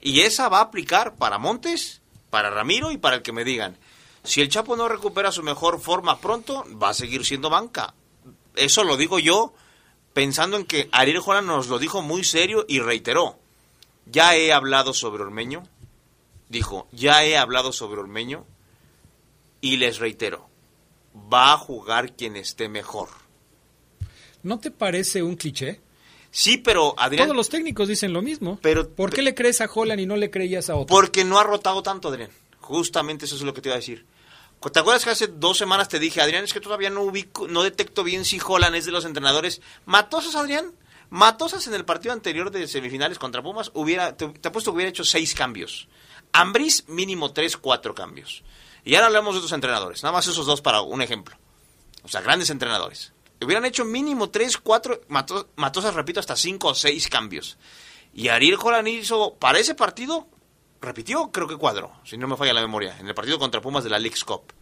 Y 0.00 0.20
esa 0.20 0.48
va 0.48 0.58
a 0.58 0.62
aplicar 0.62 1.14
para 1.16 1.38
Montes, 1.38 2.02
para 2.30 2.50
Ramiro 2.50 2.90
y 2.90 2.98
para 2.98 3.16
el 3.16 3.22
que 3.22 3.32
me 3.32 3.44
digan. 3.44 3.78
Si 4.24 4.40
el 4.40 4.48
Chapo 4.48 4.76
no 4.76 4.88
recupera 4.88 5.32
su 5.32 5.42
mejor 5.42 5.80
forma 5.80 6.20
pronto, 6.20 6.64
va 6.80 6.90
a 6.90 6.94
seguir 6.94 7.24
siendo 7.24 7.50
banca. 7.50 7.94
Eso 8.54 8.84
lo 8.84 8.96
digo 8.96 9.18
yo 9.18 9.54
pensando 10.12 10.56
en 10.56 10.66
que 10.66 10.88
Ariel 10.92 11.22
Holland 11.24 11.46
nos 11.46 11.68
lo 11.68 11.78
dijo 11.78 12.02
muy 12.02 12.24
serio 12.24 12.64
y 12.68 12.80
reiteró. 12.80 13.38
Ya 14.06 14.36
he 14.36 14.52
hablado 14.52 14.94
sobre 14.94 15.22
Ormeño, 15.22 15.62
dijo, 16.52 16.86
ya 16.92 17.24
he 17.24 17.36
hablado 17.36 17.72
sobre 17.72 18.00
Ormeño 18.00 18.46
y 19.60 19.78
les 19.78 19.98
reitero, 19.98 20.48
va 21.32 21.54
a 21.54 21.58
jugar 21.58 22.14
quien 22.14 22.36
esté 22.36 22.68
mejor. 22.68 23.08
¿No 24.42 24.60
te 24.60 24.70
parece 24.70 25.22
un 25.22 25.36
cliché? 25.36 25.80
Sí, 26.30 26.58
pero 26.58 26.94
Adrián... 26.98 27.26
Todos 27.26 27.36
los 27.36 27.48
técnicos 27.48 27.88
dicen 27.88 28.12
lo 28.12 28.22
mismo. 28.22 28.58
Pero, 28.62 28.88
¿Por 28.88 29.12
qué 29.12 29.22
le 29.22 29.34
crees 29.34 29.60
a 29.60 29.70
Holland 29.72 30.00
y 30.00 30.06
no 30.06 30.16
le 30.16 30.30
creías 30.30 30.70
a 30.70 30.76
otro? 30.76 30.86
Porque 30.86 31.24
no 31.24 31.38
ha 31.38 31.44
rotado 31.44 31.82
tanto, 31.82 32.08
Adrián. 32.08 32.30
Justamente 32.60 33.24
eso 33.24 33.36
es 33.36 33.42
lo 33.42 33.54
que 33.54 33.60
te 33.60 33.68
iba 33.68 33.74
a 33.74 33.80
decir. 33.80 34.06
¿Te 34.72 34.78
acuerdas 34.78 35.04
que 35.04 35.10
hace 35.10 35.26
dos 35.26 35.58
semanas 35.58 35.88
te 35.88 35.98
dije, 35.98 36.20
Adrián, 36.20 36.44
es 36.44 36.52
que 36.52 36.60
todavía 36.60 36.88
no 36.88 37.02
ubico, 37.02 37.48
no 37.48 37.62
detecto 37.62 38.04
bien 38.04 38.24
si 38.24 38.40
Holland 38.44 38.76
es 38.76 38.84
de 38.84 38.92
los 38.92 39.04
entrenadores? 39.04 39.60
¿Matosas, 39.86 40.36
Adrián? 40.36 40.72
Matosas 41.10 41.66
en 41.66 41.74
el 41.74 41.84
partido 41.84 42.12
anterior 42.12 42.50
de 42.50 42.68
semifinales 42.68 43.18
contra 43.18 43.42
Pumas, 43.42 43.70
hubiera, 43.74 44.16
te, 44.16 44.28
te 44.28 44.48
apuesto 44.48 44.70
que 44.70 44.76
hubiera 44.76 44.90
hecho 44.90 45.04
seis 45.04 45.34
cambios. 45.34 45.88
Ambris 46.32 46.88
mínimo 46.88 47.32
3, 47.32 47.56
4 47.56 47.94
cambios. 47.94 48.42
Y 48.84 48.94
ahora 48.94 49.06
hablamos 49.08 49.34
de 49.34 49.38
otros 49.38 49.52
entrenadores, 49.52 50.02
nada 50.02 50.14
más 50.14 50.26
esos 50.26 50.46
dos 50.46 50.60
para 50.60 50.80
un 50.80 51.02
ejemplo. 51.02 51.36
O 52.02 52.08
sea, 52.08 52.20
grandes 52.20 52.50
entrenadores. 52.50 53.12
Hubieran 53.40 53.64
hecho 53.64 53.84
mínimo 53.84 54.30
3, 54.30 54.58
4, 54.58 55.02
Matosas, 55.56 55.94
repito, 55.94 56.20
hasta 56.20 56.36
5 56.36 56.68
o 56.68 56.74
6 56.74 57.08
cambios. 57.08 57.58
Y 58.14 58.28
Ariel 58.28 58.58
Holland 58.60 58.88
hizo, 58.88 59.34
para 59.34 59.58
ese 59.58 59.74
partido, 59.74 60.26
repitió, 60.80 61.30
creo 61.30 61.48
que 61.48 61.56
cuadro, 61.56 61.92
si 62.04 62.18
no 62.18 62.28
me 62.28 62.36
falla 62.36 62.52
la 62.52 62.60
memoria, 62.60 62.96
en 62.98 63.08
el 63.08 63.14
partido 63.14 63.38
contra 63.38 63.60
Pumas 63.60 63.84
de 63.84 63.90
la 63.90 63.98
League's 63.98 64.24
Cup. 64.24 64.52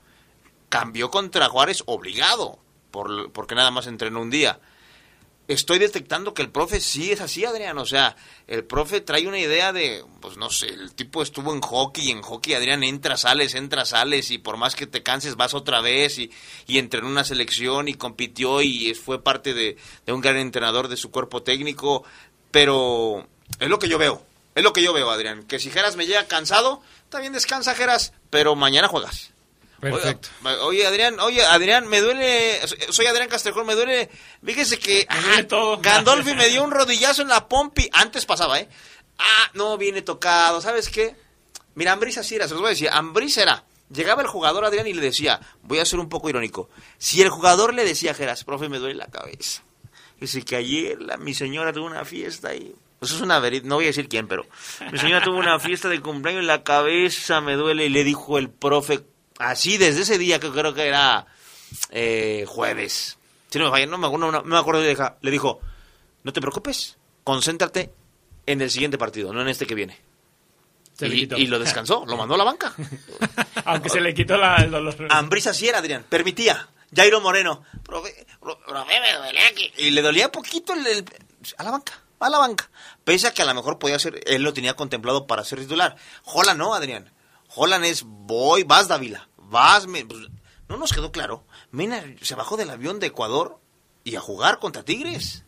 cambió 0.69 1.11
contra 1.11 1.49
Juárez 1.49 1.83
obligado, 1.87 2.59
por, 2.91 3.33
porque 3.33 3.55
nada 3.55 3.71
más 3.71 3.87
entrenó 3.87 4.21
un 4.21 4.31
día. 4.31 4.61
Estoy 5.51 5.81
detectando 5.81 6.33
que 6.33 6.43
el 6.43 6.51
profe 6.51 6.79
sí 6.79 7.11
es 7.11 7.21
así, 7.21 7.45
Adrián. 7.45 7.77
O 7.79 7.85
sea, 7.85 8.15
el 8.47 8.63
profe 8.63 9.01
trae 9.01 9.27
una 9.27 9.41
idea 9.41 9.73
de, 9.73 10.05
pues 10.21 10.37
no 10.37 10.49
sé, 10.49 10.69
el 10.69 10.95
tipo 10.95 11.25
estuvo 11.25 11.53
en 11.53 11.61
hockey 11.61 12.07
y 12.07 12.11
en 12.13 12.23
hockey, 12.23 12.55
Adrián, 12.55 12.85
entra, 12.85 13.17
sales, 13.17 13.57
entra, 13.57 13.85
sales 13.85 14.31
y 14.31 14.39
por 14.39 14.59
más 14.59 14.77
que 14.77 14.87
te 14.87 15.03
canses 15.03 15.35
vas 15.35 15.53
otra 15.53 15.81
vez 15.81 16.21
y, 16.21 16.31
y 16.69 16.79
una 17.03 17.25
selección 17.25 17.89
y 17.89 17.95
compitió 17.95 18.63
y 18.63 18.95
fue 18.95 19.25
parte 19.25 19.53
de, 19.53 19.77
de 20.07 20.13
un 20.13 20.21
gran 20.21 20.37
entrenador 20.37 20.87
de 20.87 20.97
su 20.97 21.11
cuerpo 21.11 21.43
técnico. 21.43 22.05
Pero 22.53 23.27
es 23.59 23.69
lo 23.69 23.81
que 23.81 23.89
yo 23.89 23.99
veo. 23.99 24.25
Es 24.55 24.63
lo 24.63 24.73
que 24.73 24.85
yo 24.85 24.93
veo, 24.93 25.11
Adrián. 25.11 25.43
Que 25.43 25.59
si 25.59 25.69
Geras 25.73 25.97
me 25.97 26.07
llega 26.07 26.29
cansado, 26.29 26.81
también 27.09 27.33
descansa 27.33 27.75
Geras, 27.75 28.13
pero 28.31 28.55
mañana 28.55 28.87
juegas. 28.87 29.33
Perfecto. 29.81 30.29
Oye, 30.63 30.87
Adrián, 30.87 31.19
oye, 31.21 31.43
Adrián, 31.45 31.89
me 31.89 32.01
duele, 32.01 32.61
soy 32.91 33.07
Adrián 33.07 33.29
Castrejón, 33.29 33.67
me 33.67 33.75
duele, 33.75 34.11
fíjese 34.45 34.79
que 34.79 35.07
Gandolfi 35.81 36.35
me 36.35 36.49
dio 36.49 36.63
un 36.65 36.71
rodillazo 36.71 37.23
en 37.23 37.29
la 37.29 37.49
pompi, 37.49 37.89
antes 37.93 38.27
pasaba, 38.27 38.61
¿eh? 38.61 38.69
Ah, 39.19 39.51
no, 39.55 39.79
viene 39.79 40.03
tocado, 40.03 40.61
¿sabes 40.61 40.89
qué? 40.89 41.17
Mira, 41.75 41.93
Ambris 41.93 42.19
así 42.19 42.35
era, 42.35 42.47
se 42.47 42.53
los 42.55 42.61
voy 42.61 42.69
a 42.69 42.71
decir, 42.71 42.91
Ambris 42.93 43.39
era, 43.39 43.65
llegaba 43.91 44.21
el 44.23 44.29
jugador 44.29 44.65
Adrián 44.67 44.87
y 44.87 44.93
le 44.93 45.01
decía, 45.01 45.41
voy 45.63 45.79
a 45.79 45.87
ser 45.87 45.99
un 45.99 46.09
poco 46.09 46.29
irónico, 46.29 46.69
si 46.99 47.23
el 47.23 47.31
jugador 47.31 47.73
le 47.73 47.85
decía 47.85 48.11
a 48.11 48.15
Geras, 48.15 48.45
profe, 48.45 48.69
me 48.69 48.79
duele 48.79 48.97
la 48.97 49.07
cabeza, 49.07 49.63
dice 50.21 50.43
que 50.43 50.57
ayer 50.57 51.01
la, 51.01 51.17
mi 51.17 51.33
señora 51.33 51.73
tuvo 51.73 51.87
una 51.87 52.05
fiesta 52.05 52.55
y 52.55 52.75
eso 53.01 53.17
es 53.17 53.23
una 53.23 53.39
verid, 53.39 53.65
no 53.65 53.77
voy 53.77 53.85
a 53.85 53.89
decir 53.89 54.09
quién, 54.09 54.29
pero 54.29 54.45
mi 54.93 54.99
señora 54.99 55.25
tuvo 55.25 55.39
una 55.39 55.59
fiesta 55.59 55.89
de 55.89 56.01
cumpleaños 56.01 56.43
en 56.43 56.49
la 56.49 56.63
cabeza, 56.63 57.41
me 57.41 57.55
duele, 57.55 57.87
y 57.87 57.89
le 57.89 58.05
dijo 58.05 58.37
el 58.37 58.51
profe, 58.51 59.01
así 59.41 59.79
desde 59.79 60.03
ese 60.03 60.19
día 60.19 60.39
que 60.39 60.51
creo 60.51 60.75
que 60.75 60.87
era 60.87 61.27
eh, 61.91 62.45
jueves. 62.47 63.19
Si 63.49 63.59
no 63.59 63.65
me 63.65 63.71
falla, 63.71 63.87
no 63.87 63.99
me 63.99 64.07
acuerdo, 64.07 64.31
no, 64.31 64.43
me 64.43 64.59
acuerdo 64.59 64.83
le 64.83 65.31
dijo, 65.31 65.61
no 66.23 66.33
te 66.33 66.41
preocupes, 66.41 66.99
concéntrate 67.25 67.93
en 68.47 68.61
el 68.61 68.71
siguiente 68.71 68.99
partido, 68.99 69.33
no 69.33 69.43
en 69.43 69.49
este 69.49 69.67
que 69.67 69.75
viene. 69.75 69.99
Y, 71.01 71.47
lo 71.47 71.59
descansó, 71.59 72.05
lo 72.07 72.19
mandó 72.19 72.35
a 72.35 72.39
la 72.39 72.45
banca. 72.45 72.75
Aunque 73.65 73.89
se 73.89 74.03
le 74.03 74.13
quitó 74.13 74.37
la, 74.37 74.57
el 74.57 74.71
dolor. 74.71 74.95
Ambrisa 75.09 75.55
sí 75.55 75.67
era, 75.67 75.79
Adrián, 75.79 76.05
permitía. 76.07 76.69
Jairo 76.95 77.23
Moreno, 77.23 77.63
profe, 77.83 78.27
profe, 78.39 79.01
me 79.01 79.17
duele 79.17 79.41
aquí. 79.47 79.73
Y 79.79 79.91
le 79.91 80.03
dolía 80.03 80.31
poquito 80.31 80.75
el, 80.75 81.05
a 81.57 81.63
la 81.63 81.71
banca, 81.71 82.03
a 82.19 82.29
la 82.29 82.37
banca. 82.37 82.69
Pese 83.03 83.29
a 83.29 83.33
que 83.33 83.41
a 83.41 83.47
lo 83.47 83.55
mejor 83.55 83.79
podía 83.79 83.99
ser, 83.99 84.21
él 84.27 84.43
lo 84.43 84.53
tenía 84.53 84.75
contemplado 84.75 85.27
para 85.27 85.43
ser 85.43 85.61
titular. 85.61 85.97
Jola 86.25 86.53
no, 86.53 86.75
Adrián. 86.75 87.11
Holland 87.55 87.85
es 87.85 88.05
voy, 88.05 88.63
vas 88.63 88.89
Dávila, 88.89 89.29
vas, 89.51 89.87
pues, 89.87 90.29
no 90.69 90.77
nos 90.77 90.93
quedó 90.93 91.13
claro. 91.13 91.45
Mena 91.71 92.03
se 92.23 92.35
bajó 92.35 92.57
del 92.57 92.71
avión 92.71 93.01
de 93.01 93.09
Ecuador 93.09 93.59
y 94.05 94.17
a 94.17 94.21
jugar 94.21 94.59
contra 94.59 94.85
Tigres. 94.85 95.45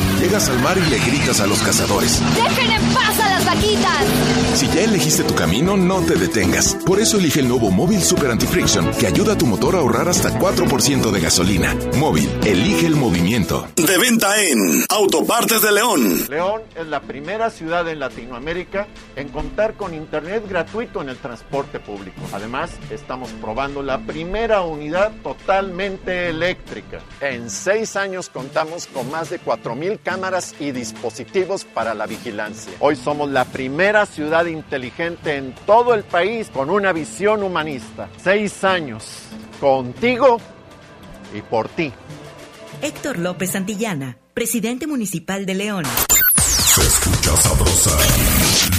Llegas 0.31 0.49
al 0.49 0.59
mar 0.61 0.77
y 0.77 0.89
le 0.89 0.97
gritas 0.97 1.41
a 1.41 1.45
los 1.45 1.61
cazadores. 1.61 2.21
¡Dejen 2.35 2.71
en 2.71 2.81
paz 2.93 3.19
a 3.19 3.29
las 3.31 3.45
vaquitas! 3.45 4.05
Si 4.55 4.65
ya 4.67 4.83
elegiste 4.83 5.23
tu 5.23 5.35
camino, 5.35 5.75
no 5.75 5.99
te 6.05 6.15
detengas. 6.15 6.75
Por 6.85 7.01
eso 7.01 7.17
elige 7.17 7.41
el 7.41 7.49
nuevo 7.49 7.69
Móvil 7.69 8.01
Super 8.01 8.31
Anti-Friction, 8.31 8.91
que 8.91 9.07
ayuda 9.07 9.33
a 9.33 9.37
tu 9.37 9.45
motor 9.45 9.75
a 9.75 9.79
ahorrar 9.79 10.07
hasta 10.07 10.29
4% 10.39 11.11
de 11.11 11.19
gasolina. 11.19 11.75
Móvil, 11.97 12.29
elige 12.45 12.85
el 12.85 12.95
movimiento. 12.95 13.67
De 13.75 13.97
venta 13.97 14.41
en 14.41 14.85
Autopartes 14.89 15.61
de 15.61 15.71
León. 15.73 16.25
León 16.29 16.61
es 16.75 16.87
la 16.87 17.01
primera 17.01 17.49
ciudad 17.49 17.89
en 17.89 17.99
Latinoamérica 17.99 18.87
en 19.17 19.27
contar 19.29 19.73
con 19.73 19.93
internet 19.93 20.45
gratuito 20.47 21.01
en 21.01 21.09
el 21.09 21.17
transporte 21.17 21.81
público. 21.81 22.21
Además, 22.31 22.71
estamos 22.89 23.29
probando 23.41 23.83
la 23.83 23.99
primera 23.99 24.61
unidad 24.61 25.11
totalmente 25.23 26.29
eléctrica. 26.29 26.99
En 27.19 27.49
seis 27.49 27.97
años 27.97 28.29
contamos 28.29 28.87
con 28.87 29.11
más 29.11 29.29
de 29.29 29.41
4.000 29.41 29.99
cámaras 30.21 30.53
y 30.59 30.71
dispositivos 30.71 31.65
para 31.65 31.95
la 31.95 32.05
vigilancia. 32.05 32.71
Hoy 32.79 32.95
somos 32.95 33.31
la 33.31 33.43
primera 33.43 34.05
ciudad 34.05 34.45
inteligente 34.45 35.35
en 35.35 35.55
todo 35.65 35.95
el 35.95 36.03
país 36.03 36.51
con 36.53 36.69
una 36.69 36.93
visión 36.93 37.41
humanista. 37.41 38.07
Seis 38.23 38.63
años 38.63 39.03
contigo 39.59 40.39
y 41.33 41.41
por 41.41 41.69
ti. 41.69 41.91
Héctor 42.83 43.17
López 43.17 43.53
Santillana, 43.53 44.19
presidente 44.35 44.85
municipal 44.85 45.47
de 45.47 45.55
León. 45.55 45.85
Se 46.37 46.81
escucha 46.81 47.35
sabrosa, 47.37 47.97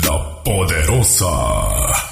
la 0.06 0.42
poderosa. 0.44 2.11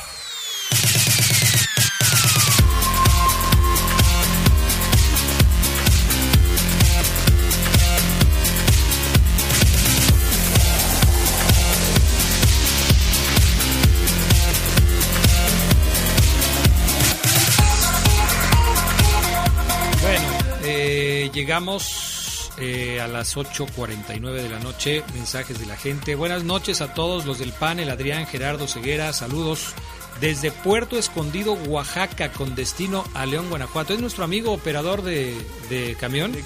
Llegamos 21.32 22.50
eh, 22.58 23.00
a 23.00 23.08
las 23.08 23.36
8.49 23.36 24.42
de 24.42 24.48
la 24.48 24.58
noche. 24.58 25.02
Mensajes 25.14 25.58
de 25.58 25.66
la 25.66 25.76
gente. 25.76 26.14
Buenas 26.14 26.44
noches 26.44 26.80
a 26.80 26.94
todos 26.94 27.26
los 27.26 27.38
del 27.38 27.52
panel. 27.52 27.90
Adrián, 27.90 28.26
Gerardo, 28.26 28.66
Ceguera, 28.66 29.12
saludos. 29.12 29.74
Desde 30.20 30.50
Puerto 30.50 30.98
Escondido, 30.98 31.54
Oaxaca, 31.54 32.30
con 32.32 32.54
destino 32.54 33.04
a 33.14 33.24
León, 33.24 33.48
Guanajuato. 33.48 33.94
Es 33.94 34.00
nuestro 34.00 34.24
amigo 34.24 34.52
operador 34.52 35.02
de, 35.02 35.96
camión, 35.98 36.36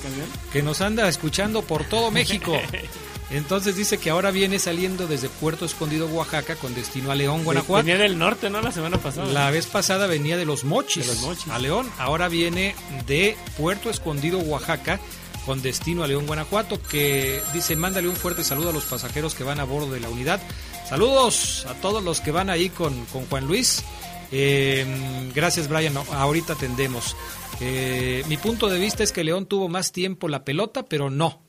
que 0.53 0.63
nos 0.63 0.81
anda 0.81 1.09
escuchando 1.09 1.63
por 1.63 1.85
todo 1.85 2.11
México. 2.11 2.53
Entonces 3.35 3.75
dice 3.75 3.99
que 3.99 4.11
ahora 4.11 4.31
viene 4.31 4.61
saliendo 4.61 5.09
desde 5.09 5.29
Puerto 5.29 5.65
Escondido, 5.65 6.07
Oaxaca, 6.07 6.55
con 6.55 6.73
destino 6.73 7.11
a 7.11 7.17
León, 7.17 7.43
Guanajuato. 7.43 7.85
Venía 7.85 8.01
del 8.01 8.17
norte, 8.17 8.49
¿no? 8.49 8.61
La 8.61 8.71
semana 8.71 8.99
pasada. 8.99 9.27
La 9.33 9.51
vez 9.51 9.67
pasada 9.67 10.07
venía 10.07 10.37
de 10.37 10.45
los 10.45 10.63
Mochis, 10.63 11.05
de 11.07 11.15
los 11.15 11.23
mochis. 11.23 11.49
a 11.49 11.59
León. 11.59 11.91
Ahora 11.99 12.29
viene 12.29 12.77
de 13.09 13.37
Puerto 13.59 13.91
Escondido, 13.91 14.39
Oaxaca, 14.39 15.01
con 15.45 15.63
destino 15.63 16.05
a 16.05 16.07
León, 16.07 16.27
Guanajuato, 16.29 16.81
que 16.81 17.43
dice, 17.53 17.75
mándale 17.75 18.07
un 18.07 18.15
fuerte 18.15 18.45
saludo 18.45 18.71
a 18.71 18.73
los 18.73 18.85
pasajeros 18.85 19.35
que 19.35 19.43
van 19.43 19.59
a 19.59 19.65
bordo 19.65 19.93
de 19.93 19.99
la 19.99 20.11
unidad. 20.11 20.41
Saludos 20.89 21.67
a 21.69 21.75
todos 21.75 22.05
los 22.05 22.21
que 22.21 22.31
van 22.31 22.51
ahí 22.51 22.69
con, 22.69 23.05
con 23.07 23.27
Juan 23.27 23.49
Luis. 23.49 23.83
Eh, 24.31 24.87
gracias, 25.35 25.69
Brian. 25.69 25.97
ahorita 25.97 26.53
atendemos. 26.53 27.17
Eh, 27.61 28.23
mi 28.29 28.37
punto 28.37 28.69
de 28.69 28.79
vista 28.79 29.03
es 29.03 29.11
que 29.11 29.25
León 29.25 29.47
tuvo 29.47 29.69
más 29.69 29.91
tiempo 29.91 30.29
la 30.29 30.45
pelota, 30.45 30.85
pero 30.85 31.11
no 31.11 31.44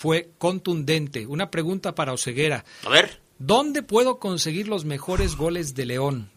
fue 0.00 0.30
contundente. 0.38 1.26
Una 1.26 1.50
pregunta 1.50 1.94
para 1.94 2.14
Oseguera. 2.14 2.64
A 2.86 2.88
ver. 2.88 3.20
¿Dónde 3.38 3.82
puedo 3.82 4.18
conseguir 4.18 4.66
los 4.66 4.86
mejores 4.86 5.36
goles 5.36 5.74
de 5.74 5.84
León? 5.84 6.30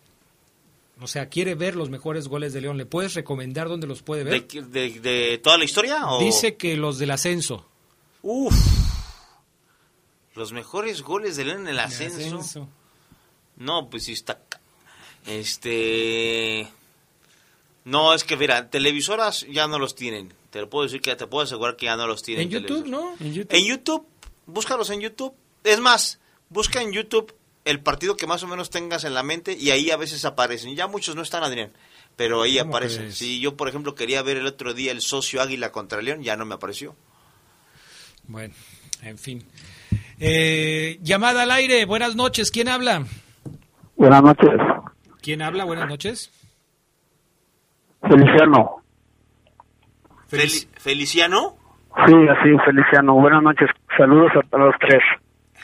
O 0.99 1.07
sea, 1.07 1.29
quiere 1.29 1.55
ver 1.55 1.77
los 1.77 1.89
mejores 1.89 2.27
goles 2.27 2.51
de 2.51 2.59
León. 2.59 2.77
¿Le 2.77 2.85
puedes 2.85 3.13
recomendar 3.13 3.69
dónde 3.69 3.87
los 3.87 4.01
puede 4.01 4.25
ver? 4.25 4.45
¿De, 4.45 5.39
toda 5.41 5.57
la 5.57 5.63
historia? 5.63 5.97
Dice 6.19 6.57
que 6.57 6.75
los 6.75 6.97
del 6.97 7.11
ascenso. 7.11 7.65
Uf. 8.21 8.53
Los 10.35 10.51
mejores 10.51 11.01
goles 11.01 11.37
de 11.37 11.45
León 11.45 11.61
en 11.61 11.67
el 11.69 11.79
ascenso. 11.79 12.67
No, 13.55 13.89
pues 13.89 14.03
sí 14.03 14.11
está. 14.11 14.41
Este. 15.25 16.67
No, 17.85 18.13
es 18.13 18.25
que 18.25 18.35
mira, 18.35 18.69
televisoras 18.69 19.47
ya 19.49 19.69
no 19.69 19.79
los 19.79 19.95
tienen. 19.95 20.33
Te 20.53 20.61
lo 20.61 20.69
puedo 20.69 20.83
decir 20.83 21.01
que 21.01 21.15
te 21.15 21.25
puedo 21.25 21.43
asegurar 21.43 21.75
que 21.75 21.87
ya 21.87 21.97
no 21.97 22.05
los 22.05 22.21
tienen. 22.21 22.43
En 22.43 22.49
YouTube, 22.51 22.85
¿no? 22.87 23.15
En 23.19 23.33
YouTube. 23.33 23.57
En 23.57 23.65
YouTube, 23.65 24.05
búscalos 24.45 24.91
en 24.91 24.99
YouTube. 24.99 25.33
Es 25.63 25.79
más, 25.79 26.19
busca 26.49 26.79
en 26.79 26.91
YouTube 26.91 27.33
el 27.65 27.79
partido 27.79 28.15
que 28.15 28.27
más 28.27 28.43
o 28.43 28.47
menos 28.47 28.69
tengas 28.69 29.03
en 29.03 29.15
la 29.15 29.23
mente 29.23 29.57
y 29.59 29.71
ahí 29.71 29.89
a 29.89 29.97
veces 29.97 30.25
aparecen. 30.25 30.75
Ya 30.75 30.85
muchos 30.85 31.15
no 31.15 31.23
están, 31.23 31.43
Adrián, 31.43 31.71
pero 32.15 32.43
ahí 32.43 32.59
aparecen. 32.59 33.11
Si 33.13 33.39
yo, 33.39 33.57
por 33.57 33.67
ejemplo, 33.67 33.95
quería 33.95 34.21
ver 34.21 34.37
el 34.37 34.45
otro 34.45 34.75
día 34.75 34.91
el 34.91 35.01
socio 35.01 35.41
Águila 35.41 35.71
contra 35.71 36.03
León, 36.03 36.21
ya 36.21 36.37
no 36.37 36.45
me 36.45 36.53
apareció. 36.53 36.95
Bueno, 38.27 38.53
en 39.01 39.17
fin. 39.17 39.43
Eh, 40.19 40.99
llamada 41.01 41.41
al 41.41 41.51
aire, 41.51 41.85
buenas 41.85 42.15
noches, 42.15 42.51
¿quién 42.51 42.67
habla? 42.67 43.07
Buenas 43.95 44.21
noches. 44.21 44.51
¿Quién 45.19 45.41
habla? 45.41 45.63
Buenas 45.63 45.89
noches. 45.89 46.29
Feliciano. 48.07 48.82
¿Feliciano? 50.77 51.55
Sí, 52.05 52.13
así, 52.27 52.49
Feliciano. 52.65 53.13
Buenas 53.15 53.43
noches. 53.43 53.69
Saludos 53.97 54.31
a 54.51 54.57
los 54.57 54.75
tres. 54.79 55.01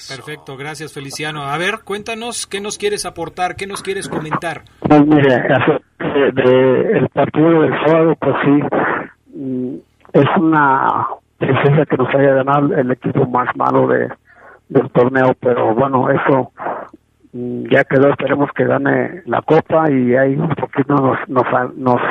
Perfecto, 0.08 0.56
gracias 0.56 0.94
Feliciano. 0.94 1.44
A 1.44 1.58
ver, 1.58 1.80
cuéntanos 1.84 2.48
qué 2.48 2.62
nos 2.62 2.78
quieres 2.78 3.06
aportar, 3.06 3.56
qué 3.58 3.68
nos 3.68 3.84
quieres 3.84 4.08
comentar. 4.08 4.62
Pues 4.80 5.06
mire, 5.06 5.44
de, 6.34 6.92
el 6.98 7.10
partido 7.10 7.62
del 7.62 7.74
sábado, 7.86 8.16
pues 8.20 8.36
sí, 8.46 8.64
mm, 9.36 9.76
es 10.14 10.28
una 10.38 11.06
tristeza 11.38 11.86
que 11.86 11.98
nos 11.98 12.16
haya 12.16 12.34
ganado 12.36 12.74
el 12.76 12.92
equipo 12.92 13.28
más 13.28 13.54
malo 13.56 13.88
de, 13.88 14.08
del 14.70 14.90
torneo, 14.92 15.36
pero 15.40 15.76
bueno, 15.76 16.10
eso 16.10 16.52
mm, 17.34 17.66
ya 17.70 17.84
quedó, 17.84 18.10
esperemos 18.10 18.50
que 18.56 18.66
gane 18.66 19.22
la 19.26 19.42
copa 19.42 19.92
y 19.92 20.16
ahí 20.16 20.36
un 20.36 20.50
poquito 20.50 20.96
nos, 20.96 21.18
nos, 21.28 21.46
nos, 21.76 22.02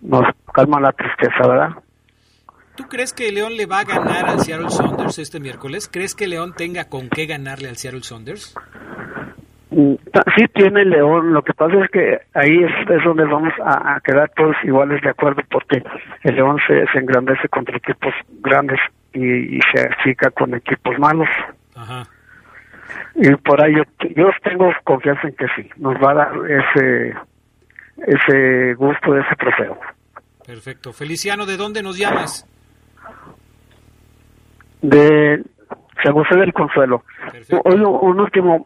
nos 0.00 0.24
calma 0.52 0.80
la 0.80 0.92
tristeza, 0.92 1.46
¿verdad? 1.46 1.70
¿Tú 2.76 2.88
crees 2.88 3.12
que 3.12 3.30
León 3.30 3.56
le 3.56 3.66
va 3.66 3.80
a 3.80 3.84
ganar 3.84 4.26
al 4.26 4.40
Seattle 4.40 4.70
Saunders 4.70 5.18
este 5.18 5.40
miércoles? 5.40 5.88
¿Crees 5.92 6.14
que 6.14 6.26
León 6.26 6.54
tenga 6.56 6.88
con 6.88 7.08
qué 7.08 7.26
ganarle 7.26 7.68
al 7.68 7.76
Seattle 7.76 8.02
Saunders? 8.02 8.54
Mm, 9.70 9.94
sí 10.36 10.44
tiene 10.54 10.84
León, 10.84 11.32
lo 11.32 11.42
que 11.42 11.52
pasa 11.52 11.84
es 11.84 11.90
que 11.90 12.20
ahí 12.34 12.64
es, 12.64 13.04
donde 13.04 13.24
vamos 13.24 13.52
a, 13.64 14.00
quedar 14.02 14.30
todos 14.34 14.56
iguales 14.64 15.00
de 15.02 15.10
acuerdo 15.10 15.42
porque 15.50 15.82
el 16.22 16.34
León 16.34 16.56
se, 16.66 16.98
engrandece 16.98 17.48
contra 17.48 17.76
equipos 17.76 18.14
grandes 18.40 18.80
y, 19.12 19.60
se 19.72 19.88
achica 19.88 20.30
con 20.30 20.54
equipos 20.54 20.98
malos. 20.98 21.28
Ajá. 21.76 22.04
Y 23.14 23.30
por 23.36 23.62
ahí 23.62 23.76
yo, 23.76 23.82
yo 24.16 24.30
tengo 24.42 24.72
confianza 24.84 25.28
en 25.28 25.34
que 25.34 25.46
sí, 25.54 25.68
nos 25.76 25.94
va 25.96 26.12
a 26.12 26.14
dar 26.14 26.32
ese, 26.48 27.14
ese 28.06 28.74
gusto 28.74 29.12
de 29.12 29.20
ese 29.20 29.36
trofeo. 29.36 29.78
Perfecto. 30.46 30.92
Feliciano, 30.92 31.46
¿de 31.46 31.56
dónde 31.56 31.82
nos 31.82 31.96
llamas? 31.96 32.46
de 34.82 35.42
San 36.02 36.14
José 36.14 36.36
del 36.36 36.52
Consuelo. 36.52 37.04
Hoy 37.64 37.80
un 37.80 38.20
último, 38.20 38.64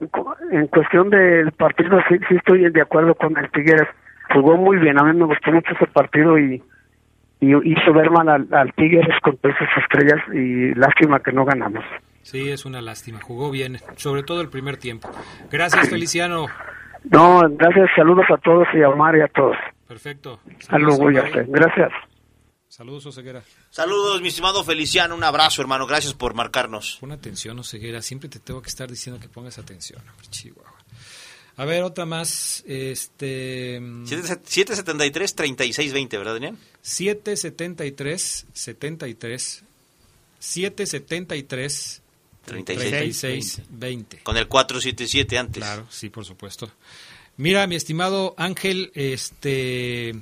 en 0.50 0.66
cuestión 0.68 1.10
del 1.10 1.52
partido, 1.52 1.98
sí, 2.08 2.16
sí 2.28 2.36
estoy 2.36 2.70
de 2.70 2.80
acuerdo 2.80 3.14
con 3.14 3.36
el 3.36 3.50
Tigres. 3.50 3.88
Jugó 4.32 4.56
muy 4.56 4.78
bien, 4.78 4.98
a 4.98 5.04
mí 5.04 5.12
me 5.16 5.26
gustó 5.26 5.52
mucho 5.52 5.72
ese 5.74 5.86
partido 5.86 6.38
y, 6.38 6.62
y 7.40 7.72
hizo 7.72 7.92
ver 7.92 8.10
mal 8.10 8.28
al, 8.28 8.72
Tigres 8.74 9.08
con 9.22 9.36
todas 9.38 9.56
esas 9.56 9.82
estrellas 9.82 10.20
y 10.32 10.74
lástima 10.74 11.20
que 11.20 11.32
no 11.32 11.44
ganamos. 11.44 11.84
Sí, 12.22 12.50
es 12.50 12.64
una 12.64 12.80
lástima, 12.80 13.20
jugó 13.20 13.50
bien, 13.50 13.78
sobre 13.96 14.22
todo 14.22 14.40
el 14.40 14.48
primer 14.48 14.78
tiempo. 14.78 15.10
Gracias, 15.50 15.90
Feliciano. 15.90 16.46
No, 17.04 17.42
gracias, 17.50 17.90
saludos 17.94 18.24
a 18.30 18.38
todos 18.38 18.66
y 18.74 18.82
a 18.82 18.88
Omar 18.88 19.16
y 19.16 19.20
a 19.20 19.28
todos. 19.28 19.56
Perfecto. 19.86 20.40
Saludos, 20.60 20.98
gracias. 21.48 21.92
Saludos, 22.68 23.06
Oseguera. 23.06 23.42
Saludos, 23.70 24.20
mi 24.20 24.26
estimado 24.28 24.64
Feliciano. 24.64 25.14
Un 25.14 25.22
abrazo, 25.22 25.62
hermano. 25.62 25.86
Gracias 25.86 26.12
por 26.12 26.34
marcarnos. 26.34 26.98
Pon 27.00 27.12
atención, 27.12 27.56
Oseguera. 27.60 28.02
Siempre 28.02 28.28
te 28.28 28.40
tengo 28.40 28.60
que 28.62 28.68
estar 28.68 28.90
diciendo 28.90 29.20
que 29.20 29.28
pongas 29.28 29.60
atención. 29.60 30.02
Chihuahua. 30.30 30.72
A 31.56 31.64
ver, 31.66 31.84
otra 31.84 32.04
más. 32.04 32.64
Este... 32.66 33.80
773-3620, 33.80 36.10
¿verdad, 36.10 36.32
Daniel? 36.34 36.56
773, 36.82 38.46
73, 38.52 39.64
773, 40.40 42.02
36, 42.44 43.62
20. 43.68 44.18
Con 44.22 44.36
el 44.36 44.48
477 44.48 45.38
antes. 45.38 45.62
Claro, 45.62 45.86
sí, 45.90 46.10
por 46.10 46.24
supuesto. 46.24 46.70
Mira, 47.36 47.66
mi 47.66 47.74
estimado 47.74 48.34
Ángel, 48.36 48.92
este... 48.94 50.14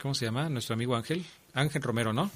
¿Cómo 0.00 0.14
se 0.14 0.24
llama? 0.24 0.48
Nuestro 0.48 0.74
amigo 0.74 0.96
Ángel. 0.96 1.24
Ángel 1.52 1.82
Romero, 1.82 2.12
¿no? 2.12 2.30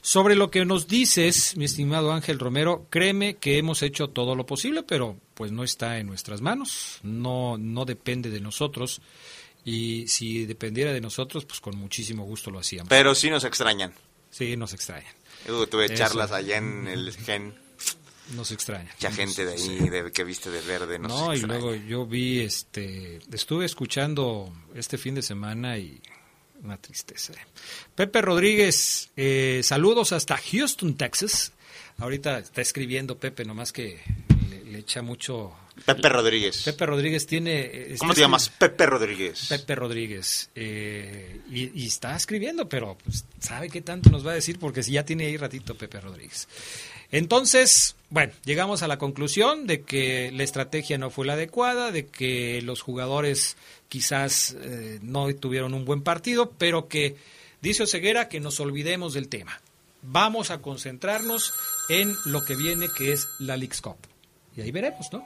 Sobre 0.00 0.36
lo 0.36 0.50
que 0.50 0.64
nos 0.64 0.86
dices, 0.86 1.56
mi 1.56 1.64
estimado 1.64 2.12
Ángel 2.12 2.38
Romero, 2.38 2.86
créeme 2.90 3.36
que 3.36 3.56
hemos 3.56 3.82
hecho 3.82 4.08
todo 4.08 4.36
lo 4.36 4.44
posible, 4.44 4.82
pero 4.82 5.18
pues 5.32 5.50
no 5.50 5.64
está 5.64 5.98
en 5.98 6.06
nuestras 6.06 6.42
manos, 6.42 6.98
no, 7.02 7.56
no 7.56 7.86
depende 7.86 8.28
de 8.28 8.40
nosotros. 8.40 9.00
Y 9.64 10.06
si 10.08 10.44
dependiera 10.44 10.92
de 10.92 11.00
nosotros, 11.00 11.46
pues 11.46 11.60
con 11.60 11.76
muchísimo 11.78 12.24
gusto 12.24 12.50
lo 12.50 12.58
hacíamos. 12.58 12.90
Pero 12.90 13.14
sí 13.14 13.30
nos 13.30 13.44
extrañan. 13.44 13.94
Sí, 14.30 14.58
nos 14.58 14.74
extrañan. 14.74 15.14
Yo 15.46 15.66
tuve 15.66 15.94
charlas 15.94 16.32
allá 16.32 16.58
en 16.58 16.86
el 16.86 17.12
gen. 17.12 17.54
Nos 18.32 18.52
extraña. 18.52 18.90
Mucha 18.94 19.12
gente 19.12 19.44
de 19.44 19.52
ahí 19.52 19.88
de, 19.90 20.10
que 20.10 20.24
viste 20.24 20.50
de 20.50 20.60
verde. 20.62 20.98
no, 20.98 21.34
y 21.34 21.40
luego 21.40 21.74
yo 21.74 22.06
vi, 22.06 22.40
este, 22.40 23.20
estuve 23.32 23.66
escuchando 23.66 24.50
este 24.74 24.96
fin 24.96 25.14
de 25.14 25.22
semana 25.22 25.76
y 25.76 26.00
una 26.62 26.78
tristeza. 26.78 27.34
Pepe 27.94 28.22
Rodríguez, 28.22 29.10
eh, 29.16 29.60
saludos 29.62 30.12
hasta 30.12 30.36
Houston, 30.36 30.94
Texas. 30.96 31.52
Ahorita 31.98 32.38
está 32.38 32.60
escribiendo 32.60 33.18
Pepe, 33.18 33.44
nomás 33.44 33.72
que 33.72 34.00
le, 34.64 34.78
echa 34.78 35.02
mucho... 35.02 35.54
Pepe 35.84 36.08
Rodríguez. 36.08 36.62
Pepe 36.62 36.86
Rodríguez 36.86 37.26
tiene... 37.26 37.94
¿Cómo 37.98 38.14
te 38.14 38.20
llamas? 38.20 38.48
Pepe 38.48 38.86
Rodríguez. 38.86 39.46
Pepe 39.48 39.74
Rodríguez. 39.74 40.50
Eh, 40.54 41.40
y, 41.50 41.86
está 41.86 42.16
escribiendo, 42.16 42.68
pero 42.68 42.96
pues, 43.04 43.24
sabe 43.38 43.68
qué 43.68 43.82
tanto 43.82 44.10
nos 44.10 44.26
va 44.26 44.32
a 44.32 44.34
decir 44.34 44.58
porque 44.58 44.82
si 44.82 44.92
ya 44.92 45.04
tiene 45.04 45.26
ahí 45.26 45.36
ratito 45.36 45.76
Pepe 45.76 46.00
Rodríguez. 46.00 46.48
Entonces, 47.14 47.94
bueno, 48.10 48.32
llegamos 48.44 48.82
a 48.82 48.88
la 48.88 48.98
conclusión 48.98 49.68
de 49.68 49.82
que 49.82 50.32
la 50.32 50.42
estrategia 50.42 50.98
no 50.98 51.10
fue 51.10 51.24
la 51.24 51.34
adecuada, 51.34 51.92
de 51.92 52.06
que 52.06 52.60
los 52.62 52.82
jugadores 52.82 53.56
quizás 53.88 54.56
eh, 54.60 54.98
no 55.00 55.32
tuvieron 55.36 55.74
un 55.74 55.84
buen 55.84 56.02
partido, 56.02 56.50
pero 56.58 56.88
que 56.88 57.14
dice 57.62 57.84
Oseguera 57.84 58.28
que 58.28 58.40
nos 58.40 58.58
olvidemos 58.58 59.14
del 59.14 59.28
tema. 59.28 59.60
Vamos 60.02 60.50
a 60.50 60.60
concentrarnos 60.60 61.54
en 61.88 62.12
lo 62.24 62.44
que 62.44 62.56
viene, 62.56 62.88
que 62.98 63.12
es 63.12 63.28
la 63.38 63.56
League's 63.56 63.80
Cup. 63.80 63.98
Y 64.56 64.62
ahí 64.62 64.72
veremos, 64.72 65.12
¿no? 65.12 65.24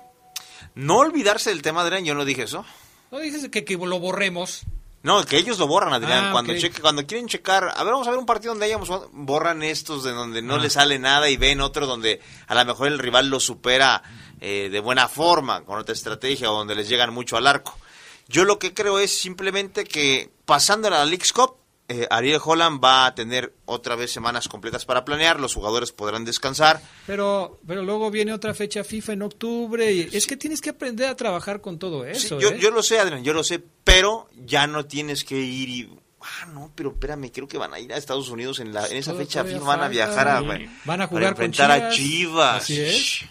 No 0.74 0.98
olvidarse 0.98 1.48
del 1.48 1.62
tema, 1.62 1.80
Adrián, 1.80 2.04
yo 2.04 2.14
no 2.14 2.26
dije 2.26 2.42
eso. 2.42 2.66
No 3.10 3.18
dices 3.18 3.48
que, 3.48 3.64
que 3.64 3.78
lo 3.78 3.98
borremos. 3.98 4.66
No, 5.02 5.24
que 5.24 5.36
ellos 5.36 5.58
lo 5.58 5.68
borran, 5.68 5.92
Adrián. 5.92 6.26
Ah, 6.26 6.32
cuando, 6.32 6.52
cuando 6.80 7.06
quieren 7.06 7.28
checar, 7.28 7.72
a 7.76 7.84
ver, 7.84 7.92
vamos 7.92 8.08
a 8.08 8.10
ver 8.10 8.18
un 8.18 8.26
partido 8.26 8.52
donde 8.52 8.66
hayamos, 8.66 8.90
borran 9.12 9.62
estos 9.62 10.02
de 10.02 10.12
donde 10.12 10.42
no 10.42 10.56
ah. 10.56 10.58
le 10.58 10.70
sale 10.70 10.98
nada 10.98 11.28
y 11.30 11.36
ven 11.36 11.60
otro 11.60 11.86
donde 11.86 12.20
a 12.48 12.54
lo 12.54 12.64
mejor 12.64 12.88
el 12.88 12.98
rival 12.98 13.28
lo 13.28 13.38
supera 13.38 14.02
eh, 14.40 14.68
de 14.70 14.80
buena 14.80 15.08
forma, 15.08 15.64
con 15.64 15.78
otra 15.78 15.94
estrategia, 15.94 16.50
o 16.50 16.58
donde 16.58 16.74
les 16.74 16.88
llegan 16.88 17.12
mucho 17.12 17.36
al 17.36 17.46
arco. 17.46 17.78
Yo 18.26 18.44
lo 18.44 18.58
que 18.58 18.74
creo 18.74 18.98
es 18.98 19.18
simplemente 19.18 19.84
que 19.84 20.30
pasando 20.44 20.88
a 20.88 20.90
la 20.90 21.04
League's 21.04 21.32
Cup, 21.32 21.56
eh, 21.88 22.06
Ariel 22.10 22.40
Holland 22.44 22.84
va 22.84 23.06
a 23.06 23.14
tener 23.14 23.54
otra 23.64 23.96
vez 23.96 24.12
semanas 24.12 24.46
completas 24.46 24.84
para 24.84 25.04
planear, 25.06 25.40
los 25.40 25.54
jugadores 25.54 25.90
podrán 25.90 26.24
descansar. 26.24 26.82
Pero, 27.06 27.60
pero 27.66 27.82
luego 27.82 28.10
viene 28.10 28.34
otra 28.34 28.52
fecha 28.52 28.84
FIFA 28.84 29.14
en 29.14 29.22
octubre 29.22 29.90
y 29.90 30.08
es 30.12 30.26
que 30.26 30.36
tienes 30.36 30.60
que 30.60 30.70
aprender 30.70 31.08
a 31.08 31.16
trabajar 31.16 31.62
con 31.62 31.78
todo 31.78 32.04
eso. 32.04 32.38
yo, 32.38 32.50
¿eh? 32.50 32.58
yo 32.60 32.70
lo 32.70 32.82
sé, 32.82 32.98
Adrián, 32.98 33.24
yo 33.24 33.32
lo 33.32 33.42
sé, 33.42 33.62
pero 33.84 34.28
ya 34.36 34.66
no 34.66 34.84
tienes 34.84 35.24
que 35.24 35.36
ir 35.36 35.68
y 35.70 35.90
ah, 36.20 36.46
no, 36.52 36.70
pero 36.74 36.90
espérame, 36.90 37.30
creo 37.32 37.48
que 37.48 37.56
van 37.56 37.72
a 37.72 37.80
ir 37.80 37.90
a 37.92 37.96
Estados 37.96 38.28
Unidos 38.28 38.60
en, 38.60 38.74
la, 38.74 38.86
en 38.86 38.98
esa 38.98 39.14
fecha 39.14 39.42
FIFA, 39.44 39.64
van 39.64 39.80
a 39.80 39.88
viajar 39.88 40.28
a, 40.28 40.42
van 40.84 41.00
a 41.00 41.06
jugar 41.06 41.24
enfrentar 41.30 41.70
a 41.70 41.90
Chivas. 41.90 42.62
Así 42.62 42.80
es. 42.80 43.24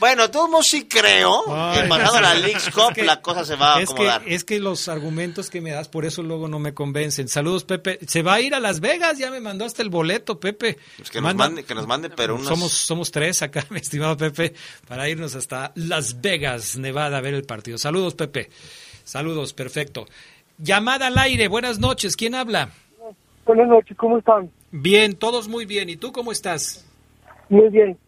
Bueno, 0.00 0.30
todo 0.30 0.62
sí 0.62 0.88
creo 0.88 1.44
que 1.44 1.86
pasando 1.86 2.22
la 2.22 2.34
League's 2.34 2.70
Cup 2.70 2.96
la 3.04 3.20
cosa 3.20 3.44
se 3.44 3.54
va 3.54 3.74
a 3.74 3.78
acomodar. 3.80 4.22
es 4.26 4.44
que 4.44 4.58
los 4.58 4.88
argumentos 4.88 5.50
que 5.50 5.60
me 5.60 5.72
das 5.72 5.88
por 5.88 6.06
eso 6.06 6.22
luego 6.22 6.48
no 6.48 6.58
me 6.58 6.72
convencen. 6.72 7.28
Saludos, 7.28 7.64
Pepe. 7.64 7.98
Se 8.06 8.22
va 8.22 8.34
a 8.34 8.40
ir 8.40 8.54
a 8.54 8.60
Las 8.60 8.80
Vegas, 8.80 9.18
ya 9.18 9.30
me 9.30 9.40
mandó 9.40 9.66
hasta 9.66 9.82
el 9.82 9.90
boleto, 9.90 10.40
Pepe. 10.40 10.78
Pues 10.96 11.10
que, 11.10 11.20
nos 11.20 11.34
mande, 11.34 11.64
que 11.64 11.74
nos 11.74 11.86
mande, 11.86 12.08
pero 12.08 12.36
unos... 12.36 12.48
Somos, 12.48 12.72
somos 12.72 13.10
tres 13.10 13.42
acá, 13.42 13.64
mi 13.70 13.78
estimado 13.78 14.16
Pepe, 14.16 14.54
para 14.88 15.08
irnos 15.08 15.34
hasta 15.34 15.72
Las 15.74 16.20
Vegas, 16.20 16.78
Nevada, 16.78 17.18
a 17.18 17.20
ver 17.20 17.34
el 17.34 17.44
partido. 17.44 17.76
Saludos, 17.76 18.14
Pepe. 18.14 18.48
Saludos, 19.04 19.52
perfecto. 19.52 20.06
Llamada 20.56 21.08
al 21.08 21.18
aire, 21.18 21.48
buenas 21.48 21.78
noches, 21.78 22.16
¿quién 22.16 22.34
habla? 22.34 22.70
Buenas 23.44 23.68
noches, 23.68 23.96
¿cómo 23.96 24.18
están? 24.18 24.50
Bien, 24.70 25.14
todos 25.16 25.48
muy 25.48 25.66
bien. 25.66 25.88
¿Y 25.88 25.96
tú 25.96 26.12
cómo 26.12 26.32
estás? 26.32 26.86
Muy 27.48 27.68
bien. 27.68 27.98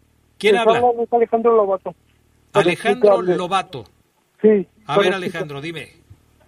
¿Quién 0.43 0.57
habla? 0.57 0.81
Alejandro 1.09 1.55
Lobato. 1.55 1.95
Alejandro 2.51 3.21
Lobato. 3.21 3.85
Sí. 4.41 4.67
A 4.85 4.97
ver, 4.97 5.13
Alejandro, 5.13 5.61
dime. 5.61 5.87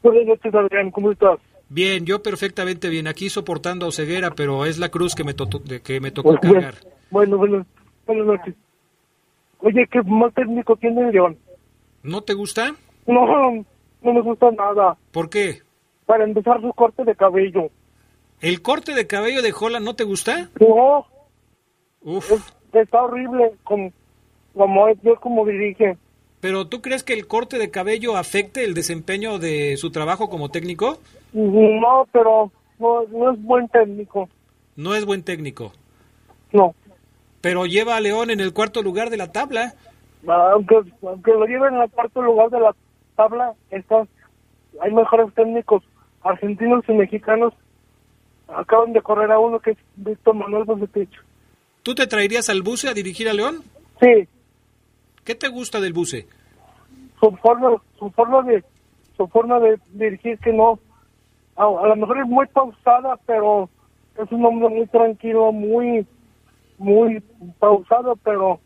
Buenas 0.03 0.25
noches, 0.25 0.53
Adrián, 0.53 0.91
¿cómo 0.91 1.13
estás? 1.13 1.39
Bien, 1.69 2.05
yo 2.05 2.21
perfectamente 2.21 2.89
bien. 2.89 3.07
Aquí 3.07 3.29
soportando 3.29 3.87
a 3.87 3.93
Ceguera, 3.93 4.31
pero 4.31 4.65
es 4.65 4.79
la 4.79 4.89
cruz 4.89 5.15
que 5.15 5.23
me, 5.23 5.33
to 5.33 5.47
que 5.81 6.01
me 6.01 6.11
tocó 6.11 6.35
cargar. 6.35 6.75
Bueno, 7.09 7.37
bueno, 7.37 7.65
buenas 8.05 8.25
noches. 8.25 8.53
Oye, 9.59 9.87
¿qué 9.89 10.01
mal 10.03 10.33
técnico 10.33 10.75
tiene 10.75 11.09
León? 11.13 11.37
¿No 12.03 12.21
te 12.21 12.33
gusta? 12.33 12.75
No, 13.07 13.65
no 14.01 14.13
me 14.13 14.21
gusta 14.21 14.51
nada. 14.51 14.97
¿Por 15.11 15.29
qué? 15.29 15.61
Para 16.05 16.25
empezar 16.25 16.59
su 16.59 16.73
corte 16.73 17.05
de 17.05 17.15
cabello. 17.15 17.69
¿El 18.41 18.61
corte 18.61 18.93
de 18.93 19.07
cabello 19.07 19.41
de 19.41 19.53
Holland 19.57 19.85
no 19.85 19.95
te 19.95 20.03
gusta? 20.03 20.49
No. 20.59 21.07
Uf. 22.01 22.51
Está 22.81 23.03
horrible 23.03 23.53
como, 23.63 23.91
como 24.53 24.89
yo 25.03 25.15
como 25.19 25.45
dirige. 25.45 25.97
¿Pero 26.39 26.67
tú 26.67 26.81
crees 26.81 27.03
que 27.03 27.13
el 27.13 27.27
corte 27.27 27.57
de 27.57 27.71
cabello 27.71 28.17
afecte 28.17 28.63
el 28.63 28.73
desempeño 28.73 29.39
de 29.39 29.77
su 29.77 29.91
trabajo 29.91 30.29
como 30.29 30.49
técnico? 30.49 30.99
No, 31.33 32.07
pero 32.11 32.51
no, 32.77 33.03
no 33.09 33.31
es 33.31 33.41
buen 33.41 33.67
técnico. 33.69 34.29
No 34.75 34.93
es 34.93 35.05
buen 35.05 35.23
técnico. 35.23 35.71
No. 36.51 36.75
Pero 37.41 37.65
lleva 37.65 37.95
a 37.95 38.01
León 38.01 38.29
en 38.29 38.39
el 38.39 38.53
cuarto 38.53 38.81
lugar 38.81 39.09
de 39.09 39.17
la 39.17 39.31
tabla. 39.31 39.73
Aunque, 40.27 40.81
aunque 41.01 41.31
lo 41.31 41.45
lleven 41.45 41.75
en 41.75 41.81
el 41.81 41.89
cuarto 41.89 42.21
lugar 42.21 42.49
de 42.49 42.59
la 42.59 42.75
tabla, 43.15 43.53
está, 43.69 44.07
hay 44.81 44.91
mejores 44.91 45.33
técnicos 45.33 45.83
argentinos 46.23 46.83
y 46.87 46.93
mexicanos. 46.93 47.53
Acaban 48.47 48.93
de 48.93 49.01
correr 49.01 49.31
a 49.31 49.39
uno 49.39 49.59
que 49.59 49.71
es 49.71 49.77
Víctor 49.95 50.35
Manuel 50.35 50.65
Bucetich. 50.65 51.11
¿Tú 51.85 51.93
te 51.93 52.07
traerías 52.07 52.49
al 52.49 52.63
Buce 52.63 52.87
a 52.89 52.95
dirigir 52.95 53.29
a 53.29 53.33
León? 53.33 53.61
Sí. 54.01 54.27
¿Qué 55.23 55.35
te 55.35 55.49
gusta 55.49 55.79
del 55.79 55.93
Buce? 55.93 56.25
Su 57.19 57.29
forma, 57.37 57.79
su 57.99 58.09
forma 58.09 58.41
de, 58.41 58.63
su 59.15 59.27
forma 59.27 59.59
de 59.59 59.77
dirigir 59.93 60.39
que 60.39 60.51
no, 60.51 60.79
a, 61.55 61.65
a 61.65 61.87
lo 61.89 61.95
mejor 61.95 62.17
es 62.21 62.25
muy 62.27 62.47
pausada, 62.47 63.19
pero 63.27 63.69
es 64.19 64.31
un 64.31 64.43
hombre 64.43 64.67
muy 64.69 64.87
tranquilo, 64.87 65.51
muy, 65.51 66.07
muy 66.79 67.21
pausado, 67.59 68.15
pero 68.23 68.59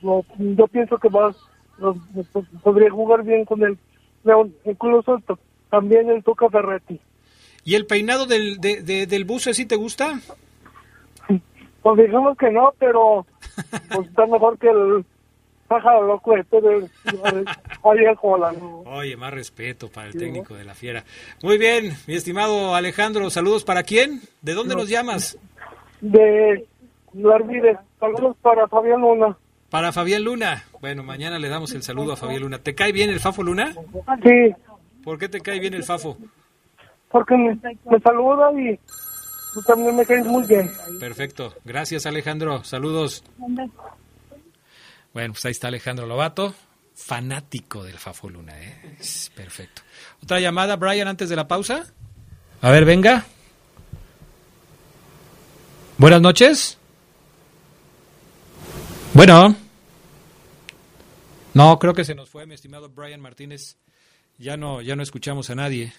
no, 0.00 0.24
yo 0.38 0.66
pienso 0.68 0.96
que 0.96 1.10
va, 1.10 1.34
pues, 2.32 2.46
podría 2.64 2.88
jugar 2.90 3.24
bien 3.24 3.44
con 3.44 3.62
el 3.62 3.76
León, 4.24 4.54
incluso 4.64 5.22
también 5.70 6.08
el 6.08 6.24
Tuca 6.24 6.48
Ferretti. 6.48 6.98
¿Y 7.62 7.74
el 7.74 7.84
peinado 7.84 8.24
del, 8.24 8.56
de, 8.58 8.80
de- 8.82 9.06
del 9.06 9.26
Buce 9.26 9.52
sí 9.52 9.66
te 9.66 9.76
gusta? 9.76 10.18
Pues 11.94 12.06
digamos 12.06 12.36
que 12.36 12.50
no, 12.50 12.74
pero 12.78 13.24
pues 13.94 14.08
está 14.08 14.26
mejor 14.26 14.58
que 14.58 14.68
el 14.68 15.06
pájaro 15.68 16.02
loco 16.06 16.36
este 16.36 16.60
de 16.60 16.86
Ariel 17.82 18.14
Holland. 18.20 18.58
Oye, 18.84 19.16
más 19.16 19.32
respeto 19.32 19.88
para 19.88 20.08
el 20.08 20.12
técnico 20.12 20.54
de 20.54 20.64
la 20.64 20.74
fiera. 20.74 21.04
Muy 21.42 21.56
bien, 21.56 21.94
mi 22.06 22.14
estimado 22.14 22.74
Alejandro, 22.74 23.30
saludos 23.30 23.64
para 23.64 23.84
quién? 23.84 24.20
¿De 24.42 24.52
dónde 24.52 24.74
nos 24.76 24.90
llamas? 24.90 25.38
De 26.02 26.66
Larvide, 27.14 27.78
saludos 27.98 28.36
para 28.42 28.68
Fabián 28.68 29.00
Luna. 29.00 29.38
Para 29.70 29.90
Fabián 29.90 30.24
Luna. 30.24 30.64
Bueno, 30.82 31.02
mañana 31.02 31.38
le 31.38 31.48
damos 31.48 31.72
el 31.72 31.82
saludo 31.82 32.12
a 32.12 32.16
Fabián 32.16 32.42
Luna. 32.42 32.58
¿Te 32.58 32.74
cae 32.74 32.92
bien 32.92 33.08
el 33.08 33.18
Fafo 33.20 33.42
Luna? 33.42 33.72
Sí, 34.22 34.54
¿Por 35.02 35.18
qué 35.18 35.30
te 35.30 35.40
cae 35.40 35.58
bien 35.58 35.72
el 35.72 35.84
Fafo? 35.84 36.18
porque 37.10 37.34
me, 37.34 37.58
me 37.90 37.98
saluda 38.00 38.52
y 38.60 38.78
tú 39.54 39.62
también 39.62 39.96
me 39.96 40.04
caes 40.04 40.24
muy 40.26 40.44
bien. 40.44 40.70
Perfecto. 41.00 41.54
Gracias, 41.64 42.06
Alejandro. 42.06 42.64
Saludos. 42.64 43.22
Bueno, 45.12 45.32
pues 45.32 45.44
ahí 45.46 45.52
está 45.52 45.68
Alejandro 45.68 46.06
Lobato, 46.06 46.54
fanático 46.94 47.82
del 47.84 47.98
Fafo 47.98 48.28
Luna. 48.28 48.60
¿eh? 48.60 48.96
Perfecto. 49.34 49.82
Otra 50.22 50.40
llamada, 50.40 50.76
Brian, 50.76 51.08
antes 51.08 51.28
de 51.28 51.36
la 51.36 51.48
pausa. 51.48 51.84
A 52.60 52.70
ver, 52.70 52.84
venga. 52.84 53.24
Buenas 55.96 56.20
noches. 56.20 56.78
Bueno. 59.14 59.56
No, 61.54 61.78
creo 61.78 61.94
que 61.94 62.04
se 62.04 62.14
nos 62.14 62.28
fue, 62.30 62.46
mi 62.46 62.54
estimado 62.54 62.88
Brian 62.88 63.20
Martínez. 63.20 63.76
Ya 64.38 64.56
no, 64.56 64.80
ya 64.80 64.94
no 64.94 65.02
escuchamos 65.02 65.50
a 65.50 65.56
nadie. 65.56 65.92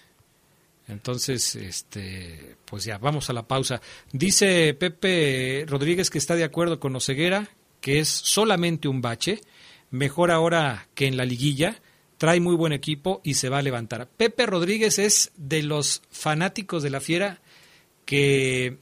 Entonces, 0.90 1.54
este, 1.56 2.56
pues 2.64 2.84
ya, 2.84 2.98
vamos 2.98 3.30
a 3.30 3.32
la 3.32 3.46
pausa. 3.46 3.80
Dice 4.12 4.74
Pepe 4.74 5.64
Rodríguez 5.66 6.10
que 6.10 6.18
está 6.18 6.36
de 6.36 6.44
acuerdo 6.44 6.80
con 6.80 6.94
Oseguera, 6.96 7.48
que 7.80 7.98
es 7.98 8.08
solamente 8.08 8.88
un 8.88 9.00
bache, 9.00 9.40
mejor 9.90 10.30
ahora 10.30 10.88
que 10.94 11.06
en 11.06 11.16
la 11.16 11.24
liguilla, 11.24 11.80
trae 12.18 12.40
muy 12.40 12.54
buen 12.54 12.72
equipo 12.72 13.20
y 13.24 13.34
se 13.34 13.48
va 13.48 13.58
a 13.58 13.62
levantar. 13.62 14.06
Pepe 14.08 14.46
Rodríguez 14.46 14.98
es 14.98 15.32
de 15.36 15.62
los 15.62 16.02
fanáticos 16.10 16.82
de 16.82 16.90
la 16.90 17.00
fiera 17.00 17.40
que 18.04 18.76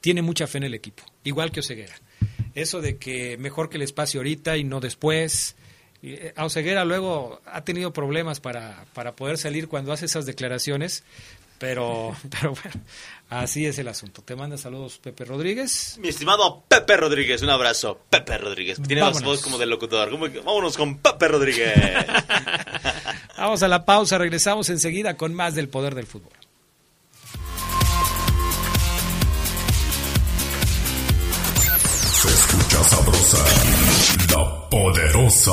tiene 0.00 0.20
mucha 0.20 0.46
fe 0.46 0.58
en 0.58 0.64
el 0.64 0.74
equipo, 0.74 1.02
igual 1.24 1.50
que 1.50 1.60
Oseguera. 1.60 1.94
Eso 2.54 2.82
de 2.82 2.98
que 2.98 3.38
mejor 3.38 3.70
que 3.70 3.76
el 3.78 3.82
espacio 3.82 4.20
ahorita 4.20 4.56
y 4.56 4.64
no 4.64 4.80
después. 4.80 5.56
Y, 6.02 6.14
eh, 6.14 6.34
A 6.36 6.44
Oseguera 6.44 6.84
luego 6.84 7.40
ha 7.46 7.62
tenido 7.64 7.92
problemas 7.92 8.40
para, 8.40 8.84
para 8.92 9.14
poder 9.14 9.38
salir 9.38 9.68
cuando 9.68 9.92
hace 9.92 10.06
esas 10.06 10.26
declaraciones, 10.26 11.04
pero, 11.58 12.16
pero 12.30 12.50
bueno, 12.50 12.80
así 13.30 13.66
es 13.66 13.78
el 13.78 13.86
asunto. 13.88 14.20
Te 14.22 14.34
manda 14.34 14.58
saludos 14.58 14.98
Pepe 14.98 15.24
Rodríguez. 15.24 15.96
Mi 16.00 16.08
estimado 16.08 16.64
Pepe 16.66 16.96
Rodríguez, 16.96 17.40
un 17.42 17.50
abrazo. 17.50 18.00
Pepe 18.10 18.36
Rodríguez, 18.38 18.78
que 18.80 18.86
tiene 18.86 19.00
la 19.00 19.06
Vámonos. 19.10 19.24
voz 19.28 19.42
como 19.42 19.58
de 19.58 19.66
locutor. 19.66 20.10
¿Cómo 20.10 20.30
que- 20.30 20.40
Vámonos 20.40 20.76
con 20.76 20.98
Pepe 20.98 21.28
Rodríguez. 21.28 21.72
Vamos 23.38 23.62
a 23.62 23.68
la 23.68 23.84
pausa, 23.84 24.18
regresamos 24.18 24.68
enseguida 24.70 25.16
con 25.16 25.34
más 25.34 25.54
del 25.54 25.68
poder 25.68 25.94
del 25.94 26.06
fútbol. 26.06 26.32
Se 32.12 32.28
escucha 32.28 32.84
sabrosa, 32.84 33.38
la 34.28 34.68
poderosa. 34.68 35.52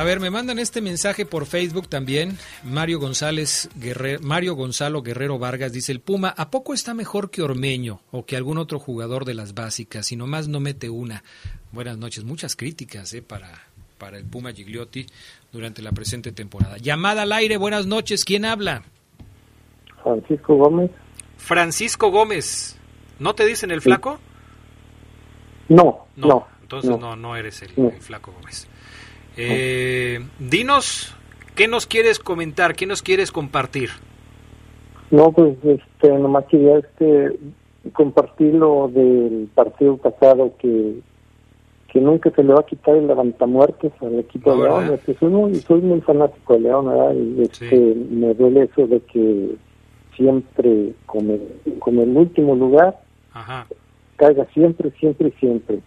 Ver, 0.09 0.21
me 0.21 0.31
mandan 0.31 0.59
este 0.59 0.81
mensaje 0.81 1.27
por 1.27 1.45
Facebook 1.45 1.87
también. 1.87 2.39
Mario 2.65 2.99
González 2.99 3.69
Guerrero, 3.77 4.21
Mario 4.23 4.55
Gonzalo 4.55 5.03
Guerrero 5.03 5.39
Vargas 5.39 5.71
dice: 5.71 5.93
El 5.93 6.01
Puma, 6.01 6.33
¿a 6.35 6.51
poco 6.51 6.73
está 6.73 6.95
mejor 6.95 7.31
que 7.31 7.43
Ormeño 7.43 8.01
o 8.11 8.25
que 8.25 8.37
algún 8.37 8.57
otro 8.57 8.79
jugador 8.79 9.27
de 9.27 9.35
las 9.35 9.53
básicas? 9.55 10.11
Y 10.11 10.17
nomás 10.17 10.49
no 10.49 10.61
mete 10.61 10.89
una. 10.89 11.23
Buenas 11.73 11.99
noches, 11.99 12.25
muchas 12.25 12.57
críticas 12.57 13.13
eh, 13.13 13.21
para, 13.21 13.51
para 13.99 14.17
el 14.17 14.25
Puma 14.25 14.53
Gigliotti 14.53 15.05
durante 15.53 15.83
la 15.83 15.93
presente 15.93 16.33
temporada. 16.33 16.79
Llamada 16.79 17.23
al 17.23 17.33
aire, 17.33 17.59
buenas 17.59 17.87
noches, 17.87 18.25
¿quién 18.25 18.47
habla? 18.47 18.85
Francisco 20.03 20.55
Gómez. 20.55 20.91
Francisco 21.37 22.11
Gómez. 22.11 22.79
¿No 23.19 23.35
te 23.35 23.45
dicen 23.45 23.71
el 23.71 23.83
flaco? 23.83 24.19
No, 25.69 26.07
no. 26.17 26.47
entonces 26.63 26.99
no, 26.99 27.15
no, 27.15 27.37
eres 27.37 27.61
el, 27.61 27.73
el 27.77 28.01
flaco 28.01 28.33
Gómez. 28.33 28.69
Eh, 29.41 30.19
dinos, 30.41 31.15
¿qué 31.55 31.69
nos 31.69 31.87
quieres 31.87 32.19
comentar? 32.19 32.75
¿Qué 32.75 32.87
nos 32.87 33.03
quieres 33.03 33.31
compartir? 33.31 33.91
No, 35.13 35.31
pues 35.31 35.57
este, 35.65 36.11
nomás 36.19 36.45
quería 36.47 36.79
este, 36.79 37.39
compartir 37.93 38.55
lo 38.55 38.89
del 38.89 39.49
partido 39.55 39.97
pasado 39.97 40.53
que, 40.59 40.97
que 41.93 42.01
nunca 42.01 42.31
se 42.31 42.43
le 42.43 42.53
va 42.53 42.61
a 42.61 42.67
quitar 42.67 42.97
el 42.97 43.07
levantamuertes 43.07 43.93
al 44.03 44.19
equipo 44.19 44.57
de 44.57 44.65
León. 44.65 44.95
Este, 44.95 45.15
soy, 45.15 45.29
muy, 45.29 45.55
soy 45.55 45.81
muy 45.83 46.01
fanático 46.01 46.55
de 46.55 46.61
León, 46.61 46.87
¿verdad? 46.87 47.15
Y 47.15 47.43
este, 47.43 47.95
me 48.11 48.35
duele 48.35 48.65
eso 48.65 48.89
de 48.89 49.01
que 49.01 49.55
siempre, 50.17 50.93
como, 51.07 51.39
como 51.79 52.03
el 52.03 52.17
último 52.17 52.57
lugar, 52.57 52.99
caiga 54.17 54.45
siempre, 54.53 54.91
siempre, 54.99 55.33
siempre. 55.39 55.79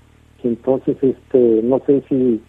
Entonces, 0.42 0.96
este, 1.02 1.38
no 1.64 1.82
sé 1.86 2.02
si 2.08 2.42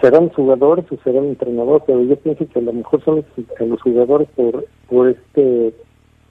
serán 0.00 0.28
jugadores 0.30 0.84
o 0.90 0.96
serán 1.02 1.26
entrenadores, 1.26 1.82
pero 1.86 2.02
yo 2.02 2.16
pienso 2.16 2.46
que 2.46 2.58
a 2.58 2.62
lo 2.62 2.72
mejor 2.72 3.02
son 3.04 3.24
los, 3.60 3.82
jugadores 3.82 4.28
por, 4.36 4.64
por 4.88 5.08
este 5.08 5.74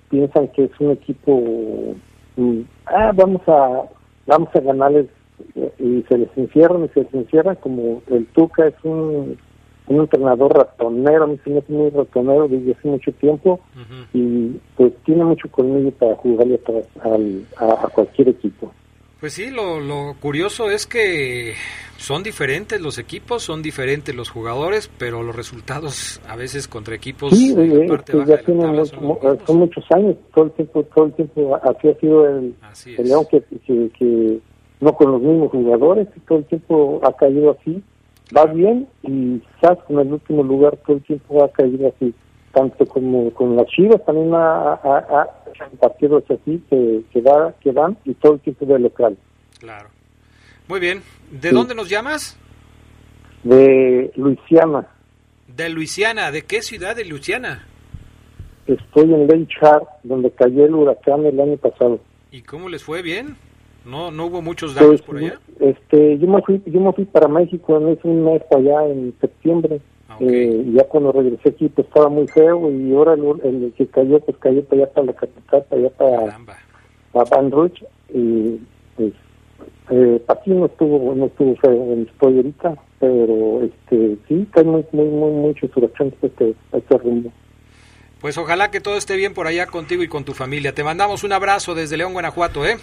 piensan 0.09 0.47
que 0.49 0.65
es 0.65 0.71
un 0.79 0.91
equipo 0.91 1.95
mm, 2.37 2.61
ah 2.85 3.11
vamos 3.13 3.41
a 3.47 3.83
vamos 4.25 4.49
a 4.55 4.59
ganarles 4.61 5.07
eh, 5.55 5.71
y 5.79 6.05
se 6.07 6.17
les 6.17 6.29
encierran 6.37 6.85
y 6.85 6.87
se 6.89 7.01
les 7.01 7.13
encierran 7.13 7.55
como 7.57 8.01
el 8.07 8.25
Tuca 8.27 8.67
es 8.67 8.75
un, 8.83 9.37
un 9.87 9.99
entrenador 10.01 10.55
ratonero, 10.55 11.23
a 11.23 11.27
mí 11.27 11.39
se 11.43 11.49
me 11.49 11.59
hace 11.59 11.73
muy 11.73 11.89
ratonero 11.89 12.47
desde 12.47 12.73
hace 12.73 12.87
mucho 12.87 13.11
tiempo 13.13 13.59
y 14.13 14.59
pues 14.75 14.93
tiene 15.05 15.23
mucho 15.23 15.49
conmigo 15.49 15.91
para 15.91 16.15
jugarle 16.15 16.55
atrás 16.55 16.85
al, 17.03 17.45
a 17.57 17.87
cualquier 17.89 18.29
equipo. 18.29 18.71
Pues 19.19 19.33
sí, 19.33 19.49
lo, 19.49 19.79
lo 19.79 20.15
curioso 20.19 20.69
es 20.69 20.85
que 20.85 21.55
son 21.97 22.21
diferentes 22.21 22.79
los 22.79 22.99
equipos, 22.99 23.41
son 23.41 23.63
diferentes 23.63 24.15
los 24.15 24.29
jugadores, 24.29 24.89
pero 24.99 25.23
los 25.23 25.35
resultados 25.35 26.21
a 26.27 26.35
veces 26.35 26.67
contra 26.67 26.95
equipos 26.95 27.35
sí, 27.35 27.55
eh, 27.57 27.87
ya 28.27 28.37
tienen 28.43 28.85
son, 28.85 29.57
muchos 29.57 29.83
años, 29.91 30.15
todo 30.33 30.45
el 30.45 30.51
tiempo, 30.51 30.83
todo 30.83 31.05
el 31.05 31.13
tiempo 31.13 31.55
así 31.63 31.89
ha 31.89 31.99
sido 31.99 32.27
el, 32.27 32.55
León 32.97 33.25
que, 33.31 33.43
que, 33.97 34.39
no 34.79 34.93
con 34.93 35.11
los 35.11 35.21
mismos 35.21 35.51
jugadores, 35.51 36.07
todo 36.27 36.37
el 36.37 36.45
tiempo 36.45 37.01
ha 37.03 37.11
caído 37.13 37.57
así, 37.59 37.81
va 38.35 38.45
bien 38.45 38.87
y 39.01 39.39
quizás 39.39 39.79
con 39.87 39.99
el 39.99 40.13
último 40.13 40.43
lugar 40.43 40.77
todo 40.85 40.97
el 40.97 41.03
tiempo 41.03 41.43
ha 41.43 41.51
caído 41.51 41.91
así, 41.95 42.13
tanto 42.57 42.87
como 42.87 43.31
con 43.33 43.55
las 43.55 43.67
Chivas 43.67 44.03
también 44.03 44.33
ha, 44.33 44.73
ha, 44.73 45.27
partidos 45.79 46.23
así 46.29 46.59
que, 46.67 47.03
que, 47.13 47.21
da, 47.21 47.53
que 47.61 47.71
dan 47.71 47.95
y 48.03 48.15
todo 48.15 48.33
el 48.33 48.39
tiempo 48.39 48.65
de 48.65 48.79
local. 48.79 49.15
Claro. 49.59 49.89
Muy 50.67 50.79
bien. 50.79 51.03
¿De 51.29 51.51
dónde 51.51 51.75
nos 51.75 51.87
llamas? 51.87 52.35
De 53.43 54.11
Luisiana. 54.15 54.87
De 55.47 55.69
Luisiana. 55.69 56.31
¿De 56.31 56.45
qué 56.45 56.63
ciudad 56.63 56.95
de 56.95 57.05
Luisiana? 57.05 57.67
Estoy 58.65 59.13
en 59.13 59.27
Lake 59.27 59.47
donde 60.03 60.31
cayó 60.31 60.65
el 60.65 60.73
huracán 60.73 61.25
el 61.27 61.39
año 61.39 61.57
pasado. 61.57 61.99
¿Y 62.31 62.41
cómo 62.41 62.69
les 62.69 62.83
fue? 62.83 63.03
¿Bien? 63.03 63.37
¿No, 63.85 64.09
no 64.09 64.25
hubo 64.25 64.41
muchos 64.41 64.73
daños 64.73 65.01
pues, 65.01 65.01
por 65.03 65.17
allá? 65.17 65.39
Este, 65.59 66.17
yo 66.17 66.27
me 66.27 66.41
fui, 66.41 66.61
yo 66.65 66.81
me 66.81 66.91
fui 66.91 67.05
para 67.05 67.27
México 67.27 67.77
en 67.77 67.97
un 68.03 68.25
mes 68.25 68.41
allá 68.51 68.87
en 68.87 69.13
septiembre. 69.21 69.79
Ah, 70.09 70.17
eh, 70.21 70.63
ya 70.73 70.85
cuando 70.85 71.11
regresé 71.11 71.49
aquí 71.49 71.67
pues 71.67 71.87
estaba 71.87 72.07
muy 72.07 72.27
feo 72.27 72.71
y 72.71 72.93
ahora 72.93 73.13
el, 73.13 73.73
que 73.77 73.87
cayó 73.87 74.19
pues 74.21 74.37
cayó 74.37 74.63
para 74.63 74.83
allá 74.83 74.93
para 74.93 75.05
la 75.07 75.13
capital, 75.13 75.65
para 75.69 75.81
allá 75.81 75.89
para, 75.89 76.39
para 77.11 77.29
Van 77.29 77.51
Rouge 77.51 77.85
y 78.13 78.59
pues 78.95 79.13
eh, 79.89 80.21
aquí 80.29 80.51
no 80.51 80.67
estuvo 80.67 81.13
no 81.13 81.25
estuvo 81.25 81.55
feo 81.57 81.93
en 81.93 82.07
estoy 82.09 82.37
ahorita 82.37 82.75
pero 82.99 83.63
este 83.63 84.17
sí 84.27 84.47
hay 84.53 84.63
muy 84.63 84.85
muy 84.93 85.05
muy 85.05 85.31
mucho 85.31 85.65
este, 85.65 86.55
este 86.71 86.97
rumbo. 86.97 87.31
Pues 88.21 88.37
ojalá 88.37 88.71
que 88.71 88.79
todo 88.79 88.97
esté 88.97 89.15
bien 89.15 89.33
por 89.33 89.45
allá 89.45 89.67
contigo 89.67 90.01
y 90.01 90.07
con 90.07 90.23
tu 90.23 90.33
familia. 90.33 90.73
Te 90.73 90.83
mandamos 90.83 91.23
un 91.23 91.33
abrazo 91.33 91.75
desde 91.75 91.97
León 91.97 92.13
Guanajuato 92.13 92.65
eh 92.65 92.77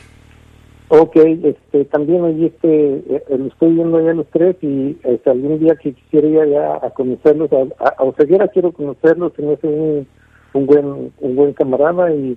Ok, 0.88 1.16
este, 1.16 1.86
también 1.86 2.24
allí 2.24 2.46
este, 2.46 2.96
eh, 3.08 3.24
lo 3.30 3.46
estoy 3.46 3.72
viendo 3.72 4.04
ya 4.04 4.12
los 4.12 4.26
tres 4.30 4.56
y 4.60 4.98
este, 5.02 5.30
algún 5.30 5.58
día 5.58 5.76
que 5.76 5.94
quisiera 5.94 6.28
ir 6.28 6.40
allá 6.40 6.78
a 6.82 6.90
conocerlos, 6.90 7.50
a, 7.52 7.84
a, 7.84 8.02
Oseguera 8.02 8.48
quiero 8.48 8.70
conocerlos, 8.70 9.32
se 9.34 9.42
me 9.42 9.54
hace 9.54 9.66
un, 9.66 10.06
un 10.52 10.66
buen 10.66 11.12
un 11.18 11.36
buen 11.36 11.54
camarada 11.54 12.14
y 12.14 12.36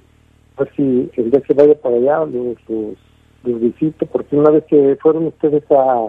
a 0.56 0.64
ver 0.64 0.74
si 0.78 1.12
el 1.18 1.30
día 1.30 1.42
que 1.42 1.54
vaya 1.54 1.76
para 1.76 1.98
allá 1.98 2.20
los, 2.20 2.58
los, 2.70 3.62
visito, 3.62 4.06
porque 4.06 4.36
una 4.36 4.50
vez 4.50 4.64
que 4.66 4.98
fueron 5.02 5.28
ustedes 5.28 5.64
a, 5.72 6.08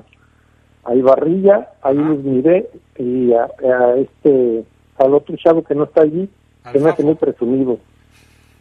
a 0.85 0.95
Ibarrilla, 0.95 1.71
ahí 1.83 1.97
los 1.97 2.19
miré 2.19 2.69
y 2.99 3.33
a, 3.33 3.49
este, 3.97 4.65
al 4.99 5.15
otro 5.15 5.37
chavo 5.37 5.63
que 5.63 5.75
no 5.75 5.85
está 5.85 6.03
allí, 6.03 6.29
se 6.73 6.79
me 6.79 6.91
hace 6.91 7.03
muy 7.03 7.15
presumido. 7.15 7.79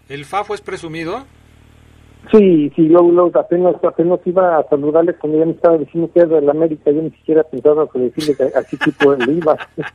¿El 0.09 0.25
Fafo 0.25 0.53
es 0.53 0.61
presumido? 0.61 1.25
Sí, 2.31 2.71
sí, 2.75 2.89
yo 2.89 3.31
apenas, 3.35 3.75
apenas 3.83 4.19
iba 4.25 4.59
a 4.59 4.67
saludarle 4.69 5.13
cuando 5.13 5.39
ya 5.39 5.45
me 5.45 5.51
estaba 5.51 5.77
diciendo 5.77 6.11
que 6.13 6.19
era 6.19 6.27
de 6.27 6.41
la 6.41 6.51
América, 6.51 6.91
yo 6.91 7.01
ni 7.01 7.11
siquiera 7.11 7.43
pensaba 7.43 7.87
que 7.89 7.99
decirle 7.99 8.35
que 8.35 8.43
así 8.57 8.77
tipo 8.77 9.13
él 9.13 9.37
iba. 9.37 9.57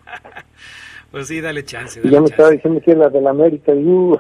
Pues 1.13 1.29
sí, 1.29 1.43
dale 1.43 1.63
chance. 1.63 2.01
ya 2.03 2.21
me 2.23 2.27
estaba 2.27 2.49
diciendo 2.49 2.81
que 2.83 2.91
era 2.91 3.11
de 3.11 3.21
la 3.21 3.31
América 3.31 3.75
y 3.75 3.85
uh, 3.87 4.19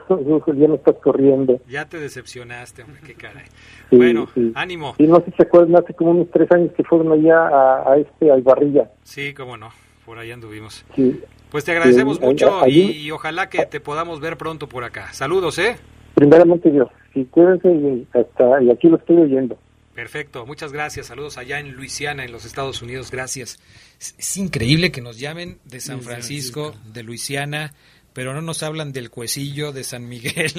ya 0.54 0.68
me 0.68 0.74
estás 0.74 0.94
corriendo. 1.02 1.58
Ya 1.66 1.88
te 1.88 1.98
decepcionaste, 1.98 2.82
hombre, 2.82 3.00
qué 3.02 3.14
caray. 3.14 3.46
bueno, 3.90 4.28
ánimo. 4.54 4.94
Y 4.98 5.06
no 5.06 5.16
sé 5.20 5.30
si 5.30 5.36
se 5.38 5.42
acuerdan, 5.44 5.82
hace 5.82 5.94
como 5.94 6.10
unos 6.10 6.30
tres 6.30 6.52
años 6.52 6.70
que 6.76 6.84
fueron 6.84 7.10
allá 7.12 7.48
a, 7.90 7.96
este, 7.96 8.30
a 8.30 8.36
Ibarrilla. 8.36 8.90
Sí, 9.04 9.32
cómo 9.32 9.56
no, 9.56 9.70
por 10.04 10.18
ahí 10.18 10.32
anduvimos. 10.32 10.84
Sí. 10.94 11.18
Pues 11.50 11.64
te 11.64 11.72
agradecemos 11.72 12.20
mucho 12.20 12.66
y, 12.66 13.10
ojalá 13.10 13.48
que 13.48 13.64
te 13.64 13.80
podamos 13.80 14.20
ver 14.20 14.36
pronto 14.36 14.68
por 14.68 14.84
acá. 14.84 15.14
Saludos, 15.14 15.58
¿eh? 15.58 15.76
Primeramente 16.14 16.70
Dios 16.70 16.88
sí, 17.12 17.26
cuídense 17.30 17.68
y, 17.68 18.06
hasta, 18.12 18.62
y 18.62 18.70
aquí 18.70 18.88
lo 18.88 18.96
estoy 18.96 19.16
oyendo. 19.16 19.58
Perfecto, 19.94 20.46
muchas 20.46 20.72
gracias. 20.72 21.06
Saludos 21.06 21.36
allá 21.36 21.58
en 21.60 21.72
Luisiana, 21.72 22.24
en 22.24 22.32
los 22.32 22.46
Estados 22.46 22.80
Unidos. 22.80 23.10
Gracias. 23.10 23.58
Es, 23.98 24.36
increíble 24.38 24.90
que 24.90 25.02
nos 25.02 25.18
llamen 25.18 25.58
de 25.64 25.80
San 25.80 26.00
Francisco, 26.00 26.74
de 26.94 27.02
Luisiana, 27.02 27.74
pero 28.14 28.32
no 28.32 28.40
nos 28.40 28.62
hablan 28.62 28.92
del 28.92 29.10
Cuecillo, 29.10 29.70
de 29.72 29.84
San 29.84 30.08
Miguel, 30.08 30.50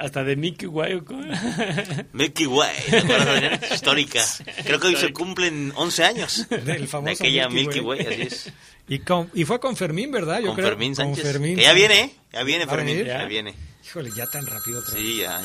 hasta 0.00 0.22
de 0.22 0.36
Mickey 0.36 0.68
Way. 0.68 1.02
Mickey 2.12 2.46
Way, 2.46 2.76
histórica. 3.72 4.22
Creo 4.64 4.78
que 4.78 4.86
hoy 4.88 4.96
se 4.96 5.12
cumplen 5.12 5.72
11 5.74 6.04
años 6.04 6.48
del 6.48 6.86
famoso 6.86 7.24
de 7.24 7.28
aquella 7.28 7.48
Mickey, 7.48 7.80
Way. 7.80 8.00
así 8.00 8.22
es. 8.22 8.52
Y, 8.88 9.00
con, 9.00 9.28
y 9.34 9.44
fue 9.44 9.58
con 9.58 9.74
Fermín, 9.74 10.12
¿verdad? 10.12 10.40
Yo 10.40 10.54
con 10.54 10.62
Fermín 10.62 10.94
Sánchez. 10.94 11.24
Fermín, 11.24 11.58
ya 11.58 11.72
viene, 11.72 12.12
ya 12.32 12.44
viene 12.44 12.68
Fermín, 12.68 13.04
ya 13.04 13.24
viene. 13.24 13.54
Híjole, 13.86 14.10
ya 14.10 14.26
tan 14.26 14.44
rápido. 14.46 14.80
Otra 14.80 14.94
sí, 14.94 15.20
ya, 15.20 15.40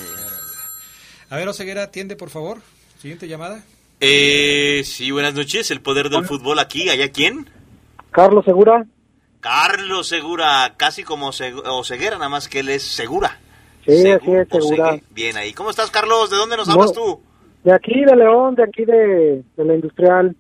A 1.29 1.35
ver, 1.35 1.47
Oseguera, 1.47 1.83
atiende, 1.83 2.15
por 2.15 2.31
favor. 2.31 2.57
Siguiente 2.97 3.27
llamada. 3.27 3.63
Eh, 3.99 4.81
sí, 4.83 5.11
buenas 5.11 5.35
noches. 5.35 5.69
El 5.69 5.81
poder 5.81 6.09
del 6.09 6.25
fútbol 6.25 6.57
aquí. 6.57 6.89
¿Allá 6.89 7.11
quién? 7.11 7.47
Carlos 8.09 8.43
Segura. 8.43 8.83
Carlos 9.41 10.07
Segura, 10.07 10.73
casi 10.75 11.03
como 11.03 11.27
Oseguera, 11.29 12.17
nada 12.17 12.29
más 12.29 12.47
que 12.47 12.61
él 12.61 12.69
es 12.69 12.81
Segura. 12.81 13.39
Sí, 13.85 13.95
sí, 14.01 14.09
es 14.09 14.47
Segura. 14.49 14.99
Bien 15.11 15.37
ahí. 15.37 15.53
¿Cómo 15.53 15.69
estás, 15.69 15.91
Carlos? 15.91 16.31
¿De 16.31 16.37
dónde 16.37 16.57
nos 16.57 16.67
hablas 16.67 16.93
tú? 16.93 17.21
De 17.63 17.73
aquí, 17.73 18.03
de 18.03 18.15
León, 18.15 18.55
de 18.55 18.63
aquí 18.63 18.85
de, 18.85 19.43
de 19.55 19.65
la 19.65 19.75
Industrial. 19.75 20.35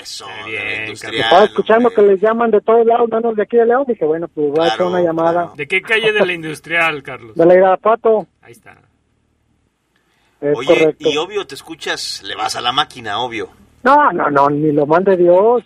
Eso, 0.00 0.26
bien. 0.46 0.92
Estaba 0.92 1.44
escuchando 1.44 1.90
que 1.90 2.02
les 2.02 2.20
llaman 2.20 2.50
de 2.50 2.60
todos 2.60 2.84
lados, 2.86 3.08
menos 3.10 3.36
de 3.36 3.42
aquí 3.42 3.56
de 3.56 3.66
León. 3.66 3.84
Dije, 3.86 4.04
bueno, 4.04 4.28
pues 4.28 4.50
voy 4.50 4.64
a 4.64 4.68
hacer 4.68 4.86
una 4.86 5.00
llamada. 5.00 5.52
¿De 5.56 5.66
qué 5.66 5.80
calle 5.80 6.12
de 6.12 6.26
la 6.26 6.32
industrial, 6.32 7.02
Carlos? 7.02 7.34
De 7.36 7.46
la 7.46 7.54
Irapato. 7.54 8.26
Ahí 8.42 8.52
está. 8.52 8.76
Oye, 10.40 10.94
y 10.98 11.16
obvio 11.16 11.46
te 11.46 11.54
escuchas, 11.54 12.22
le 12.22 12.34
vas 12.34 12.54
a 12.56 12.60
la 12.60 12.72
máquina, 12.72 13.18
obvio. 13.20 13.48
No, 13.82 14.12
no, 14.12 14.30
no, 14.30 14.50
ni 14.50 14.72
lo 14.72 14.86
mande 14.86 15.16
Dios. 15.16 15.62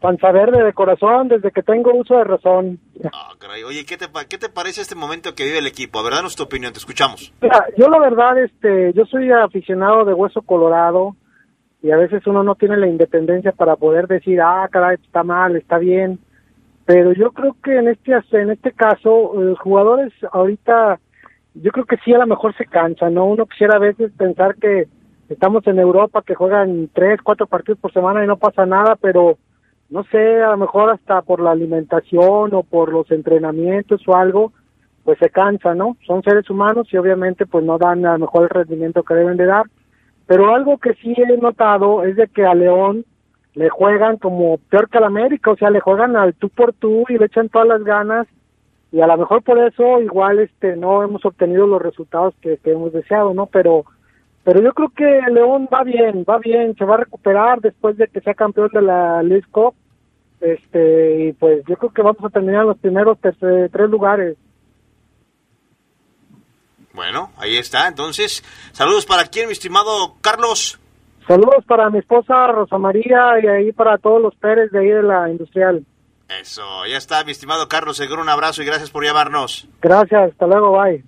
Panza 0.00 0.30
verde 0.30 0.62
de 0.62 0.72
corazón 0.72 1.26
desde 1.26 1.50
que 1.50 1.62
tengo 1.62 1.92
uso 1.92 2.16
de 2.18 2.24
razón. 2.24 2.78
Ah, 3.12 3.32
caray. 3.38 3.64
Oye, 3.64 3.84
¿qué 3.84 3.96
te, 3.96 4.06
¿qué 4.28 4.38
te 4.38 4.48
parece 4.48 4.82
este 4.82 4.94
momento 4.94 5.34
que 5.34 5.44
vive 5.44 5.58
el 5.58 5.66
equipo? 5.66 5.98
A 5.98 6.02
ver, 6.04 6.12
danos 6.12 6.36
tu 6.36 6.44
opinión, 6.44 6.72
te 6.72 6.78
escuchamos. 6.78 7.32
Mira, 7.40 7.66
yo 7.76 7.88
la 7.88 7.98
verdad, 7.98 8.38
este, 8.38 8.92
yo 8.92 9.04
soy 9.06 9.32
aficionado 9.32 10.04
de 10.04 10.14
Hueso 10.14 10.42
Colorado 10.42 11.16
y 11.82 11.90
a 11.90 11.96
veces 11.96 12.26
uno 12.26 12.42
no 12.42 12.54
tiene 12.54 12.76
la 12.76 12.88
independencia 12.88 13.52
para 13.52 13.76
poder 13.76 14.06
decir, 14.08 14.40
ah, 14.40 14.68
caray, 14.70 14.96
está 14.96 15.22
mal, 15.22 15.56
está 15.56 15.78
bien, 15.78 16.18
pero 16.84 17.12
yo 17.12 17.32
creo 17.32 17.54
que 17.62 17.76
en 17.76 17.88
este 17.88 18.12
en 18.32 18.50
este 18.50 18.72
caso 18.72 19.32
los 19.34 19.58
jugadores 19.58 20.12
ahorita 20.32 20.98
yo 21.54 21.70
creo 21.72 21.84
que 21.84 21.98
sí 22.04 22.14
a 22.14 22.18
lo 22.18 22.26
mejor 22.26 22.56
se 22.56 22.66
cansan, 22.66 23.14
¿no? 23.14 23.26
Uno 23.26 23.46
quisiera 23.46 23.76
a 23.76 23.80
veces 23.80 24.10
pensar 24.16 24.56
que 24.56 24.88
estamos 25.28 25.66
en 25.66 25.78
Europa, 25.78 26.22
que 26.22 26.34
juegan 26.34 26.88
tres, 26.92 27.20
cuatro 27.22 27.46
partidos 27.46 27.78
por 27.78 27.92
semana 27.92 28.24
y 28.24 28.26
no 28.26 28.36
pasa 28.36 28.64
nada, 28.64 28.96
pero 28.96 29.36
no 29.90 30.04
sé, 30.04 30.42
a 30.42 30.50
lo 30.50 30.56
mejor 30.56 30.90
hasta 30.90 31.22
por 31.22 31.40
la 31.40 31.50
alimentación 31.50 32.54
o 32.54 32.62
por 32.62 32.92
los 32.92 33.10
entrenamientos 33.10 34.02
o 34.06 34.16
algo, 34.16 34.52
pues 35.04 35.18
se 35.18 35.30
cansa, 35.30 35.74
¿no? 35.74 35.96
Son 36.06 36.22
seres 36.22 36.48
humanos 36.50 36.88
y 36.92 36.96
obviamente 36.96 37.46
pues 37.46 37.64
no 37.64 37.78
dan 37.78 38.04
a 38.06 38.12
lo 38.12 38.20
mejor 38.20 38.44
el 38.44 38.50
rendimiento 38.50 39.02
que 39.02 39.14
deben 39.14 39.36
de 39.36 39.46
dar. 39.46 39.66
Pero 40.28 40.54
algo 40.54 40.76
que 40.76 40.92
sí 40.94 41.14
he 41.16 41.36
notado 41.38 42.04
es 42.04 42.14
de 42.14 42.28
que 42.28 42.44
a 42.44 42.54
León 42.54 43.04
le 43.54 43.70
juegan 43.70 44.18
como 44.18 44.58
peor 44.70 44.88
que 44.88 44.98
al 44.98 45.04
América, 45.04 45.50
o 45.50 45.56
sea, 45.56 45.70
le 45.70 45.80
juegan 45.80 46.16
al 46.16 46.34
tú 46.34 46.50
por 46.50 46.74
tú 46.74 47.04
y 47.08 47.16
le 47.16 47.26
echan 47.26 47.48
todas 47.48 47.66
las 47.66 47.82
ganas 47.82 48.28
y 48.92 49.00
a 49.00 49.06
lo 49.06 49.16
mejor 49.16 49.42
por 49.42 49.58
eso 49.58 50.00
igual 50.02 50.38
este 50.38 50.76
no 50.76 51.02
hemos 51.02 51.24
obtenido 51.24 51.66
los 51.66 51.80
resultados 51.80 52.34
que, 52.42 52.58
que 52.58 52.72
hemos 52.72 52.92
deseado, 52.92 53.32
¿no? 53.32 53.46
Pero 53.46 53.86
pero 54.44 54.62
yo 54.62 54.72
creo 54.72 54.90
que 54.90 55.32
León 55.32 55.68
va 55.72 55.82
bien, 55.82 56.24
va 56.28 56.38
bien, 56.38 56.74
se 56.76 56.84
va 56.84 56.94
a 56.94 56.98
recuperar 57.04 57.60
después 57.60 57.96
de 57.96 58.08
que 58.08 58.20
sea 58.20 58.34
campeón 58.34 58.70
de 58.72 58.82
la 58.82 59.22
League 59.22 59.46
Cup. 59.50 59.74
Este, 60.40 61.26
y 61.26 61.32
pues 61.32 61.64
yo 61.66 61.76
creo 61.76 61.92
que 61.92 62.02
vamos 62.02 62.24
a 62.24 62.30
terminar 62.30 62.64
los 62.64 62.78
primeros 62.78 63.18
tres 63.20 63.90
lugares. 63.90 64.36
Bueno, 66.98 67.30
ahí 67.36 67.56
está. 67.56 67.86
Entonces, 67.86 68.42
saludos 68.72 69.06
para 69.06 69.26
quién, 69.26 69.46
mi 69.46 69.52
estimado 69.52 70.16
Carlos. 70.20 70.80
Saludos 71.28 71.64
para 71.64 71.88
mi 71.90 72.00
esposa 72.00 72.48
Rosa 72.48 72.76
María 72.76 73.38
y 73.40 73.46
ahí 73.46 73.72
para 73.72 73.98
todos 73.98 74.20
los 74.20 74.34
Pérez 74.34 74.72
de 74.72 74.80
ahí 74.80 74.88
de 74.88 75.04
la 75.04 75.30
industrial. 75.30 75.86
Eso, 76.40 76.84
ya 76.86 76.96
está, 76.96 77.22
mi 77.22 77.30
estimado 77.30 77.68
Carlos. 77.68 77.98
Seguro 77.98 78.20
un 78.20 78.28
abrazo 78.28 78.62
y 78.62 78.66
gracias 78.66 78.90
por 78.90 79.04
llamarnos. 79.04 79.68
Gracias, 79.80 80.32
hasta 80.32 80.48
luego, 80.48 80.76
bye. 80.76 81.04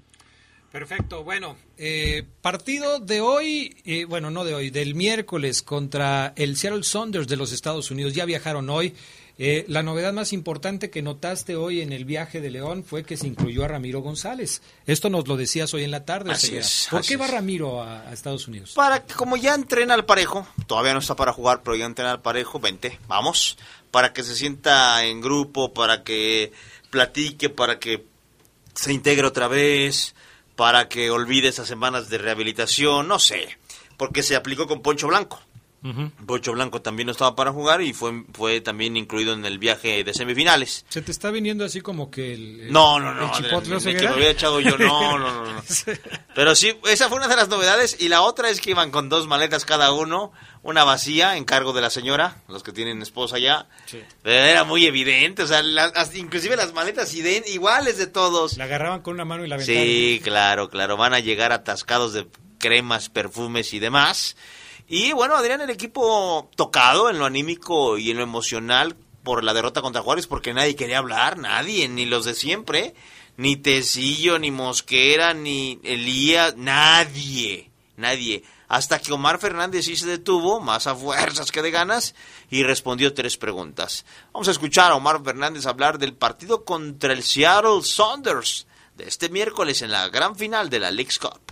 Perfecto, 0.71 1.25
bueno, 1.25 1.57
eh, 1.77 2.23
partido 2.41 3.01
de 3.01 3.21
hoy, 3.21 3.75
eh, 3.85 4.05
bueno, 4.05 4.31
no 4.31 4.45
de 4.45 4.55
hoy, 4.55 4.71
del 4.71 4.95
miércoles 4.95 5.61
contra 5.61 6.35
el 6.37 6.57
Seattle 6.57 6.85
Saunders 6.85 7.27
de 7.27 7.37
los 7.37 7.53
Estados 7.53 7.91
Unidos. 7.91 8.15
Ya 8.15 8.27
viajaron 8.27 8.71
hoy. 8.71 8.95
Eh, 9.43 9.65
la 9.69 9.83
novedad 9.83 10.13
más 10.13 10.35
importante 10.35 10.91
que 10.91 11.01
notaste 11.01 11.57
hoy 11.57 11.81
en 11.81 11.95
el 11.95 12.05
viaje 12.05 12.43
de 12.43 12.51
León 12.51 12.85
fue 12.85 13.05
que 13.05 13.17
se 13.17 13.27
incluyó 13.27 13.65
a 13.65 13.69
Ramiro 13.69 14.03
González. 14.03 14.61
Esto 14.85 15.09
nos 15.09 15.27
lo 15.29 15.39
decías 15.39 15.73
hoy 15.73 15.83
en 15.83 15.91
la 15.91 16.05
tarde. 16.05 16.31
Así 16.31 16.59
es, 16.59 16.89
¿Por 16.91 17.01
así 17.01 17.09
qué 17.09 17.17
va. 17.17 17.27
Ramiro 17.27 17.83
a, 17.83 18.03
a 18.03 18.13
Estados 18.13 18.47
Unidos? 18.49 18.73
Para 18.75 19.03
que 19.03 19.15
como 19.15 19.39
ya 19.39 19.55
entrena 19.55 19.95
al 19.95 20.05
parejo, 20.05 20.47
todavía 20.67 20.93
no 20.93 20.99
está 20.99 21.17
para 21.17 21.33
jugar, 21.33 21.63
pero 21.63 21.75
ya 21.75 21.87
entrena 21.87 22.11
al 22.11 22.21
parejo, 22.21 22.61
vente, 22.61 22.99
vamos, 23.09 23.57
para 23.91 24.13
que 24.13 24.25
se 24.25 24.37
sienta 24.37 25.03
en 25.07 25.23
grupo, 25.23 25.73
para 25.73 26.05
que 26.05 26.53
platique, 26.91 27.49
para 27.49 27.79
que 27.79 28.05
se 28.75 28.93
integre 28.93 29.27
otra 29.27 29.49
vez, 29.49 30.15
para 30.55 30.87
que 30.91 31.11
olvide 31.11 31.49
esas 31.49 31.67
semanas 31.67 32.11
de 32.11 32.19
rehabilitación, 32.19 33.09
no 33.09 33.19
sé, 33.19 33.57
porque 33.97 34.23
se 34.23 34.37
aplicó 34.37 34.67
con 34.67 34.83
Poncho 34.83 35.09
Blanco. 35.09 35.41
Poncho 36.27 36.53
Blanco 36.53 36.83
también 36.83 37.07
no 37.07 37.13
estaba 37.13 37.35
para 37.35 37.53
jugar 37.53 37.81
y 37.81 37.95
fue, 37.95 38.25
fue 38.35 38.61
también 38.61 38.97
incluido 38.99 39.33
en 39.33 39.45
el 39.47 39.59
viaje 39.59 40.05
de 40.05 40.13
semifinales. 40.13 40.85
Se 40.91 41.01
te 41.01 41.11
está 41.11 41.31
viniendo 41.31 41.65
así 41.65 41.81
como 41.81 42.11
que 42.11 42.35
el, 42.35 42.61
el- 42.61 42.73
No, 42.73 43.01
no, 43.01 43.15
no. 43.15 43.25
el 43.27 43.31
chipotle 43.33 43.71
me- 43.71 43.77
Oseguera? 43.77 44.01
que 44.01 44.07
me 44.09 44.15
había 44.15 44.31
echado 44.31 44.61
yo. 44.61 44.77
No, 44.77 45.19
no, 45.19 45.45
no, 45.45 45.53
no. 45.55 45.63
Pero 46.35 46.55
sí, 46.55 46.75
esa 46.87 47.09
fue 47.09 47.17
una 47.19 47.29
de 47.29 47.37
las 47.37 47.49
novedades. 47.49 47.97
Y 47.99 48.09
la 48.09 48.21
otra 48.23 48.51
es 48.51 48.61
que 48.61 48.71
iban 48.73 48.91
con 48.91 49.09
dos 49.09 49.27
maletas 49.27 49.65
cada 49.65 49.93
uno. 49.93 50.33
Una 50.63 50.85
vacía 50.85 51.39
en 51.39 51.45
cargo 51.47 51.73
de 51.73 51.81
la 51.81 51.89
señora, 51.89 52.37
los 52.47 52.63
que 52.63 52.73
tienen 52.73 53.01
esposa 53.01 53.39
ya. 53.39 53.67
Pero 54.23 54.45
Era 54.45 54.65
muy 54.65 54.85
evidente. 54.85 55.43
O 55.43 55.47
sea, 55.47 55.63
la- 55.63 55.85
hasta- 55.85 56.19
inclusive 56.19 56.57
las 56.57 56.75
maletas 56.75 57.15
iguales 57.15 57.97
de 57.97 58.07
todos. 58.07 58.59
La 58.59 58.65
agarraban 58.65 59.01
con 59.01 59.15
una 59.15 59.25
mano 59.25 59.47
y 59.47 59.49
la 59.49 59.55
aventaban. 59.55 59.83
Sí, 59.83 60.21
claro, 60.23 60.69
claro. 60.69 60.99
Van 60.99 61.15
a 61.15 61.21
llegar 61.21 61.53
atascados 61.53 62.13
de 62.13 62.27
cremas, 62.59 63.09
perfumes 63.09 63.73
y 63.73 63.79
demás. 63.79 64.37
Y 64.93 65.13
bueno, 65.13 65.37
Adrián, 65.37 65.61
el 65.61 65.71
equipo 65.71 66.51
tocado 66.57 67.11
en 67.11 67.21
lo 67.21 67.25
anímico 67.25 67.97
y 67.97 68.11
en 68.11 68.17
lo 68.17 68.25
emocional 68.25 68.97
por 69.23 69.45
la 69.45 69.55
derrota 69.55 69.83
contra 69.83 70.03
Juárez, 70.03 70.27
porque 70.27 70.53
nadie 70.53 70.75
quería 70.75 70.99
hablar, 70.99 71.39
nadie, 71.39 71.89
ni 71.89 72.07
los 72.07 72.25
de 72.25 72.35
siempre, 72.35 72.97
ni 73.37 73.55
Tecillo, 73.55 74.41
ni 74.41 74.51
Mosquera, 74.51 75.33
ni 75.33 75.79
Elías, 75.85 76.57
nadie, 76.57 77.71
nadie. 77.97 78.43
Hasta 78.67 78.99
que 78.99 79.13
Omar 79.13 79.39
Fernández 79.39 79.85
sí 79.85 79.95
se 79.95 80.09
detuvo, 80.09 80.59
más 80.59 80.89
a 80.89 80.97
fuerzas 80.97 81.53
que 81.53 81.63
de 81.63 81.71
ganas, 81.71 82.17
y 82.51 82.65
respondió 82.65 83.15
tres 83.15 83.37
preguntas. 83.37 84.05
Vamos 84.33 84.49
a 84.49 84.51
escuchar 84.51 84.91
a 84.91 84.97
Omar 84.97 85.23
Fernández 85.23 85.67
hablar 85.67 85.99
del 85.99 86.15
partido 86.15 86.65
contra 86.65 87.13
el 87.13 87.23
Seattle 87.23 87.85
Saunders 87.85 88.67
de 88.97 89.05
este 89.05 89.29
miércoles 89.29 89.83
en 89.83 89.93
la 89.93 90.09
gran 90.09 90.35
final 90.35 90.69
de 90.69 90.81
la 90.81 90.91
League's 90.91 91.21
Cup. 91.21 91.50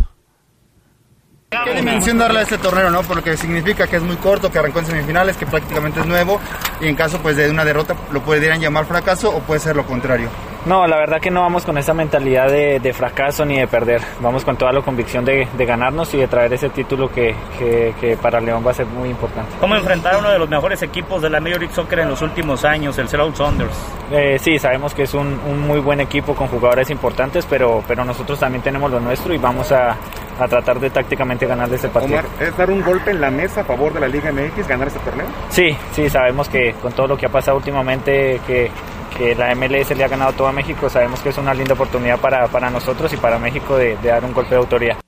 ¿Qué 1.50 1.74
dimensión 1.74 2.18
darle 2.18 2.40
a 2.40 2.42
este 2.42 2.58
torneo, 2.58 2.90
no? 2.90 3.02
Por 3.02 3.16
lo 3.16 3.24
que 3.24 3.34
significa 3.38 3.86
que 3.86 3.96
es 3.96 4.02
muy 4.02 4.16
corto, 4.16 4.52
que 4.52 4.58
arrancó 4.58 4.80
en 4.80 4.86
semifinales, 4.86 5.34
que 5.38 5.46
prácticamente 5.46 6.00
es 6.00 6.06
nuevo 6.06 6.38
y 6.78 6.88
en 6.88 6.94
caso 6.94 7.20
pues 7.22 7.38
de 7.38 7.50
una 7.50 7.64
derrota 7.64 7.96
lo 8.12 8.20
podrían 8.22 8.60
llamar 8.60 8.84
fracaso 8.84 9.34
o 9.34 9.40
puede 9.40 9.58
ser 9.60 9.74
lo 9.74 9.86
contrario. 9.86 10.28
No, 10.66 10.86
la 10.86 10.96
verdad 10.96 11.20
que 11.20 11.30
no 11.30 11.40
vamos 11.42 11.64
con 11.64 11.78
esa 11.78 11.94
mentalidad 11.94 12.48
de, 12.48 12.78
de 12.80 12.92
fracaso 12.92 13.44
ni 13.44 13.58
de 13.58 13.66
perder. 13.66 14.02
Vamos 14.20 14.44
con 14.44 14.56
toda 14.56 14.72
la 14.72 14.82
convicción 14.82 15.24
de, 15.24 15.48
de 15.56 15.64
ganarnos 15.66 16.12
y 16.14 16.18
de 16.18 16.28
traer 16.28 16.52
ese 16.52 16.68
título 16.70 17.08
que, 17.10 17.34
que- 17.58 17.94
que 18.00 18.16
para 18.16 18.40
León 18.40 18.62
va 18.66 18.72
a 18.72 18.74
ser 18.74 18.86
muy 18.86 19.08
importante. 19.08 19.50
¿Cómo 19.60 19.76
enfrentar 19.76 20.14
a 20.14 20.18
uno 20.18 20.30
de 20.30 20.38
los 20.38 20.48
mejores 20.48 20.82
equipos 20.82 21.22
de 21.22 21.30
la 21.30 21.40
Major 21.40 21.60
League 21.60 21.74
Soccer 21.74 22.00
en 22.00 22.08
los 22.10 22.20
últimos 22.22 22.64
años, 22.64 22.98
el 22.98 23.08
Seattle 23.08 23.34
Saunders? 23.34 23.72
Eh, 24.12 24.38
sí, 24.40 24.58
sabemos 24.58 24.94
que 24.94 25.04
es 25.04 25.14
un, 25.14 25.40
un 25.46 25.60
muy 25.66 25.80
buen 25.80 26.00
equipo 26.00 26.34
con 26.34 26.48
jugadores 26.48 26.90
importantes, 26.90 27.46
pero, 27.48 27.82
pero 27.88 28.04
nosotros 28.04 28.38
también 28.38 28.62
tenemos 28.62 28.90
lo 28.90 29.00
nuestro 29.00 29.32
y 29.32 29.38
vamos 29.38 29.72
a, 29.72 29.92
a 30.38 30.48
tratar 30.48 30.80
de 30.80 30.90
tácticamente 30.90 31.46
ganarle 31.46 31.76
este 31.76 31.88
partido. 31.88 32.18
Omar, 32.18 32.26
¿es 32.40 32.56
dar 32.56 32.68
un 32.70 32.82
golpe 32.82 33.10
en 33.12 33.20
la 33.20 33.30
mesa 33.30 33.60
a 33.62 33.64
favor 33.64 33.92
de 33.94 34.00
la 34.00 34.08
Liga 34.08 34.30
MX, 34.32 34.66
ganar 34.68 34.88
este 34.88 35.00
torneo? 35.00 35.26
Sí, 35.50 35.76
sí, 35.92 36.10
sabemos 36.10 36.48
que 36.48 36.74
con 36.82 36.92
todo 36.92 37.06
lo 37.06 37.16
que 37.16 37.26
ha 37.26 37.30
pasado 37.30 37.56
últimamente, 37.56 38.40
que, 38.46 38.70
que 39.18 39.34
la 39.34 39.52
MLS 39.56 39.90
le 39.96 40.04
ha 40.04 40.08
ganado 40.08 40.32
todo 40.32 40.46
a 40.46 40.52
México, 40.52 40.88
sabemos 40.88 41.18
que 41.20 41.30
es 41.30 41.38
una 41.38 41.52
linda 41.52 41.74
oportunidad 41.74 42.20
para, 42.20 42.46
para 42.46 42.70
nosotros 42.70 43.12
y 43.12 43.16
para 43.16 43.38
México 43.40 43.76
de, 43.76 43.96
dar 43.96 44.24
un 44.24 44.32
golpe 44.32 44.50
de 44.50 44.56
autoridad. 44.56 45.00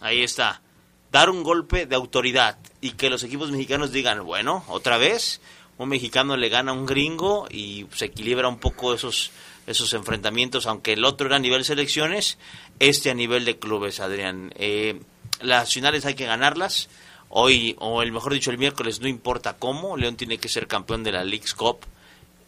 Ahí 0.00 0.22
está. 0.22 0.60
Dar 1.10 1.30
un 1.30 1.42
golpe 1.42 1.86
de 1.86 1.96
autoridad 1.96 2.58
y 2.82 2.92
que 2.92 3.08
los 3.08 3.24
equipos 3.24 3.50
mexicanos 3.50 3.92
digan, 3.92 4.26
bueno, 4.26 4.62
otra 4.68 4.98
vez, 4.98 5.40
un 5.78 5.88
mexicano 5.88 6.36
le 6.36 6.50
gana 6.50 6.72
a 6.72 6.74
un 6.74 6.84
gringo 6.84 7.48
y 7.50 7.86
se 7.94 8.04
equilibra 8.04 8.46
un 8.46 8.58
poco 8.58 8.92
esos, 8.92 9.30
esos 9.66 9.94
enfrentamientos, 9.94 10.66
aunque 10.66 10.92
el 10.92 11.06
otro 11.06 11.28
era 11.28 11.36
a 11.36 11.40
nivel 11.40 11.64
selecciones, 11.64 12.36
este 12.78 13.10
a 13.10 13.14
nivel 13.14 13.46
de 13.46 13.58
clubes, 13.58 14.00
Adrián. 14.00 14.52
Eh, 14.56 15.00
las 15.40 15.72
finales 15.72 16.04
hay 16.04 16.14
que 16.14 16.26
ganarlas. 16.26 16.90
Hoy, 17.30 17.74
o 17.78 18.02
el 18.02 18.12
mejor 18.12 18.34
dicho, 18.34 18.50
el 18.50 18.58
miércoles, 18.58 19.00
no 19.00 19.08
importa 19.08 19.56
cómo, 19.56 19.96
León 19.96 20.16
tiene 20.16 20.36
que 20.36 20.48
ser 20.50 20.66
campeón 20.66 21.02
de 21.04 21.12
la 21.12 21.24
League's 21.24 21.54
Cup. 21.54 21.86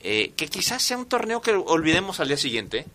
Eh, 0.02 0.32
que 0.36 0.48
quizás 0.48 0.82
sea 0.82 0.96
un 0.96 1.06
torneo 1.06 1.40
que 1.42 1.52
olvidemos 1.52 2.20
al 2.20 2.28
día 2.28 2.36
siguiente. 2.36 2.86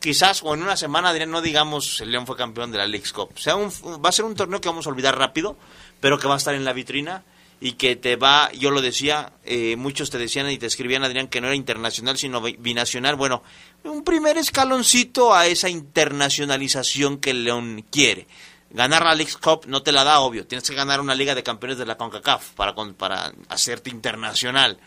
Quizás, 0.00 0.42
o 0.44 0.54
en 0.54 0.62
una 0.62 0.76
semana, 0.76 1.08
Adrián, 1.08 1.30
no 1.30 1.40
digamos 1.40 2.00
el 2.00 2.12
León 2.12 2.26
fue 2.26 2.36
campeón 2.36 2.70
de 2.70 2.78
la 2.78 2.86
League's 2.86 3.12
Cup. 3.12 3.38
Sea 3.38 3.56
un, 3.56 3.68
va 3.70 4.08
a 4.08 4.12
ser 4.12 4.24
un 4.24 4.34
torneo 4.34 4.60
que 4.60 4.68
vamos 4.68 4.86
a 4.86 4.90
olvidar 4.90 5.18
rápido, 5.18 5.56
pero 6.00 6.18
que 6.18 6.28
va 6.28 6.34
a 6.34 6.38
estar 6.38 6.54
en 6.54 6.64
la 6.64 6.72
vitrina 6.72 7.24
y 7.60 7.72
que 7.72 7.96
te 7.96 8.14
va, 8.14 8.52
yo 8.52 8.70
lo 8.70 8.80
decía, 8.80 9.32
eh, 9.44 9.74
muchos 9.76 10.10
te 10.10 10.18
decían 10.18 10.48
y 10.50 10.58
te 10.58 10.66
escribían, 10.66 11.02
Adrián, 11.02 11.26
que 11.26 11.40
no 11.40 11.48
era 11.48 11.56
internacional, 11.56 12.16
sino 12.16 12.40
bi- 12.40 12.56
binacional. 12.60 13.16
Bueno, 13.16 13.42
un 13.82 14.04
primer 14.04 14.38
escaloncito 14.38 15.34
a 15.34 15.46
esa 15.48 15.68
internacionalización 15.68 17.18
que 17.18 17.34
León 17.34 17.84
quiere. 17.90 18.26
Ganar 18.70 19.02
la 19.04 19.14
League's 19.14 19.36
Cup 19.38 19.64
no 19.66 19.82
te 19.82 19.92
la 19.92 20.04
da, 20.04 20.20
obvio. 20.20 20.46
Tienes 20.46 20.68
que 20.68 20.76
ganar 20.76 21.00
una 21.00 21.14
Liga 21.14 21.34
de 21.34 21.42
Campeones 21.42 21.78
de 21.78 21.86
la 21.86 21.96
CONCACAF 21.96 22.50
para, 22.50 22.74
para 22.96 23.32
hacerte 23.48 23.90
internacional. 23.90 24.78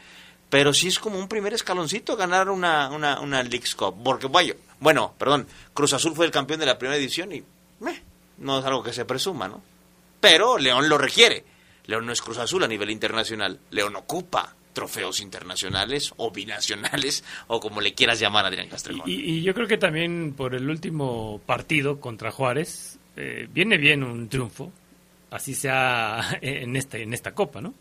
Pero 0.52 0.73
sí 0.73 0.90
es 0.90 0.99
como 0.99 1.18
un 1.18 1.30
primer 1.30 1.53
escaloncito 1.53 2.18
ganar 2.18 2.49
una, 2.49 2.90
una, 2.90 3.22
una 3.22 3.41
League's 3.41 3.73
Cup. 3.73 3.95
Porque, 4.03 4.28
bueno, 4.80 5.15
perdón, 5.18 5.48
Cruz 5.73 5.94
Azul 5.94 6.14
fue 6.14 6.26
el 6.26 6.32
campeón 6.32 6.60
de 6.60 6.65
la 6.65 6.78
primera 6.78 6.99
edición 6.99 7.32
y 7.32 7.41
meh, 7.80 8.03
no 8.38 8.60
es 8.60 8.65
algo 8.65 8.84
que 8.84 8.91
se 8.91 9.06
presuma, 9.06 9.48
¿no? 9.48 9.64
Pero 10.19 10.57
León 10.57 10.90
lo 10.90 10.98
requiere. 10.98 11.45
León 11.86 12.06
no 12.06 12.11
es 12.11 12.22
Cruz 12.22 12.38
Azul 12.38 12.64
a 12.64 12.68
nivel 12.68 12.91
internacional. 12.91 13.60
León 13.69 13.95
ocupa 13.95 14.53
trofeos 14.73 15.22
internacionales 15.22 16.14
o 16.18 16.32
binacionales 16.32 17.23
o 17.48 17.61
como 17.61 17.80
le 17.80 17.94
quieras 17.94 18.19
llamar 18.19 18.45
Adrián 18.45 18.68
Castrejón. 18.68 19.10
Y, 19.10 19.14
y 19.14 19.41
yo 19.44 19.53
creo 19.53 19.68
que 19.68 19.78
también 19.78 20.34
por 20.34 20.53
el 20.53 20.69
último 20.69 21.40
partido 21.45 22.02
contra 22.02 22.30
Juárez, 22.30 22.99
eh, 23.15 23.48
viene 23.52 23.78
bien 23.78 24.03
un 24.03 24.28
triunfo, 24.28 24.72
así 25.30 25.56
sea 25.56 26.38
en 26.41 26.76
esta, 26.76 26.98
en 26.98 27.14
esta 27.14 27.34
copa, 27.34 27.61
¿no? 27.61 27.73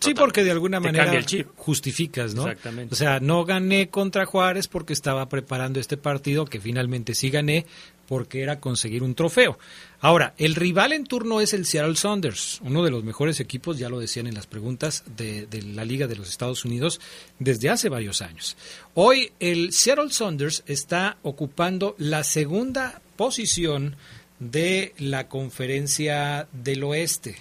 Sí, 0.00 0.14
porque 0.14 0.44
de 0.44 0.52
alguna 0.52 0.80
manera 0.80 1.04
cambia 1.04 1.20
el 1.20 1.26
chip. 1.26 1.48
justificas, 1.56 2.34
¿no? 2.34 2.42
Exactamente. 2.42 2.94
O 2.94 2.96
sea, 2.96 3.20
no 3.20 3.44
gané 3.44 3.88
contra 3.88 4.26
Juárez 4.26 4.68
porque 4.68 4.92
estaba 4.92 5.28
preparando 5.28 5.80
este 5.80 5.96
partido, 5.96 6.44
que 6.44 6.60
finalmente 6.60 7.14
sí 7.14 7.30
gané, 7.30 7.66
porque 8.06 8.42
era 8.42 8.60
conseguir 8.60 9.02
un 9.02 9.14
trofeo. 9.14 9.58
Ahora, 10.00 10.34
el 10.38 10.54
rival 10.54 10.92
en 10.92 11.04
turno 11.04 11.40
es 11.40 11.52
el 11.52 11.66
Seattle 11.66 11.96
Saunders, 11.96 12.60
uno 12.62 12.82
de 12.82 12.90
los 12.90 13.04
mejores 13.04 13.40
equipos, 13.40 13.78
ya 13.78 13.88
lo 13.88 14.00
decían 14.00 14.26
en 14.26 14.34
las 14.34 14.46
preguntas, 14.46 15.04
de, 15.16 15.46
de, 15.46 15.62
la 15.62 15.84
Liga 15.84 16.06
de 16.06 16.16
los 16.16 16.28
Estados 16.28 16.64
Unidos 16.64 17.00
desde 17.38 17.68
hace 17.68 17.88
varios 17.88 18.22
años. 18.22 18.56
Hoy 18.94 19.32
el 19.40 19.72
Seattle 19.72 20.10
Saunders 20.10 20.62
está 20.66 21.18
ocupando 21.22 21.94
la 21.98 22.24
segunda 22.24 23.02
posición 23.16 23.96
de 24.38 24.94
la 24.98 25.28
conferencia 25.28 26.48
del 26.52 26.84
oeste. 26.84 27.36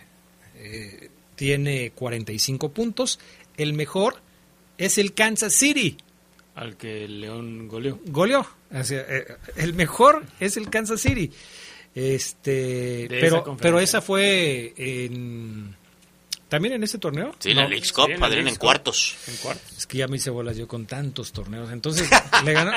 Eh, 0.55 1.09
tiene 1.37 1.91
45 1.91 2.69
puntos. 2.73 3.19
El 3.55 3.73
mejor 3.73 4.17
es 4.77 4.97
el 4.97 5.13
Kansas 5.13 5.53
City. 5.53 5.95
Al 6.55 6.75
que 6.75 7.05
el 7.05 7.21
León 7.21 7.69
goleó. 7.69 7.99
Goleó. 8.07 8.45
Eh, 8.73 9.25
el 9.55 9.73
mejor 9.73 10.25
es 10.41 10.57
el 10.57 10.69
Kansas 10.69 10.99
City. 10.99 11.31
Este, 11.95 13.07
pero, 13.09 13.57
pero 13.59 13.79
esa 13.79 14.01
fue 14.01 14.73
en, 14.75 15.75
también 16.49 16.73
en 16.75 16.83
ese 16.83 16.97
torneo. 16.97 17.35
Sí, 17.39 17.51
en 17.51 17.57
la 17.57 17.67
Cup, 17.67 18.09
en, 18.09 18.55
cuartos. 18.55 19.15
en 19.27 19.35
cuartos. 19.37 19.77
Es 19.77 19.85
que 19.85 19.97
ya 19.97 20.07
me 20.07 20.17
hice 20.17 20.29
bolas 20.29 20.57
yo 20.57 20.67
con 20.67 20.85
tantos 20.85 21.31
torneos. 21.31 21.71
Entonces, 21.71 22.09
le 22.45 22.53
ganó, 22.53 22.71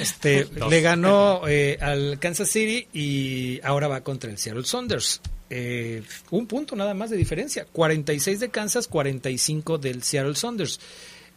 este, 0.00 0.48
le 0.68 0.80
ganó 0.80 1.42
eh, 1.48 1.78
al 1.80 2.18
Kansas 2.18 2.48
City 2.48 2.88
y 2.92 3.60
ahora 3.62 3.88
va 3.88 4.00
contra 4.02 4.30
el 4.30 4.38
Seattle 4.38 4.64
Saunders. 4.64 5.20
Eh, 5.48 6.02
un 6.30 6.46
punto 6.46 6.74
nada 6.76 6.94
más 6.94 7.10
de 7.10 7.16
diferencia. 7.16 7.66
46 7.70 8.40
de 8.40 8.48
Kansas, 8.50 8.88
45 8.88 9.78
del 9.78 10.02
Seattle 10.02 10.34
Saunders. 10.34 10.80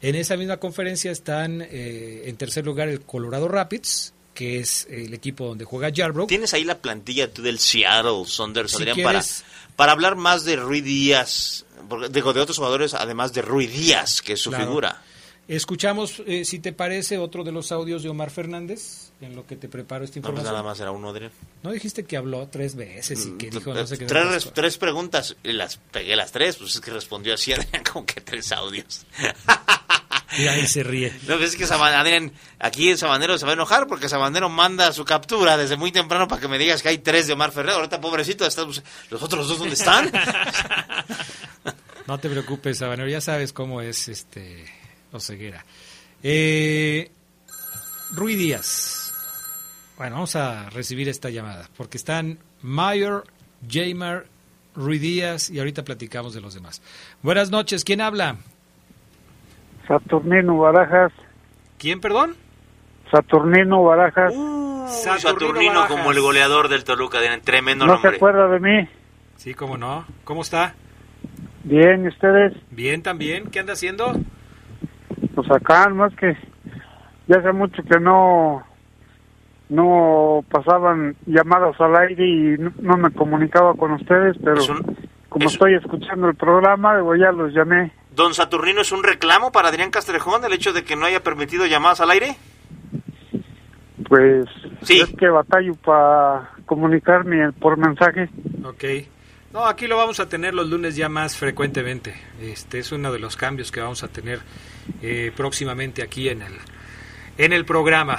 En 0.01 0.15
esa 0.15 0.37
misma 0.37 0.57
conferencia 0.57 1.11
están 1.11 1.61
eh, 1.61 2.23
en 2.25 2.37
tercer 2.37 2.65
lugar 2.65 2.87
el 2.87 3.01
Colorado 3.01 3.47
Rapids, 3.47 4.13
que 4.33 4.59
es 4.59 4.87
el 4.89 5.13
equipo 5.13 5.45
donde 5.47 5.65
juega 5.65 5.89
Yarbrough. 5.89 6.27
¿Tienes 6.27 6.53
ahí 6.53 6.63
la 6.63 6.77
plantilla 6.77 7.31
tú 7.31 7.41
del 7.41 7.59
Seattle 7.59 8.23
Saunders, 8.25 8.75
Adrián, 8.75 8.97
para, 9.03 9.21
para 9.75 9.91
hablar 9.91 10.15
más 10.15 10.45
de 10.45 10.55
Rui 10.55 10.79
Díaz, 10.79 11.65
digo, 12.11 12.31
de 12.31 12.39
otros 12.39 12.57
jugadores, 12.57 12.93
además 12.93 13.33
de 13.33 13.41
Rui 13.41 13.67
Díaz, 13.67 14.21
que 14.21 14.33
es 14.33 14.39
su 14.39 14.51
figura? 14.51 15.01
Escuchamos, 15.49 16.21
eh, 16.25 16.45
si 16.45 16.59
te 16.59 16.71
parece, 16.71 17.17
otro 17.17 17.43
de 17.43 17.51
los 17.51 17.71
audios 17.73 18.03
de 18.03 18.09
Omar 18.09 18.29
Fernández, 18.29 19.08
en 19.21 19.35
lo 19.35 19.45
que 19.45 19.55
te 19.55 19.67
preparo 19.67 20.05
esta 20.05 20.19
información. 20.19 20.45
No, 20.45 20.49
pues 20.49 20.61
nada 20.61 20.69
más 20.69 20.79
era 20.79 20.91
uno, 20.91 21.09
Adrián. 21.09 21.31
No 21.63 21.71
dijiste 21.71 22.05
que 22.05 22.15
habló 22.15 22.47
tres 22.47 22.75
veces 22.75 23.25
y 23.25 23.31
que 23.37 23.47
mm, 23.47 23.51
dijo 23.51 23.73
no 23.73 23.85
sé 23.85 23.97
qué. 23.97 24.05
Tres, 24.05 24.51
tres 24.53 24.77
preguntas, 24.77 25.35
y 25.43 25.51
las 25.51 25.77
pegué 25.77 26.15
las 26.15 26.31
tres, 26.31 26.55
pues 26.55 26.75
es 26.75 26.81
que 26.81 26.91
respondió 26.91 27.33
así, 27.33 27.51
Adrián, 27.53 27.83
como 27.83 28.05
que 28.05 28.21
tres 28.21 28.51
audios. 28.51 29.05
Y 30.37 30.47
ahí 30.47 30.67
se 30.67 30.83
ríe. 30.83 31.11
No, 31.27 31.37
pues 31.37 31.51
es 31.51 31.55
que 31.55 31.65
Sabanero, 31.65 32.31
aquí 32.59 32.95
Sabanero 32.95 33.37
se 33.37 33.45
va 33.45 33.51
a 33.51 33.55
enojar 33.55 33.87
porque 33.87 34.07
Sabanero 34.07 34.49
manda 34.49 34.91
su 34.93 35.03
captura 35.03 35.57
desde 35.57 35.75
muy 35.75 35.91
temprano 35.91 36.27
para 36.27 36.41
que 36.41 36.47
me 36.47 36.57
digas 36.57 36.81
que 36.81 36.89
hay 36.89 36.99
tres 36.99 37.27
de 37.27 37.33
Omar 37.33 37.51
Ferrer. 37.51 37.75
Ahorita, 37.75 37.99
pobrecito, 37.99 38.45
estamos, 38.45 38.81
los 39.09 39.21
otros 39.21 39.47
dos, 39.47 39.59
¿dónde 39.59 39.73
están? 39.73 40.11
no 42.07 42.17
te 42.19 42.29
preocupes, 42.29 42.77
Sabanero, 42.77 43.09
ya 43.09 43.21
sabes 43.21 43.53
cómo 43.53 43.81
es 43.81 44.07
este 44.07 44.65
Oseguera. 45.11 45.65
Eh, 46.21 47.11
Rui 48.11 48.35
Díaz. 48.35 48.98
Bueno, 49.99 50.15
vamos 50.15 50.37
a 50.37 50.69
recibir 50.69 51.09
esta 51.09 51.29
llamada 51.29 51.65
porque 51.75 51.97
están 51.97 52.37
Mayor, 52.61 53.25
Jamer, 53.69 54.27
Rui 54.73 54.97
Díaz 54.97 55.49
y 55.49 55.59
ahorita 55.59 55.83
platicamos 55.83 56.33
de 56.33 56.39
los 56.39 56.53
demás. 56.53 56.81
Buenas 57.21 57.51
noches, 57.51 57.83
¿quién 57.83 57.99
habla? 57.99 58.37
Saturnino 59.89 60.57
Barajas. 60.57 61.11
¿Quién, 61.77 61.99
perdón? 61.99 62.37
Saturnino 63.11 63.83
Barajas. 63.83 64.33
Uh, 64.33 64.87
Saturnino, 64.87 65.85
como 65.89 66.13
el 66.13 66.21
goleador 66.21 66.69
del 66.69 66.85
Toluca, 66.85 67.19
tiene 67.19 67.39
tremendo 67.39 67.85
¿No 67.85 67.95
nombre. 67.95 68.11
se 68.11 68.15
acuerda 68.15 68.47
de 68.47 68.59
mí? 68.61 68.89
Sí, 69.35 69.53
cómo 69.53 69.77
no. 69.77 70.05
¿Cómo 70.23 70.43
está? 70.43 70.75
Bien, 71.65 72.05
¿y 72.05 72.07
ustedes? 72.07 72.53
Bien, 72.71 73.03
también. 73.03 73.51
¿Qué 73.51 73.59
anda 73.59 73.73
haciendo? 73.73 74.13
Pues 75.35 75.51
acá, 75.51 75.89
más 75.89 76.15
que 76.15 76.37
ya 77.27 77.39
hace 77.39 77.51
mucho 77.51 77.83
que 77.83 77.99
no 77.99 78.63
no 79.69 80.43
pasaban 80.49 81.15
llamadas 81.25 81.79
al 81.79 81.95
aire 81.95 82.27
y 82.27 82.57
no, 82.57 82.97
me 82.97 83.11
comunicaba 83.11 83.73
con 83.75 83.93
ustedes, 83.93 84.35
pero 84.43 84.61
como 85.29 85.47
estoy 85.47 85.75
escuchando 85.75 86.27
el 86.27 86.35
programa, 86.35 86.95
ya 87.17 87.31
los 87.31 87.53
llamé. 87.53 87.93
Don 88.15 88.33
Saturnino, 88.33 88.81
¿es 88.81 88.91
un 88.91 89.03
reclamo 89.03 89.51
para 89.51 89.69
Adrián 89.69 89.91
Castrejón 89.91 90.43
el 90.43 90.53
hecho 90.53 90.73
de 90.73 90.83
que 90.83 90.95
no 90.95 91.05
haya 91.05 91.21
permitido 91.21 91.67
llamadas 91.67 92.01
al 92.01 92.09
aire? 92.09 92.35
Pues 94.07 94.45
sí. 94.81 94.99
es 94.99 95.15
que 95.15 95.29
batallo 95.29 95.75
para 95.75 96.49
comunicarme 96.65 97.51
por 97.53 97.77
mensaje. 97.77 98.27
Ok. 98.65 98.83
No, 99.53 99.65
aquí 99.65 99.87
lo 99.87 99.97
vamos 99.97 100.19
a 100.19 100.29
tener 100.29 100.53
los 100.53 100.67
lunes 100.67 100.95
ya 100.95 101.09
más 101.09 101.37
frecuentemente. 101.37 102.15
Este 102.41 102.79
es 102.79 102.91
uno 102.91 103.11
de 103.11 103.19
los 103.19 103.35
cambios 103.35 103.71
que 103.71 103.81
vamos 103.81 104.03
a 104.03 104.07
tener 104.07 104.39
eh, 105.01 105.31
próximamente 105.35 106.01
aquí 106.01 106.29
en 106.29 106.41
el, 106.41 106.53
en 107.37 107.53
el 107.53 107.65
programa. 107.65 108.17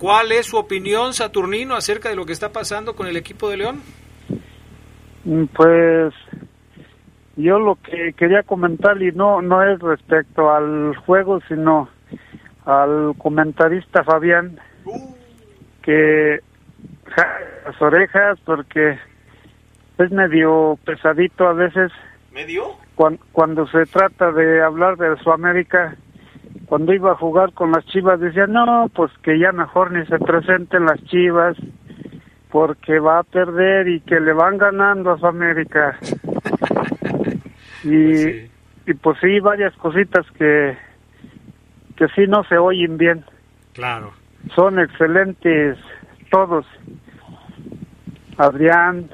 ¿Cuál 0.00 0.32
es 0.32 0.46
su 0.46 0.56
opinión, 0.56 1.12
Saturnino, 1.12 1.74
acerca 1.74 2.08
de 2.08 2.16
lo 2.16 2.24
que 2.24 2.32
está 2.32 2.50
pasando 2.50 2.96
con 2.96 3.06
el 3.06 3.18
equipo 3.18 3.50
de 3.50 3.58
León? 3.58 3.82
Mm, 5.24 5.44
pues 5.54 6.14
yo 7.36 7.58
lo 7.58 7.74
que 7.76 8.14
quería 8.14 8.42
comentar 8.42 9.00
y 9.02 9.12
no 9.12 9.42
no 9.42 9.62
es 9.62 9.78
respecto 9.80 10.50
al 10.50 10.96
juego 11.04 11.40
sino 11.48 11.90
al 12.64 13.14
comentarista 13.18 14.02
Fabián 14.02 14.58
que 15.82 16.40
las 17.66 17.82
orejas 17.82 18.38
porque 18.46 18.98
es 19.98 20.10
medio 20.10 20.78
pesadito 20.84 21.46
a 21.46 21.52
veces 21.52 21.92
medio 22.32 22.76
cuando, 22.94 23.22
cuando 23.32 23.66
se 23.68 23.84
trata 23.84 24.32
de 24.32 24.62
hablar 24.62 24.96
de 24.96 25.16
Sudamérica 25.18 25.94
cuando 26.66 26.92
iba 26.92 27.12
a 27.12 27.16
jugar 27.16 27.52
con 27.52 27.72
las 27.72 27.84
Chivas 27.86 28.20
decía 28.20 28.46
no 28.46 28.90
pues 28.94 29.10
que 29.22 29.38
ya 29.38 29.52
mejor 29.52 29.92
ni 29.92 30.04
se 30.06 30.18
presenten 30.18 30.84
las 30.84 31.02
Chivas 31.04 31.56
porque 32.50 32.98
va 32.98 33.20
a 33.20 33.24
perder 33.24 33.88
y 33.88 34.00
que 34.00 34.20
le 34.20 34.32
van 34.32 34.58
ganando 34.58 35.12
a 35.12 35.18
Sudamérica 35.18 35.98
y, 37.84 37.90
pues 37.90 38.50
y 38.86 38.94
pues 38.94 39.18
sí, 39.20 39.40
varias 39.40 39.74
cositas 39.76 40.26
que, 40.32 40.76
que 41.96 42.08
sí 42.08 42.26
no 42.26 42.42
se 42.44 42.58
oyen 42.58 42.98
bien. 42.98 43.24
Claro. 43.72 44.12
Son 44.54 44.78
excelentes 44.78 45.78
todos. 46.30 46.66
Adrián, 48.36 49.10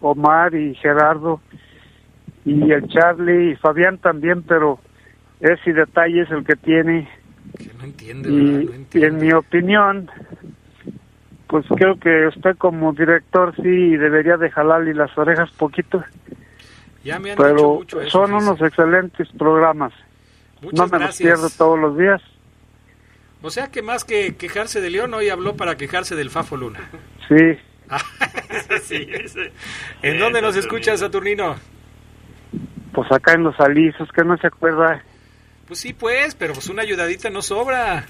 Omar 0.00 0.54
y 0.54 0.74
Gerardo 0.76 1.40
y 2.44 2.72
el 2.72 2.88
Charlie 2.88 3.52
y 3.52 3.56
Fabián 3.56 3.98
también, 3.98 4.42
pero 4.42 4.80
ese 5.42 5.72
detalle 5.74 6.22
es 6.22 6.30
el 6.30 6.44
que 6.44 6.56
tiene. 6.56 7.08
no 7.78 7.84
entiende, 7.84 8.30
y, 8.30 8.98
y 8.98 9.04
en 9.04 9.18
mi 9.18 9.32
opinión, 9.32 10.10
pues 11.46 11.66
creo 11.76 11.98
que 12.00 12.28
usted 12.28 12.56
como 12.56 12.94
director 12.94 13.54
sí 13.56 13.96
debería 13.96 14.38
de 14.38 14.50
jalarle 14.50 14.94
las 14.94 15.16
orejas 15.18 15.50
poquito 15.52 16.02
pero 17.36 17.80
son 18.08 18.34
unos 18.34 18.60
excelentes 18.60 19.28
programas. 19.36 19.92
no 20.72 20.86
me 20.86 20.98
los 20.98 21.16
pierdo 21.16 21.50
todos 21.50 21.78
los 21.78 21.98
días. 21.98 22.22
O 23.42 23.50
sea 23.50 23.68
que 23.68 23.82
más 23.82 24.04
que 24.04 24.36
quejarse 24.36 24.80
de 24.80 24.90
León, 24.90 25.12
hoy 25.14 25.28
habló 25.28 25.56
para 25.56 25.76
quejarse 25.76 26.14
del 26.14 26.30
Fafo 26.30 26.56
Luna. 26.56 26.78
Sí. 27.28 27.58
¿En 30.02 30.18
dónde 30.18 30.40
nos 30.40 30.56
escucha 30.56 30.96
Saturnino? 30.96 31.56
Pues 32.92 33.10
acá 33.10 33.32
en 33.32 33.42
los 33.42 33.58
alisos, 33.58 34.08
que 34.12 34.22
no 34.22 34.36
se 34.36 34.46
acuerda. 34.46 35.02
Pues 35.72 35.80
sí, 35.80 35.94
pues, 35.94 36.34
pero 36.34 36.52
pues 36.52 36.68
una 36.68 36.82
ayudadita 36.82 37.30
no 37.30 37.40
sobra. 37.40 38.04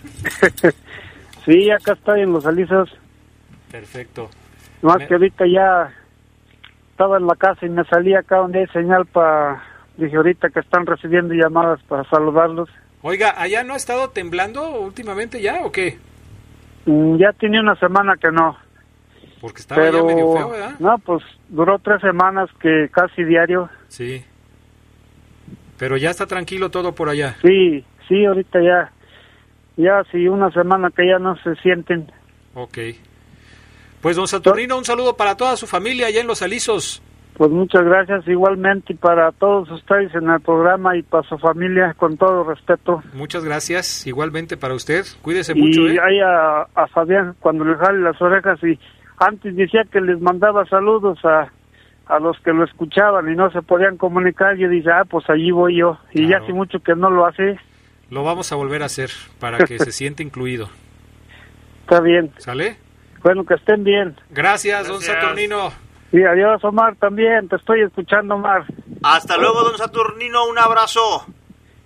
sí, 1.45 1.71
acá 1.71 1.93
estoy 1.93 2.23
en 2.23 2.33
los 2.33 2.45
alisos. 2.45 2.91
Perfecto. 3.71 4.29
Más 4.81 4.99
que 5.07 5.15
ahorita 5.15 5.45
ya 5.47 5.95
estaba 6.91 7.19
en 7.19 7.27
la 7.29 7.37
casa 7.37 7.65
y 7.65 7.69
me 7.69 7.85
salí 7.85 8.17
acá 8.17 8.39
donde 8.39 8.59
hay 8.59 8.67
señal 8.73 9.07
para... 9.07 9.63
Dije 9.97 10.17
ahorita 10.17 10.51
que 10.51 10.59
están 10.59 10.87
recibiendo 10.87 11.35
llamadas 11.35 11.81
para 11.85 12.03
saludarlos. 12.11 12.69
Oiga, 13.01 13.41
¿allá 13.41 13.63
no 13.63 13.75
ha 13.75 13.77
estado 13.77 14.11
temblando 14.11 14.81
últimamente 14.81 15.41
ya 15.41 15.61
o 15.63 15.71
qué? 15.71 16.01
Mm, 16.87 17.17
ya 17.19 17.33
tiene 17.33 17.61
una 17.61 17.77
semana 17.77 18.17
que 18.21 18.33
no. 18.33 18.59
Porque 19.41 19.61
estaba 19.61 19.89
ya 19.89 20.03
medio 20.03 20.33
feo, 20.33 20.51
¿verdad? 20.51 20.81
No, 20.81 20.99
pues 20.99 21.23
duró 21.49 21.79
tres 21.79 22.01
semanas 22.01 22.51
que 22.61 22.89
casi 22.91 23.23
diario. 23.23 23.71
Sí. 23.87 24.25
Pero 25.83 25.97
ya 25.97 26.11
está 26.11 26.29
tranquilo 26.29 26.71
todo 26.71 26.95
por 26.95 27.09
allá. 27.09 27.35
Sí, 27.43 27.85
sí, 28.07 28.25
ahorita 28.25 28.61
ya. 28.63 28.93
Ya 29.77 30.05
sí, 30.13 30.29
una 30.29 30.49
semana 30.53 30.93
que 30.95 31.05
ya 31.05 31.19
no 31.19 31.35
se 31.43 31.57
sienten. 31.57 32.07
Ok. 32.55 32.79
Pues 34.01 34.15
don 34.15 34.29
Saturnino, 34.29 34.79
un 34.79 34.85
saludo 34.85 35.17
para 35.17 35.37
toda 35.37 35.57
su 35.57 35.67
familia 35.67 36.07
allá 36.07 36.21
en 36.21 36.29
Los 36.29 36.41
Alisos. 36.41 37.03
Pues 37.37 37.51
muchas 37.51 37.83
gracias 37.83 38.29
igualmente 38.29 38.93
y 38.93 38.97
para 38.97 39.33
todos 39.33 39.73
ustedes 39.73 40.15
en 40.15 40.31
el 40.31 40.41
programa 40.41 40.97
y 40.97 41.03
para 41.03 41.29
su 41.29 41.37
familia, 41.37 41.95
con 41.95 42.17
todo 42.17 42.45
respeto. 42.45 43.03
Muchas 43.13 43.45
gracias, 43.45 44.07
igualmente 44.07 44.57
para 44.57 44.75
usted. 44.75 45.05
Cuídese 45.21 45.51
y 45.51 45.61
mucho, 45.61 45.89
¿eh? 45.89 45.99
ahí 46.01 46.21
a, 46.21 46.63
a 46.77 46.87
Fabián 46.95 47.35
cuando 47.41 47.65
le 47.65 47.75
jale 47.75 47.99
las 47.99 48.23
orejas 48.23 48.63
y 48.63 48.79
antes 49.19 49.57
decía 49.57 49.83
que 49.91 50.01
les 50.01 50.21
mandaba 50.21 50.65
saludos 50.67 51.19
a, 51.25 51.51
a 52.07 52.19
los 52.19 52.39
que 52.41 52.53
lo 52.53 52.65
escuchaban 52.65 53.31
y 53.33 53.37
no 53.37 53.51
se 53.51 53.63
podían 53.63 53.97
comunicar. 53.97 54.57
Yo 54.57 54.69
dije, 54.69 54.91
ah, 54.91 55.05
pues 55.09 55.29
allí 55.31 55.51
voy 55.51 55.79
yo. 55.79 55.99
Y 56.13 56.29
ya 56.29 56.39
hace 56.39 56.53
mucho 56.53 56.81
que 56.81 56.95
no 56.95 57.11
lo 57.11 57.27
hace. 57.27 57.59
Lo 58.11 58.25
vamos 58.25 58.53
a 58.53 58.57
volver 58.57 58.83
a 58.83 58.87
hacer 58.87 59.11
para 59.41 59.59
que 59.59 59.79
se 59.79 59.93
sienta 59.93 60.23
incluido. 60.23 60.69
Está 61.83 62.01
bien. 62.01 62.33
¿Sale? 62.39 62.77
Bueno, 63.23 63.45
que 63.45 63.55
estén 63.55 63.85
bien. 63.85 64.17
Gracias, 64.31 64.89
don 64.89 65.01
Saturnino. 65.01 65.71
Y 66.13 66.23
adiós, 66.25 66.63
Omar, 66.65 66.97
también. 66.97 67.49
Te 67.49 67.57
estoy 67.57 67.83
escuchando, 67.83 68.35
Omar. 68.35 68.65
Hasta 69.03 69.37
luego, 69.37 69.63
don 69.63 69.79
Saturnino, 69.79 70.45
un 70.47 70.59
abrazo. 70.59 71.25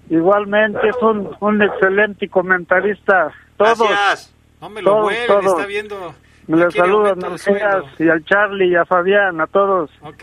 Igualmente, 0.09 0.89
es 0.89 0.97
un, 1.03 1.37
un 1.41 1.63
excelente 1.63 2.29
comentarista. 2.29 3.33
Todos. 3.57 3.79
Gracias. 3.79 4.33
No 4.61 4.71
me 4.71 4.81
lo 4.83 4.91
Todos, 4.91 5.03
mueven, 5.05 5.27
todos. 5.27 5.45
está 5.47 5.67
viendo. 5.67 6.15
Me 6.47 6.57
quiere 6.57 6.71
saludo 6.73 7.07
a 7.07 7.85
y 7.99 8.09
al 8.09 8.25
Charlie 8.25 8.71
y 8.71 8.77
a 8.77 8.85
Fabián, 8.85 9.41
a 9.41 9.47
todos. 9.47 9.91
Ok, 10.01 10.23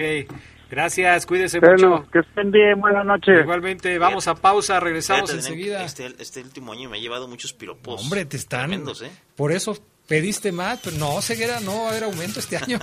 gracias, 0.69 1.25
cuídese 1.25 1.59
Bueno, 1.59 1.97
mucho. 1.97 2.11
que 2.11 2.19
estén 2.19 2.51
bien, 2.51 2.79
buenas 2.79 3.05
noches. 3.05 3.41
Igualmente, 3.41 3.97
vamos 3.99 4.27
a 4.27 4.35
pausa, 4.35 4.79
regresamos 4.79 5.31
Fíjate, 5.31 5.47
enseguida. 5.47 5.83
Este, 5.83 6.05
este 6.19 6.41
último 6.41 6.71
año 6.71 6.89
me 6.89 6.97
ha 6.97 7.01
llevado 7.01 7.27
muchos 7.27 7.53
piropos. 7.53 8.01
Hombre, 8.01 8.25
te 8.25 8.37
están. 8.37 8.67
tremendos, 8.67 9.01
¿eh? 9.01 9.11
Por 9.35 9.51
eso 9.51 9.77
pediste 10.07 10.51
más, 10.51 10.79
pero 10.83 10.97
no, 10.97 11.21
Ceguera, 11.21 11.59
no 11.59 11.83
va 11.83 11.85
a 11.87 11.89
haber 11.91 12.03
aumento 12.05 12.39
este 12.39 12.57
año. 12.57 12.79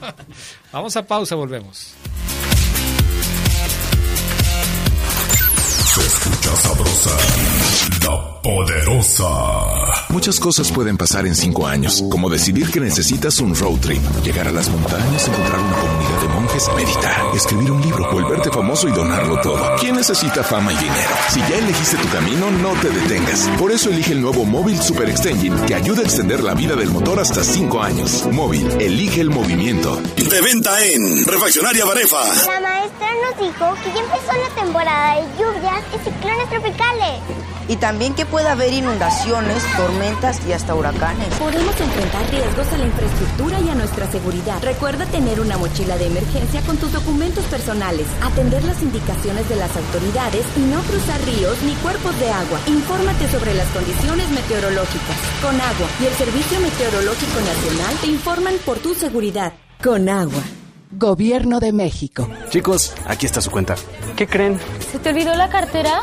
Vamos 0.72 0.96
a 0.96 1.06
pausa, 1.06 1.34
volvemos. 1.34 1.94
Poderosa. 8.46 9.26
Muchas 10.08 10.38
cosas 10.38 10.70
pueden 10.70 10.96
pasar 10.96 11.26
en 11.26 11.34
cinco 11.34 11.66
años, 11.66 12.04
como 12.08 12.30
decidir 12.30 12.70
que 12.70 12.78
necesitas 12.78 13.40
un 13.40 13.56
road 13.56 13.80
trip, 13.80 14.00
llegar 14.22 14.46
a 14.46 14.52
las 14.52 14.68
montañas, 14.68 15.26
encontrar 15.26 15.58
una 15.58 15.76
comunidad 15.76 16.20
de 16.20 16.28
monjes, 16.28 16.70
meditar, 16.76 17.34
escribir 17.34 17.72
un 17.72 17.82
libro, 17.82 18.08
volverte 18.12 18.50
famoso 18.52 18.86
y 18.86 18.92
donarlo 18.92 19.40
todo. 19.40 19.74
¿Quién 19.80 19.96
necesita 19.96 20.44
fama 20.44 20.72
y 20.72 20.76
dinero? 20.76 21.10
Si 21.28 21.40
ya 21.40 21.58
elegiste 21.58 21.96
tu 21.96 22.08
camino, 22.08 22.48
no 22.62 22.70
te 22.80 22.88
detengas. 22.88 23.48
Por 23.58 23.72
eso 23.72 23.90
elige 23.90 24.12
el 24.12 24.22
nuevo 24.22 24.44
Móvil 24.44 24.80
Super 24.80 25.10
Extension 25.10 25.66
que 25.66 25.74
ayuda 25.74 26.02
a 26.02 26.04
extender 26.04 26.44
la 26.44 26.54
vida 26.54 26.76
del 26.76 26.90
motor 26.90 27.18
hasta 27.18 27.42
cinco 27.42 27.82
años. 27.82 28.28
Móvil, 28.30 28.70
elige 28.80 29.22
el 29.22 29.30
movimiento. 29.30 30.00
De 30.16 30.40
venta 30.40 30.84
en 30.84 31.24
Refaccionaria 31.24 31.84
Barefa. 31.84 32.24
La 32.24 32.60
maestra 32.60 33.08
nos 33.26 33.40
dijo 33.40 33.74
que 33.82 33.92
ya 33.92 34.04
empezó 34.04 34.32
la 34.32 34.62
temporada 34.62 35.16
de 35.16 35.22
lluvias 35.36 35.82
y 35.92 35.98
ciclones 36.04 36.48
tropicales. 36.48 37.20
Y 37.68 37.76
también 37.76 38.14
que 38.14 38.24
puede 38.36 38.50
haber 38.50 38.70
inundaciones, 38.74 39.62
tormentas 39.78 40.46
y 40.46 40.52
hasta 40.52 40.74
huracanes. 40.74 41.26
Podemos 41.38 41.80
enfrentar 41.80 42.30
riesgos 42.30 42.70
a 42.70 42.76
la 42.76 42.84
infraestructura 42.84 43.60
y 43.60 43.70
a 43.70 43.74
nuestra 43.74 44.06
seguridad. 44.12 44.62
Recuerda 44.62 45.06
tener 45.06 45.40
una 45.40 45.56
mochila 45.56 45.96
de 45.96 46.08
emergencia 46.08 46.60
con 46.66 46.76
tus 46.76 46.92
documentos 46.92 47.46
personales, 47.46 48.06
atender 48.20 48.62
las 48.64 48.82
indicaciones 48.82 49.48
de 49.48 49.56
las 49.56 49.74
autoridades 49.74 50.44
y 50.54 50.60
no 50.60 50.82
cruzar 50.82 51.18
ríos 51.24 51.62
ni 51.62 51.72
cuerpos 51.76 52.20
de 52.20 52.28
agua. 52.30 52.60
Infórmate 52.66 53.26
sobre 53.28 53.54
las 53.54 53.68
condiciones 53.68 54.28
meteorológicas. 54.28 55.16
Con 55.40 55.58
agua 55.58 55.88
y 56.02 56.04
el 56.04 56.12
Servicio 56.12 56.60
Meteorológico 56.60 57.40
Nacional 57.40 57.96
te 58.02 58.06
informan 58.08 58.54
por 58.66 58.76
tu 58.80 58.94
seguridad. 58.94 59.54
Con 59.82 60.10
agua. 60.10 60.42
Gobierno 60.90 61.58
de 61.58 61.72
México. 61.72 62.28
Chicos, 62.50 62.92
aquí 63.06 63.24
está 63.24 63.40
su 63.40 63.50
cuenta. 63.50 63.76
¿Qué 64.14 64.26
creen? 64.26 64.60
¿Se 64.92 64.98
te 64.98 65.08
olvidó 65.08 65.34
la 65.34 65.48
cartera? 65.48 66.02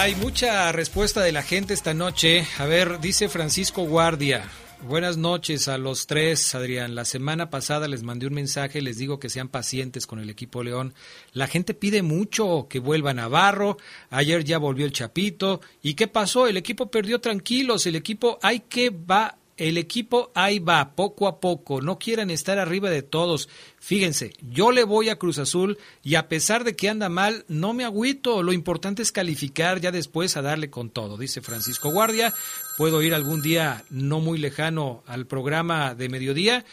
Caray, 0.00 0.14
mucha 0.14 0.72
respuesta 0.72 1.20
de 1.20 1.30
la 1.30 1.42
gente 1.42 1.74
esta 1.74 1.92
noche. 1.92 2.46
A 2.56 2.64
ver, 2.64 3.00
dice 3.00 3.28
Francisco 3.28 3.82
Guardia. 3.82 4.48
Buenas 4.88 5.18
noches 5.18 5.68
a 5.68 5.76
los 5.76 6.06
tres, 6.06 6.54
Adrián. 6.54 6.94
La 6.94 7.04
semana 7.04 7.50
pasada 7.50 7.86
les 7.86 8.02
mandé 8.02 8.26
un 8.26 8.32
mensaje, 8.32 8.80
les 8.80 8.96
digo 8.96 9.20
que 9.20 9.28
sean 9.28 9.48
pacientes 9.48 10.06
con 10.06 10.18
el 10.18 10.30
equipo 10.30 10.62
León. 10.62 10.94
La 11.34 11.48
gente 11.48 11.74
pide 11.74 12.00
mucho 12.00 12.66
que 12.70 12.78
vuelva 12.78 13.12
Navarro. 13.12 13.76
Ayer 14.08 14.42
ya 14.42 14.56
volvió 14.56 14.86
el 14.86 14.92
Chapito. 14.92 15.60
¿Y 15.82 15.92
qué 15.92 16.08
pasó? 16.08 16.46
El 16.46 16.56
equipo 16.56 16.90
perdió 16.90 17.20
tranquilos. 17.20 17.84
El 17.84 17.94
equipo 17.96 18.38
hay 18.40 18.60
que 18.60 18.88
va 18.88 19.36
el 19.60 19.76
equipo 19.76 20.32
ahí 20.34 20.58
va, 20.58 20.96
poco 20.96 21.28
a 21.28 21.38
poco, 21.38 21.82
no 21.82 21.98
quieran 21.98 22.30
estar 22.30 22.58
arriba 22.58 22.88
de 22.88 23.02
todos. 23.02 23.50
Fíjense, 23.78 24.32
yo 24.40 24.72
le 24.72 24.84
voy 24.84 25.10
a 25.10 25.16
Cruz 25.16 25.38
Azul 25.38 25.76
y 26.02 26.14
a 26.14 26.28
pesar 26.28 26.64
de 26.64 26.74
que 26.74 26.88
anda 26.88 27.10
mal, 27.10 27.44
no 27.46 27.74
me 27.74 27.84
agüito. 27.84 28.42
Lo 28.42 28.54
importante 28.54 29.02
es 29.02 29.12
calificar 29.12 29.78
ya 29.78 29.92
después 29.92 30.38
a 30.38 30.42
darle 30.42 30.70
con 30.70 30.88
todo, 30.88 31.18
dice 31.18 31.42
Francisco 31.42 31.90
Guardia. 31.90 32.32
Puedo 32.78 33.02
ir 33.02 33.12
algún 33.12 33.42
día 33.42 33.84
no 33.90 34.20
muy 34.20 34.38
lejano 34.38 35.04
al 35.06 35.26
programa 35.26 35.94
de 35.94 36.08
mediodía. 36.08 36.64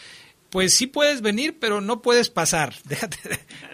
Pues 0.57 0.73
sí 0.73 0.87
puedes 0.87 1.21
venir, 1.21 1.59
pero 1.59 1.81
no 1.81 2.01
puedes 2.01 2.31
pasar. 2.31 2.73
Déjate, 2.85 3.19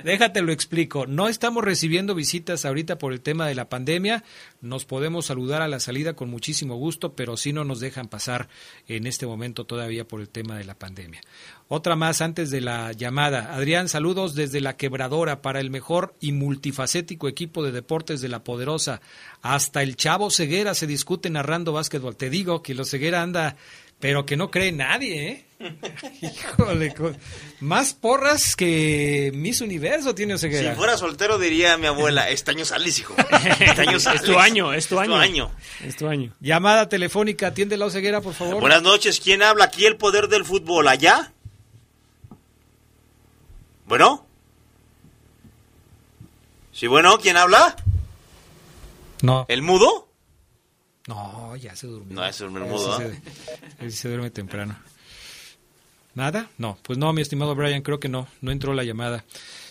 déjate 0.03 0.41
lo 0.41 0.51
explico. 0.51 1.07
No 1.07 1.29
estamos 1.29 1.63
recibiendo 1.63 2.13
visitas 2.13 2.65
ahorita 2.65 2.97
por 2.97 3.13
el 3.13 3.21
tema 3.21 3.47
de 3.47 3.55
la 3.55 3.69
pandemia. 3.69 4.25
Nos 4.59 4.83
podemos 4.83 5.27
saludar 5.27 5.61
a 5.61 5.69
la 5.69 5.79
salida 5.79 6.13
con 6.13 6.29
muchísimo 6.29 6.75
gusto, 6.75 7.15
pero 7.15 7.37
sí 7.37 7.53
no 7.53 7.63
nos 7.63 7.79
dejan 7.79 8.09
pasar 8.09 8.49
en 8.89 9.07
este 9.07 9.25
momento 9.25 9.65
todavía 9.65 10.05
por 10.05 10.19
el 10.19 10.27
tema 10.27 10.57
de 10.57 10.65
la 10.65 10.77
pandemia. 10.77 11.21
Otra 11.69 11.95
más 11.95 12.21
antes 12.21 12.51
de 12.51 12.59
la 12.59 12.91
llamada. 12.91 13.55
Adrián, 13.55 13.87
saludos 13.87 14.35
desde 14.35 14.59
la 14.59 14.75
quebradora 14.75 15.41
para 15.41 15.61
el 15.61 15.69
mejor 15.69 16.15
y 16.19 16.33
multifacético 16.33 17.29
equipo 17.29 17.63
de 17.63 17.71
deportes 17.71 18.19
de 18.19 18.27
la 18.27 18.43
poderosa. 18.43 18.99
Hasta 19.41 19.83
el 19.83 19.95
chavo 19.95 20.29
Ceguera 20.29 20.73
se 20.73 20.85
discute 20.85 21.29
narrando 21.29 21.71
básquetbol. 21.71 22.17
Te 22.17 22.29
digo 22.29 22.61
que 22.61 22.73
lo 22.73 22.83
Ceguera 22.83 23.21
anda, 23.21 23.55
pero 24.03 24.25
que 24.25 24.35
no 24.35 24.51
cree 24.51 24.73
nadie, 24.73 25.29
¿eh? 25.29 25.45
Híjole, 26.21 26.93
más 27.61 27.93
porras 27.93 28.57
que 28.57 29.31
Miss 29.33 29.61
Universo 29.61 30.13
tiene 30.13 30.37
Ceguera. 30.37 30.71
Si 30.71 30.75
fuera 30.77 30.97
soltero 30.97 31.39
diría 31.39 31.77
mi 31.77 31.87
abuela, 31.87 32.29
este 32.29 32.51
año 32.51 32.65
sales, 32.65 32.99
hijo. 32.99 33.15
Este 33.61 33.81
año 33.81 33.95
Es 33.95 34.03
sales. 34.03 34.23
tu 34.23 34.37
año, 34.37 34.73
es 34.73 34.87
tu 34.89 34.99
año. 34.99 35.15
año. 35.15 35.51
Es 35.85 35.95
tu 35.95 36.09
año. 36.09 36.33
Llamada 36.41 36.89
telefónica, 36.89 37.47
atiende 37.47 37.77
la 37.77 37.89
ceguera, 37.89 38.19
por 38.19 38.33
favor. 38.33 38.59
Buenas 38.59 38.81
noches, 38.81 39.21
¿quién 39.21 39.41
habla? 39.41 39.63
Aquí 39.63 39.85
el 39.85 39.95
poder 39.95 40.27
del 40.27 40.43
fútbol, 40.43 40.85
¿allá? 40.89 41.31
¿Bueno? 43.85 44.27
Sí, 46.73 46.87
bueno, 46.87 47.19
¿quién 47.19 47.37
habla? 47.37 47.77
No. 49.21 49.45
¿El 49.47 49.61
mudo? 49.61 50.09
No, 51.07 51.55
ya 51.57 51.75
se 51.75 51.87
durmió. 51.87 52.15
No, 52.15 52.21
ya 52.25 52.33
se 52.33 52.43
durmió 52.43 52.63
el 52.63 52.69
mudo, 52.69 52.97
se- 52.97 53.21
ese 53.85 53.91
se 53.97 54.07
duerme 54.09 54.29
temprano. 54.31 54.77
¿Nada? 56.15 56.49
No, 56.57 56.77
pues 56.83 56.99
no, 56.99 57.11
mi 57.11 57.21
estimado 57.21 57.55
Brian, 57.55 57.81
creo 57.81 57.99
que 57.99 58.07
no, 58.09 58.27
no 58.41 58.51
entró 58.51 58.73
la 58.73 58.83
llamada. 58.83 59.25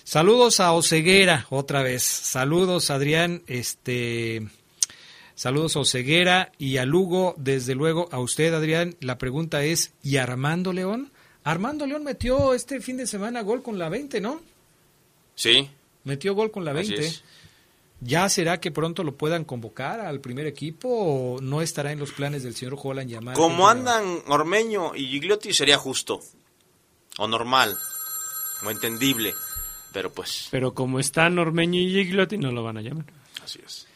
Saludos 0.04 0.58
a 0.58 0.72
Oceguera, 0.72 1.46
otra 1.50 1.82
vez. 1.82 2.02
Saludos, 2.02 2.90
Adrián, 2.90 3.42
este... 3.46 4.46
Saludos 5.34 5.76
a 5.76 5.80
Oceguera 5.80 6.52
y 6.58 6.76
a 6.76 6.84
Lugo, 6.84 7.34
desde 7.38 7.74
luego 7.74 8.08
a 8.12 8.18
usted, 8.18 8.52
Adrián. 8.54 8.96
La 9.00 9.18
pregunta 9.18 9.64
es, 9.64 9.92
¿y 10.02 10.16
Armando 10.18 10.72
León? 10.72 11.10
Armando 11.44 11.86
León 11.86 12.04
metió 12.04 12.54
este 12.54 12.80
fin 12.80 12.96
de 12.96 13.06
semana 13.06 13.40
gol 13.42 13.62
con 13.62 13.78
la 13.78 13.88
20, 13.88 14.20
¿no? 14.20 14.40
Sí. 15.34 15.68
Metió 16.04 16.34
gol 16.34 16.50
con 16.50 16.64
la 16.64 16.72
Así 16.72 16.90
20. 16.94 17.16
¿Ya 18.04 18.28
será 18.28 18.58
que 18.58 18.72
pronto 18.72 19.04
lo 19.04 19.16
puedan 19.16 19.44
convocar 19.44 20.00
al 20.00 20.20
primer 20.20 20.46
equipo 20.48 20.88
o 20.88 21.40
no 21.40 21.62
estará 21.62 21.92
en 21.92 22.00
los 22.00 22.10
planes 22.10 22.42
del 22.42 22.56
señor 22.56 22.76
Holland 22.82 23.08
llamar? 23.08 23.36
Como 23.36 23.68
andan 23.68 24.22
Ormeño 24.26 24.92
y 24.96 25.06
Gigliotti 25.06 25.54
sería 25.54 25.78
justo. 25.78 26.20
O 27.18 27.28
normal. 27.28 27.76
o 28.64 28.70
entendible. 28.70 29.32
Pero 29.92 30.12
pues. 30.12 30.48
Pero 30.50 30.74
como 30.74 30.98
están 30.98 31.38
Ormeño 31.38 31.80
y 31.80 31.90
Giglotti, 31.90 32.38
no 32.38 32.50
lo 32.50 32.64
van 32.64 32.78
a 32.78 32.82
llamar. 32.82 33.06
Así 33.44 33.60
es. 33.64 33.86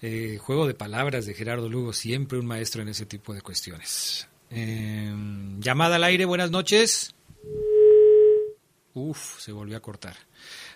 Eh, 0.00 0.38
juego 0.40 0.66
de 0.66 0.74
palabras 0.74 1.24
de 1.24 1.34
Gerardo 1.34 1.68
Lugo, 1.68 1.92
siempre 1.92 2.38
un 2.38 2.46
maestro 2.46 2.82
en 2.82 2.88
ese 2.88 3.06
tipo 3.06 3.34
de 3.34 3.42
cuestiones. 3.42 4.26
Eh, 4.50 5.14
llamada 5.60 5.96
al 5.96 6.04
aire, 6.04 6.24
buenas 6.24 6.50
noches. 6.50 7.14
Uf, 8.94 9.40
se 9.40 9.52
volvió 9.52 9.76
a 9.76 9.80
cortar. 9.80 10.16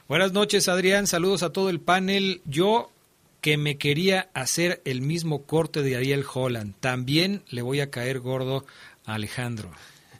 Buenas 0.08 0.32
noches, 0.32 0.68
Adrián. 0.68 1.08
Saludos 1.08 1.42
a 1.42 1.50
todo 1.50 1.68
el 1.68 1.80
panel. 1.80 2.40
Yo 2.44 2.92
que 3.40 3.56
me 3.56 3.76
quería 3.76 4.30
hacer 4.34 4.80
el 4.84 5.00
mismo 5.00 5.42
corte 5.42 5.82
de 5.82 5.96
Ariel 5.96 6.24
Holland. 6.32 6.74
También 6.78 7.42
le 7.48 7.62
voy 7.62 7.80
a 7.80 7.90
caer 7.90 8.20
gordo 8.20 8.64
a 9.04 9.14
Alejandro. 9.14 9.72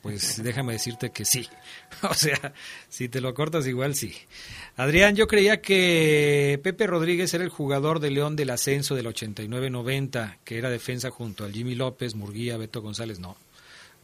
Pues 0.02 0.42
déjame 0.42 0.72
decirte 0.72 1.10
que 1.10 1.24
sí. 1.24 1.48
O 2.02 2.14
sea, 2.14 2.52
si 2.88 3.08
te 3.08 3.20
lo 3.20 3.32
cortas 3.32 3.64
igual 3.68 3.94
sí. 3.94 4.12
Adrián, 4.76 5.14
yo 5.14 5.28
creía 5.28 5.62
que 5.62 6.58
Pepe 6.64 6.88
Rodríguez 6.88 7.32
era 7.32 7.44
el 7.44 7.50
jugador 7.50 8.00
de 8.00 8.10
León 8.10 8.34
del 8.34 8.50
ascenso 8.50 8.96
del 8.96 9.06
89-90, 9.06 10.38
que 10.44 10.58
era 10.58 10.68
defensa 10.68 11.10
junto 11.10 11.44
al 11.44 11.52
Jimmy 11.52 11.76
López, 11.76 12.16
Murguía, 12.16 12.56
Beto 12.56 12.82
González. 12.82 13.20
No, 13.20 13.36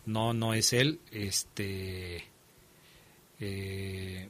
no, 0.07 0.33
no 0.33 0.55
es 0.55 0.73
él. 0.73 1.01
Este. 1.11 2.25
Eh, 3.41 4.29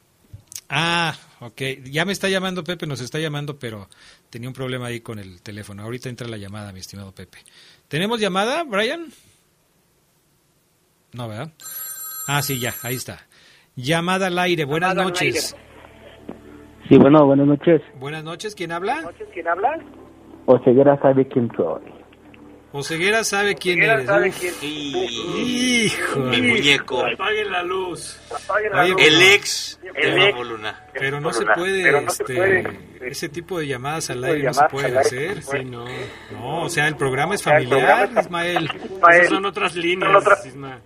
ah, 0.73 1.15
ok. 1.41 1.61
Ya 1.85 2.05
me 2.05 2.13
está 2.13 2.29
llamando 2.29 2.65
Pepe, 2.65 2.87
nos 2.89 3.01
está 3.01 3.21
llamando, 3.21 3.59
pero 3.59 3.89
tenía 4.31 4.49
un 4.49 4.55
problema 4.55 4.87
ahí 4.87 5.01
con 5.01 5.21
el 5.21 5.41
teléfono. 5.43 5.83
Ahorita 5.85 6.09
entra 6.09 6.27
la 6.27 6.37
llamada, 6.37 6.73
mi 6.73 6.81
estimado 6.81 7.13
Pepe. 7.13 7.39
¿Tenemos 7.87 8.19
llamada, 8.21 8.65
Brian? 8.65 9.07
No, 11.13 11.29
¿verdad? 11.29 11.53
Ah, 12.27 12.43
sí, 12.43 12.59
ya, 12.59 12.75
ahí 12.83 12.97
está. 12.97 13.27
Llamada 13.77 14.27
al 14.27 14.39
aire, 14.39 14.65
buenas 14.65 14.95
noches. 14.95 15.55
Sí, 16.89 16.99
bueno, 16.99 17.25
buenas 17.27 17.47
noches. 17.47 17.81
Buenas 18.01 18.25
noches, 18.25 18.55
¿quién 18.55 18.73
habla? 18.73 19.03
¿Quién 19.33 19.47
habla? 19.49 19.79
Oseguera 20.47 21.01
sabe 21.01 21.29
quién 21.29 21.51
soy. 21.57 22.02
Oseguera 22.75 23.23
sabe 23.23 23.55
quién 23.55 23.81
Oseguera 23.81 23.95
eres. 23.95 24.07
sabe 24.07 24.31
quién- 24.33 24.55
Hijo. 25.47 26.21
Mi 26.21 26.41
muñeco. 26.43 27.05
Apaguen 27.05 27.51
la 27.51 27.63
luz. 27.63 28.19
Oye, 28.49 28.95
El 29.09 29.23
ex 29.23 29.79
de 29.83 29.91
El 29.95 30.23
ex. 30.23 30.39
Luna. 30.49 30.81
Pero 30.95 31.21
no 31.21 31.33
se 31.33 31.45
puede, 31.45 31.93
no 31.93 31.99
este, 31.99 32.25
puede, 32.35 32.79
ese 33.03 33.29
tipo 33.29 33.59
de 33.59 33.67
llamadas 33.67 34.09
al 34.11 34.25
aire 34.25 34.45
no 34.45 34.55
se 34.55 34.65
aire 34.87 34.99
hacer. 34.99 35.43
puede. 35.45 35.63
Sí, 35.63 35.65
no. 35.69 35.85
No, 36.33 36.63
o 36.63 36.69
sea, 36.71 36.89
el 36.89 36.97
programa 36.97 37.35
es 37.35 37.43
familiar, 37.43 38.09
programa 38.09 38.21
es 38.21 38.25
Ismael. 38.27 38.71
Esas 39.13 39.29
son 39.29 39.45
otras 39.45 39.75
líneas. 39.77 40.11
Son 40.11 40.17
otras- 40.21 40.47
Isma. 40.47 40.79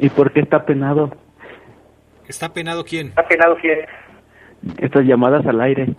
¿Y 0.00 0.08
por 0.10 0.32
qué 0.32 0.40
está 0.40 0.64
penado 0.64 1.12
¿Está 2.28 2.52
penado 2.52 2.84
quién? 2.84 3.08
¿Está 3.08 3.26
penado 3.26 3.56
quién? 3.60 3.78
estas 4.78 5.04
llamadas 5.06 5.46
al 5.46 5.60
aire? 5.60 5.94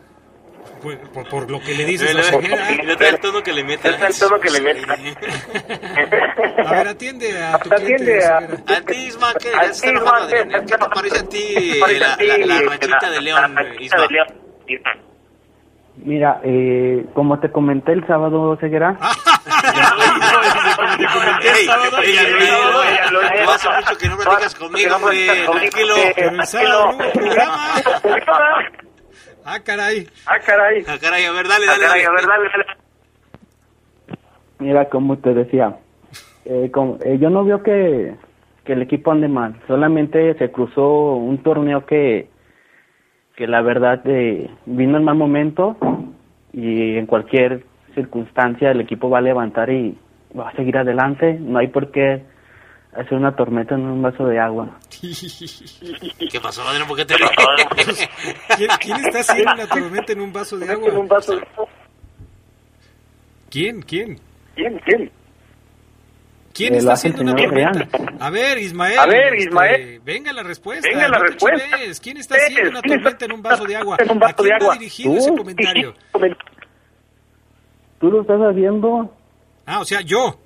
Por, 0.81 0.97
por- 1.11 1.27
por 1.30 1.51
lo 1.51 1.60
que 1.60 1.73
le 1.76 1.85
dices 1.85 2.15
Oseguera. 2.15 2.72
luego 2.84 3.01
el 3.03 3.19
tono 3.19 3.43
que 3.43 3.51
le 3.53 3.64
mete. 3.64 3.89
Es 3.89 4.01
el 4.01 4.19
tono 4.19 4.39
que 4.39 4.49
le 4.49 4.61
mete. 4.61 4.81
A 6.65 6.72
ver, 6.72 6.88
atiende 6.88 7.43
a 7.43 7.57
tu. 7.60 7.73
Atiende 7.73 8.26
a-. 8.26 8.38
A 8.38 8.81
ti, 8.81 8.95
Isma, 8.95 9.34
¿qué? 9.39 9.49
A 9.49 9.64
Ya 9.64 9.64
se 9.65 9.72
está 9.72 9.81
ti, 9.84 9.89
enojando, 9.89 10.26
Isma, 10.27 10.39
Adrián. 10.39 10.49
¿qué? 10.49 10.72
¿Qué 10.72 10.77
te 10.77 10.89
parece 10.89 11.19
a 11.19 11.23
ti 11.30 11.80
la, 11.80 11.88
la, 12.18 12.38
la 12.38 12.45
la- 12.61 12.61
rachita 12.69 13.10
de 13.10 13.22
León, 13.22 13.56
Isma? 13.80 14.07
Mira, 16.01 16.39
eh, 16.45 17.06
como 17.14 17.38
te 17.41 17.51
comenté 17.51 17.91
el 17.91 18.07
sábado, 18.07 18.53
eh. 18.53 18.60
No 23.43 23.51
hace 23.51 23.69
mucho 23.69 23.97
que 23.97 24.07
no 24.10 24.18
platicas 24.18 24.56
conmigo, 24.56 24.89
no 24.89 24.95
hombre. 24.97 25.26
platicas 25.26 25.45
conmigo, 25.45 25.60
Tranquilo. 25.60 25.95
hombre. 25.95 26.14
Pero 26.15 26.30
el 26.31 26.45
sábado 26.47 26.85
no 26.85 26.95
hubo 26.97 27.11
programa. 27.11 27.73
Ah, 29.45 29.60
caray. 29.64 30.07
Ah, 30.26 30.40
caray. 30.45 30.84
Ah, 30.88 30.98
caray, 30.99 31.26
a 31.26 31.32
ver, 31.32 31.48
dale, 31.48 31.66
Ah, 31.70 31.78
dale. 31.80 32.06
a 32.06 32.11
ver, 32.11 32.26
dale, 32.28 32.49
dale. 32.49 32.66
mira, 34.60 34.90
como 34.90 35.18
te 35.18 35.34
decía, 35.34 35.78
eh, 36.45 36.70
como- 36.72 36.98
eh, 37.03 37.18
yo 37.20 37.30
no 37.30 37.45
veo 37.45 37.64
que, 37.64 38.16
que 38.66 38.74
el 38.74 38.82
equipo 38.82 39.11
ande 39.11 39.28
mal, 39.30 39.56
solamente 39.68 40.34
se 40.38 40.52
cruzó 40.52 41.16
un 41.16 41.41
torneo 41.41 41.86
que, 41.86 42.28
que 43.36 43.48
la 43.48 43.61
verdad 43.61 44.02
eh, 44.06 44.49
vino 44.66 44.98
en 44.98 45.03
mal 45.06 45.16
momento 45.16 45.78
y 46.52 46.98
en 46.98 47.06
cualquier 47.06 47.64
circunstancia 47.95 48.72
el 48.72 48.82
equipo 48.82 49.10
va 49.10 49.20
a 49.20 49.22
levantar 49.22 49.70
y 49.70 49.98
va 50.38 50.49
a 50.49 50.56
seguir 50.56 50.78
adelante, 50.78 51.38
no 51.40 51.57
hay 51.60 51.68
por 51.68 51.91
qué 51.91 52.24
hacer 52.94 53.14
una 53.14 53.36
tormenta 53.36 53.76
en 53.76 53.82
un 53.86 54.02
vaso 54.02 54.26
de 54.26 54.40
agua. 54.40 54.78
¿Qué 56.32 56.40
pasó, 56.41 56.64
Adrián? 56.64 56.88
¿Por 56.88 56.98
qué 56.98 57.06
te 57.06 57.16
ríes? 57.16 58.10
¿Quién, 58.57 58.70
quién 58.80 58.98
está 59.06 59.20
haciendo 59.20 59.53
una 59.53 59.68
tormenta 59.68 60.14
en 60.14 60.22
un 60.22 60.34
vaso 60.34 60.57
de 60.57 60.70
agua? 60.72 60.91
¿Quién? 63.49 63.82
¿Quién? 63.82 64.20
¿Quién? 64.56 64.80
¿Quién? 64.86 65.11
¿Quién 66.53 66.76
está 66.76 66.94
haciendo 66.94 67.22
una 67.22 67.36
tormenta? 67.36 67.88
A 68.20 68.30
ver, 68.30 68.57
Ismael. 68.57 68.99
A 68.99 69.06
ver, 69.06 69.34
este, 69.36 69.49
Ismael. 69.49 70.02
venga 70.03 70.34
la 70.34 70.44
respuesta. 70.44 70.90
Venga 70.90 71.07
la 71.07 71.20
no 71.20 71.24
respuesta. 71.26 71.66
¿Quién 72.02 72.18
está 72.18 72.36
haciendo 72.36 72.70
una 72.72 72.82
¿Quién 72.82 72.94
está 72.98 73.03
tormenta 73.03 73.26
en 73.26 73.32
un 73.32 73.41
vaso 73.41 73.64
de 73.66 73.76
agua? 73.76 73.98
en 73.99 74.11
un 74.11 74.20
vaso 74.20 74.34
¿A 74.34 74.36
quién 74.36 74.48
de 74.48 74.52
va 74.53 74.57
agua? 74.57 74.74
dirigido 74.74 75.16
ese 75.16 75.36
comentario? 75.36 75.94
¿Tú 77.99 78.11
lo 78.11 78.22
estás 78.22 78.40
haciendo? 78.41 79.16
Ah, 79.66 79.80
o 79.82 79.86
sea, 79.86 80.02
yo. 80.02 80.40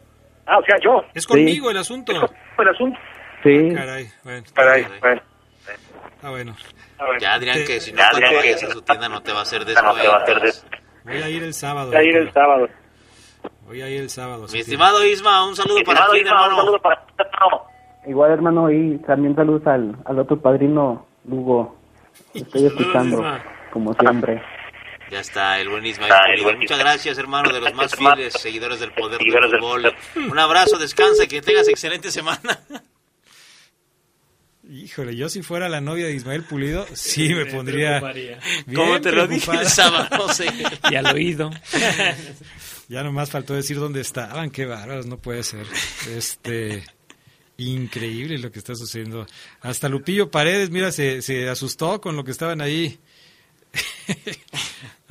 Ah, 0.46 0.58
o 0.60 0.64
sea, 0.66 0.78
yo. 0.84 1.04
Es 1.14 1.26
conmigo 1.26 1.70
el 1.72 1.78
asunto. 1.78 2.12
El 2.58 2.68
asunto. 2.68 3.00
Sí. 3.44 3.74
Caray, 3.74 4.08
bueno. 4.24 4.44
Caray, 4.54 4.86
bueno. 5.00 5.22
Ah, 6.22 6.30
bueno. 6.30 6.56
Ya, 7.20 7.34
Adrián, 7.34 7.60
que 7.66 7.80
si 7.82 7.92
no 7.92 7.98
que- 7.98 8.54
a 8.54 8.58
su 8.72 8.82
tienda 8.82 9.10
no 9.10 9.22
te 9.22 9.32
va 9.34 9.40
a 9.40 9.42
hacer 9.44 9.62
No 9.62 9.66
te 9.66 9.74
va 10.08 10.16
a 10.16 10.24
hacer 10.24 10.40
descuentos. 10.42 10.66
Voy 11.04 11.22
a 11.22 11.30
ir 11.30 11.44
el 11.44 11.54
sábado. 11.54 11.92
Va 11.92 12.00
a 12.00 12.04
ir 12.04 12.16
el 12.16 12.32
sábado. 12.32 12.70
Voy 13.66 13.82
a 13.82 13.90
ir 13.90 14.02
el 14.02 14.10
sábado. 14.10 14.46
Mi 14.52 14.60
estimado 14.60 15.06
Isma, 15.06 15.46
un 15.46 15.56
saludo 15.56 15.80
Mi 15.80 15.84
para 15.84 16.08
ti, 16.08 16.20
Isma, 16.20 16.32
un 16.32 16.38
hermano. 16.44 16.58
saludo 16.58 16.80
para 16.82 17.06
ti, 17.06 17.14
hermano. 17.18 17.64
Igual, 18.06 18.32
hermano, 18.32 18.72
y 18.72 18.98
también 19.00 19.36
saludos 19.36 19.66
al, 19.68 19.96
al 20.06 20.20
otro 20.20 20.40
padrino, 20.40 21.06
Lugo. 21.26 21.78
Te 22.32 22.40
Estoy 22.40 22.66
escuchando, 22.68 23.24
como 23.72 23.94
siempre. 23.94 24.42
Ya 25.14 25.20
está, 25.20 25.60
el 25.62 25.70
buen 25.70 25.86
Ismael. 25.86 26.12
Está, 26.12 26.24
el 26.26 26.32
Pulido. 26.32 26.44
buen 26.46 26.58
Muchas 26.58 26.78
Ismael. 26.78 26.88
gracias, 26.96 27.18
hermano, 27.20 27.54
de 27.54 27.62
los 27.62 27.74
más 27.76 27.96
fieles 27.96 28.34
seguidores 28.34 28.80
del 28.80 28.92
poder 28.94 29.20
del 29.20 29.20
Seguidores 29.20 29.52
del 29.52 29.60
fútbol. 29.60 29.96
Un 30.32 30.40
abrazo, 30.40 30.80
descansa 30.80 31.26
y 31.26 31.28
que 31.28 31.42
tengas 31.44 31.68
excelente 31.68 32.10
semana. 32.10 32.60
Híjole, 34.68 35.16
yo 35.16 35.30
si 35.30 35.44
fuera 35.44 35.70
la 35.70 35.82
novia 35.82 36.08
de 36.08 36.14
Ismael 36.14 36.44
Pulido, 36.46 36.88
sí 36.94 37.32
me 37.36 37.46
pondría. 37.46 38.02
¿Cómo 38.74 39.00
te 39.02 39.12
lo 39.12 39.28
dije 39.28 39.52
el 39.52 39.68
sábado? 39.70 40.34
Sé. 40.34 40.48
Y 40.90 40.96
al 40.96 41.06
oído. 41.14 41.52
Ya 42.88 43.04
nomás 43.04 43.30
faltó 43.30 43.54
decir 43.54 43.78
dónde 43.78 44.02
estaban, 44.02 44.50
qué 44.50 44.66
bárbaros, 44.66 45.06
no 45.06 45.18
puede 45.18 45.44
ser. 45.44 45.68
Este 46.10 46.84
increíble 47.58 48.40
lo 48.40 48.52
que 48.52 48.58
está 48.60 48.74
sucediendo. 48.74 49.28
Hasta 49.62 49.90
Lupillo 49.90 50.32
Paredes, 50.32 50.72
mira, 50.72 50.92
se, 50.92 51.22
se 51.22 51.50
asustó 51.50 52.02
con 52.02 52.16
lo 52.16 52.24
que 52.24 52.32
estaban 52.32 52.60
ahí. 52.62 52.98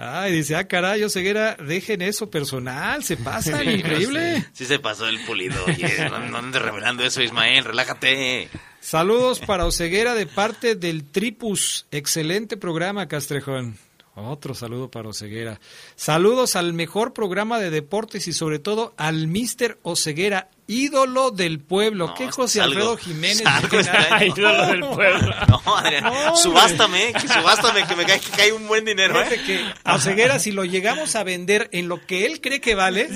Ay, 0.04 0.32
dice, 0.32 0.56
ah, 0.56 0.66
caray, 0.66 1.08
ceguera, 1.08 1.54
dejen 1.54 2.02
eso 2.02 2.28
personal, 2.28 3.04
se 3.04 3.16
pasa, 3.16 3.62
increíble. 3.62 4.44
Sí 4.52 4.64
se 4.64 4.80
pasó 4.80 5.06
el 5.06 5.20
pulido, 5.20 5.64
oye. 5.64 6.08
No, 6.10 6.18
no 6.18 6.38
andes 6.38 6.60
revelando 6.60 7.04
eso, 7.04 7.22
Ismael, 7.22 7.64
relájate. 7.64 8.48
Saludos 8.80 9.38
para 9.38 9.64
Oceguera 9.64 10.16
de 10.16 10.26
parte 10.26 10.74
del 10.74 11.04
Tripus. 11.04 11.86
Excelente 11.92 12.56
programa, 12.56 13.06
Castrejón. 13.06 13.78
Otro 14.16 14.54
saludo 14.54 14.90
para 14.90 15.08
Oceguera. 15.08 15.60
Saludos 15.94 16.56
al 16.56 16.72
mejor 16.72 17.12
programa 17.12 17.60
de 17.60 17.70
deportes 17.70 18.26
y 18.26 18.32
sobre 18.32 18.58
todo 18.58 18.94
al 18.96 19.28
Mister 19.28 19.78
Oceguera, 19.82 20.50
ídolo 20.72 21.30
del 21.30 21.60
pueblo. 21.60 22.08
No, 22.08 22.14
¿Qué 22.14 22.30
José 22.30 22.60
salgo- 22.60 22.64
Alfredo 22.72 22.96
Jiménez? 22.96 23.42
salgo 23.42 23.78
este. 23.78 23.98
Ídolo 24.26 24.66
del 24.66 24.80
pueblo. 24.94 25.34
No, 25.48 25.76
Adrián, 25.76 26.04
No, 26.04 26.36
subástame, 26.36 27.12
que 27.12 27.28
subástame, 27.28 27.86
que 27.86 27.96
me 27.96 28.04
cae, 28.04 28.20
que 28.20 28.30
cae 28.30 28.52
un 28.52 28.66
buen 28.66 28.84
dinero, 28.84 29.14
Fíjate 29.14 29.34
¿eh? 29.36 29.42
que 29.46 29.60
a 29.84 29.94
Oceguera, 29.96 30.38
si 30.38 30.50
lo 30.52 30.64
llegamos 30.64 31.14
a 31.16 31.22
vender 31.24 31.68
en 31.72 31.88
lo 31.88 32.04
que 32.06 32.26
él 32.26 32.40
cree 32.40 32.60
que 32.60 32.74
vale 32.74 33.08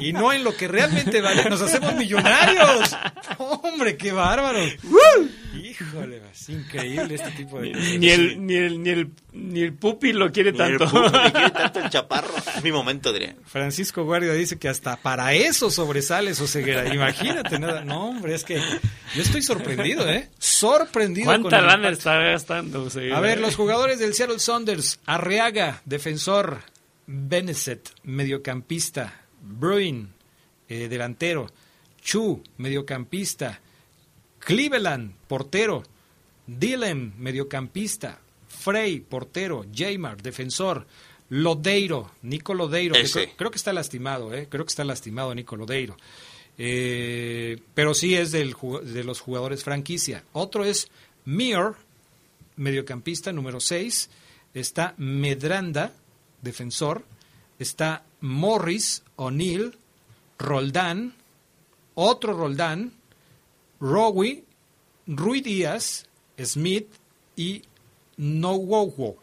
y 0.00 0.12
no 0.12 0.32
en 0.32 0.44
lo 0.44 0.56
que 0.56 0.68
realmente 0.68 1.20
vale, 1.20 1.48
nos 1.48 1.62
hacemos 1.62 1.94
millonarios. 1.94 2.96
Hombre, 3.38 3.96
qué 3.96 4.12
bárbaro. 4.12 4.58
Híjole, 5.54 6.22
es 6.32 6.48
increíble 6.48 7.14
este 7.14 7.30
tipo 7.32 7.60
de 7.60 7.72
cosas. 7.72 7.88
Ni 7.98 8.08
el, 8.10 8.44
ni 8.46 8.54
el, 8.54 8.82
ni 8.82 8.90
el, 8.90 9.10
ni 9.32 9.60
el 9.62 9.72
pupi 9.74 10.12
lo 10.12 10.30
quiere 10.30 10.52
Ni 10.52 10.58
el 10.60 10.78
tanto. 10.78 10.84
puto 10.90 11.10
me 11.22 11.32
quiere 11.32 11.50
tanto 11.50 11.80
el 11.80 11.90
chaparro. 11.90 12.32
Es 12.56 12.62
mi 12.62 12.72
momento, 12.72 13.10
Adrián. 13.10 13.36
Francisco 13.46 14.04
Guardia 14.04 14.32
dice 14.32 14.58
que 14.58 14.68
hasta 14.68 14.96
para 14.96 15.32
eso 15.34 15.70
sobresales 15.70 16.40
Oseguera. 16.40 16.82
Imagínate 16.96 17.58
nada. 17.58 17.84
No, 17.84 18.08
hombre, 18.08 18.34
es 18.34 18.44
que 18.44 18.56
yo 18.56 19.22
estoy 19.22 19.42
sorprendido, 19.42 20.08
¿eh? 20.08 20.28
Sorprendido. 20.38 21.32
con 21.32 21.42
¿Cuánta 21.42 21.58
el 21.58 21.66
lana 21.66 21.88
está 21.90 22.18
gastando? 22.18 22.88
A 23.14 23.20
ver, 23.20 23.40
los 23.40 23.56
jugadores 23.56 23.98
del 23.98 24.14
Seattle 24.14 24.38
Saunders. 24.38 25.00
Arriaga, 25.06 25.82
defensor. 25.84 26.62
Beneset, 27.06 27.90
mediocampista. 28.02 29.22
Bruin, 29.40 30.12
eh, 30.68 30.88
delantero. 30.88 31.46
Chu, 32.02 32.42
mediocampista. 32.58 33.60
Cleveland, 34.38 35.14
portero. 35.28 35.82
Dylan, 36.46 37.14
mediocampista. 37.18 38.18
Frey, 38.48 39.00
portero. 39.00 39.64
Jaymar, 39.72 40.22
defensor. 40.22 40.86
Lodeiro, 41.28 42.12
Nico 42.22 42.54
Lodeiro, 42.54 42.94
que 42.94 43.08
creo, 43.10 43.26
creo 43.36 43.50
que 43.50 43.56
está 43.56 43.72
lastimado, 43.72 44.32
¿eh? 44.32 44.46
creo 44.48 44.64
que 44.64 44.70
está 44.70 44.84
lastimado 44.84 45.34
Nico 45.34 45.56
Lodeiro. 45.56 45.96
Eh, 46.58 47.60
pero 47.74 47.94
sí 47.94 48.14
es 48.14 48.32
del, 48.32 48.56
de 48.82 49.04
los 49.04 49.20
jugadores 49.20 49.64
franquicia. 49.64 50.24
Otro 50.32 50.64
es 50.64 50.88
Mir, 51.24 51.72
mediocampista 52.56 53.32
número 53.32 53.60
6. 53.60 54.10
Está 54.54 54.94
Medranda, 54.96 55.92
defensor. 56.42 57.04
Está 57.58 58.04
Morris, 58.20 59.02
O'Neill, 59.16 59.76
Roldán, 60.38 61.14
otro 61.94 62.34
Roldán, 62.34 62.92
Rowie, 63.80 64.44
Rui 65.06 65.40
Díaz, 65.40 66.06
Smith 66.38 66.88
y 67.36 67.62
No 68.16 68.58
Wow 68.58 69.16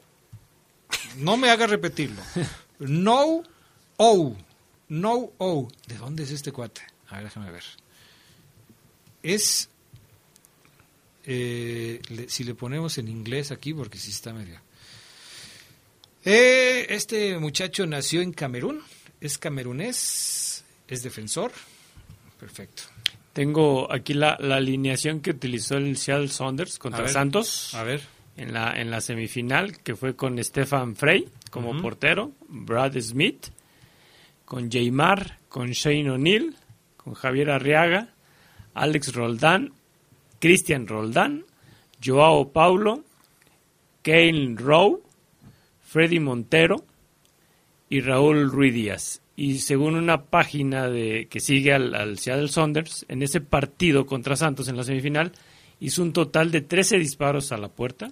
No 1.17 1.37
me 1.37 1.49
hagas 1.49 1.69
repetirlo. 1.69 2.21
No 2.79 3.43
O. 3.97 4.35
No 4.89 5.31
O. 5.37 5.67
¿De 5.87 5.97
dónde 5.97 6.23
es 6.23 6.31
este 6.31 6.51
cuate? 6.51 6.92
A 7.13 7.17
ver, 7.17 7.25
déjame 7.25 7.51
ver. 7.51 7.63
Es. 9.21 9.69
eh, 11.25 12.01
le- 12.09 12.27
si 12.29 12.43
le 12.43 12.53
ponemos 12.55 12.97
en 12.97 13.07
inglés 13.07 13.51
aquí, 13.51 13.73
porque 13.73 13.97
sí 13.97 14.11
está 14.11 14.33
medio. 14.33 14.59
Eh, 16.25 16.85
este 16.89 17.37
muchacho 17.37 17.85
nació 17.85 18.21
en 18.21 18.31
Camerún, 18.33 18.81
es 19.21 19.37
camerunés, 19.37 20.63
es 20.87 21.03
defensor. 21.03 21.51
Perfecto. 22.39 22.83
Tengo 23.33 23.91
aquí 23.91 24.13
la, 24.13 24.37
la 24.39 24.57
alineación 24.57 25.21
que 25.21 25.31
utilizó 25.31 25.77
el 25.77 25.97
Seattle 25.97 26.27
Saunders 26.27 26.75
A 26.75 26.79
contra 26.79 27.01
ver. 27.01 27.09
Santos. 27.11 27.73
A 27.73 27.83
ver. 27.83 28.01
En 28.35 28.51
la, 28.53 28.73
en 28.79 28.89
la 28.89 28.99
semifinal, 28.99 29.77
que 29.79 29.95
fue 29.95 30.15
con 30.15 30.43
Stefan 30.43 30.95
Frey 30.95 31.27
como 31.51 31.79
portero, 31.81 32.31
Brad 32.47 32.99
Smith, 32.99 33.47
con 34.45 34.71
Jaymar, 34.71 35.37
con 35.49 35.69
Shane 35.71 36.09
O'Neill, 36.09 36.55
con 37.03 37.13
Javier 37.13 37.51
Arriaga, 37.51 38.09
Alex 38.73 39.13
Roldán, 39.13 39.73
Cristian 40.39 40.87
Roldán, 40.87 41.45
Joao 42.03 42.51
Paulo, 42.51 43.03
Kane 44.01 44.55
Rowe, 44.57 45.01
Freddy 45.81 46.19
Montero 46.19 46.83
y 47.89 48.01
Raúl 48.01 48.51
Ruiz 48.51 48.73
Díaz. 48.73 49.21
Y 49.35 49.59
según 49.59 49.95
una 49.95 50.25
página 50.25 50.89
de 50.89 51.27
que 51.29 51.39
sigue 51.39 51.73
al, 51.73 52.17
Seattle 52.19 52.49
Saunders, 52.49 53.05
en 53.07 53.23
ese 53.23 53.41
partido 53.41 54.05
contra 54.05 54.35
Santos 54.35 54.67
en 54.67 54.77
la 54.77 54.83
semifinal, 54.83 55.31
hizo 55.79 56.03
un 56.03 56.13
total 56.13 56.51
de 56.51 56.61
13 56.61 56.97
disparos 56.97 57.51
a 57.51 57.57
la 57.57 57.69
puerta. 57.69 58.11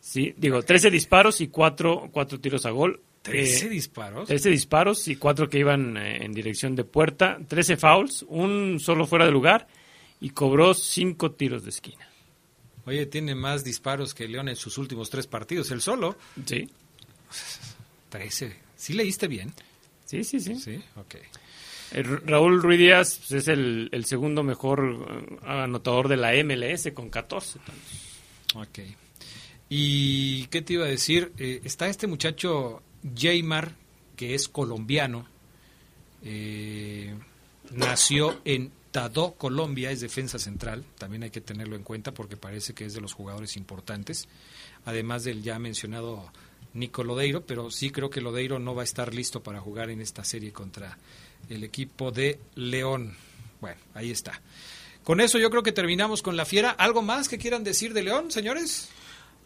Sí, 0.00 0.34
digo, 0.36 0.62
13 0.62 0.90
disparos 0.90 1.40
y 1.40 1.48
4, 1.48 2.08
cuatro 2.10 2.40
tiros 2.40 2.66
a 2.66 2.70
gol. 2.70 3.00
¿13 3.24 3.66
Eh, 3.66 3.68
disparos? 3.68 4.26
13 4.28 4.50
disparos 4.50 5.06
y 5.08 5.16
4 5.16 5.48
que 5.48 5.58
iban 5.58 5.96
eh, 5.96 6.24
en 6.24 6.32
dirección 6.32 6.74
de 6.74 6.84
puerta. 6.84 7.38
13 7.46 7.76
fouls, 7.76 8.24
un 8.28 8.78
solo 8.80 9.06
fuera 9.06 9.24
de 9.24 9.30
lugar 9.30 9.68
y 10.20 10.30
cobró 10.30 10.74
5 10.74 11.32
tiros 11.32 11.64
de 11.64 11.70
esquina. 11.70 12.08
Oye, 12.84 13.06
tiene 13.06 13.34
más 13.36 13.62
disparos 13.62 14.12
que 14.12 14.26
León 14.26 14.48
en 14.48 14.56
sus 14.56 14.76
últimos 14.78 15.08
tres 15.08 15.26
partidos, 15.28 15.70
él 15.70 15.80
solo. 15.80 16.16
Sí. 16.46 16.68
13. 18.10 18.56
¿Sí 18.76 18.92
leíste 18.94 19.28
bien? 19.28 19.52
Sí, 20.04 20.24
sí, 20.24 20.40
sí. 20.40 20.56
Sí, 20.56 20.80
ok. 20.96 21.14
Eh, 21.92 22.02
Ra- 22.02 22.20
Raúl 22.26 22.60
Ruiz 22.62 22.78
Díaz 22.78 23.18
pues, 23.20 23.42
es 23.42 23.48
el, 23.48 23.88
el 23.92 24.04
segundo 24.04 24.42
mejor 24.42 25.38
anotador 25.46 26.08
de 26.08 26.16
la 26.16 26.32
MLS 26.44 26.90
con 26.92 27.08
14 27.08 27.58
tantos. 27.60 28.66
Ok. 28.68 28.78
¿Y 29.68 30.46
qué 30.48 30.60
te 30.62 30.74
iba 30.74 30.84
a 30.84 30.88
decir? 30.88 31.32
Está 31.38 31.88
este 31.88 32.06
muchacho 32.06 32.82
Jaymar, 33.16 33.74
que 34.16 34.34
es 34.34 34.48
colombiano. 34.48 35.26
eh, 36.24 37.14
nació 37.70 38.40
en 38.44 38.70
Tadó, 38.92 39.32
Colombia, 39.32 39.90
es 39.90 40.00
defensa 40.00 40.38
central. 40.38 40.84
También 40.98 41.22
hay 41.22 41.30
que 41.30 41.40
tenerlo 41.40 41.76
en 41.76 41.82
cuenta 41.82 42.12
porque 42.12 42.36
parece 42.36 42.74
que 42.74 42.84
es 42.84 42.94
de 42.94 43.00
los 43.00 43.14
jugadores 43.14 43.56
importantes. 43.56 44.28
Además 44.84 45.24
del 45.24 45.42
ya 45.42 45.58
mencionado 45.58 46.30
Nico 46.74 47.02
Lodeiro, 47.02 47.44
pero 47.46 47.70
sí 47.70 47.90
creo 47.90 48.10
que 48.10 48.20
Lodeiro 48.20 48.58
no 48.58 48.74
va 48.74 48.82
a 48.82 48.84
estar 48.84 49.14
listo 49.14 49.42
para 49.42 49.60
jugar 49.60 49.90
en 49.90 50.00
esta 50.00 50.24
serie 50.24 50.52
contra 50.52 50.98
el 51.48 51.64
equipo 51.64 52.10
de 52.12 52.38
León. 52.54 53.16
Bueno, 53.60 53.80
ahí 53.94 54.10
está. 54.10 54.40
Con 55.04 55.20
eso 55.20 55.38
yo 55.38 55.50
creo 55.50 55.62
que 55.62 55.72
terminamos 55.72 56.22
con 56.22 56.36
la 56.36 56.44
fiera. 56.44 56.70
¿Algo 56.70 57.02
más 57.02 57.28
que 57.28 57.38
quieran 57.38 57.64
decir 57.64 57.92
de 57.94 58.02
León, 58.02 58.30
señores? 58.30 58.88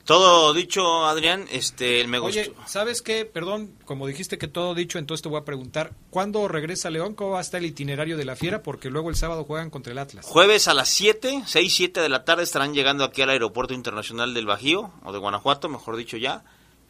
Todo 0.07 0.55
dicho, 0.55 1.05
Adrián, 1.05 1.47
este, 1.51 2.07
me 2.07 2.21
gustó. 2.21 2.39
Oye, 2.39 2.53
¿sabes 2.67 3.03
qué? 3.03 3.25
Perdón, 3.25 3.77
como 3.85 4.07
dijiste 4.07 4.39
que 4.39 4.47
todo 4.47 4.73
dicho, 4.73 5.01
entonces 5.01 5.21
te 5.21 5.29
voy 5.29 5.41
a 5.41 5.45
preguntar, 5.45 5.95
¿cuándo 6.11 6.47
regresa 6.47 6.91
León? 6.91 7.15
¿Cómo 7.15 7.33
va 7.33 7.39
a 7.39 7.43
estar 7.43 7.59
el 7.59 7.67
itinerario 7.67 8.17
de 8.17 8.25
la 8.25 8.37
fiera? 8.37 8.63
Porque 8.63 8.89
luego 8.89 9.11
el 9.11 9.17
sábado 9.17 9.43
juegan 9.43 9.69
contra 9.69 9.93
el 9.93 9.99
Atlas. 9.99 10.25
Jueves 10.25 10.69
a 10.69 10.75
las 10.75 10.91
7, 10.91 11.43
6, 11.45 11.75
7 11.75 12.01
de 12.01 12.09
la 12.09 12.25
tarde 12.25 12.45
estarán 12.45 12.73
llegando 12.73 13.03
aquí 13.03 13.23
al 13.23 13.31
Aeropuerto 13.31 13.75
Internacional 13.75 14.33
del 14.33 14.47
Bajío, 14.47 14.93
o 15.03 15.13
de 15.13 15.19
Guanajuato, 15.19 15.69
mejor 15.69 15.97
dicho 15.97 16.17
ya. 16.17 16.45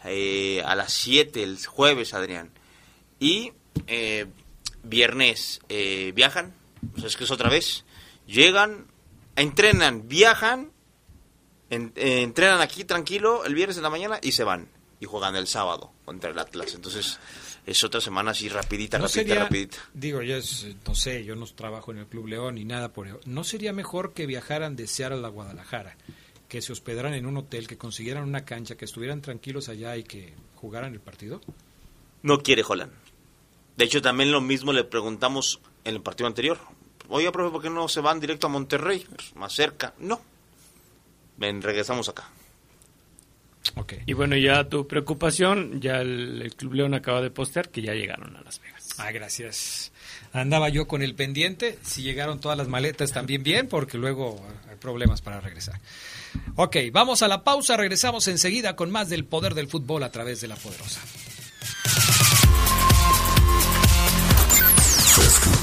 Eh, 0.04 0.62
a 0.66 0.74
las 0.74 0.92
7 0.92 1.42
el 1.42 1.64
jueves, 1.64 2.12
Adrián. 2.12 2.50
Y 3.18 3.52
eh, 3.86 4.26
viernes 4.82 5.60
eh, 5.70 6.12
viajan, 6.14 6.54
pues 6.92 7.04
es 7.04 7.16
que 7.16 7.24
es 7.24 7.30
otra 7.30 7.48
vez. 7.48 7.86
Llegan, 8.26 8.88
entrenan, 9.36 10.06
viajan, 10.06 10.75
en- 11.70 11.92
eh, 11.96 12.22
entrenan 12.22 12.60
aquí 12.60 12.84
tranquilo 12.84 13.44
el 13.44 13.54
viernes 13.54 13.76
en 13.76 13.82
la 13.82 13.90
mañana 13.90 14.18
y 14.22 14.32
se 14.32 14.44
van. 14.44 14.68
Y 14.98 15.04
juegan 15.04 15.36
el 15.36 15.46
sábado 15.46 15.92
contra 16.06 16.30
el 16.30 16.38
Atlas. 16.38 16.74
Entonces 16.74 17.18
es 17.66 17.84
otra 17.84 18.00
semana 18.00 18.30
así 18.30 18.48
rapidita, 18.48 18.96
¿No 18.98 19.04
rapidita, 19.04 19.28
sería, 19.28 19.42
rapidita. 19.44 19.78
digo, 19.92 20.22
yo 20.22 20.36
es- 20.36 20.66
no 20.86 20.94
sé, 20.94 21.24
yo 21.24 21.36
no 21.36 21.44
trabajo 21.46 21.90
en 21.92 21.98
el 21.98 22.06
Club 22.06 22.28
León 22.28 22.54
ni 22.54 22.64
nada 22.64 22.92
por 22.92 23.06
ello. 23.06 23.20
¿No 23.26 23.44
sería 23.44 23.72
mejor 23.74 24.14
que 24.14 24.24
viajaran 24.26 24.74
de 24.76 24.86
Seattle 24.86 25.24
a 25.26 25.28
Guadalajara? 25.28 25.96
Que 26.48 26.62
se 26.62 26.72
hospedaran 26.72 27.12
en 27.12 27.26
un 27.26 27.36
hotel, 27.36 27.66
que 27.66 27.76
consiguieran 27.76 28.22
una 28.24 28.44
cancha, 28.44 28.76
que 28.76 28.84
estuvieran 28.86 29.20
tranquilos 29.20 29.68
allá 29.68 29.96
y 29.96 30.04
que 30.04 30.32
jugaran 30.54 30.92
el 30.94 31.00
partido? 31.00 31.40
no 32.22 32.42
quiere 32.42 32.64
Holland. 32.66 32.92
De 33.76 33.84
hecho, 33.84 34.00
también 34.02 34.32
lo 34.32 34.40
mismo 34.40 34.72
le 34.72 34.82
preguntamos 34.84 35.60
en 35.84 35.94
el 35.94 36.00
partido 36.00 36.26
anterior. 36.26 36.58
Oiga, 37.08 37.30
profe, 37.30 37.52
¿por 37.52 37.62
qué 37.62 37.70
no 37.70 37.86
se 37.88 38.00
van 38.00 38.18
directo 38.18 38.46
a 38.46 38.50
Monterrey? 38.50 39.06
Pues, 39.14 39.36
más 39.36 39.52
cerca. 39.52 39.92
No. 39.98 40.20
Ven, 41.36 41.62
regresamos 41.62 42.08
acá. 42.08 42.30
Y 44.06 44.12
bueno, 44.14 44.36
ya 44.36 44.68
tu 44.68 44.86
preocupación, 44.86 45.80
ya 45.80 46.00
el, 46.00 46.40
el 46.42 46.54
Club 46.54 46.74
León 46.74 46.94
acaba 46.94 47.20
de 47.20 47.30
postear 47.30 47.68
que 47.68 47.82
ya 47.82 47.94
llegaron 47.94 48.36
a 48.36 48.40
Las 48.42 48.60
Vegas. 48.60 48.88
Ah, 48.98 49.10
gracias. 49.10 49.92
Andaba 50.32 50.68
yo 50.68 50.86
con 50.86 51.02
el 51.02 51.14
pendiente, 51.14 51.78
si 51.82 52.02
llegaron 52.02 52.40
todas 52.40 52.56
las 52.56 52.68
maletas 52.68 53.12
también 53.12 53.42
bien, 53.42 53.68
porque 53.68 53.98
luego 53.98 54.40
hay 54.70 54.76
problemas 54.76 55.20
para 55.20 55.40
regresar. 55.40 55.80
Ok, 56.56 56.76
vamos 56.92 57.22
a 57.22 57.28
la 57.28 57.44
pausa, 57.44 57.76
regresamos 57.76 58.28
enseguida 58.28 58.76
con 58.76 58.90
más 58.90 59.08
del 59.08 59.24
poder 59.24 59.54
del 59.54 59.68
fútbol 59.68 60.02
a 60.02 60.10
través 60.10 60.40
de 60.40 60.48
la 60.48 60.56
poderosa. 60.56 61.00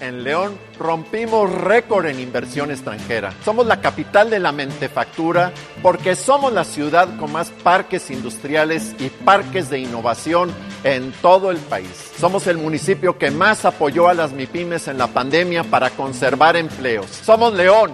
en 0.00 0.24
León, 0.24 0.58
rompimos 0.78 1.50
récord 1.52 2.06
en 2.06 2.20
inversión 2.20 2.70
extranjera. 2.70 3.32
Somos 3.44 3.66
la 3.66 3.80
capital 3.80 4.30
de 4.30 4.38
la 4.38 4.52
mentefactura 4.52 5.52
porque 5.82 6.16
somos 6.16 6.52
la 6.52 6.64
ciudad 6.64 7.16
con 7.18 7.32
más 7.32 7.50
parques 7.50 8.10
industriales 8.10 8.94
y 8.98 9.08
parques 9.08 9.70
de 9.70 9.78
innovación 9.78 10.50
en 10.84 11.12
todo 11.20 11.50
el 11.50 11.58
país. 11.58 12.12
Somos 12.18 12.46
el 12.46 12.58
municipio 12.58 13.18
que 13.18 13.30
más 13.30 13.64
apoyó 13.64 14.08
a 14.08 14.14
las 14.14 14.32
MIPIMES 14.32 14.88
en 14.88 14.98
la 14.98 15.08
pandemia 15.08 15.64
para 15.64 15.90
conservar 15.90 16.56
empleos. 16.56 17.06
Somos 17.06 17.54
León 17.54 17.92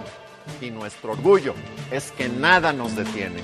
y 0.61 0.71
nuestro 0.71 1.11
orgullo 1.11 1.53
es 1.91 2.11
que 2.11 2.29
nada 2.29 2.73
nos 2.73 2.95
detiene. 2.95 3.41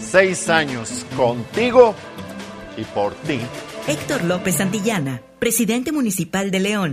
Seis 0.00 0.48
años 0.48 1.04
contigo 1.16 1.94
y 2.76 2.84
por 2.84 3.14
ti. 3.14 3.40
Héctor 3.86 4.24
López 4.24 4.56
Santillana, 4.56 5.22
presidente 5.38 5.92
municipal 5.92 6.50
de 6.50 6.60
León. 6.60 6.92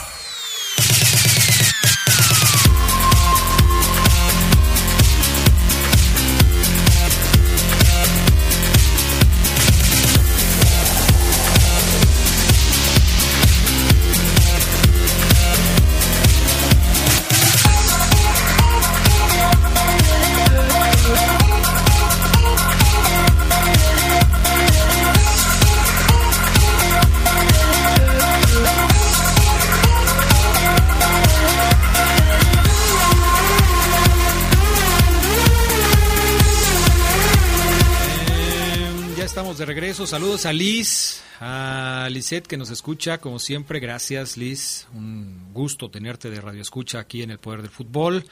De 39.57 39.65
regreso. 39.65 40.07
Saludos 40.07 40.45
a 40.45 40.53
Liz, 40.53 41.21
a 41.41 42.07
Lisette 42.09 42.47
que 42.47 42.55
nos 42.55 42.69
escucha, 42.69 43.17
como 43.17 43.37
siempre. 43.37 43.79
Gracias, 43.79 44.37
Liz. 44.37 44.87
Un 44.93 45.51
gusto 45.53 45.89
tenerte 45.89 46.29
de 46.29 46.39
radio 46.39 46.61
escucha 46.61 46.99
aquí 46.99 47.21
en 47.21 47.31
el 47.31 47.39
Poder 47.39 47.61
del 47.61 47.71
Fútbol. 47.71 48.25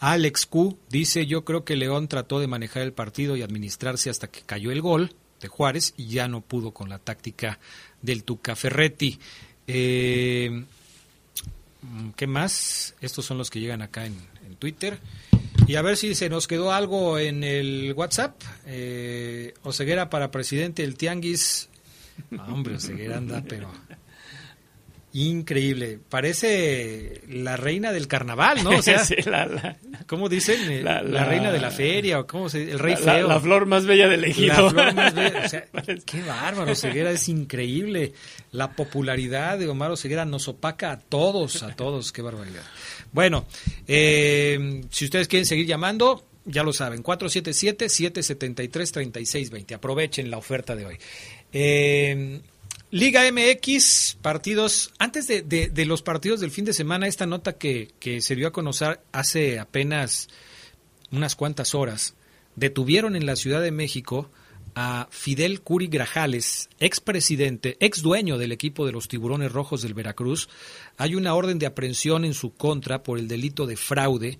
Alex 0.00 0.46
Q 0.46 0.76
dice, 0.88 1.26
yo 1.26 1.44
creo 1.44 1.64
que 1.64 1.76
León 1.76 2.08
trató 2.08 2.40
de 2.40 2.48
manejar 2.48 2.82
el 2.82 2.92
partido 2.92 3.36
y 3.36 3.42
administrarse 3.42 4.10
hasta 4.10 4.26
que 4.26 4.40
cayó 4.40 4.72
el 4.72 4.82
gol 4.82 5.14
de 5.40 5.48
Juárez 5.48 5.94
y 5.96 6.08
ya 6.08 6.26
no 6.26 6.40
pudo 6.40 6.72
con 6.72 6.88
la 6.88 6.98
táctica 6.98 7.60
del 8.02 8.24
Tuca 8.24 8.56
Ferretti. 8.56 9.20
Eh, 9.68 10.64
¿Qué 12.16 12.26
más? 12.26 12.94
Estos 13.00 13.24
son 13.24 13.38
los 13.38 13.50
que 13.50 13.60
llegan 13.60 13.82
acá 13.82 14.04
en 14.04 14.16
Twitter. 14.58 14.98
Y 15.66 15.74
a 15.76 15.82
ver 15.82 15.96
si 15.96 16.14
se 16.14 16.28
nos 16.28 16.46
quedó 16.46 16.72
algo 16.72 17.18
en 17.18 17.42
el 17.42 17.92
WhatsApp. 17.96 18.40
Eh, 18.66 19.54
Oseguera 19.62 20.08
para 20.10 20.30
presidente 20.30 20.82
del 20.82 20.96
Tianguis. 20.96 21.68
Ah, 22.38 22.46
hombre, 22.50 22.76
Oseguera 22.76 23.16
anda, 23.18 23.42
pero 23.46 23.70
increíble. 25.12 25.98
Parece 26.10 27.22
la 27.28 27.56
reina 27.56 27.90
del 27.92 28.06
carnaval, 28.06 28.62
¿no? 28.62 28.70
O 28.70 28.82
sea, 28.82 28.98
Sí, 29.04 29.16
la- 29.24 29.46
la- 29.46 29.76
¿cómo 30.06 30.28
dicen? 30.28 30.84
La- 30.84 31.02
La, 31.02 31.24
reina 31.24 31.50
de 31.50 31.58
la 31.60 31.70
feria, 31.70 32.20
o 32.20 32.26
cómo 32.26 32.48
se 32.50 32.70
El 32.70 32.78
rey 32.78 32.96
feo. 32.96 33.26
la 33.26 33.40
flor 33.40 33.64
más 33.66 33.86
bella 33.86 34.08
del 34.08 34.24
ejido. 34.24 34.62
La 34.64 34.70
flor 34.70 34.94
más 34.94 35.14
bella. 35.14 35.42
O 35.44 35.48
sea, 35.48 35.64
qué 36.06 36.22
bárbaro, 36.22 36.72
Oseguera, 36.72 37.10
es 37.10 37.28
increíble. 37.28 38.12
La 38.52 38.72
popularidad 38.72 39.58
de 39.58 39.68
Omar 39.68 39.90
Oseguera 39.90 40.24
nos 40.26 40.48
opaca 40.48 40.92
a 40.92 41.00
todos, 41.00 41.62
a 41.62 41.74
todos. 41.74 42.12
Qué 42.12 42.20
barbaridad. 42.22 42.62
Bueno, 43.16 43.46
eh, 43.88 44.82
si 44.90 45.06
ustedes 45.06 45.26
quieren 45.26 45.46
seguir 45.46 45.64
llamando, 45.64 46.22
ya 46.44 46.62
lo 46.62 46.74
saben, 46.74 47.02
477-773-3620. 47.02 49.74
Aprovechen 49.74 50.30
la 50.30 50.36
oferta 50.36 50.76
de 50.76 50.84
hoy. 50.84 50.98
Eh, 51.50 52.42
Liga 52.90 53.22
MX, 53.32 54.18
partidos, 54.20 54.92
antes 54.98 55.26
de, 55.28 55.40
de- 55.40 55.70
de 55.70 55.86
los 55.86 56.02
partidos 56.02 56.40
del 56.40 56.50
fin 56.50 56.66
de 56.66 56.74
semana, 56.74 57.06
esta 57.08 57.24
nota 57.24 57.54
que, 57.54 57.88
que 57.98 58.20
se 58.20 58.36
dio 58.36 58.48
a 58.48 58.52
conocer 58.52 59.00
hace 59.12 59.58
apenas 59.58 60.28
unas 61.10 61.36
cuantas 61.36 61.74
horas, 61.74 62.12
detuvieron 62.54 63.16
en 63.16 63.24
la 63.24 63.36
Ciudad 63.36 63.62
de 63.62 63.70
México 63.70 64.30
a 64.78 65.08
Fidel 65.10 65.62
Curi 65.62 65.86
Grajales, 65.86 66.68
expresidente, 66.78 67.78
ex 67.80 68.02
dueño 68.02 68.36
del 68.36 68.52
equipo 68.52 68.84
de 68.84 68.92
los 68.92 69.08
Tiburones 69.08 69.50
Rojos 69.50 69.80
del 69.80 69.94
Veracruz. 69.94 70.50
Hay 70.98 71.14
una 71.14 71.34
orden 71.34 71.58
de 71.58 71.64
aprehensión 71.64 72.26
en 72.26 72.34
su 72.34 72.54
contra 72.54 73.02
por 73.02 73.18
el 73.18 73.26
delito 73.26 73.66
de 73.66 73.78
fraude. 73.78 74.38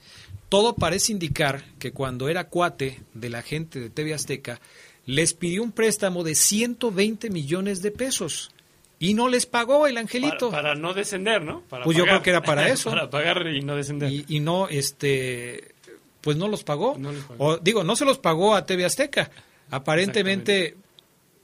Todo 0.50 0.76
parece 0.76 1.12
indicar 1.12 1.64
que 1.78 1.92
cuando 1.92 2.28
era 2.28 2.48
cuate 2.48 3.00
de 3.14 3.30
la 3.30 3.40
gente 3.40 3.80
de 3.80 3.88
TV 3.88 4.12
Azteca, 4.12 4.60
les 5.06 5.32
pidió 5.32 5.62
un 5.62 5.72
préstamo 5.72 6.22
de 6.22 6.34
120 6.34 7.30
millones 7.30 7.80
de 7.80 7.90
pesos 7.92 8.50
y 8.98 9.14
no 9.14 9.30
les 9.30 9.46
pagó 9.46 9.86
el 9.86 9.96
angelito. 9.96 10.50
Para, 10.50 10.62
para 10.68 10.74
no 10.74 10.92
descender, 10.92 11.42
¿no? 11.42 11.62
Para 11.62 11.84
Pues 11.84 11.96
yo 11.96 12.04
creo 12.04 12.20
que 12.20 12.28
era 12.30 12.42
para 12.42 12.68
eso. 12.68 12.90
para 12.90 13.08
pagar 13.08 13.46
y 13.46 13.62
no 13.62 13.74
descender. 13.74 14.12
y, 14.12 14.26
y 14.28 14.40
no 14.40 14.68
este 14.68 15.74
pues 16.20 16.36
no 16.36 16.48
los 16.48 16.62
pagó. 16.62 16.96
No 16.98 17.12
pagó. 17.12 17.34
O, 17.38 17.56
digo, 17.56 17.84
no 17.84 17.96
se 17.96 18.04
los 18.04 18.18
pagó 18.18 18.54
a 18.54 18.66
TV 18.66 18.84
Azteca. 18.84 19.30
Aparentemente, 19.70 20.76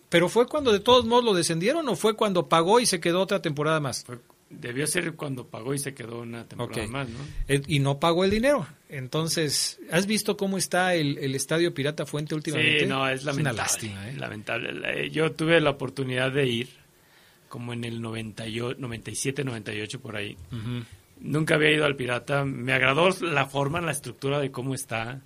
pero 0.08 0.28
fue 0.28 0.46
cuando 0.46 0.72
de 0.72 0.80
todos 0.80 1.04
modos 1.04 1.24
lo 1.24 1.34
descendieron 1.34 1.88
o 1.88 1.96
fue 1.96 2.14
cuando 2.16 2.48
pagó 2.48 2.80
y 2.80 2.86
se 2.86 3.00
quedó 3.00 3.20
otra 3.20 3.40
temporada 3.42 3.80
más. 3.80 4.04
Debió 4.50 4.86
ser 4.86 5.14
cuando 5.14 5.46
pagó 5.46 5.72
y 5.72 5.78
se 5.78 5.94
quedó 5.94 6.20
una 6.20 6.44
temporada 6.46 6.86
más, 6.88 7.08
¿no? 7.08 7.18
Eh, 7.48 7.62
Y 7.68 7.78
no 7.78 7.98
pagó 7.98 8.22
el 8.24 8.30
dinero. 8.30 8.66
Entonces, 8.90 9.80
¿has 9.90 10.06
visto 10.06 10.36
cómo 10.36 10.58
está 10.58 10.94
el, 10.94 11.16
el 11.16 11.34
estadio 11.34 11.72
Pirata 11.72 12.04
Fuente 12.04 12.34
últimamente? 12.34 12.80
Sí, 12.80 12.86
no, 12.86 13.08
es 13.08 13.24
lamentable. 13.24 13.54
una 13.56 13.62
lástima, 13.62 14.10
¿eh? 14.10 14.14
lamentable. 14.18 14.72
La- 14.74 14.92
eh, 14.92 15.10
Yo 15.10 15.32
tuve 15.32 15.58
la 15.62 15.70
oportunidad 15.70 16.30
de 16.32 16.46
ir 16.46 16.68
como 17.48 17.72
en 17.72 17.84
el 17.84 18.02
98, 18.02 18.76
97, 18.78 19.42
98 19.44 20.00
por 20.00 20.16
ahí. 20.16 20.36
Nunca 21.20 21.54
había 21.54 21.70
ido 21.70 21.86
al 21.86 21.96
Pirata. 21.96 22.44
Me 22.44 22.74
agradó 22.74 23.08
la 23.22 23.46
forma, 23.46 23.80
la 23.80 23.92
estructura 23.92 24.38
de 24.38 24.50
cómo 24.50 24.74
está. 24.74 25.22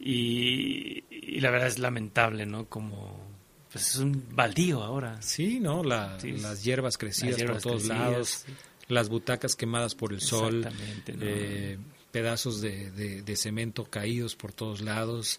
Y, 0.00 1.04
y 1.10 1.40
la 1.40 1.50
verdad 1.50 1.68
es 1.68 1.78
lamentable, 1.78 2.46
¿no? 2.46 2.66
Como 2.66 3.26
pues 3.70 3.88
es 3.90 3.96
un 3.96 4.24
baldío 4.30 4.82
ahora. 4.82 5.20
Sí, 5.20 5.60
¿no? 5.60 5.84
La- 5.84 6.18
Sí, 6.20 6.32
las 6.32 6.64
hierbas 6.64 6.96
crecidas 6.96 7.32
las 7.32 7.38
hierbas 7.40 7.62
por 7.62 7.72
todos 7.72 7.82
crecidas, 7.84 8.10
lados, 8.10 8.28
sí. 8.46 8.52
las 8.88 9.08
butacas 9.08 9.56
quemadas 9.56 9.94
por 9.94 10.12
el 10.14 10.20
sol, 10.22 10.66
eh, 11.06 11.78
pedazos 12.10 12.60
de, 12.62 12.90
de- 12.92 13.22
de 13.22 13.36
cemento 13.36 13.84
caídos 13.84 14.36
por 14.36 14.52
todos 14.52 14.80
lados, 14.80 15.38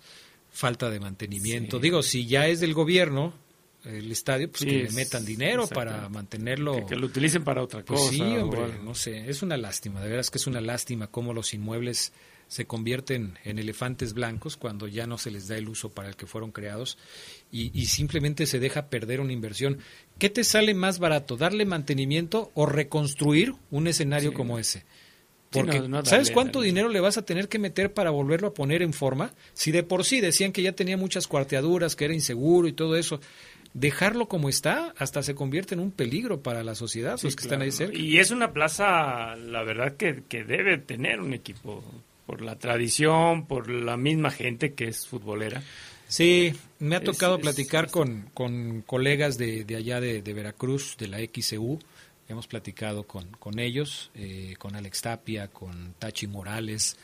falta 0.51 0.89
de 0.89 0.99
mantenimiento. 0.99 1.77
Sí. 1.77 1.83
Digo, 1.83 2.03
si 2.03 2.27
ya 2.27 2.47
es 2.47 2.59
del 2.59 2.73
gobierno 2.75 3.33
el 3.85 4.11
estadio, 4.11 4.51
pues 4.51 4.65
que 4.65 4.71
le 4.71 4.83
es- 4.83 4.93
metan 4.93 5.25
dinero 5.25 5.65
para 5.67 6.07
mantenerlo. 6.09 6.73
Que, 6.75 6.85
que 6.85 6.95
lo 6.97 7.07
utilicen 7.07 7.43
para 7.43 7.63
otra 7.63 7.83
Pues 7.83 7.99
cosa. 8.01 8.11
sí, 8.11 8.21
hombre, 8.21 8.77
no 8.83 8.93
sé, 8.93 9.27
es 9.29 9.41
una 9.41 9.57
lástima, 9.57 10.01
de 10.01 10.09
veras 10.09 10.29
que 10.29 10.37
es 10.37 10.45
una 10.45 10.61
lástima 10.61 11.07
cómo 11.07 11.33
los 11.33 11.53
inmuebles 11.55 12.11
se 12.49 12.65
convierten 12.65 13.37
en 13.45 13.59
elefantes 13.59 14.13
blancos 14.13 14.57
cuando 14.57 14.87
ya 14.87 15.07
no 15.07 15.17
se 15.17 15.31
les 15.31 15.47
da 15.47 15.55
el 15.55 15.69
uso 15.69 15.89
para 15.91 16.09
el 16.09 16.15
que 16.17 16.25
fueron 16.25 16.51
creados 16.51 16.97
y, 17.51 17.71
y 17.79 17.85
simplemente 17.85 18.45
se 18.47 18.59
deja 18.59 18.87
perder 18.89 19.21
una 19.21 19.31
inversión. 19.33 19.77
¿Qué 20.17 20.29
te 20.29 20.43
sale 20.43 20.73
más 20.73 20.99
barato, 20.99 21.37
darle 21.37 21.63
mantenimiento 21.65 22.51
o 22.55 22.65
reconstruir 22.65 23.53
un 23.71 23.87
escenario 23.87 24.31
Sí. 24.31 24.35
como 24.35 24.59
ese? 24.59 24.79
Sí, 24.79 25.59
Porque, 25.61 25.79
no, 25.79 25.87
no 25.87 26.05
¿sabes 26.05 26.29
cuánto 26.31 26.61
dinero 26.61 26.89
le 26.89 26.99
vas 26.99 27.17
a 27.17 27.25
tener 27.25 27.47
que 27.49 27.57
meter 27.59 27.93
para 27.93 28.09
volverlo 28.11 28.47
a 28.49 28.53
poner 28.53 28.81
en 28.81 28.93
forma? 28.93 29.31
Si 29.53 29.71
de 29.71 29.83
por 29.83 30.03
sí 30.03 30.19
decían 30.19 30.51
que 30.51 30.61
ya 30.61 30.73
tenía 30.73 30.97
muchas 30.97 31.27
cuarteaduras, 31.27 31.95
que 31.95 32.05
era 32.05 32.13
inseguro 32.13 32.67
y 32.67 32.73
todo 32.73 32.95
eso, 32.97 33.19
dejarlo 33.73 34.27
como 34.27 34.49
está 34.49 34.93
hasta 34.97 35.21
se 35.23 35.35
convierte 35.35 35.73
en 35.75 35.79
un 35.81 35.91
peligro 35.91 36.41
para 36.41 36.63
la 36.63 36.73
sociedad, 36.75 37.17
Sí, 37.17 37.27
los 37.27 37.35
que 37.35 37.43
están 37.43 37.61
ahí 37.61 37.71
cerca. 37.71 37.97
Y 37.97 38.17
es 38.17 38.29
una 38.31 38.53
plaza, 38.53 39.35
la 39.37 39.63
verdad, 39.63 39.95
que, 39.97 40.23
que 40.27 40.43
debe 40.43 40.77
tener 40.79 41.19
un 41.19 41.33
equipo 41.33 41.83
por 42.29 42.41
la 42.41 42.59
tradición, 42.59 43.47
por 43.47 43.71
la 43.71 43.97
misma 43.97 44.29
gente 44.29 44.73
que 44.75 44.87
es 44.87 45.07
futbolera. 45.07 45.63
Sí, 46.07 46.53
me 46.77 46.95
ha 46.95 47.03
tocado 47.03 47.37
es- 47.37 47.41
platicar 47.41 47.89
con, 47.89 48.29
con 48.35 48.83
colegas 48.85 49.39
de, 49.39 49.63
de 49.65 49.75
allá 49.75 49.99
de, 49.99 50.21
de 50.21 50.33
Veracruz, 50.33 50.95
de 50.99 51.07
la 51.07 51.17
XCU. 51.17 51.79
Hemos 52.27 52.45
platicado 52.45 53.07
con, 53.07 53.25
con 53.39 53.57
ellos, 53.57 54.11
eh, 54.13 54.53
con 54.59 54.75
Alex 54.75 55.01
Tapia, 55.01 55.47
con 55.47 55.95
Tachi 55.97 56.27
Morales. 56.27 56.97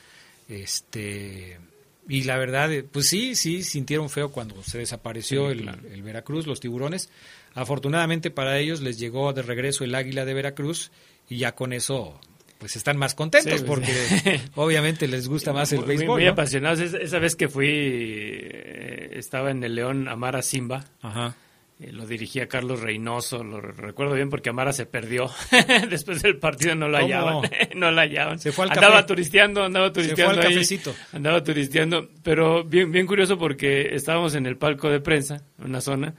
este 0.48 1.60
Y 2.08 2.24
la 2.26 2.38
verdad, 2.38 2.72
eh, 2.72 2.84
pues 2.84 3.08
sí, 3.10 3.34
sí, 3.34 3.64
sintieron 3.64 4.12
feo 4.12 4.32
cuando 4.32 4.62
se 4.62 4.78
desapareció 4.78 5.52
Sí, 5.52 5.58
el, 5.58 5.68
el 5.92 6.04
Veracruz, 6.04 6.46
los 6.46 6.60
tiburones. 6.60 7.10
Afortunadamente 7.56 8.30
para 8.30 8.60
ellos 8.60 8.82
les 8.82 9.00
llegó 9.00 9.34
de 9.34 9.42
regreso 9.42 9.84
el 9.84 9.96
águila 9.96 10.24
de 10.24 10.36
Veracruz 10.36 10.92
y 11.28 11.38
ya 11.38 11.56
con 11.56 11.74
eso 11.74 12.20
pues 12.58 12.76
están 12.76 12.98
más 12.98 13.16
contentos 13.16 13.60
Sí, 13.60 13.66
pues, 13.66 13.80
porque 13.80 14.42
obviamente 14.56 15.08
les 15.08 15.28
gusta 15.28 15.54
más 15.54 15.72
el 15.74 15.80
Muy- 15.80 15.88
muy- 15.88 15.98
béisbol. 15.98 16.16
Muy, 16.18 16.26
¿no? 16.26 16.32
apasionados. 16.32 16.80
Esa, 16.80 17.20
vez 17.20 17.36
que 17.36 17.48
fui, 17.50 17.68
eh, 17.70 19.10
estaba 19.14 19.52
en 19.52 19.64
el 19.64 19.76
León 19.76 20.08
Amara 20.08 20.42
Simba. 20.42 20.86
Ajá. 21.02 21.36
Eh, 21.78 21.92
lo 21.92 22.06
dirigía 22.08 22.48
Carlos 22.48 22.80
Reynoso, 22.80 23.44
lo 23.44 23.60
re- 23.60 23.74
recuerdo 23.74 24.14
bien 24.14 24.30
porque 24.30 24.50
Amara 24.50 24.72
se 24.72 24.86
perdió. 24.86 25.30
Después 25.90 26.22
del 26.22 26.38
partido 26.38 26.74
no 26.76 26.88
lo 26.88 26.98
hallaban. 26.98 27.42
no 27.76 27.92
lo 27.92 28.00
hallaban. 28.02 28.40
Se 28.40 28.54
fue 28.54 28.64
al 28.66 28.72
andaba 28.72 28.96
café. 28.96 29.08
turisteando, 29.08 29.64
andaba 29.64 29.88
Se 29.88 29.94
fue 29.94 30.04
turisteando 30.04 30.40
al 30.40 30.48
ahí. 30.48 30.54
cafecito. 30.54 30.96
Andaba 31.12 31.44
turisteando, 31.44 32.10
pero 32.24 32.64
bien, 32.64 32.92
bien 32.94 33.06
curioso 33.06 33.38
porque 33.38 33.94
estábamos 33.94 34.36
en 34.36 34.46
el 34.46 34.56
palco 34.58 34.90
de 34.90 35.02
prensa, 35.02 35.44
en 35.60 35.66
una 35.66 35.82
zona, 35.82 36.16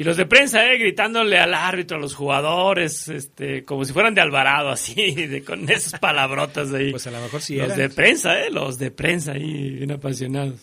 y 0.00 0.04
los 0.04 0.16
de 0.16 0.26
prensa, 0.26 0.64
eh, 0.70 0.78
gritándole 0.78 1.38
al 1.38 1.54
árbitro, 1.54 1.96
a 1.96 2.00
los 2.00 2.14
jugadores, 2.14 3.08
este, 3.08 3.64
como 3.64 3.84
si 3.84 3.92
fueran 3.92 4.14
de 4.14 4.20
Alvarado, 4.20 4.68
así, 4.70 4.94
de, 5.26 5.42
con 5.42 5.68
esas 5.68 5.98
palabrotas 5.98 6.72
ahí. 6.72 6.90
Pues 6.92 7.06
a 7.06 7.10
lo 7.10 7.20
mejor 7.20 7.42
sí 7.42 7.56
Los 7.56 7.66
eran. 7.66 7.78
de 7.78 7.88
prensa, 7.90 8.40
eh, 8.40 8.50
los 8.50 8.78
de 8.78 8.90
prensa 8.92 9.32
ahí, 9.32 9.70
bien 9.70 9.90
apasionados. 9.90 10.60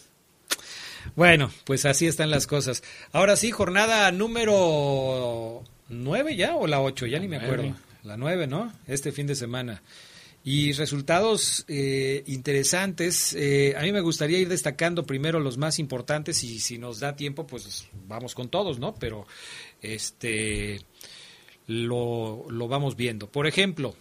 Bueno, 1.16 1.52
pues 1.66 1.86
así 1.86 2.07
están 2.07 2.30
las 2.32 2.48
cosas. 2.48 2.82
Ahora 3.12 3.36
sí, 3.36 3.52
jornada 3.52 4.12
número 4.12 5.64
nueve 5.90 6.36
ya 6.36 6.56
o 6.56 6.66
la 6.68 6.82
ocho, 6.82 7.06
ya 7.06 7.20
ni 7.20 7.28
me 7.28 7.38
nueve. 7.38 7.53
acuerdo. 7.53 7.76
La 8.03 8.18
nueve, 8.18 8.48
¿no? 8.48 8.72
Este 8.88 9.12
fin 9.12 9.28
de 9.28 9.36
semana. 9.36 9.82
Y 10.47 10.73
resultados 10.73 11.65
eh, 11.67 12.23
interesantes. 12.27 13.34
Eh, 13.34 13.73
a 13.76 13.81
mí 13.81 13.91
me 13.91 14.01
gustaría 14.01 14.38
ir 14.38 14.47
destacando 14.47 15.03
primero 15.03 15.39
los 15.39 15.57
más 15.57 15.80
importantes 15.80 16.43
y 16.43 16.59
si 16.59 16.77
nos 16.77 16.99
da 16.99 17.15
tiempo, 17.15 17.47
pues 17.47 17.88
vamos 18.07 18.35
con 18.35 18.49
todos, 18.49 18.77
¿no? 18.77 18.93
Pero 18.93 19.26
este 19.81 20.81
lo, 21.65 22.45
lo 22.49 22.67
vamos 22.67 22.95
viendo. 22.95 23.27
Por 23.27 23.47
ejemplo, 23.47 23.95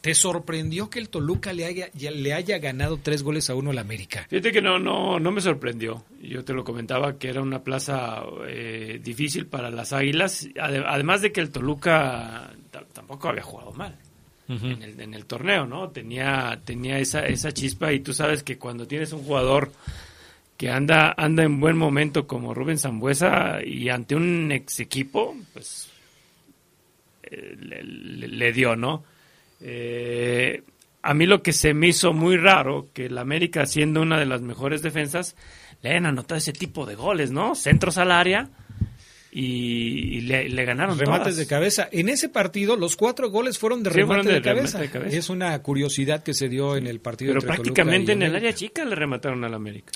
¿te 0.00 0.14
sorprendió 0.14 0.88
que 0.88 0.98
el 0.98 1.10
Toluca 1.10 1.52
le 1.52 1.66
haya, 1.66 1.90
ya 1.92 2.10
le 2.10 2.32
haya 2.32 2.56
ganado 2.56 2.98
tres 3.02 3.22
goles 3.22 3.50
a 3.50 3.54
uno 3.54 3.72
al 3.72 3.78
América? 3.78 4.26
Fíjate 4.30 4.50
que 4.50 4.62
no, 4.62 4.78
no, 4.78 5.20
no 5.20 5.30
me 5.30 5.42
sorprendió. 5.42 6.06
Yo 6.22 6.42
te 6.42 6.54
lo 6.54 6.64
comentaba 6.64 7.18
que 7.18 7.28
era 7.28 7.42
una 7.42 7.62
plaza 7.62 8.22
eh, 8.48 8.98
difícil 9.04 9.46
para 9.46 9.68
las 9.70 9.92
Águilas. 9.92 10.48
Ade- 10.58 10.84
Además 10.86 11.20
de 11.20 11.32
que 11.32 11.42
el 11.42 11.50
Toluca 11.50 12.50
ta- 12.70 12.86
tampoco 12.94 13.28
había 13.28 13.42
jugado 13.42 13.72
mal 13.72 13.98
en, 14.48 14.82
el, 14.82 15.00
en 15.00 15.14
el 15.14 15.26
torneo, 15.26 15.66
¿no? 15.66 15.90
Tenía, 15.90 16.60
tenía 16.64 16.98
esa, 16.98 17.26
esa 17.26 17.52
chispa 17.52 17.92
y 17.92 18.00
tú 18.00 18.12
sabes 18.12 18.42
que 18.42 18.58
cuando 18.58 18.86
tienes 18.86 19.12
un 19.12 19.24
jugador 19.24 19.72
que 20.56 20.70
anda, 20.70 21.14
anda 21.16 21.42
en 21.42 21.60
buen 21.60 21.76
momento 21.76 22.26
como 22.26 22.54
Rubén 22.54 22.78
Zambuesa 22.78 23.58
y 23.64 23.88
ante 23.88 24.14
un 24.14 24.50
ex 24.52 24.80
equipo, 24.80 25.36
pues 25.52 25.90
eh, 27.24 27.56
le, 27.56 28.52
dio, 28.52 28.76
¿no? 28.76 29.04
Eh, 29.60 30.62
a 31.02 31.14
mí 31.14 31.26
lo 31.26 31.42
que 31.42 31.52
se 31.52 31.74
me 31.74 31.88
hizo 31.88 32.12
muy 32.12 32.36
raro, 32.36 32.88
que 32.94 33.06
el 33.06 33.18
América, 33.18 33.66
siendo 33.66 34.00
una 34.00 34.18
de 34.18 34.26
las 34.26 34.42
mejores 34.42 34.82
defensas, 34.82 35.36
le 35.82 35.90
hayan 35.90 36.06
anotado 36.06 36.38
ese 36.38 36.52
tipo 36.52 36.86
de 36.86 36.94
goles, 36.94 37.30
¿no? 37.30 37.54
Centros 37.54 37.98
al 37.98 38.10
área 38.10 38.48
y, 39.38 40.22
le, 40.22 40.64
ganaron 40.64 40.98
Remates 40.98 41.36
de 41.36 41.46
cabeza. 41.46 41.90
En 41.92 42.08
ese 42.08 42.30
partido, 42.30 42.74
los 42.74 42.96
cuatro 42.96 43.30
goles 43.30 43.58
fueron 43.58 43.82
de, 43.82 43.90
remate, 43.90 44.32
de, 44.32 44.40
cabeza. 44.40 44.82
Es 44.82 45.28
una 45.28 45.60
curiosidad 45.62 46.22
que 46.22 46.32
se 46.32 46.48
dio 46.48 46.74
en 46.74 46.86
el 46.86 47.00
partido 47.00 47.34
Pero 47.34 47.46
prácticamente 47.46 48.12
en 48.12 48.22
el 48.22 48.34
área 48.34 48.54
chica 48.54 48.82
le 48.86 48.94
remataron 48.94 49.44
al 49.44 49.52
América. 49.52 49.92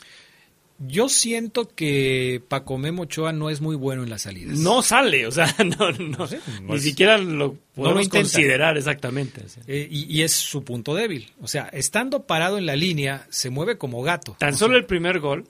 Yo 0.79 1.09
siento 1.09 1.69
que 1.75 2.43
Paco 2.49 2.77
Memo 2.77 3.03
Ochoa 3.03 3.33
no 3.33 3.49
es 3.49 3.63
muy 3.63 3.77
bueno 3.77 4.03
en 4.03 4.11
las 4.11 4.23
salidas. 4.23 4.59
No 4.59 4.83
sale, 4.83 5.27
o 5.27 5.31
sea, 5.31 5.55
no, 5.79 5.91
no, 5.93 6.29
ni 6.63 6.79
siquiera 6.79 7.17
lo 7.17 7.55
podemos 7.75 8.11
considerar 8.11 8.77
exactamente. 8.77 9.43
Eh, 9.67 9.89
y, 9.91 10.21
es 10.21 10.33
su 10.33 10.65
punto 10.65 10.95
débil. 10.95 11.33
O 11.41 11.49
sea, 11.49 11.71
estando 11.73 12.27
parado 12.27 12.59
en 12.59 12.67
la 12.67 12.77
línea, 12.77 13.27
se 13.31 13.49
mueve 13.49 13.79
como 13.79 14.03
gato. 14.03 14.37
Tan 14.39 14.55
solo 14.55 14.77
el 14.77 14.85
primer 14.85 15.19
gol 15.19 15.47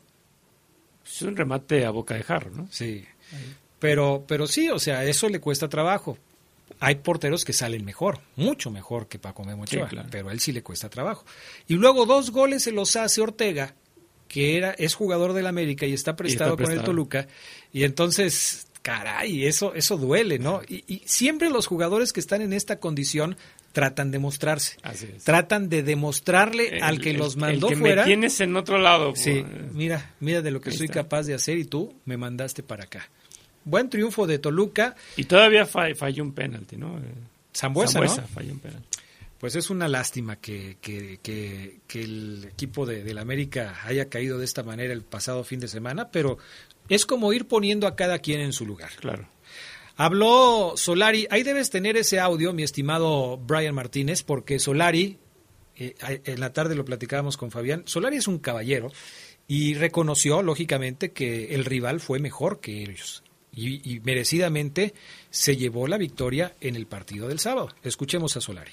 es 1.04 1.22
un 1.22 1.36
remate 1.36 1.84
a 1.84 1.90
boca 1.90 2.14
de 2.14 2.22
jarro, 2.22 2.52
¿no? 2.52 2.68
Sí. 2.70 3.04
Pero, 3.80 4.24
pero 4.28 4.46
sí, 4.46 4.70
o 4.70 4.78
sea, 4.78 5.04
eso 5.04 5.28
le 5.28 5.40
cuesta 5.40 5.68
trabajo. 5.68 6.16
Hay 6.78 6.96
porteros 6.96 7.44
que 7.44 7.52
salen 7.52 7.84
mejor, 7.84 8.20
mucho 8.36 8.70
mejor 8.70 9.08
que 9.08 9.18
Paco 9.18 9.44
Memo 9.44 9.64
Ochoa, 9.64 9.88
pero 10.10 10.28
a 10.28 10.32
él 10.32 10.40
sí 10.40 10.52
le 10.52 10.62
cuesta 10.62 10.88
trabajo. 10.88 11.24
Y 11.66 11.74
luego 11.74 12.06
dos 12.06 12.30
goles 12.30 12.62
se 12.62 12.72
los 12.72 12.94
hace 12.96 13.20
Ortega 13.20 13.74
que 14.30 14.56
era, 14.56 14.70
es 14.70 14.94
jugador 14.94 15.32
del 15.32 15.48
América 15.48 15.86
y 15.86 15.92
está 15.92 16.14
prestado, 16.14 16.56
con 16.56 16.70
el 16.70 16.82
Toluca. 16.82 17.26
Y 17.72 17.82
entonces, 17.82 18.68
caray, 18.80 19.44
eso, 19.44 19.74
eso 19.74 19.96
duele, 19.96 20.38
¿no? 20.38 20.62
Y, 20.68 21.02
siempre 21.04 21.50
los 21.50 21.66
jugadores 21.66 22.12
que 22.12 22.20
están 22.20 22.40
en 22.40 22.52
esta 22.52 22.78
condición 22.78 23.36
tratan 23.72 24.12
de 24.12 24.20
mostrarse. 24.20 24.76
Tratan 25.24 25.68
de 25.68 25.82
demostrarle 25.82 26.78
al 26.80 27.00
que 27.00 27.12
los 27.12 27.36
mandó 27.36 27.68
el 27.68 27.74
que 27.74 27.80
fuera. 27.80 28.02
Me 28.02 28.06
tienes 28.06 28.40
en 28.40 28.54
otro 28.54 28.78
lado. 28.78 29.16
Sí, 29.16 29.44
pues. 29.44 29.72
mira, 29.72 30.14
mira 30.20 30.42
de 30.42 30.52
lo 30.52 30.60
que 30.60 30.70
soy 30.70 30.88
capaz 30.88 31.24
de 31.24 31.34
hacer 31.34 31.58
y 31.58 31.64
tú 31.64 31.92
me 32.04 32.16
mandaste 32.16 32.62
para 32.62 32.84
acá. 32.84 33.10
Buen 33.70 33.88
triunfo 33.88 34.26
de 34.26 34.38
Toluca. 34.38 34.96
Y 35.16 35.24
todavía 35.24 35.64
falló 35.64 36.24
un 36.24 36.32
penalti, 36.32 36.76
¿no? 36.76 37.00
Zambuesa, 37.56 38.00
¿no? 38.00 38.08
falló 38.08 38.52
un 38.52 38.58
penalti. 38.58 38.98
Pues 39.38 39.56
es 39.56 39.70
una 39.70 39.88
lástima 39.88 40.36
que, 40.36 40.76
que, 40.82 41.18
que, 41.22 42.02
el 42.02 42.44
equipo 42.44 42.84
de, 42.84 43.02
del 43.02 43.16
América 43.16 43.80
haya 43.84 44.10
caído 44.10 44.38
de 44.38 44.44
esta 44.44 44.62
manera 44.62 44.92
el 44.92 45.02
pasado 45.02 45.44
fin 45.44 45.60
de 45.60 45.68
semana, 45.68 46.10
pero 46.10 46.36
es 46.90 47.06
como 47.06 47.32
ir 47.32 47.46
poniendo 47.48 47.86
a 47.86 47.96
cada 47.96 48.18
quien 48.18 48.40
en 48.40 48.52
su 48.52 48.66
lugar. 48.66 48.90
Claro. 49.00 49.26
Habló 49.96 50.74
Solari, 50.76 51.26
ahí 51.30 51.42
debes 51.42 51.70
tener 51.70 51.96
ese 51.96 52.20
audio, 52.20 52.52
mi 52.52 52.64
estimado 52.64 53.38
Brian 53.38 53.74
Martínez, 53.74 54.22
porque 54.22 54.58
Solari, 54.58 55.18
eh, 55.76 55.94
en 56.24 56.40
la 56.40 56.52
tarde 56.52 56.74
lo 56.74 56.84
platicábamos 56.84 57.36
con 57.36 57.50
Fabián, 57.50 57.84
Solari 57.86 58.16
es 58.16 58.28
un 58.28 58.38
caballero 58.38 58.92
y 59.46 59.74
reconoció, 59.74 60.42
lógicamente, 60.42 61.12
que 61.12 61.54
el 61.54 61.64
rival 61.64 62.00
fue 62.00 62.18
mejor 62.18 62.60
que 62.60 62.82
ellos. 62.82 63.22
Y, 63.54 64.00
merecidamente 64.04 64.94
se 65.28 65.56
llevó 65.56 65.86
la 65.86 65.98
victoria 65.98 66.54
en 66.60 66.76
el 66.76 66.86
partido 66.86 67.28
del 67.28 67.38
sábado. 67.38 67.68
Escuchemos 67.82 68.36
a 68.36 68.40
Solari. 68.40 68.70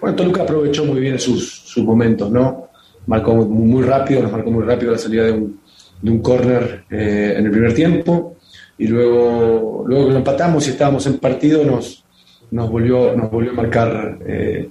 Bueno, 0.00 0.16
Toluca 0.16 0.42
aprovechó 0.42 0.84
muy 0.84 1.00
bien 1.00 1.18
sus, 1.18 1.48
sus 1.48 1.84
momentos, 1.84 2.30
¿no? 2.30 2.70
Marcó 3.06 3.34
muy 3.34 3.82
rápido, 3.82 4.22
nos 4.22 4.32
marcó 4.32 4.50
muy 4.50 4.64
rápido 4.64 4.92
la 4.92 4.98
salida 4.98 5.24
de 5.24 5.32
un, 5.32 5.60
de 6.00 6.10
un 6.10 6.20
córner 6.20 6.84
eh, 6.90 7.34
en 7.36 7.46
el 7.46 7.50
primer 7.50 7.74
tiempo 7.74 8.36
y 8.78 8.88
luego, 8.88 9.84
luego 9.86 10.06
que 10.06 10.12
lo 10.12 10.18
empatamos 10.18 10.66
y 10.66 10.70
estábamos 10.70 11.06
en 11.06 11.18
partido 11.18 11.64
nos, 11.64 12.04
nos, 12.50 12.70
volvió, 12.70 13.14
nos 13.16 13.30
volvió 13.30 13.52
a 13.52 13.54
marcar 13.54 14.18
eh, 14.26 14.70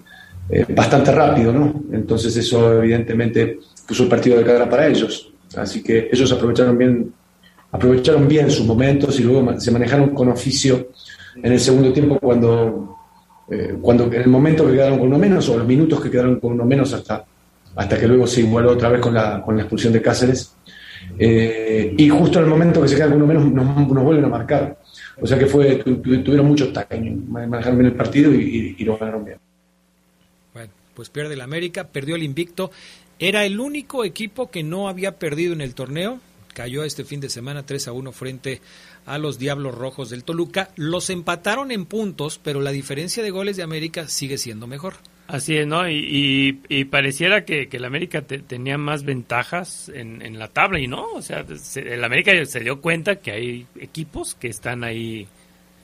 eh, 0.49 0.65
bastante 0.69 1.11
rápido, 1.11 1.53
¿no? 1.53 1.83
Entonces 1.93 2.35
eso 2.35 2.81
evidentemente 2.81 3.59
puso 3.87 4.03
el 4.03 4.09
partido 4.09 4.37
de 4.37 4.43
cara 4.43 4.69
para 4.69 4.87
ellos. 4.87 5.31
Así 5.55 5.81
que 5.81 6.09
ellos 6.11 6.31
aprovecharon 6.31 6.77
bien, 6.77 7.13
aprovecharon 7.71 8.27
bien 8.27 8.51
sus 8.51 8.65
momentos 8.65 9.19
y 9.19 9.23
luego 9.23 9.59
se 9.59 9.71
manejaron 9.71 10.09
con 10.09 10.29
oficio 10.29 10.89
en 11.35 11.51
el 11.51 11.59
segundo 11.59 11.93
tiempo 11.93 12.19
cuando 12.19 12.97
eh, 13.51 13.77
cuando 13.81 14.05
en 14.05 14.13
el 14.13 14.29
momento 14.29 14.65
que 14.65 14.73
quedaron 14.73 14.97
con 14.97 15.07
uno 15.07 15.17
menos 15.17 15.49
o 15.49 15.57
los 15.57 15.67
minutos 15.67 15.99
que 15.99 16.09
quedaron 16.09 16.39
con 16.39 16.53
uno 16.53 16.63
menos 16.63 16.93
hasta, 16.93 17.25
hasta 17.75 17.99
que 17.99 18.07
luego 18.07 18.25
se 18.25 18.39
igualó 18.41 18.71
otra 18.71 18.87
vez 18.87 19.01
con 19.01 19.13
la, 19.13 19.41
con 19.41 19.57
la 19.57 19.63
expulsión 19.63 19.91
de 19.91 20.01
Cáceres. 20.01 20.55
Eh, 21.19 21.93
y 21.97 22.07
justo 22.07 22.39
en 22.39 22.45
el 22.45 22.49
momento 22.49 22.81
que 22.81 22.87
se 22.87 22.95
queda 22.95 23.07
con 23.07 23.17
uno 23.21 23.27
menos 23.27 23.51
nos, 23.51 23.87
nos 23.89 24.03
vuelven 24.03 24.23
a 24.23 24.29
marcar. 24.29 24.77
O 25.19 25.27
sea 25.27 25.37
que 25.37 25.47
fue, 25.47 25.75
tuvieron 25.83 26.45
mucho 26.45 26.71
timing, 26.71 27.29
manejaron 27.29 27.77
bien 27.77 27.91
el 27.91 27.97
partido 27.97 28.33
y, 28.33 28.75
y, 28.77 28.85
lo 28.85 28.97
ganaron 28.97 29.25
bien. 29.25 29.37
Bueno, 30.53 30.71
pues 30.95 31.09
pierde 31.09 31.33
el 31.33 31.41
América, 31.41 31.83
perdió 31.83 32.15
el 32.15 32.23
invicto. 32.23 32.71
Era 33.19 33.45
el 33.45 33.59
único 33.59 34.05
equipo 34.05 34.49
que 34.49 34.63
no 34.63 34.87
había 34.87 35.17
perdido 35.19 35.51
en 35.51 35.59
el 35.59 35.75
torneo. 35.75 36.19
Cayó 36.53 36.83
este 36.83 37.03
fin 37.03 37.19
de 37.19 37.29
semana 37.29 37.65
3 37.65 37.87
a 37.87 37.91
1 37.91 38.11
frente 38.11 38.61
a 39.05 39.17
los 39.17 39.39
Diablos 39.39 39.75
Rojos 39.75 40.09
del 40.09 40.23
Toluca. 40.23 40.69
Los 40.75 41.09
empataron 41.09 41.71
en 41.71 41.85
puntos, 41.85 42.39
pero 42.43 42.61
la 42.61 42.71
diferencia 42.71 43.23
de 43.23 43.31
goles 43.31 43.57
de 43.57 43.63
América 43.63 44.07
sigue 44.07 44.37
siendo 44.37 44.67
mejor. 44.67 44.95
Así 45.27 45.55
es, 45.55 45.65
¿no? 45.65 45.89
Y, 45.89 46.59
y, 46.67 46.85
pareciera 46.85 47.45
que, 47.45 47.69
que 47.69 47.77
el 47.77 47.85
América 47.85 48.21
tenía 48.21 48.77
más 48.77 49.03
ventajas 49.03 49.89
en, 49.93 50.21
en, 50.21 50.37
la 50.37 50.49
tabla 50.49 50.79
y 50.79 50.87
no, 50.87 51.05
o 51.13 51.21
sea, 51.21 51.45
el 51.75 52.03
América 52.03 52.33
se 52.45 52.59
dio 52.59 52.81
cuenta 52.81 53.15
que 53.15 53.31
hay 53.31 53.67
equipos 53.79 54.35
que 54.35 54.49
están 54.49 54.83
ahí 54.83 55.27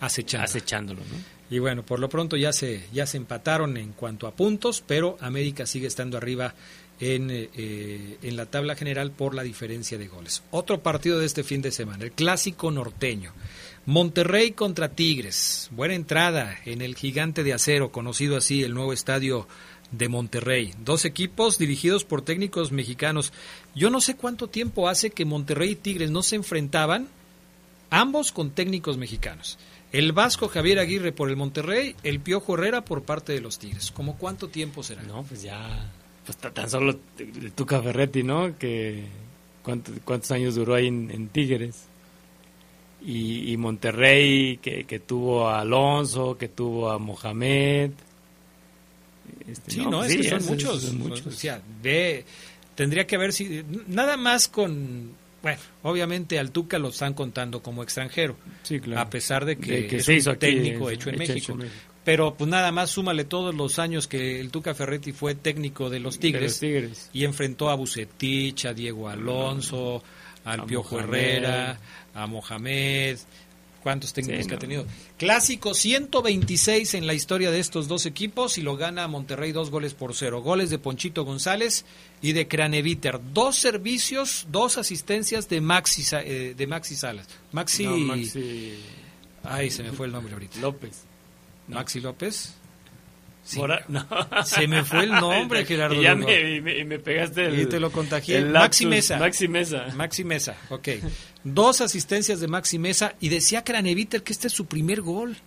Acechando. 0.02 0.44
acechándolo, 0.44 1.00
¿no? 1.00 1.38
Y 1.50 1.60
bueno, 1.60 1.84
por 1.84 2.00
lo 2.00 2.10
pronto 2.10 2.36
ya 2.36 2.52
se, 2.52 2.84
ya 2.92 3.06
se 3.06 3.18
empataron 3.18 3.78
en 3.78 3.94
cuanto 3.94 4.28
a 4.28 4.32
puntos, 4.32 4.84
pero 4.86 5.18
América 5.22 5.66
sigue 5.66 5.88
estando 5.88 6.18
arriba 6.18 6.54
en, 7.00 7.30
eh, 7.32 8.18
en, 8.22 8.36
la 8.36 8.48
tabla 8.48 8.76
general 8.76 9.12
por 9.12 9.36
la 9.36 9.44
diferencia 9.44 9.98
de 9.98 10.08
goles. 10.08 10.44
Otro 10.52 10.82
partido 10.82 11.20
de 11.20 11.26
este 11.26 11.44
fin 11.44 11.62
de 11.62 11.72
semana, 11.72 12.06
el 12.06 12.12
clásico 12.12 12.72
norteño. 12.72 13.34
Monterrey 13.86 14.52
contra 14.52 14.90
Tigres. 14.90 15.70
Buena 15.72 15.94
entrada 15.94 16.58
en 16.66 16.82
el 16.82 16.96
gigante 16.96 17.44
de 17.44 17.54
acero, 17.54 17.92
conocido 17.92 18.36
así, 18.36 18.64
el 18.64 18.74
nuevo 18.74 18.92
estadio 18.92 19.48
de 19.92 20.10
Monterrey. 20.10 20.74
Dos 20.84 21.06
equipos 21.06 21.58
dirigidos 21.58 22.04
por 22.04 22.22
técnicos 22.22 22.72
mexicanos. 22.72 23.32
Yo 23.76 23.90
no 23.90 24.02
sé 24.02 24.18
cuánto 24.18 24.48
tiempo 24.48 24.90
hace 24.90 25.12
que 25.12 25.24
Monterrey 25.24 25.72
y 25.72 25.76
Tigres 25.76 26.12
no 26.12 26.22
se 26.22 26.36
enfrentaban, 26.36 27.08
ambos 27.90 28.32
con 28.32 28.52
técnicos 28.52 28.98
mexicanos. 28.98 29.58
El 29.94 30.12
Vasco 30.12 30.50
Javier 30.50 30.80
Aguirre 30.80 31.14
por 31.14 31.30
el 31.30 31.38
Monterrey, 31.38 31.96
el 32.04 32.20
Piojo 32.20 32.56
Herrera 32.56 32.84
por 32.84 33.04
parte 33.04 33.32
de 33.32 33.40
los 33.40 33.58
Tigres. 33.58 33.92
¿Cómo 33.92 34.18
cuánto 34.18 34.50
tiempo 34.50 34.84
será? 34.84 35.04
No, 35.04 35.24
pues 35.24 35.44
ya 35.44 35.90
pues 36.28 36.54
tan 36.54 36.70
solo 36.70 37.00
Tuca 37.56 37.82
Ferretti, 37.82 38.22
¿no? 38.22 38.58
Que 38.58 39.06
cuántos, 39.64 40.32
años 40.32 40.56
duró 40.56 40.76
ahí 40.76 40.88
en, 40.88 41.30
Tigres. 41.30 41.86
Y, 43.02 43.56
Monterrey, 43.56 44.58
que, 44.58 44.84
que, 44.84 45.00
tuvo 45.00 45.48
a 45.48 45.62
Alonso, 45.62 46.38
que 46.38 46.50
tuvo 46.50 46.90
a 46.90 47.00
Mohamed. 47.00 47.92
Este, 49.48 49.72
sí, 49.72 49.86
no, 49.86 50.04
es 50.04 50.18
que 50.18 50.30
son 50.30 50.46
muchos. 50.46 50.94
muchos. 50.94 51.28
O 51.28 51.32
sea, 51.32 51.62
ve, 51.82 52.26
tendría 52.76 53.08
que 53.08 53.16
haber 53.16 53.32
sido, 53.32 53.64
nada 53.88 54.18
más 54.18 54.50
con, 54.50 55.12
bueno, 55.42 55.60
obviamente 55.84 56.40
al 56.40 56.52
Tuca 56.52 56.78
lo 56.80 56.90
están 56.90 57.14
contando 57.14 57.62
como 57.62 57.84
extranjero. 57.84 58.36
Sí, 58.64 58.82
claro. 58.82 59.02
A 59.02 59.10
pesar 59.10 59.46
de 59.46 59.58
que, 59.58 59.88
es 59.96 60.28
un 60.28 60.36
técnico 60.36 60.90
hecho, 60.90 61.10
en, 61.10 61.18
México 61.18 61.58
pero 62.08 62.36
pues 62.36 62.50
nada 62.50 62.72
más 62.72 62.90
súmale 62.90 63.26
todos 63.26 63.54
los 63.54 63.80
años 63.80 64.08
que 64.08 64.40
el 64.40 64.50
Tuca 64.50 64.74
Ferretti 64.74 65.12
fue 65.12 65.36
técnico 65.36 65.90
de 65.90 66.00
los 66.00 66.20
Tigres, 66.20 66.62
y 67.12 67.26
enfrentó 67.26 67.70
a 67.70 67.76
Bucetich, 67.76 68.64
a 68.64 68.74
Diego 68.74 69.10
Alonso, 69.10 70.02
al 70.46 70.64
Piojo 70.64 71.02
Herrera, 71.02 71.78
a 72.14 72.26
Mohamed, 72.26 73.18
cuántos 73.84 74.14
técnicos 74.14 74.48
que 74.48 74.56
ha 74.56 74.58
tenido. 74.58 74.86
Clásico 75.18 75.74
126 75.74 76.94
en 76.94 77.08
la 77.08 77.14
historia 77.14 77.52
de 77.52 77.60
estos 77.60 77.90
dos 77.90 78.06
equipos 78.06 78.58
y 78.58 78.62
lo 78.62 78.78
gana 78.78 79.10
Monterrey 79.10 79.52
dos 79.52 79.70
goles 79.70 79.94
por 79.94 80.16
cero. 80.16 80.42
Goles 80.42 80.70
de 80.70 80.80
Ponchito 80.80 81.26
González 81.26 81.84
y 82.22 82.32
de 82.32 82.48
Craneviter. 82.48 83.20
Dos 83.34 83.58
servicios, 83.58 84.48
dos 84.50 84.78
asistencias 84.78 85.50
de 85.50 85.60
Maxi, 85.60 86.06
eh, 86.24 86.54
de 86.56 86.68
Maxi 86.68 86.96
Salas. 86.96 87.28
Maxi... 87.52 87.86
Maxi... 87.86 88.76
Ay, 89.44 89.70
se 89.72 89.84
me 89.84 89.92
fue 89.92 90.06
el 90.06 90.14
nombre 90.14 90.34
ahorita. 90.34 90.58
López. 90.62 91.07
Maxi 91.68 92.00
López. 92.00 92.56
Se 94.44 94.68
me 94.68 94.84
fue 94.84 95.06
el 95.06 95.12
nombre, 95.12 95.66
Gerardo. 95.66 95.96
Y 95.96 96.04
ya 96.04 96.16
me, 96.16 97.00
pegaste 97.00 97.46
el. 97.46 97.62
Y 97.62 97.66
te 97.66 97.80
lo 97.80 97.92
contagié. 97.92 98.42
Maxi 98.42 98.86
Mesa. 98.86 99.18
Maxi 99.18 99.48
Mesa. 99.48 99.88
Maxi 99.96 100.24
Mesa, 100.24 100.58
ok. 100.70 100.90
Dos 101.44 101.82
asistencias 101.82 102.40
de 102.40 102.48
Maxi 102.48 102.78
Mesa 102.78 103.16
y 103.22 103.30
decía 103.30 103.64
Craneviter 103.64 104.22
que 104.24 104.34
este 104.34 104.48
es 104.48 104.54
su 104.54 104.66
primer 104.66 105.02
gol. 105.02 105.38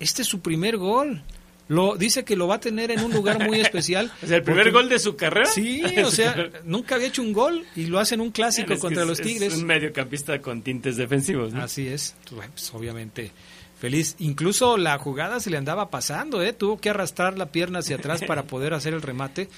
Este 0.00 0.22
es 0.22 0.28
su 0.28 0.40
primer 0.40 0.78
gol. 0.78 1.22
Lo, 1.68 1.94
dice 1.94 2.24
que 2.24 2.34
lo 2.34 2.48
va 2.48 2.56
a 2.56 2.60
tener 2.60 2.90
en 2.90 2.98
un 3.04 3.12
lugar 3.12 3.46
muy 3.46 3.60
especial. 3.60 4.10
o 4.20 4.26
sea, 4.26 4.38
el 4.38 4.42
primer 4.42 4.72
gol 4.72 4.88
de 4.88 4.98
su 4.98 5.14
carrera. 5.14 5.46
Sí, 5.46 5.80
o 6.04 6.10
sea, 6.10 6.50
nunca 6.64 6.96
había 6.96 7.06
hecho 7.06 7.22
un 7.22 7.32
gol 7.32 7.64
y 7.76 7.86
lo 7.86 8.00
hace 8.00 8.16
en 8.16 8.22
un 8.22 8.32
clásico 8.32 8.76
contra 8.80 9.04
los 9.04 9.20
Tigres. 9.20 9.52
Es 9.52 9.60
un 9.60 9.66
mediocampista 9.66 10.40
con 10.40 10.62
tintes 10.62 10.96
defensivos. 10.96 11.52
¿no? 11.52 11.62
Así 11.62 11.86
es. 11.86 12.16
Pues, 12.28 12.74
obviamente 12.74 13.30
feliz. 13.80 14.14
Incluso 14.18 14.76
la 14.76 14.98
jugada 14.98 15.40
se 15.40 15.50
le 15.50 15.56
andaba 15.56 15.90
pasando, 15.90 16.42
¿eh? 16.42 16.52
Tuvo 16.52 16.78
que 16.78 16.90
arrastrar 16.90 17.36
la 17.38 17.46
pierna 17.46 17.80
hacia 17.80 17.96
atrás 17.96 18.22
para 18.24 18.42
poder 18.52 18.74
hacer 18.74 18.94
el 18.94 19.02
remate 19.02 19.48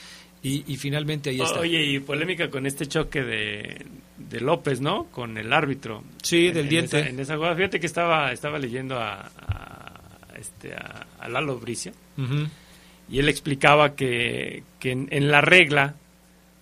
y, 0.43 0.65
y 0.73 0.77
finalmente 0.77 1.31
ahí 1.31 1.41
está. 1.41 1.61
Oye, 1.61 1.85
y 1.85 2.01
polémica 2.01 2.49
con 2.49 2.65
este 2.67 2.87
choque 2.87 3.23
de, 3.23 3.85
de 4.17 4.41
López, 4.41 4.81
¿no? 4.81 5.05
Con 5.11 5.37
el 5.37 5.53
árbitro. 5.53 6.05
Sí, 6.23 6.49
del 6.51 6.65
en 6.65 6.69
diente. 6.69 7.01
Esa, 7.01 7.09
en 7.09 7.21
esa 7.21 7.37
jugada, 7.37 7.57
fíjate 7.57 7.81
que 7.81 7.87
estaba, 7.87 8.33
estaba 8.33 8.59
leyendo 8.59 8.99
a, 8.99 9.31
a 9.39 9.93
este, 10.39 10.75
a, 10.75 11.07
a, 11.19 11.29
Lalo 11.29 11.59
Bricio 11.59 11.93
uh 12.19 12.23
-huh. 12.23 12.49
y 13.09 13.19
él 13.19 13.29
explicaba 13.29 13.95
que, 13.95 14.65
que 14.81 14.91
en, 14.93 15.09
en, 15.11 15.31
la 15.31 15.41
regla 15.41 15.95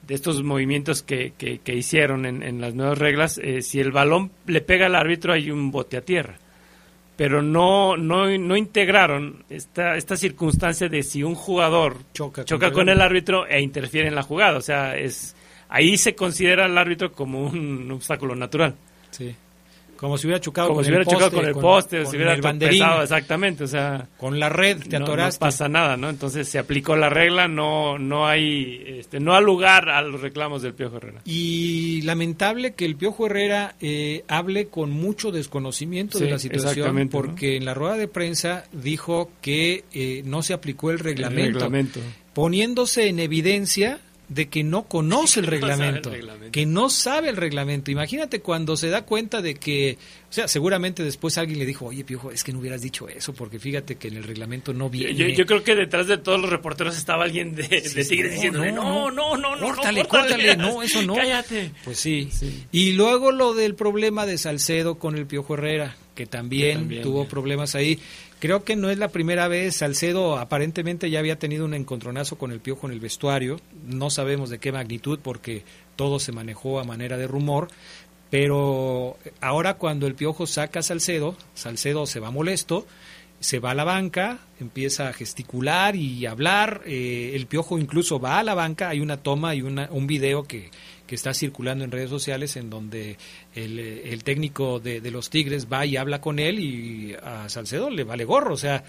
de 0.06 0.14
estos 0.14 0.42
movimientos 0.42 1.02
que, 1.02 1.32
que, 1.38 1.58
que 1.60 1.74
hicieron 1.74 2.26
en, 2.26 2.42
en, 2.42 2.60
las 2.60 2.74
nuevas 2.74 2.98
reglas, 2.98 3.38
eh, 3.38 3.62
si 3.62 3.80
el 3.80 3.92
balón 3.92 4.32
le 4.46 4.60
pega 4.60 4.86
al 4.86 4.96
árbitro 4.96 5.32
hay 5.32 5.50
un 5.50 5.70
bote 5.70 5.96
a 5.96 6.02
tierra 6.02 6.36
pero 7.20 7.42
no, 7.42 7.98
no, 7.98 8.30
no 8.38 8.56
integraron 8.56 9.44
esta, 9.50 9.94
esta 9.96 10.16
circunstancia 10.16 10.88
de 10.88 11.02
si 11.02 11.22
un 11.22 11.34
jugador 11.34 11.98
choca, 12.14 12.46
choca 12.46 12.72
con 12.72 12.88
el 12.88 12.98
árbitro 13.02 13.46
e 13.46 13.60
interfiere 13.60 14.08
en 14.08 14.14
la 14.14 14.22
jugada. 14.22 14.56
O 14.56 14.62
sea, 14.62 14.96
es 14.96 15.36
ahí 15.68 15.98
se 15.98 16.14
considera 16.14 16.64
al 16.64 16.78
árbitro 16.78 17.12
como 17.12 17.44
un 17.44 17.90
obstáculo 17.90 18.34
natural. 18.34 18.74
Sí. 19.10 19.36
Como 20.00 20.16
si 20.16 20.26
hubiera 20.26 20.40
chocado, 20.40 20.68
como 20.68 20.78
con, 20.78 20.84
si 20.86 20.90
hubiera 20.90 21.02
el 21.02 21.04
poste, 21.04 21.18
chocado 21.18 21.36
con 21.36 21.46
el 21.46 21.54
poste, 21.54 21.96
con, 21.98 22.06
o 22.06 22.10
si 22.10 22.16
hubiera 22.16 22.32
el 22.32 22.40
banderín, 22.40 22.82
exactamente, 23.02 23.64
o 23.64 23.66
sea, 23.66 24.08
con 24.16 24.40
la 24.40 24.48
red 24.48 24.78
te 24.78 24.98
no, 24.98 25.04
atoraste. 25.04 25.44
No 25.44 25.46
pasa 25.46 25.68
nada, 25.68 25.98
¿no? 25.98 26.08
Entonces 26.08 26.48
se 26.48 26.58
aplicó 26.58 26.96
la 26.96 27.10
regla, 27.10 27.48
no 27.48 27.98
no 27.98 28.26
hay 28.26 28.82
este, 28.86 29.20
no 29.20 29.34
ha 29.34 29.42
lugar 29.42 29.90
a 29.90 30.00
los 30.00 30.22
reclamos 30.22 30.62
del 30.62 30.72
Piojo 30.72 30.96
Herrera. 30.96 31.20
Y 31.26 32.00
lamentable 32.00 32.72
que 32.72 32.86
el 32.86 32.96
Piojo 32.96 33.26
Herrera 33.26 33.74
eh, 33.82 34.24
hable 34.26 34.68
con 34.68 34.90
mucho 34.90 35.32
desconocimiento 35.32 36.16
sí, 36.16 36.24
de 36.24 36.30
la 36.30 36.38
situación 36.38 37.10
porque 37.10 37.50
¿no? 37.50 37.56
en 37.58 37.64
la 37.66 37.74
rueda 37.74 37.98
de 37.98 38.08
prensa 38.08 38.64
dijo 38.72 39.30
que 39.42 39.84
eh, 39.92 40.22
no 40.24 40.42
se 40.42 40.54
aplicó 40.54 40.90
el 40.90 40.98
reglamento, 40.98 41.48
el 41.48 41.54
reglamento, 41.56 42.00
poniéndose 42.32 43.08
en 43.08 43.18
evidencia 43.18 44.00
de 44.30 44.48
que 44.48 44.62
no 44.62 44.84
conoce 44.84 45.40
el 45.40 45.46
reglamento, 45.48 46.10
que 46.52 46.64
no 46.64 46.88
sabe 46.88 47.28
el 47.28 47.36
reglamento. 47.36 47.90
Imagínate 47.90 48.40
cuando 48.40 48.76
se 48.76 48.88
da 48.88 49.02
cuenta 49.02 49.42
de 49.42 49.56
que, 49.56 49.98
o 50.30 50.32
sea, 50.32 50.46
seguramente 50.46 51.02
después 51.02 51.36
alguien 51.36 51.58
le 51.58 51.66
dijo, 51.66 51.86
oye, 51.86 52.04
Piojo, 52.04 52.30
es 52.30 52.44
que 52.44 52.52
no 52.52 52.60
hubieras 52.60 52.80
dicho 52.80 53.08
eso, 53.08 53.34
porque 53.34 53.58
fíjate 53.58 53.96
que 53.96 54.08
en 54.08 54.16
el 54.16 54.22
reglamento 54.22 54.72
no 54.72 54.88
viene. 54.88 55.14
Yo, 55.16 55.26
yo 55.26 55.44
creo 55.46 55.64
que 55.64 55.74
detrás 55.74 56.06
de 56.06 56.16
todos 56.16 56.40
los 56.40 56.48
reporteros 56.48 56.96
estaba 56.96 57.24
alguien 57.24 57.56
de, 57.56 57.64
sí, 57.80 57.94
de 57.94 58.04
Tigres 58.04 58.30
no, 58.30 58.34
diciéndole, 58.36 58.72
no, 58.72 59.10
no, 59.10 59.36
no, 59.36 59.56
no, 59.56 59.66
córtale, 59.66 60.02
no, 60.02 60.08
córtale, 60.08 60.56
no, 60.56 60.82
eso 60.82 61.02
no. 61.02 61.16
Cállate. 61.16 61.72
Pues 61.84 61.98
sí. 61.98 62.28
sí. 62.32 62.66
Y 62.70 62.92
luego 62.92 63.32
lo 63.32 63.54
del 63.54 63.74
problema 63.74 64.26
de 64.26 64.38
Salcedo 64.38 64.98
con 65.00 65.16
el 65.16 65.26
Piojo 65.26 65.54
Herrera, 65.54 65.96
que 66.14 66.26
también, 66.26 66.68
que 66.70 66.78
también 66.78 67.02
tuvo 67.02 67.20
bien. 67.22 67.28
problemas 67.30 67.74
ahí. 67.74 67.98
Creo 68.40 68.64
que 68.64 68.74
no 68.74 68.88
es 68.88 68.96
la 68.96 69.08
primera 69.08 69.48
vez. 69.48 69.76
Salcedo 69.76 70.38
aparentemente 70.38 71.10
ya 71.10 71.18
había 71.18 71.38
tenido 71.38 71.66
un 71.66 71.74
encontronazo 71.74 72.38
con 72.38 72.52
el 72.52 72.60
piojo 72.60 72.86
en 72.86 72.94
el 72.94 73.00
vestuario. 73.00 73.60
No 73.84 74.08
sabemos 74.08 74.48
de 74.48 74.58
qué 74.58 74.72
magnitud 74.72 75.18
porque 75.22 75.62
todo 75.94 76.18
se 76.18 76.32
manejó 76.32 76.80
a 76.80 76.84
manera 76.84 77.18
de 77.18 77.26
rumor. 77.26 77.68
Pero 78.30 79.18
ahora 79.42 79.74
cuando 79.74 80.06
el 80.06 80.14
piojo 80.14 80.46
saca 80.46 80.80
a 80.80 80.82
Salcedo, 80.82 81.36
Salcedo 81.52 82.06
se 82.06 82.18
va 82.18 82.30
molesto, 82.30 82.86
se 83.40 83.58
va 83.58 83.72
a 83.72 83.74
la 83.74 83.84
banca, 83.84 84.38
empieza 84.58 85.08
a 85.08 85.12
gesticular 85.12 85.94
y 85.94 86.24
hablar. 86.24 86.80
Eh, 86.86 87.32
el 87.34 87.46
piojo 87.46 87.78
incluso 87.78 88.20
va 88.20 88.38
a 88.38 88.42
la 88.42 88.54
banca. 88.54 88.88
Hay 88.88 89.00
una 89.00 89.18
toma 89.18 89.54
y 89.54 89.60
una, 89.60 89.88
un 89.90 90.06
video 90.06 90.44
que, 90.44 90.70
que 91.10 91.16
está 91.16 91.34
circulando 91.34 91.82
en 91.82 91.90
redes 91.90 92.08
sociales 92.08 92.54
en 92.54 92.70
donde 92.70 93.16
el, 93.56 93.80
el 93.80 94.22
técnico 94.22 94.78
de, 94.78 95.00
de, 95.00 95.10
los 95.10 95.28
Tigres 95.28 95.66
va 95.66 95.84
y 95.84 95.96
habla 95.96 96.20
con 96.20 96.38
él 96.38 96.60
y 96.60 97.16
a 97.20 97.48
Salcedo 97.48 97.90
le 97.90 98.04
vale 98.04 98.24
gorro, 98.24 98.54
o 98.54 98.56
sea, 98.56 98.84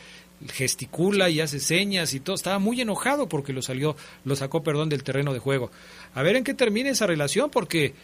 gesticula 0.53 1.31
y 1.31 1.41
hace 1.41 1.60
señas 1.60 2.14
y 2.14 2.19
todo, 2.19 2.35
estaba 2.35 2.60
muy 2.60 2.80
enojado 2.80 3.27
porque 3.27 3.53
lo 3.53 3.64
salió, 3.64 3.95
lo 4.23 4.35
sacó, 4.35 4.61
perdón, 4.61 4.88
del 4.88 5.03
terreno 5.03 5.34
de 5.34 5.39
juego. 5.39 5.72
A 6.14 6.22
ver 6.22 6.35
en 6.35 6.43
qué 6.43 6.53
termina 6.53 6.91
esa 6.91 7.07
relación 7.07 7.49
porque 7.49 7.95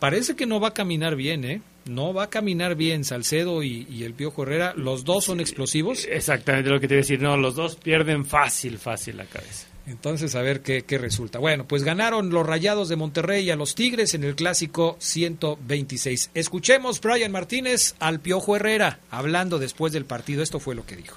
parece 0.00 0.34
que 0.34 0.46
no 0.46 0.58
va 0.58 0.70
a 0.70 0.74
caminar 0.74 1.14
bien, 1.14 1.44
¿eh? 1.44 1.62
No 1.84 2.12
va 2.12 2.24
a 2.24 2.28
caminar 2.28 2.74
bien 2.74 3.04
Salcedo 3.04 3.62
y, 3.62 3.86
y 3.88 4.02
el 4.02 4.14
Piojo 4.14 4.42
Herrera, 4.42 4.74
los 4.74 5.04
dos 5.04 5.26
son 5.26 5.38
explosivos. 5.38 6.08
Exactamente 6.10 6.70
lo 6.70 6.80
que 6.80 6.88
te 6.88 6.94
iba 6.94 6.98
a 6.98 7.02
decir, 7.02 7.22
no, 7.22 7.36
los 7.36 7.54
dos 7.54 7.76
pierden 7.76 8.24
fácil, 8.24 8.78
fácil 8.78 9.16
la 9.16 9.26
cabeza. 9.26 9.69
Entonces, 9.90 10.34
a 10.36 10.42
ver 10.42 10.60
qué, 10.62 10.98
resulta. 10.98 11.38
Bueno, 11.38 11.66
pues 11.66 11.82
ganaron 11.82 12.30
los 12.30 12.46
Rayados 12.46 12.88
de 12.88 12.96
Monterrey 12.96 13.50
a 13.50 13.56
los 13.56 13.74
Tigres 13.74 14.14
en 14.14 14.24
el 14.24 14.36
clásico 14.36 14.96
126. 15.00 16.30
Escuchemos 16.34 17.00
Brian 17.00 17.32
Martínez 17.32 17.94
al 17.98 18.20
Piojo 18.20 18.56
Herrera 18.56 19.00
hablando 19.10 19.58
después 19.58 19.92
del 19.92 20.04
partido. 20.04 20.42
Esto 20.42 20.60
fue 20.60 20.74
lo 20.74 20.86
que 20.86 20.96
dijo. 20.96 21.16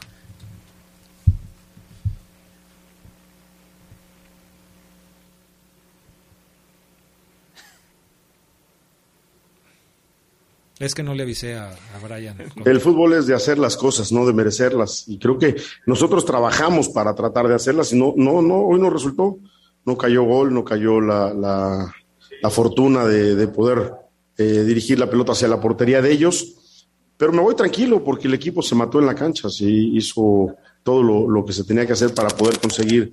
Es 10.79 10.95
que 10.95 11.03
no 11.03 11.13
le 11.13 11.23
avisé 11.23 11.55
a, 11.55 11.71
Brian. 12.03 12.35
El 12.65 12.81
fútbol 12.81 13.13
es 13.13 13.27
de 13.27 13.35
hacer 13.35 13.59
las 13.59 13.77
cosas, 13.77 14.11
no 14.11 14.25
de 14.25 14.33
merecerlas. 14.33 15.07
Y 15.07 15.19
creo 15.19 15.37
que 15.37 15.55
nosotros 15.85 16.25
trabajamos 16.25 16.89
para 16.89 17.13
tratar 17.13 17.47
de 17.47 17.55
hacerlas 17.55 17.93
y 17.93 17.99
no, 17.99 18.13
no, 18.17 18.41
no, 18.41 18.55
hoy 18.61 18.79
no 18.79 18.89
resultó. 18.89 19.37
No 19.85 19.97
cayó 19.97 20.23
gol, 20.23 20.53
no 20.53 20.63
cayó 20.63 20.99
la, 21.01 21.33
la, 21.33 21.93
la 22.41 22.49
fortuna 22.49 23.05
de, 23.05 23.35
de 23.35 23.47
poder 23.47 23.93
eh, 24.37 24.63
dirigir 24.63 24.97
la 24.97 25.09
pelota 25.09 25.33
hacia 25.33 25.47
la 25.47 25.59
portería 25.59 26.01
de 26.01 26.11
ellos. 26.11 26.55
Pero 27.17 27.31
me 27.31 27.41
voy 27.41 27.55
tranquilo 27.55 28.03
porque 28.03 28.27
el 28.27 28.33
equipo 28.33 28.61
se 28.61 28.75
mató 28.75 28.99
en 28.99 29.05
la 29.05 29.15
cancha, 29.15 29.49
sí 29.49 29.91
hizo 29.95 30.55
todo 30.81 31.03
lo, 31.03 31.29
lo 31.29 31.45
que 31.45 31.53
se 31.53 31.63
tenía 31.63 31.85
que 31.85 31.93
hacer 31.93 32.13
para 32.13 32.29
poder 32.29 32.59
conseguir 32.59 33.11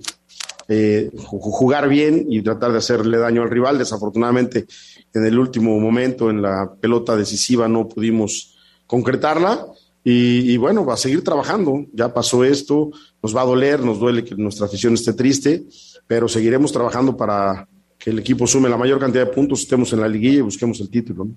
eh, 0.73 1.11
jugar 1.17 1.89
bien 1.89 2.27
y 2.29 2.41
tratar 2.41 2.71
de 2.71 2.77
hacerle 2.77 3.17
daño 3.17 3.41
al 3.41 3.49
rival. 3.49 3.77
Desafortunadamente, 3.77 4.67
en 5.13 5.25
el 5.25 5.37
último 5.37 5.77
momento, 5.81 6.29
en 6.29 6.41
la 6.41 6.71
pelota 6.79 7.17
decisiva, 7.17 7.67
no 7.67 7.89
pudimos 7.89 8.55
concretarla. 8.87 9.67
Y, 10.03 10.55
bueno, 10.55 10.85
va 10.85 10.93
a 10.93 10.97
seguir 10.97 11.25
trabajando. 11.25 11.85
Ya 11.91 12.13
pasó 12.13 12.45
esto, 12.45 12.89
nos 13.21 13.35
va 13.35 13.41
a 13.41 13.45
doler, 13.45 13.81
nos 13.81 13.99
duele 13.99 14.23
que 14.23 14.33
nuestra 14.35 14.65
afición 14.65 14.93
esté 14.93 15.11
triste, 15.11 15.63
pero 16.07 16.29
seguiremos 16.29 16.71
trabajando 16.71 17.17
para 17.17 17.67
que 17.99 18.09
el 18.09 18.19
equipo 18.19 18.47
sume 18.47 18.69
la 18.69 18.77
mayor 18.77 18.97
cantidad 18.97 19.25
de 19.25 19.33
puntos, 19.33 19.61
estemos 19.61 19.91
en 19.91 19.99
la 19.99 20.07
liguilla 20.07 20.39
y 20.39 20.41
busquemos 20.41 20.79
el 20.79 20.89
título. 20.89 21.27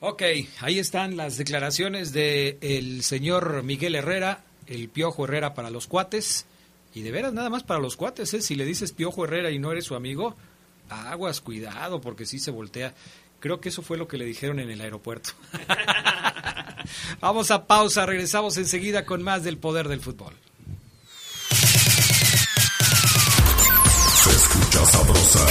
Ok, 0.00 0.22
ahí 0.60 0.78
están 0.78 1.16
las 1.16 1.38
declaraciones 1.38 2.12
del 2.12 2.58
el 2.60 3.02
señor 3.02 3.62
Miguel 3.64 3.94
Herrera, 3.94 4.44
el 4.66 4.90
Piojo 4.90 5.24
Herrera 5.24 5.54
para 5.54 5.70
los 5.70 5.86
cuates. 5.86 6.44
Y 6.96 7.02
de 7.02 7.12
veras, 7.12 7.34
nada 7.34 7.50
más 7.50 7.62
para 7.62 7.78
los 7.78 7.94
cuates, 7.94 8.32
¿eh? 8.32 8.40
Si 8.40 8.54
le 8.54 8.64
dices 8.64 8.92
Piojo 8.92 9.26
Herrera 9.26 9.50
y 9.50 9.58
no 9.58 9.70
eres 9.70 9.84
su 9.84 9.94
amigo, 9.94 10.34
aguas, 10.88 11.42
cuidado, 11.42 12.00
porque 12.00 12.24
sí 12.24 12.38
se 12.38 12.50
voltea. 12.50 12.94
Creo 13.38 13.60
que 13.60 13.68
eso 13.68 13.82
fue 13.82 13.98
lo 13.98 14.08
que 14.08 14.16
le 14.16 14.24
dijeron 14.24 14.60
en 14.60 14.70
el 14.70 14.80
aeropuerto. 14.80 15.32
Vamos 17.20 17.50
a 17.50 17.66
pausa, 17.66 18.06
regresamos 18.06 18.56
enseguida 18.56 19.04
con 19.04 19.22
más 19.22 19.44
del 19.44 19.58
poder 19.58 19.88
del 19.88 20.00
fútbol. 20.00 20.32
Se 24.22 24.30
escucha 24.30 24.86
sabrosa, 24.86 25.46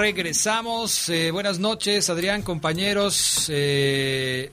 Regresamos. 0.00 1.10
Eh, 1.10 1.30
buenas 1.30 1.58
noches, 1.58 2.08
Adrián, 2.08 2.40
compañeros. 2.42 3.46
Eh, 3.50 4.50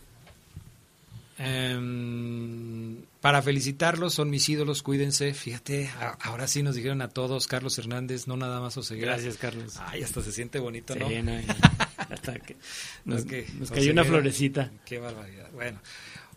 em, 1.37 2.97
para 3.21 3.41
felicitarlos, 3.41 4.13
son 4.13 4.29
mis 4.29 4.47
ídolos, 4.49 4.83
cuídense. 4.83 5.33
Fíjate, 5.33 5.87
a- 5.87 6.17
ahora 6.21 6.47
sí 6.47 6.63
nos 6.63 6.75
dijeron 6.75 7.01
a 7.01 7.07
todos, 7.09 7.47
Carlos 7.47 7.77
Hernández, 7.79 8.27
no 8.27 8.35
nada 8.37 8.59
más 8.59 8.75
Oseguera. 8.77 9.13
Gracias, 9.13 9.37
Carlos. 9.37 9.75
Ay, 9.79 10.03
hasta 10.03 10.21
se 10.21 10.31
siente 10.33 10.59
bonito, 10.59 10.95
¿no? 10.95 11.07
Sí, 11.07 11.21
no, 11.21 11.31
hasta 11.97 12.39
que 12.39 12.57
nos- 13.05 13.23
que 13.25 13.47
nos 13.57 13.71
cayó 13.71 13.91
una 13.93 14.03
florecita. 14.03 14.71
Qué 14.85 14.99
barbaridad. 14.99 15.49
Bueno, 15.53 15.79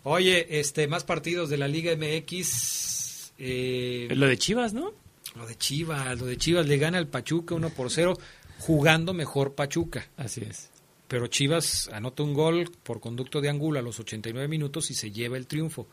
oye, 0.03 0.59
este, 0.59 0.87
más 0.87 1.03
partidos 1.03 1.49
de 1.49 1.57
la 1.57 1.67
Liga 1.67 1.91
MX. 1.95 3.33
eh, 3.39 4.07
Lo 4.11 4.27
de 4.27 4.37
Chivas, 4.37 4.73
¿no? 4.73 4.93
Lo 5.35 5.45
de 5.47 5.55
Chivas, 5.57 6.17
lo 6.19 6.25
de 6.25 6.37
Chivas 6.37 6.65
le 6.67 6.77
gana 6.77 6.97
al 6.97 7.07
Pachuca 7.07 7.55
1 7.55 7.69
por 7.69 7.89
0, 7.89 8.17
jugando 8.61 9.13
mejor 9.13 9.55
Pachuca. 9.55 10.07
Así 10.17 10.41
es. 10.47 10.69
Pero 11.07 11.27
Chivas 11.27 11.89
anota 11.91 12.23
un 12.23 12.33
gol 12.33 12.71
por 12.83 13.01
conducto 13.01 13.41
de 13.41 13.49
Angulo 13.49 13.79
a 13.79 13.81
los 13.81 13.99
89 13.99 14.47
minutos 14.47 14.91
y 14.91 14.93
se 14.93 15.11
lleva 15.11 15.35
el 15.35 15.47
triunfo. 15.47 15.87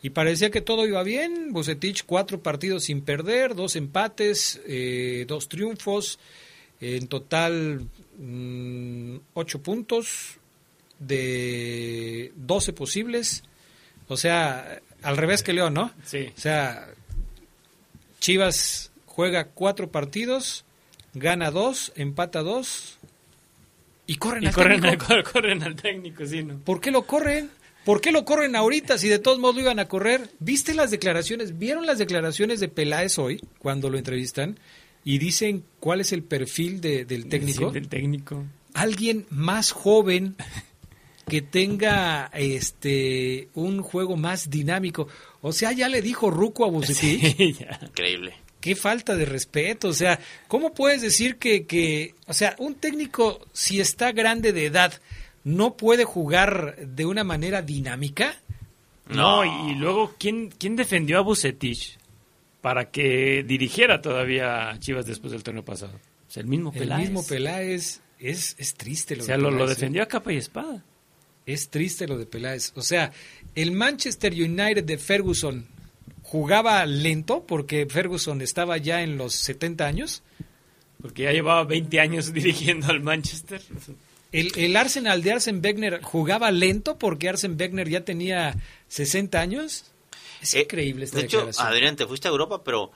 Y 0.00 0.10
parecía 0.10 0.50
que 0.50 0.60
todo 0.60 0.86
iba 0.86 1.02
bien. 1.02 1.52
Bucetich, 1.52 2.04
cuatro 2.06 2.40
partidos 2.40 2.84
sin 2.84 3.02
perder, 3.02 3.54
dos 3.54 3.74
empates, 3.74 4.60
eh, 4.66 5.24
dos 5.26 5.48
triunfos. 5.48 6.18
En 6.80 7.08
total, 7.08 7.88
mm, 8.16 9.16
ocho 9.34 9.60
puntos 9.60 10.38
de 11.00 12.32
12 12.36 12.72
posibles. 12.72 13.42
O 14.06 14.16
sea, 14.16 14.80
al 15.02 15.16
revés 15.16 15.42
que 15.42 15.52
León, 15.52 15.74
¿no? 15.74 15.90
Sí. 16.04 16.32
O 16.36 16.40
sea, 16.40 16.88
Chivas 18.20 18.92
juega 19.04 19.48
cuatro 19.48 19.90
partidos, 19.90 20.64
gana 21.14 21.50
dos, 21.50 21.92
empata 21.96 22.42
dos 22.42 22.98
y 24.06 24.16
corren 24.16 24.44
Y 24.44 24.46
al 24.46 24.54
corren, 24.54 24.80
técnico. 24.80 25.06
al, 25.12 25.24
corren 25.32 25.62
al 25.62 25.76
técnico, 25.76 26.26
sí, 26.26 26.42
¿no? 26.42 26.58
¿Por 26.58 26.80
qué 26.80 26.90
lo 26.90 27.02
corren? 27.06 27.50
¿Por 27.84 28.00
qué 28.00 28.12
lo 28.12 28.24
corren 28.24 28.54
ahorita 28.56 28.98
si 28.98 29.08
de 29.08 29.18
todos 29.18 29.38
modos 29.38 29.56
lo 29.56 29.62
iban 29.62 29.78
a 29.78 29.86
correr? 29.88 30.30
¿Viste 30.40 30.74
las 30.74 30.90
declaraciones? 30.90 31.58
¿Vieron 31.58 31.86
las 31.86 31.98
declaraciones 31.98 32.60
de 32.60 32.68
Peláez 32.68 33.18
hoy 33.18 33.40
cuando 33.58 33.88
lo 33.88 33.96
entrevistan? 33.96 34.58
Y 35.04 35.18
dicen 35.18 35.64
cuál 35.80 36.00
es 36.02 36.12
el 36.12 36.22
perfil 36.22 36.80
de- 36.82 37.04
del 37.06 37.28
técnico. 37.28 37.68
Sí, 37.68 37.74
del 37.74 37.88
técnico. 37.88 38.44
Alguien 38.74 39.26
más 39.30 39.72
joven 39.72 40.36
que 41.28 41.40
tenga 41.40 42.30
este 42.34 43.48
un 43.54 43.80
juego 43.82 44.16
más 44.16 44.50
dinámico. 44.50 45.08
O 45.40 45.52
sea, 45.52 45.72
ya 45.72 45.88
le 45.88 46.02
dijo 46.02 46.30
Ruco 46.30 46.64
a 46.66 46.68
Bucetich. 46.68 47.40
Increíble. 47.88 48.34
Qué 48.60 48.74
falta 48.74 49.14
de 49.14 49.24
respeto. 49.24 49.88
O 49.88 49.92
sea, 49.92 50.18
¿cómo 50.48 50.74
puedes 50.74 51.00
decir 51.00 51.36
que, 51.36 51.66
que, 51.66 52.14
o 52.26 52.34
sea, 52.34 52.56
un 52.58 52.74
técnico, 52.74 53.46
si 53.52 53.80
está 53.80 54.12
grande 54.12 54.52
de 54.52 54.66
edad, 54.66 54.92
no 55.44 55.76
puede 55.76 56.04
jugar 56.04 56.76
de 56.76 57.06
una 57.06 57.24
manera 57.24 57.62
dinámica? 57.62 58.34
No, 59.08 59.44
y, 59.44 59.72
y 59.72 59.74
luego, 59.76 60.14
¿quién, 60.18 60.50
¿quién 60.58 60.76
defendió 60.76 61.18
a 61.18 61.22
Bucetich 61.22 61.98
para 62.60 62.90
que 62.90 63.44
dirigiera 63.46 64.02
todavía 64.02 64.70
a 64.70 64.78
Chivas 64.78 65.06
después 65.06 65.32
del 65.32 65.42
torneo 65.42 65.64
pasado? 65.64 65.94
O 66.28 66.30
sea, 66.30 66.42
el 66.42 66.48
mismo 66.48 66.72
El 66.74 66.80
Peláez. 66.80 67.00
mismo 67.04 67.26
Peláez 67.26 68.00
es, 68.18 68.56
es 68.58 68.74
triste 68.74 69.16
lo 69.16 69.22
O 69.22 69.26
sea, 69.26 69.36
de 69.36 69.42
lo, 69.42 69.50
lo 69.50 69.64
¿eh? 69.64 69.68
defendió 69.68 70.02
a 70.02 70.06
capa 70.06 70.32
y 70.32 70.36
espada. 70.36 70.84
Es 71.46 71.70
triste 71.70 72.06
lo 72.06 72.18
de 72.18 72.26
Peláez. 72.26 72.72
O 72.74 72.82
sea, 72.82 73.12
el 73.54 73.72
Manchester 73.72 74.32
United 74.34 74.84
de 74.84 74.98
Ferguson 74.98 75.66
jugaba 76.30 76.84
lento 76.86 77.44
porque 77.46 77.86
Ferguson 77.86 78.42
estaba 78.42 78.76
ya 78.76 79.02
en 79.02 79.16
los 79.16 79.34
70 79.34 79.86
años. 79.86 80.22
Porque 81.00 81.22
ya 81.24 81.32
llevaba 81.32 81.64
20 81.64 82.00
años 82.00 82.32
dirigiendo 82.32 82.88
al 82.88 83.00
Manchester. 83.00 83.62
El, 84.30 84.52
el 84.56 84.76
Arsenal 84.76 85.22
de 85.22 85.32
Arsen 85.32 85.62
Wenger 85.64 86.02
jugaba 86.02 86.50
lento 86.50 86.98
porque 86.98 87.28
Arsen 87.28 87.56
Wenger 87.58 87.88
ya 87.88 88.04
tenía 88.04 88.56
60 88.88 89.40
años. 89.40 89.84
Es 90.42 90.54
increíble 90.54 91.04
esta 91.06 91.18
Eh, 91.18 91.20
De 91.22 91.26
hecho, 91.26 91.36
declaración. 91.38 91.66
Adrián, 91.66 91.96
te 91.96 92.06
fuiste 92.06 92.28
a 92.28 92.30
Europa, 92.30 92.62
pero 92.62 92.92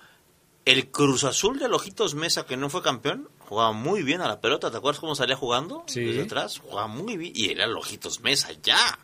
el 0.64 0.90
Cruz 0.90 1.24
Azul 1.24 1.58
de 1.58 1.66
Ojitos 1.66 2.14
Mesa, 2.14 2.44
que 2.44 2.56
no 2.56 2.68
fue 2.68 2.82
campeón, 2.82 3.28
jugaba 3.38 3.72
muy 3.72 4.02
bien 4.02 4.20
a 4.20 4.28
la 4.28 4.40
pelota. 4.40 4.70
¿Te 4.70 4.76
acuerdas 4.76 5.00
cómo 5.00 5.14
salía 5.14 5.36
jugando? 5.36 5.84
Sí. 5.86 6.00
Desde 6.04 6.22
atrás, 6.24 6.58
jugaba 6.58 6.86
muy 6.86 7.16
bien. 7.16 7.32
Y 7.34 7.50
era 7.50 7.64
el 7.64 7.76
Ojitos 7.76 8.20
Mesa, 8.20 8.50
ya. 8.62 8.98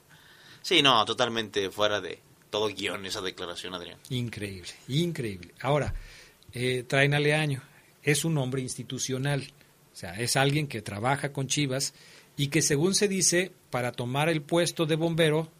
Sí, 0.61 0.83
no, 0.83 1.03
totalmente 1.07 1.71
fuera 1.71 2.01
de 2.01 2.21
todo 2.51 2.69
guion 2.69 3.07
esa 3.07 3.20
declaración, 3.20 3.75
Adrián. 3.75 3.99
Increíble, 4.11 4.70
increíble. 4.89 5.53
Ahora, 5.61 5.95
eh, 6.53 6.85
traen 6.87 7.15
a 7.15 7.20
Leaño. 7.20 7.62
Es 8.03 8.25
un 8.25 8.39
hombre 8.39 8.62
institucional. 8.62 9.53
O 9.93 9.97
sea, 9.97 10.15
es 10.15 10.37
alguien 10.37 10.66
que 10.66 10.83
trabaja 10.83 11.33
con 11.33 11.49
Chivas 11.49 11.95
y 12.37 12.49
que 12.49 12.62
según 12.62 12.95
se 12.95 13.09
dice, 13.09 13.53
para 13.70 13.93
tomar 13.93 14.29
el 14.29 14.43
puesto 14.43 14.87
de 14.87 14.97
bombero, 14.97 15.51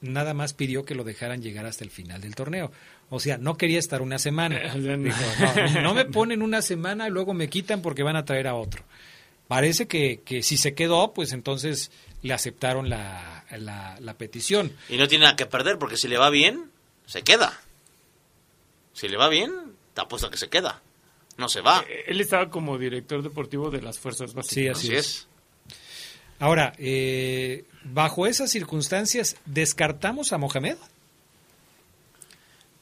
nada 0.00 0.34
más 0.34 0.54
pidió 0.54 0.84
que 0.84 0.94
lo 0.94 1.04
dejaran 1.04 1.42
llegar 1.42 1.66
hasta 1.66 1.84
el 1.84 1.90
final 1.90 2.20
del 2.20 2.34
torneo. 2.34 2.70
O 3.10 3.20
sea, 3.20 3.36
no 3.36 3.56
quería 3.56 3.78
estar 3.78 4.00
una 4.00 4.18
semana. 4.18 4.74
Dijo, 4.74 5.18
no, 5.74 5.82
no 5.82 5.94
me 5.94 6.04
ponen 6.04 6.42
una 6.42 6.62
semana 6.62 7.08
y 7.08 7.10
luego 7.10 7.34
me 7.34 7.48
quitan 7.48 7.82
porque 7.82 8.02
van 8.02 8.16
a 8.16 8.24
traer 8.24 8.46
a 8.46 8.54
otro. 8.54 8.84
Parece 9.48 9.86
que, 9.86 10.20
que 10.24 10.42
si 10.42 10.56
se 10.56 10.74
quedó, 10.74 11.12
pues 11.12 11.32
entonces 11.32 11.90
le 12.24 12.32
aceptaron 12.32 12.88
la, 12.88 13.44
la, 13.50 13.96
la 14.00 14.14
petición. 14.14 14.72
Y 14.88 14.96
no 14.96 15.06
tiene 15.06 15.24
nada 15.24 15.36
que 15.36 15.44
perder, 15.44 15.78
porque 15.78 15.98
si 15.98 16.08
le 16.08 16.16
va 16.16 16.30
bien, 16.30 16.70
se 17.06 17.22
queda. 17.22 17.60
Si 18.94 19.08
le 19.08 19.18
va 19.18 19.28
bien, 19.28 19.52
te 19.92 20.00
apuesto 20.00 20.28
a 20.28 20.30
que 20.30 20.38
se 20.38 20.48
queda. 20.48 20.80
No 21.36 21.50
se 21.50 21.60
va. 21.60 21.84
Eh, 21.86 22.04
Él 22.06 22.22
estaba 22.22 22.48
como 22.48 22.78
director 22.78 23.22
deportivo 23.22 23.70
de 23.70 23.82
las 23.82 23.98
Fuerzas 23.98 24.32
Básicas. 24.32 24.54
Sí, 24.54 24.88
así 24.88 24.94
es. 24.96 25.26
Ahora, 26.38 26.72
eh, 26.78 27.64
bajo 27.84 28.26
esas 28.26 28.50
circunstancias, 28.50 29.36
¿descartamos 29.44 30.32
a 30.32 30.38
Mohamed? 30.38 30.78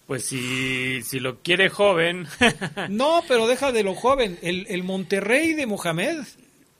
Pues 0.06 0.24
si, 0.24 1.02
si 1.02 1.18
lo 1.18 1.40
quiere 1.40 1.68
joven. 1.68 2.28
No, 2.90 3.24
pero 3.26 3.48
deja 3.48 3.72
de 3.72 3.82
lo 3.82 3.94
joven. 3.96 4.38
El, 4.42 4.66
el 4.68 4.84
Monterrey 4.84 5.54
de 5.54 5.66
Mohamed 5.66 6.18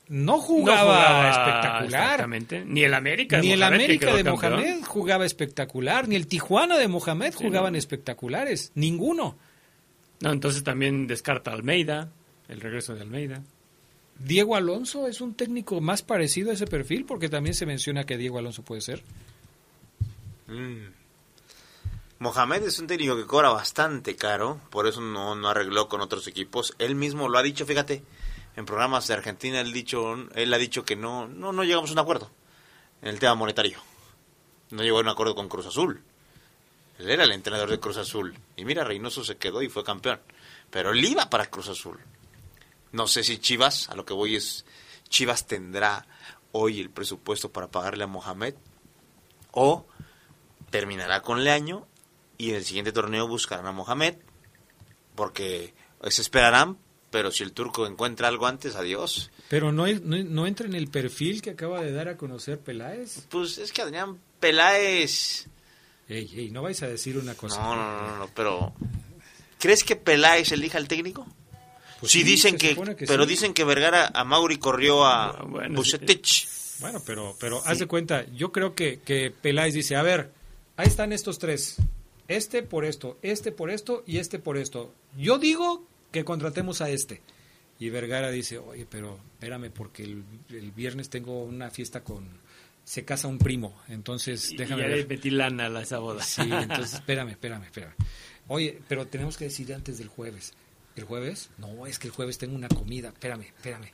no 0.09 0.33
No 0.33 0.41
jugaba, 0.41 1.29
espectacular. 1.29 2.03
Exactamente. 2.03 2.63
Ni 2.65 2.83
el 2.83 2.93
América 2.93 3.37
de 3.37 3.41
Ni 3.43 3.51
el 3.53 3.59
Mohamed, 3.59 3.77
que 3.77 3.83
América 3.83 4.05
de 4.15 4.23
campeón. 4.23 4.51
Mohamed 4.53 4.83
jugaba 4.85 5.25
espectacular, 5.25 6.07
ni 6.07 6.15
el 6.15 6.27
Tijuana 6.27 6.77
de 6.77 6.87
Mohamed 6.87 7.33
Sí, 7.33 7.43
jugaban 7.45 7.73
no. 7.73 7.79
espectaculares. 7.79 8.71
Ninguno. 8.75 9.37
No, 10.19 10.31
entonces 10.31 10.63
también 10.63 11.07
descarta 11.07 11.51
Almeida, 11.51 12.09
el 12.47 12.61
regreso 12.61 12.93
de 12.95 13.01
Almeida. 13.01 13.41
Diego 14.19 14.55
Alonso 14.55 15.07
es 15.07 15.21
un 15.21 15.33
técnico 15.33 15.81
más 15.81 16.01
parecido 16.03 16.51
a 16.51 16.53
ese 16.53 16.67
perfil, 16.67 17.05
porque 17.05 17.29
también 17.29 17.55
se 17.55 17.65
menciona 17.65 18.05
que 18.05 18.15
Diego 18.17 18.37
Alonso 18.39 18.61
puede 18.63 18.81
ser. 18.81 19.03
Mm. 20.47 20.87
Mohamed 22.19 22.63
es 22.63 22.79
un 22.79 22.87
técnico 22.87 23.17
que 23.17 23.25
cobra 23.25 23.49
bastante 23.49 24.15
caro, 24.15 24.59
por 24.69 24.87
eso 24.87 25.01
no, 25.01 25.35
no 25.35 25.49
arregló 25.49 25.89
con 25.89 25.99
otros 25.99 26.27
equipos. 26.27 26.73
Él 26.79 26.95
mismo 26.95 27.27
lo 27.27 27.37
ha 27.37 27.43
dicho, 27.43 27.65
fíjate, 27.65 28.01
en 28.55 28.65
programas 28.65 29.07
de 29.07 29.15
Argentina 29.15 29.59
él, 29.61 29.73
dicho, 29.73 30.15
él 30.35 30.53
ha 30.53 30.57
dicho 30.57 30.85
que 30.85 30.95
no, 30.95 31.27
no, 31.27 31.63
llegamos 31.63 31.89
a 31.89 31.93
un 31.93 31.99
acuerdo 31.99 32.31
en 33.01 33.09
el 33.09 33.19
tema 33.19 33.35
monetario. 33.35 33.79
No 34.69 34.83
llegó 34.83 34.97
a 34.97 35.01
un 35.01 35.09
acuerdo 35.09 35.35
con 35.35 35.49
Cruz 35.49 35.65
Azul. 35.65 36.03
Él 36.99 37.09
era 37.09 37.23
el 37.23 37.31
entrenador 37.31 37.69
de 37.69 37.79
Cruz 37.79 37.97
Azul. 37.97 38.37
Y 38.55 38.65
mira, 38.65 38.83
Reynoso 38.83 39.23
se 39.23 39.37
quedó 39.37 39.61
y 39.61 39.69
fue 39.69 39.83
campeón. 39.83 40.19
Pero 40.69 40.91
él 40.91 41.03
iba 41.03 41.29
para 41.29 41.47
Cruz 41.47 41.69
Azul. 41.69 41.99
No 42.91 43.07
sé 43.07 43.23
si 43.23 43.39
Chivas, 43.39 43.89
a 43.89 43.95
lo 43.95 44.05
que 44.05 44.13
voy 44.13 44.35
es, 44.35 44.65
Chivas 45.09 45.47
tendrá 45.47 46.05
hoy 46.51 46.79
el 46.79 46.89
presupuesto 46.89 47.51
para 47.51 47.67
pagarle 47.67 48.03
a 48.03 48.07
Mohamed 48.07 48.55
o 49.51 49.85
terminará 50.69 51.21
con 51.21 51.43
Leaño 51.43 51.87
y 52.37 52.51
en 52.51 52.55
el 52.55 52.65
siguiente 52.65 52.91
torneo 52.91 53.27
buscarán 53.27 53.65
a 53.65 53.71
Mohamed 53.71 54.15
porque 55.15 55.73
se 56.09 56.21
esperarán, 56.21 56.77
pero 57.13 57.29
si 57.29 57.43
el 57.43 57.51
turco 57.51 57.85
encuentra 57.85 58.27
algo 58.27 58.47
antes, 58.47 58.75
adiós. 58.75 59.29
Pero 59.47 59.71
no, 59.71 59.85
no, 59.85 60.17
no 60.23 60.47
entra 60.47 60.65
en 60.65 60.73
el 60.73 60.87
perfil 60.87 61.43
que 61.43 61.51
acaba 61.51 61.79
de 61.79 61.91
dar 61.91 62.07
a 62.07 62.17
conocer 62.17 62.57
Peláez. 62.57 63.27
Pues 63.29 63.59
es 63.59 63.71
que 63.71 63.83
Adrián 63.83 64.17
Peláez... 64.39 65.45
Ey, 66.09 66.27
ey, 66.35 66.49
no 66.49 66.63
vais 66.63 66.81
a 66.81 66.87
decir 66.87 67.19
una 67.19 67.35
cosa. 67.35 67.61
No, 67.61 67.75
no, 67.75 68.01
no, 68.01 68.17
no, 68.17 68.29
pero... 68.33 68.73
¿Crees 69.59 69.83
que 69.83 69.95
Peláez 69.95 70.51
elija 70.53 70.79
al 70.79 70.87
técnico? 70.87 71.27
Pues 71.99 72.11
sí, 72.11 72.21
sí, 72.21 72.23
dicen 72.23 72.57
que, 72.57 72.75
pero 73.05 73.25
sí. 73.25 73.29
dicen 73.29 73.53
que 73.53 73.63
Vergara 73.63 74.09
a 74.11 74.23
Mauri 74.23 74.57
corrió 74.57 75.05
a 75.05 75.45
Bucetich. 75.69 76.47
Bueno, 76.79 76.99
pero, 77.05 77.37
pero 77.39 77.61
haz 77.63 77.77
de 77.77 77.85
cuenta, 77.85 78.25
yo 78.31 78.51
creo 78.51 78.73
que, 78.73 79.01
que 79.01 79.29
Peláez 79.29 79.75
dice, 79.75 79.95
a 79.95 80.01
ver, 80.01 80.31
ahí 80.77 80.87
están 80.87 81.13
estos 81.13 81.37
tres. 81.37 81.75
Este 82.27 82.63
por 82.63 82.85
esto, 82.85 83.19
este 83.21 83.51
por 83.51 83.69
esto 83.69 84.03
y 84.07 84.17
este 84.17 84.39
por 84.39 84.57
esto. 84.57 84.91
Yo 85.15 85.37
digo 85.37 85.85
que 86.13 86.23
contratemos 86.23 86.79
a 86.79 86.89
este. 86.89 87.21
Y 87.79 87.89
Vergara 87.89 88.29
dice, 88.31 88.57
oye, 88.59 88.85
pero 88.89 89.19
espérame, 89.33 89.69
porque 89.71 90.03
el, 90.03 90.23
el 90.49 90.71
viernes 90.71 91.09
tengo 91.09 91.43
una 91.43 91.69
fiesta 91.69 92.01
con... 92.05 92.41
Se 92.85 93.03
casa 93.05 93.27
un 93.29 93.37
primo, 93.39 93.73
entonces 93.87 94.51
Y 94.51 94.57
déjame 94.57 94.81
ya 94.83 94.87
ver. 94.89 94.97
le 94.99 95.05
metí 95.05 95.29
lana 95.29 95.67
a 95.67 95.81
esa 95.81 95.99
boda. 95.99 96.21
Sí, 96.23 96.41
entonces 96.51 96.93
espérame, 96.95 97.29
espérame, 97.29 97.63
espérame. 97.63 97.93
Oye, 98.47 98.79
pero 98.87 99.07
tenemos 99.07 99.37
que 99.37 99.45
decir 99.45 99.73
antes 99.73 99.97
del 99.97 100.07
jueves. 100.09 100.53
¿El 100.95 101.05
jueves? 101.05 101.49
No, 101.57 101.87
es 101.87 101.97
que 101.97 102.07
el 102.07 102.13
jueves 102.13 102.37
tengo 102.37 102.55
una 102.55 102.67
comida. 102.67 103.09
Espérame, 103.09 103.43
espérame. 103.47 103.87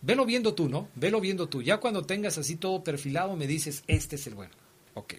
Velo 0.00 0.24
viendo 0.24 0.54
tú, 0.54 0.68
¿no? 0.68 0.88
Velo 0.94 1.20
viendo 1.20 1.48
tú. 1.48 1.60
Ya 1.60 1.78
cuando 1.78 2.04
tengas 2.04 2.38
así 2.38 2.54
todo 2.56 2.82
perfilado 2.84 3.36
me 3.36 3.46
dices, 3.48 3.82
este 3.88 4.14
es 4.16 4.26
el 4.28 4.34
bueno. 4.34 4.52
Ok. 4.94 5.14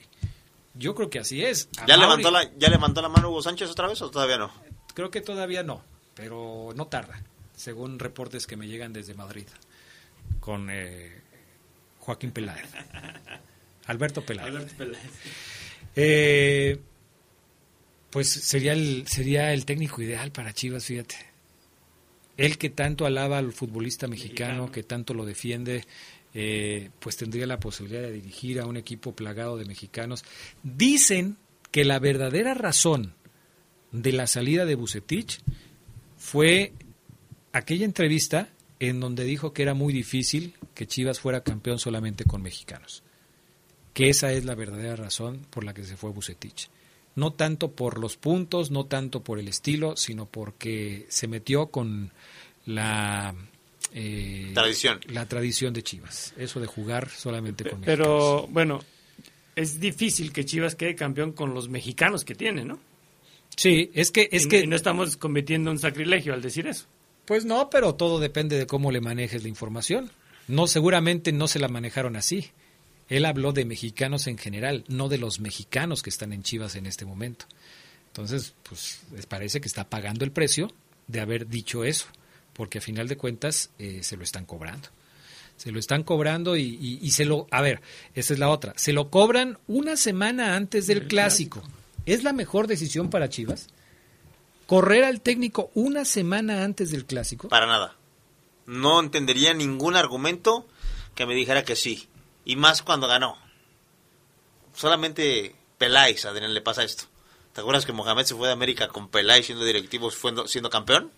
Yo 0.73 0.95
creo 0.95 1.09
que 1.09 1.19
así 1.19 1.43
es. 1.43 1.69
A 1.77 1.85
¿Ya 1.85 1.95
Mauri- 1.97 1.99
levantó, 1.99 2.31
la, 2.31 2.51
¿Ya 2.57 2.69
levantó 2.69 3.01
la 3.01 3.09
mano 3.09 3.29
Hugo 3.29 3.41
Sánchez 3.41 3.69
otra 3.69 3.87
vez 3.87 4.01
o 4.01 4.09
todavía 4.09 4.37
no? 4.37 4.51
Creo 4.93 5.11
que 5.11 5.21
todavía 5.21 5.63
no, 5.63 5.83
pero 6.17 6.73
no 6.75 6.87
tarda, 6.87 7.21
según 7.55 7.99
reportes 7.99 8.47
que 8.47 8.57
me 8.57 8.67
llegan 8.67 8.91
desde 8.91 9.13
Madrid, 9.13 9.45
con 10.39 10.69
eh, 10.71 11.21
Joaquín 11.99 12.31
Peláez. 12.31 12.65
Alberto 13.85 14.25
Peláez. 14.25 14.47
Alberto 14.47 14.73
Peláez. 14.75 15.11
Eh, 15.95 16.79
pues 18.09 18.29
sería 18.29 18.73
el, 18.73 19.07
sería 19.07 19.53
el 19.53 19.65
técnico 19.65 20.01
ideal 20.01 20.31
para 20.31 20.53
Chivas, 20.53 20.85
fíjate. 20.85 21.15
Él 22.35 22.57
que 22.57 22.69
tanto 22.69 23.05
alaba 23.05 23.37
al 23.37 23.53
futbolista 23.53 24.07
mexicano, 24.07 24.71
que 24.71 24.83
tanto 24.83 25.13
lo 25.13 25.25
defiende, 25.25 25.85
eh, 26.33 26.89
pues 26.99 27.17
tendría 27.17 27.47
la 27.47 27.59
posibilidad 27.59 28.01
de 28.01 28.11
dirigir 28.11 28.59
a 28.59 28.65
un 28.65 28.77
equipo 28.77 29.15
plagado 29.15 29.57
de 29.57 29.65
mexicanos. 29.65 30.23
Dicen 30.63 31.37
que 31.71 31.85
la 31.85 31.99
verdadera 31.99 32.53
razón 32.53 33.13
de 33.91 34.11
la 34.11 34.27
salida 34.27 34.65
de 34.65 34.75
Bucetich 34.75 35.41
fue 36.27 36.73
aquella 37.53 37.85
entrevista 37.85 38.49
en 38.81 38.99
donde 38.99 39.23
dijo 39.23 39.53
que 39.53 39.61
era 39.61 39.73
muy 39.73 39.93
difícil 39.93 40.55
que 40.75 40.85
Chivas 40.85 41.21
fuera 41.21 41.41
campeón 41.41 41.79
solamente 41.79 42.25
con 42.25 42.41
mexicanos. 42.41 43.01
Que 43.93 44.09
esa 44.09 44.33
es 44.33 44.43
la 44.43 44.53
verdadera 44.53 44.97
razón 44.97 45.47
por 45.49 45.63
la 45.63 45.73
que 45.73 45.85
se 45.85 45.95
fue 45.95 46.11
Bucetich. 46.11 46.69
No 47.15 47.31
tanto 47.31 47.71
por 47.71 47.97
los 47.97 48.17
puntos, 48.17 48.71
no 48.71 48.87
tanto 48.87 49.23
por 49.23 49.39
el 49.39 49.47
estilo, 49.47 49.95
sino 49.95 50.25
porque 50.25 51.05
se 51.07 51.29
metió 51.29 51.67
con 51.67 52.11
la 52.65 53.33
eh, 53.93 54.51
Tradición. 54.53 54.99
la 55.07 55.29
tradición 55.29 55.73
de 55.73 55.81
Chivas. 55.81 56.33
Eso 56.35 56.59
de 56.59 56.67
jugar 56.67 57.07
solamente 57.09 57.63
con 57.63 57.79
mexicanos. 57.79 58.05
Pero 58.05 58.47
bueno, 58.47 58.81
es 59.55 59.79
difícil 59.79 60.33
que 60.33 60.43
Chivas 60.43 60.75
quede 60.75 60.93
campeón 60.93 61.31
con 61.31 61.53
los 61.53 61.69
mexicanos 61.69 62.25
que 62.25 62.35
tiene, 62.35 62.65
¿no? 62.65 62.81
Sí, 63.57 63.91
es 63.93 64.11
que 64.11 64.29
es 64.31 64.45
Y- 64.45 64.49
que 64.49 64.59
y 64.61 64.67
no 64.67 64.75
estamos 64.77 65.17
cometiendo 65.17 65.69
un 65.71 65.79
sacrilegio 65.79 66.33
al 66.33 66.41
decir 66.41 66.65
eso. 66.67 66.85
Pues 67.25 67.43
no, 67.43 67.69
pero 67.69 67.95
todo 67.95 68.19
depende 68.19 68.57
de 68.57 68.67
cómo 68.67 68.91
le 68.91 69.01
manejes 69.01 69.43
la 69.43 69.49
información. 69.49 70.09
No, 70.47 70.65
seguramente 70.67 71.33
no 71.33 71.49
se 71.49 71.59
la 71.59 71.67
manejaron 71.67 72.15
así. 72.15 72.51
Él 73.09 73.25
habló 73.25 73.51
de 73.51 73.65
mexicanos 73.65 74.27
en 74.27 74.37
general, 74.37 74.85
no 74.87 75.09
de 75.09 75.17
los 75.17 75.39
mexicanos 75.41 76.01
que 76.03 76.09
están 76.09 76.31
en 76.31 76.43
Chivas 76.43 76.75
en 76.75 76.85
este 76.85 77.03
momento. 77.05 77.45
Entonces, 78.07 78.53
pues 78.67 79.01
les 79.13 79.25
parece 79.25 79.59
que 79.59 79.67
está 79.67 79.89
pagando 79.89 80.23
el 80.23 80.31
precio 80.31 80.71
de 81.07 81.19
haber 81.19 81.47
dicho 81.47 81.83
eso, 81.83 82.05
porque 82.53 82.77
a 82.77 82.81
final 82.81 83.07
de 83.07 83.17
cuentas 83.17 83.71
eh, 83.79 83.99
se 84.03 84.15
lo 84.17 84.23
están 84.23 84.45
cobrando. 84.45 84.87
Se 85.57 85.71
lo 85.71 85.79
están 85.79 86.03
cobrando 86.03 86.55
y, 86.55 86.61
y- 86.63 86.99
y 87.01 87.11
se 87.11 87.25
lo... 87.25 87.47
A 87.51 87.61
ver, 87.61 87.81
esa 88.13 88.33
es 88.33 88.39
la 88.39 88.49
otra. 88.49 88.73
Se 88.77 88.93
lo 88.93 89.09
cobran 89.09 89.57
una 89.67 89.97
semana 89.97 90.55
antes 90.55 90.85
del 90.87 91.07
clásico. 91.07 91.63
¿Es 92.07 92.23
la 92.23 92.31
mejor 92.31 92.67
decisión 92.67 93.09
para 93.09 93.29
Chivas? 93.29 93.67
¿Correr 94.65 95.03
al 95.03 95.19
técnico 95.19 95.71
una 95.73 96.05
semana 96.05 96.63
antes 96.63 96.89
del 96.89 97.05
clásico? 97.05 97.49
Para 97.49 97.67
nada. 97.67 97.97
No 98.65 99.01
entendería 99.01 99.53
ningún 99.53 99.97
argumento 99.97 100.65
que 101.15 101.25
me 101.25 101.35
dijera 101.35 101.65
que 101.65 101.75
sí. 101.75 102.07
Y 102.45 102.55
más 102.55 102.81
cuando 102.81 103.07
ganó. 103.07 103.37
Solamente 104.73 105.53
Peláez, 105.77 106.23
Adrián, 106.25 106.53
le 106.53 106.61
pasa 106.61 106.85
esto. 106.85 107.03
¿Te 107.51 107.59
acuerdas 107.59 107.85
que 107.85 107.91
Mohamed 107.91 108.23
se 108.23 108.35
fue 108.35 108.47
de 108.47 108.53
América 108.53 108.87
con 108.87 109.09
Peláez 109.09 109.47
siendo 109.47 109.65
directivo, 109.65 110.09
siendo, 110.09 110.47
siendo 110.47 110.69
campeón? 110.69 111.11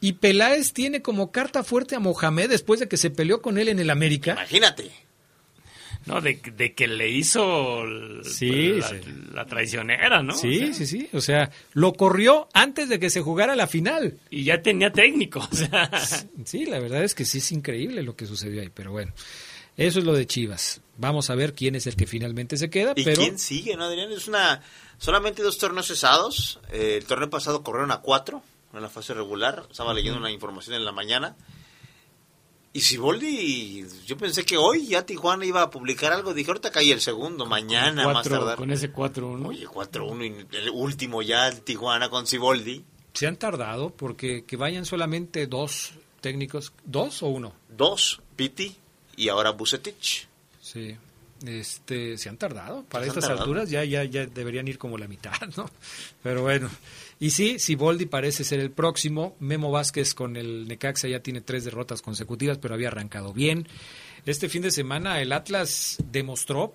Y 0.00 0.12
Peláez 0.14 0.72
tiene 0.72 1.02
como 1.02 1.32
carta 1.32 1.64
fuerte 1.64 1.96
a 1.96 2.00
Mohamed 2.00 2.50
después 2.50 2.78
de 2.78 2.88
que 2.88 2.96
se 2.96 3.10
peleó 3.10 3.42
con 3.42 3.58
él 3.58 3.68
en 3.68 3.80
el 3.80 3.90
América. 3.90 4.32
Imagínate. 4.32 5.07
No, 6.06 6.20
de, 6.20 6.40
de 6.56 6.72
que 6.74 6.88
le 6.88 7.10
hizo 7.10 7.82
Sí, 8.24 8.72
la, 8.72 8.88
sí. 8.88 8.96
la 9.34 9.44
traicionera, 9.44 10.22
¿no? 10.22 10.34
Sí, 10.34 10.56
O 10.62 10.66
sea, 10.66 10.72
sí, 10.74 10.86
sí. 10.86 11.08
O 11.12 11.20
sea, 11.20 11.50
lo 11.74 11.92
corrió 11.92 12.48
antes 12.54 12.88
de 12.88 12.98
que 12.98 13.10
se 13.10 13.20
jugara 13.20 13.54
la 13.56 13.66
final. 13.66 14.18
Y 14.30 14.44
ya 14.44 14.62
tenía 14.62 14.90
técnico. 14.90 15.40
O 15.52 15.54
sea. 15.54 15.90
Sí, 16.44 16.64
la 16.66 16.78
verdad 16.78 17.04
es 17.04 17.14
que 17.14 17.24
sí 17.24 17.38
es 17.38 17.52
increíble 17.52 18.02
lo 18.02 18.16
que 18.16 18.26
sucedió 18.26 18.62
ahí. 18.62 18.70
Pero 18.72 18.90
bueno, 18.92 19.12
eso 19.76 19.98
es 19.98 20.04
lo 20.04 20.14
de 20.14 20.26
Chivas. 20.26 20.80
Vamos 20.96 21.30
a 21.30 21.34
ver 21.34 21.52
quién 21.54 21.74
es 21.74 21.86
el 21.86 21.94
que 21.96 22.06
finalmente 22.06 22.56
se 22.56 22.70
queda. 22.70 22.92
¿Y 22.96 23.04
pero 23.04 23.20
quién 23.20 23.38
sigue, 23.38 23.76
no, 23.76 23.84
Adrián? 23.84 24.10
Es 24.10 24.26
una... 24.28 24.62
Solamente 24.98 25.42
dos 25.42 25.58
torneos 25.58 25.86
cesados. 25.86 26.58
Eh, 26.72 26.96
el 26.98 27.04
torneo 27.04 27.30
pasado 27.30 27.62
corrieron 27.62 27.92
a 27.92 27.98
cuatro 28.00 28.42
en 28.72 28.82
la 28.82 28.88
fase 28.88 29.14
regular. 29.14 29.64
Estaba 29.70 29.94
leyendo 29.94 30.18
una 30.18 30.30
información 30.30 30.74
en 30.76 30.84
la 30.84 30.92
mañana. 30.92 31.36
Y 32.72 32.80
Siboldi, 32.82 33.84
yo 34.06 34.16
pensé 34.16 34.44
que 34.44 34.56
hoy 34.56 34.86
ya 34.88 35.04
Tijuana 35.04 35.44
iba 35.46 35.62
a 35.62 35.70
publicar 35.70 36.12
algo. 36.12 36.34
Dije, 36.34 36.50
ahorita 36.50 36.70
cae 36.70 36.92
el 36.92 37.00
segundo, 37.00 37.46
mañana 37.46 38.04
más 38.06 38.28
tardar. 38.28 38.56
Con 38.56 38.70
ese 38.70 38.92
4-1. 38.92 39.46
Oye, 39.46 39.66
4-1 39.66 40.46
y 40.52 40.56
el 40.56 40.70
último 40.70 41.22
ya 41.22 41.48
el 41.48 41.62
Tijuana 41.62 42.08
con 42.10 42.26
Siboldi. 42.26 42.84
se 43.14 43.26
han 43.26 43.36
tardado 43.36 43.90
porque 43.90 44.44
que 44.44 44.56
vayan 44.56 44.84
solamente 44.84 45.46
dos 45.46 45.92
técnicos, 46.20 46.72
dos 46.84 47.22
o 47.22 47.28
uno. 47.28 47.52
Dos, 47.68 48.20
Piti 48.36 48.76
y 49.16 49.28
ahora 49.28 49.50
Bucetich. 49.50 50.28
Sí. 50.60 50.96
Este, 51.46 52.18
se 52.18 52.28
han 52.28 52.36
tardado. 52.36 52.82
Para 52.84 53.04
Se 53.04 53.08
estas 53.10 53.24
tardado. 53.24 53.42
alturas 53.44 53.70
ya, 53.70 53.82
ya, 53.84 54.04
ya 54.04 54.26
deberían 54.26 54.68
ir 54.68 54.76
como 54.76 54.98
la 54.98 55.08
mitad, 55.08 55.32
¿no? 55.56 55.70
Pero 56.22 56.42
bueno. 56.42 56.68
Y 57.20 57.30
sí, 57.30 57.58
Siboldi 57.58 58.06
parece 58.06 58.44
ser 58.44 58.60
el 58.60 58.70
próximo. 58.70 59.36
Memo 59.40 59.70
Vázquez 59.72 60.14
con 60.14 60.36
el 60.36 60.68
Necaxa 60.68 61.08
ya 61.08 61.20
tiene 61.20 61.40
tres 61.40 61.64
derrotas 61.64 62.00
consecutivas, 62.00 62.58
pero 62.58 62.74
había 62.74 62.88
arrancado 62.88 63.32
bien. 63.32 63.66
Este 64.24 64.48
fin 64.48 64.62
de 64.62 64.70
semana 64.70 65.20
el 65.20 65.32
Atlas 65.32 65.96
demostró, 66.12 66.74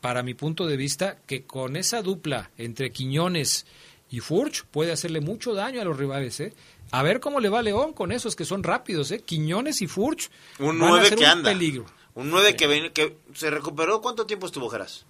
para 0.00 0.22
mi 0.24 0.34
punto 0.34 0.66
de 0.66 0.76
vista, 0.76 1.18
que 1.26 1.44
con 1.44 1.76
esa 1.76 2.02
dupla 2.02 2.50
entre 2.58 2.90
Quiñones 2.90 3.66
y 4.10 4.18
Furch 4.20 4.64
puede 4.64 4.90
hacerle 4.90 5.20
mucho 5.20 5.54
daño 5.54 5.80
a 5.80 5.84
los 5.84 5.96
rivales, 5.96 6.40
¿eh? 6.40 6.52
A 6.90 7.04
ver 7.04 7.20
cómo 7.20 7.38
le 7.38 7.48
va 7.48 7.60
a 7.60 7.62
León 7.62 7.92
con 7.92 8.10
esos 8.10 8.34
que 8.34 8.44
son 8.44 8.64
rápidos, 8.64 9.12
¿eh? 9.12 9.20
Quiñones 9.20 9.82
y 9.82 9.86
Furch 9.86 10.30
Un 10.58 10.80
van 10.80 10.88
a 10.88 10.90
9 10.94 11.08
ser 11.10 11.18
que 11.18 11.24
un 11.24 11.30
anda. 11.30 11.50
peligro. 11.52 11.86
Un 12.14 12.28
9 12.30 12.56
que, 12.56 12.66
ven- 12.66 12.92
que 12.92 13.16
se 13.34 13.50
recuperó. 13.50 14.00
¿Cuánto 14.00 14.26
tiempo 14.26 14.46
estuvo 14.46 14.68
Geras? 14.68 15.06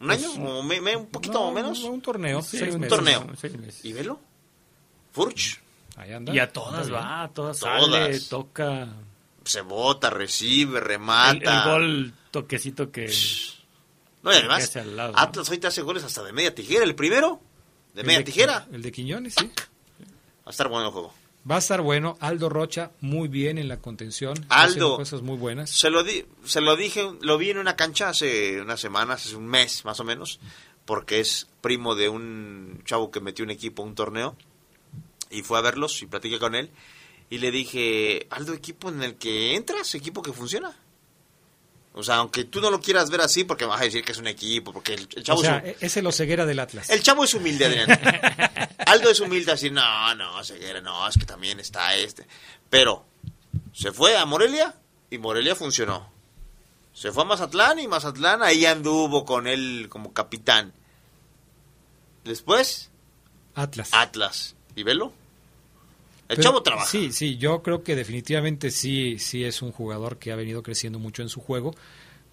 ¿Un 0.00 0.10
año? 0.10 0.28
Pues, 0.36 0.38
¿O 0.50 0.62
me- 0.62 0.80
me- 0.80 0.96
¿Un 0.96 1.06
poquito 1.06 1.34
no, 1.34 1.48
o 1.48 1.52
menos? 1.52 1.82
un 1.82 2.00
torneo, 2.02 2.42
Sí, 2.42 2.58
seis 2.58 2.74
un 2.74 2.80
meses. 2.80 2.96
torneo. 2.96 3.26
Seis 3.40 3.56
meses. 3.58 3.84
¿Y 3.84 3.92
velo? 3.92 4.20
Furch. 5.12 5.60
Ahí 5.96 6.12
anda. 6.12 6.34
Y 6.34 6.38
a 6.38 6.52
todas 6.52 6.92
va, 6.92 7.22
a 7.22 7.28
todas, 7.28 7.58
Todas. 7.58 7.90
sale, 7.90 8.20
toca. 8.20 8.88
Se 9.44 9.60
bota, 9.62 10.10
recibe, 10.10 10.78
El, 10.80 10.84
remata. 10.84 11.64
el 11.64 11.70
gol 11.70 12.14
toquecito 12.30 12.90
que. 12.90 13.10
No, 14.22 14.32
y 14.32 14.36
además, 14.36 14.74
lado, 14.86 15.12
¿no? 15.12 15.18
Atlas 15.18 15.48
hoy 15.48 15.58
te 15.58 15.68
hace 15.68 15.82
goles 15.82 16.02
hasta 16.04 16.22
de 16.24 16.32
media 16.32 16.54
tijera. 16.54 16.84
El 16.84 16.94
primero, 16.94 17.40
de 17.94 18.00
El 18.02 18.06
media 18.06 18.18
de- 18.18 18.24
tijera. 18.24 18.66
El 18.72 18.82
de 18.82 18.92
Quiñones, 18.92 19.34
sí. 19.38 19.46
Va 19.46 20.46
a 20.46 20.50
estar 20.50 20.68
bueno 20.68 20.86
el 20.86 20.92
juego. 20.92 21.14
Va 21.48 21.56
a 21.56 21.58
estar 21.58 21.80
bueno. 21.80 22.16
Aldo 22.20 22.48
Rocha, 22.48 22.90
muy 23.00 23.28
bien 23.28 23.58
en 23.58 23.68
la 23.68 23.78
contención. 23.78 24.34
Aldo. 24.48 24.96
cosas 24.96 25.22
muy 25.22 25.36
buenas. 25.36 25.70
Se 25.70 25.90
lo, 25.90 26.02
di, 26.02 26.24
se 26.44 26.60
lo 26.60 26.76
dije, 26.76 27.08
lo 27.20 27.38
vi 27.38 27.50
en 27.50 27.58
una 27.58 27.76
cancha 27.76 28.08
hace 28.08 28.60
unas 28.60 28.80
semanas, 28.80 29.26
hace 29.26 29.36
un 29.36 29.46
mes 29.46 29.84
más 29.84 30.00
o 30.00 30.04
menos, 30.04 30.40
porque 30.84 31.20
es 31.20 31.48
primo 31.60 31.94
de 31.94 32.08
un 32.08 32.82
chavo 32.84 33.10
que 33.10 33.20
metió 33.20 33.44
un 33.44 33.50
equipo 33.50 33.82
un 33.82 33.94
torneo 33.94 34.36
y 35.30 35.42
fue 35.42 35.58
a 35.58 35.62
verlos 35.62 36.02
y 36.02 36.06
platiqué 36.06 36.38
con 36.38 36.54
él 36.54 36.70
y 37.28 37.38
le 37.38 37.50
dije, 37.50 38.26
Aldo, 38.30 38.52
equipo 38.52 38.88
en 38.88 39.02
el 39.02 39.16
que 39.16 39.56
entras, 39.56 39.94
equipo 39.94 40.22
que 40.22 40.32
funciona. 40.32 40.76
O 41.98 42.02
sea, 42.02 42.16
aunque 42.16 42.44
tú 42.44 42.60
no 42.60 42.70
lo 42.70 42.78
quieras 42.80 43.08
ver 43.10 43.22
así, 43.22 43.44
porque 43.44 43.64
vas 43.64 43.80
a 43.80 43.84
decir 43.84 44.04
que 44.04 44.12
es 44.12 44.18
un 44.18 44.26
equipo, 44.26 44.70
porque 44.72 44.92
el, 44.94 45.08
el 45.16 45.24
chavo 45.24 45.40
O 45.40 45.42
sea, 45.42 45.56
es, 45.58 45.62
un- 45.64 45.68
e- 45.70 45.76
es 45.80 45.96
el 45.96 46.06
Oseguera 46.06 46.44
del 46.44 46.58
Atlas. 46.58 46.90
el 46.90 47.02
chavo 47.02 47.24
es 47.24 47.32
humilde, 47.32 47.64
Adrián. 47.64 47.88
Aldo 48.86 49.10
es 49.10 49.18
humilde 49.20 49.50
así, 49.52 49.70
no, 49.70 50.14
no, 50.14 50.44
Ceguera, 50.44 50.80
no, 50.82 51.08
es 51.08 51.16
que 51.16 51.24
también 51.24 51.58
está 51.58 51.96
este. 51.96 52.26
Pero 52.68 53.04
se 53.72 53.92
fue 53.92 54.16
a 54.16 54.26
Morelia 54.26 54.74
y 55.10 55.16
Morelia 55.18 55.56
funcionó. 55.56 56.12
Se 56.92 57.12
fue 57.12 57.22
a 57.22 57.26
Mazatlán 57.26 57.78
y 57.78 57.88
Mazatlán 57.88 58.42
ahí 58.42 58.66
anduvo 58.66 59.24
con 59.24 59.46
él 59.46 59.86
como 59.88 60.12
capitán. 60.12 60.72
Después, 62.24 62.90
Atlas. 63.54 63.88
Atlas. 63.92 64.54
¿Y 64.74 64.82
velo? 64.82 65.12
El 66.28 66.36
Pero, 66.36 66.42
chavo 66.42 66.62
trabaja. 66.62 66.86
Sí, 66.90 67.12
sí, 67.12 67.36
yo 67.36 67.62
creo 67.62 67.82
que 67.84 67.94
definitivamente 67.94 68.70
sí, 68.70 69.18
sí 69.18 69.44
es 69.44 69.62
un 69.62 69.70
jugador 69.72 70.18
que 70.18 70.32
ha 70.32 70.36
venido 70.36 70.62
creciendo 70.62 70.98
mucho 70.98 71.22
en 71.22 71.28
su 71.28 71.40
juego. 71.40 71.74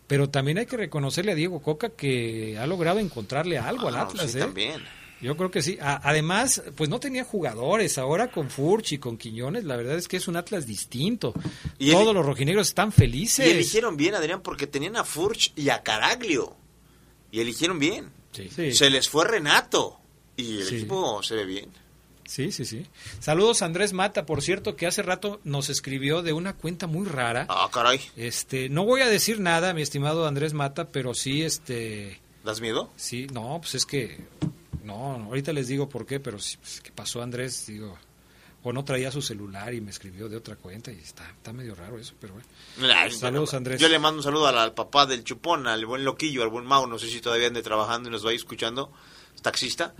Pero 0.08 0.30
también 0.30 0.58
hay 0.58 0.66
que 0.66 0.78
reconocerle 0.78 1.32
a 1.32 1.36
Diego 1.36 1.62
Coca 1.62 1.90
que 1.90 2.58
ha 2.58 2.68
logrado 2.68 3.00
encontrarle 3.00 3.58
algo 3.58 3.88
al 3.88 3.96
Ah, 3.96 4.02
Atlas, 4.02 4.32
sí, 4.32 4.38
¿eh? 4.38 4.42
también. 4.42 4.82
Yo 5.22 5.38
creo 5.38 5.50
que 5.52 5.62
sí. 5.62 5.78
A- 5.80 6.02
además, 6.10 6.62
pues 6.76 6.90
no 6.90 7.00
tenía 7.00 7.24
jugadores. 7.24 7.98
Ahora 7.98 8.30
con 8.30 8.50
Furch 8.50 8.92
y 8.94 8.98
con 8.98 9.18
Quiñones, 9.18 9.64
la 9.64 9.78
verdad 9.78 9.96
es 9.98 10.08
que 10.10 10.18
es 10.18 10.28
un 10.28 10.36
Atlas 10.36 10.66
distinto. 10.68 11.34
Y 11.80 11.90
el- 11.92 11.94
Todos 11.96 12.14
los 12.14 12.26
rojinegros 12.26 12.68
están 12.68 12.92
felices. 12.92 13.48
Y 13.48 13.52
eligieron 13.52 13.96
bien, 13.96 14.16
Adrián, 14.16 14.42
porque 14.42 14.68
tenían 14.68 14.98
a 14.98 15.06
Furch 15.06 15.54
y 15.56 15.70
a 15.70 15.82
Caraglio. 15.84 16.56
Y 17.32 17.40
eligieron 17.40 17.80
bien. 17.80 18.10
Sí. 18.34 18.50
Se 18.74 18.90
les 18.90 19.08
fue 19.08 19.26
Renato. 19.26 20.00
Y 20.36 20.58
el 20.58 20.66
Sí. 20.66 20.76
equipo 20.78 21.24
se 21.24 21.36
ve 21.36 21.46
bien. 21.46 21.70
Sí, 22.34 22.52
sí, 22.52 22.66
sí. 22.66 22.84
Saludos 23.20 23.62
a 23.62 23.66
Andrés 23.66 23.94
Mata, 23.94 24.26
por 24.26 24.42
cierto, 24.42 24.76
que 24.76 24.88
hace 24.88 25.04
rato 25.04 25.40
nos 25.44 25.70
escribió 25.70 26.24
de 26.24 26.34
una 26.34 26.54
cuenta 26.54 26.88
muy 26.88 27.08
rara. 27.08 27.46
Ah, 27.48 27.70
caray. 27.72 28.02
Este, 28.16 28.70
no 28.70 28.86
voy 28.86 29.02
a 29.02 29.08
decir 29.08 29.40
nada, 29.40 29.72
mi 29.76 29.84
estimado 29.84 30.26
Andrés 30.26 30.56
Mata, 30.56 30.88
pero 30.88 31.14
sí, 31.14 31.44
este, 31.44 32.20
¿Das 32.44 32.60
miedo? 32.60 32.90
sí, 32.96 33.28
no, 33.32 33.60
pues 33.62 33.76
es 33.76 33.86
que, 33.86 34.18
no, 34.84 34.96
ahorita 35.28 35.54
les 35.54 35.68
digo 35.68 35.90
por 35.90 36.08
qué, 36.08 36.20
pero 36.20 36.40
sí, 36.40 36.58
pues, 36.58 36.82
¿qué 36.82 36.92
pasó 36.92 37.22
Andrés? 37.22 37.68
Digo, 37.68 38.00
o 38.64 38.74
no 38.74 38.84
traía 38.84 39.12
su 39.12 39.22
celular 39.22 39.72
y 39.76 39.82
me 39.82 39.92
escribió 39.92 40.28
de 40.28 40.38
otra 40.38 40.56
cuenta 40.56 40.92
y 40.92 40.98
está, 40.98 41.30
está 41.30 41.54
medio 41.54 41.76
raro 41.76 42.00
eso, 42.00 42.16
pero 42.20 42.34
bueno. 42.34 42.48
Saludos, 43.12 43.52
bueno, 43.52 43.58
Andrés. 43.58 43.80
Yo 43.80 43.90
le 43.90 44.00
mando 44.00 44.18
un 44.18 44.24
saludo 44.24 44.48
al, 44.48 44.58
al 44.58 44.74
papá 44.74 45.06
del 45.06 45.24
Chupón, 45.24 45.68
al 45.68 45.86
buen 45.86 46.04
Loquillo, 46.04 46.42
al 46.42 46.50
buen 46.50 46.66
Mau, 46.66 46.88
no 46.88 46.98
sé 46.98 47.10
si 47.10 47.22
todavía 47.22 47.46
ande 47.46 47.62
trabajando 47.62 48.10
y 48.10 48.12
nos 48.12 48.26
va 48.26 48.32
a 48.32 48.34
ir 48.34 48.40
escuchando, 48.40 48.92
taxista. 49.44 49.94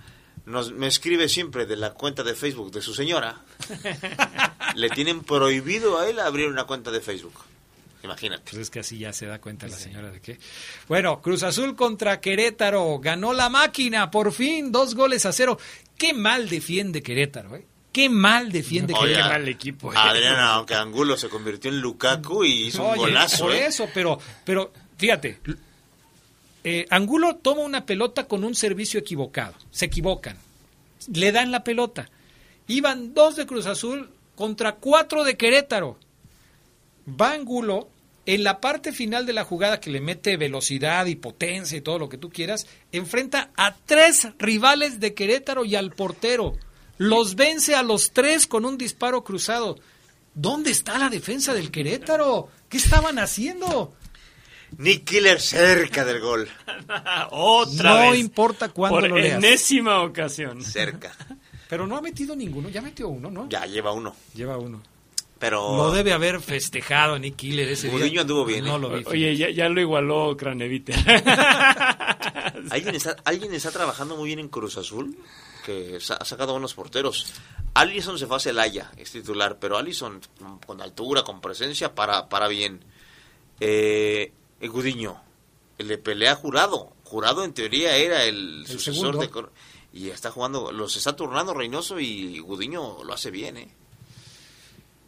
Nos, 0.46 0.72
me 0.74 0.88
escribe 0.88 1.30
siempre 1.30 1.66
de 1.66 1.78
la 1.78 1.94
cuenta 1.94 2.24
de 2.24 2.34
Facebook 2.34 2.72
de 2.72 2.82
su 2.82 2.94
señora. 2.94 3.42
le 4.76 4.90
tienen 4.90 5.22
prohibido 5.22 6.00
a 6.00 6.10
él 6.10 6.20
abrir 6.20 6.48
una 6.48 6.66
cuenta 6.66 6.92
de 6.92 7.00
Facebook. 7.00 7.34
Imagínate. 8.04 8.44
Pues 8.52 8.64
es 8.64 8.70
que 8.70 8.80
así 8.80 8.98
ya 8.98 9.14
se 9.14 9.26
da 9.26 9.40
cuenta 9.40 9.68
la 9.68 9.78
señora 9.78 10.12
de 10.12 10.20
qué. 10.20 10.38
Bueno, 10.90 11.22
Cruz 11.22 11.44
Azul 11.44 11.76
contra 11.76 12.20
Querétaro. 12.20 13.00
Ganó 13.00 13.32
la 13.32 13.50
máquina, 13.50 14.12
por 14.12 14.34
fin, 14.34 14.74
dos 14.74 14.94
goles 14.94 15.26
a 15.26 15.32
cero. 15.32 15.58
Qué 15.98 16.14
mal 16.14 16.50
defiende 16.50 17.02
Querétaro, 17.02 17.56
¿eh? 17.56 17.66
Qué 17.94 18.10
mal 18.10 18.52
defiende 18.52 18.94
Oye, 18.94 19.14
Querétaro. 19.14 19.46
equipo. 19.46 19.92
Adriana, 19.96 20.56
aunque 20.56 20.76
Angulo 20.76 21.16
se 21.16 21.30
convirtió 21.30 21.72
en 21.72 21.80
Lukaku 21.80 22.44
y 22.44 22.68
hizo 22.68 22.84
un 22.84 22.98
golazo. 22.98 23.46
Por 23.46 23.54
¿eh? 23.54 23.68
eso, 23.68 23.88
pero, 23.94 24.20
pero 24.44 24.74
fíjate, 24.98 25.40
eh, 26.64 26.86
Angulo 26.90 27.36
toma 27.36 27.62
una 27.62 27.86
pelota 27.86 28.26
con 28.26 28.44
un 28.44 28.56
servicio 28.56 29.00
equivocado. 29.00 29.54
Se 29.72 29.86
equivocan. 29.86 30.38
Le 31.14 31.32
dan 31.32 31.52
la 31.52 31.64
pelota. 31.64 32.10
Iban 32.68 33.14
dos 33.14 33.36
de 33.36 33.46
Cruz 33.46 33.66
Azul 33.66 34.10
contra 34.36 34.76
cuatro 34.76 35.24
de 35.24 35.36
Querétaro. 35.36 35.98
Va 37.08 37.34
Angulo 37.34 37.90
en 38.26 38.44
la 38.44 38.62
parte 38.62 38.94
final 38.94 39.26
de 39.26 39.34
la 39.34 39.44
jugada 39.44 39.80
que 39.80 39.90
le 39.90 40.00
mete 40.00 40.38
velocidad 40.38 41.06
y 41.08 41.16
potencia 41.16 41.78
y 41.78 41.82
todo 41.82 42.00
lo 42.00 42.10
que 42.10 42.18
tú 42.18 42.30
quieras, 42.30 42.68
enfrenta 42.92 43.50
a 43.58 43.76
tres 43.86 44.30
rivales 44.40 45.00
de 45.00 45.14
Querétaro 45.14 45.66
y 45.66 45.76
al 45.76 45.92
portero. 45.92 46.56
Los 46.98 47.36
vence 47.36 47.76
a 47.76 47.84
los 47.84 48.12
tres 48.12 48.48
con 48.48 48.66
un 48.66 48.78
disparo 48.78 49.24
cruzado. 49.24 49.78
¿Dónde 50.36 50.72
está 50.72 50.98
la 50.98 51.10
defensa 51.10 51.54
del 51.54 51.70
Querétaro? 51.70 52.50
¿Qué 52.70 52.78
estaban 52.78 53.20
haciendo? 53.20 53.94
Nick 54.78 55.04
Killer 55.06 55.40
cerca 55.40 56.04
del 56.06 56.20
gol. 56.22 56.48
Otra 57.32 58.06
no 58.06 58.12
vez. 58.12 58.20
importa 58.20 58.70
cuándo 58.70 59.00
Por 59.00 59.10
lo 59.10 59.18
leas. 59.18 59.38
enésima 59.38 60.02
ocasión. 60.02 60.64
Cerca. 60.64 61.12
Pero 61.70 61.88
no 61.88 61.98
ha 61.98 62.02
metido 62.02 62.36
ninguno, 62.36 62.70
ya 62.70 62.82
metió 62.82 63.08
uno, 63.08 63.32
¿no? 63.32 63.50
Ya 63.50 63.66
lleva 63.66 63.92
uno. 63.94 64.16
Lleva 64.36 64.58
uno. 64.58 64.82
Pero. 65.40 65.76
Lo 65.76 65.92
debe 65.92 66.14
haber 66.14 66.40
festejado 66.40 67.18
Nick 67.20 67.36
Killer 67.36 67.68
ese 67.68 67.88
día. 67.90 67.98
Gudiño 67.98 68.22
anduvo 68.22 68.46
bien, 68.46 68.64
No 68.64 68.76
¿eh? 68.76 68.80
lo 68.80 68.90
vi. 68.90 69.04
Oye, 69.08 69.36
ya, 69.36 69.50
ya 69.50 69.68
lo 69.70 69.82
igualó 69.82 70.38
Craneviter. 70.38 70.96
¿Alguien 72.70 72.96
está, 72.96 73.16
alguien 73.26 73.54
está 73.54 73.72
trabajando 73.72 74.16
muy 74.16 74.28
bien 74.28 74.40
en 74.40 74.48
Cruz 74.50 74.78
Azul, 74.78 75.18
que 75.66 75.98
ha 75.98 76.26
sacado 76.26 76.54
buenos 76.54 76.74
porteros. 76.74 77.34
Allison 77.74 78.18
se 78.20 78.28
fue 78.28 78.38
a 78.38 78.40
Celaya, 78.40 78.92
es 78.98 79.12
titular, 79.12 79.58
pero 79.60 79.78
Allison 79.78 80.22
con 80.66 80.80
altura, 80.82 81.24
con 81.24 81.42
presencia, 81.42 81.94
para, 81.96 82.30
para 82.30 82.48
bien. 82.48 82.84
Eh, 83.60 84.32
el 84.64 84.72
Gudiño, 84.72 85.22
le 85.78 85.98
pelea 85.98 86.36
Jurado. 86.36 86.94
Jurado 87.04 87.44
en 87.44 87.54
teoría 87.54 87.98
era 87.98 88.24
el, 88.24 88.66
sucesor 88.66 89.20
segundo. 89.20 89.42
de... 89.42 90.00
Y 90.00 90.10
está 90.10 90.32
jugando, 90.32 90.72
los 90.72 90.96
está 90.96 91.16
turnando 91.16 91.54
Reynoso 91.54 92.00
y 92.00 92.40
Gudiño 92.40 93.04
lo 93.04 93.14
hace 93.14 93.30
bien, 93.30 93.58
¿eh? 93.58 93.70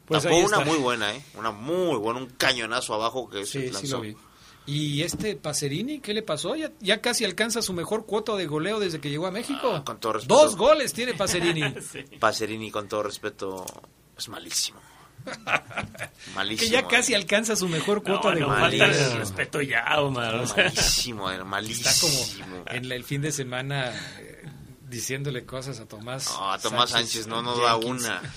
Pues 0.05 0.25
ahí 0.25 0.43
una 0.43 0.59
muy 0.59 0.77
buena, 0.77 1.15
¿eh? 1.15 1.23
Una 1.35 1.51
muy 1.51 1.97
buena, 1.97 2.19
un 2.19 2.27
cañonazo 2.27 2.93
abajo 2.93 3.29
que 3.29 3.45
se 3.45 3.61
Sí, 3.61 3.65
lanzó. 3.71 3.79
sí 3.79 3.87
lo 3.87 4.01
vi. 4.01 4.17
¿Y 4.67 5.03
este 5.03 5.35
Pacerini 5.35 5.99
qué 5.99 6.13
le 6.13 6.21
pasó? 6.21 6.55
Ya, 6.55 6.71
ya 6.81 7.01
casi 7.01 7.23
alcanza 7.23 7.61
su 7.61 7.71
mejor 7.71 8.05
cuota 8.05 8.35
de 8.35 8.45
goleo 8.45 8.79
desde 8.79 8.99
que 8.99 9.09
llegó 9.09 9.25
a 9.25 9.31
México. 9.31 9.71
Ah, 9.73 9.83
con 9.85 9.99
todo 9.99 10.13
respeto. 10.13 10.35
Dos 10.35 10.55
goles 10.57 10.91
tiene 10.91 11.13
Pacerini. 11.13 11.63
Pacerini, 12.19 12.71
con 12.71 12.87
todo 12.89 13.03
respeto, 13.03 13.65
es 14.17 14.27
malísimo. 14.27 14.79
malísimo. 16.35 16.67
que 16.69 16.73
ya 16.73 16.79
eh. 16.81 16.85
casi 16.89 17.13
alcanza 17.13 17.55
su 17.55 17.67
mejor 17.67 17.97
No, 17.97 18.03
cuota 18.03 18.31
de 18.35 18.41
no, 18.41 18.47
falta 18.47 18.87
de 18.87 19.15
respeto 19.15 19.61
ya, 19.61 19.83
Omar. 20.01 20.35
o 20.35 20.47
sea. 20.47 20.65
Malísimo, 20.65 21.27
malísimo. 21.45 21.89
Está 21.89 22.01
como 22.01 22.63
en 22.71 22.89
la- 22.89 22.95
el 22.95 23.03
fin 23.03 23.21
de 23.21 23.31
semana 23.31 23.91
eh, 24.19 24.43
diciéndole 24.89 25.45
cosas 25.45 25.79
a 25.79 25.85
Tomás. 25.87 26.27
No, 26.29 26.51
a 26.51 26.59
Tomás 26.59 26.91
Sánchez 26.91 27.27
no 27.27 27.41
nos 27.41 27.59
da 27.61 27.75
una. 27.77 28.21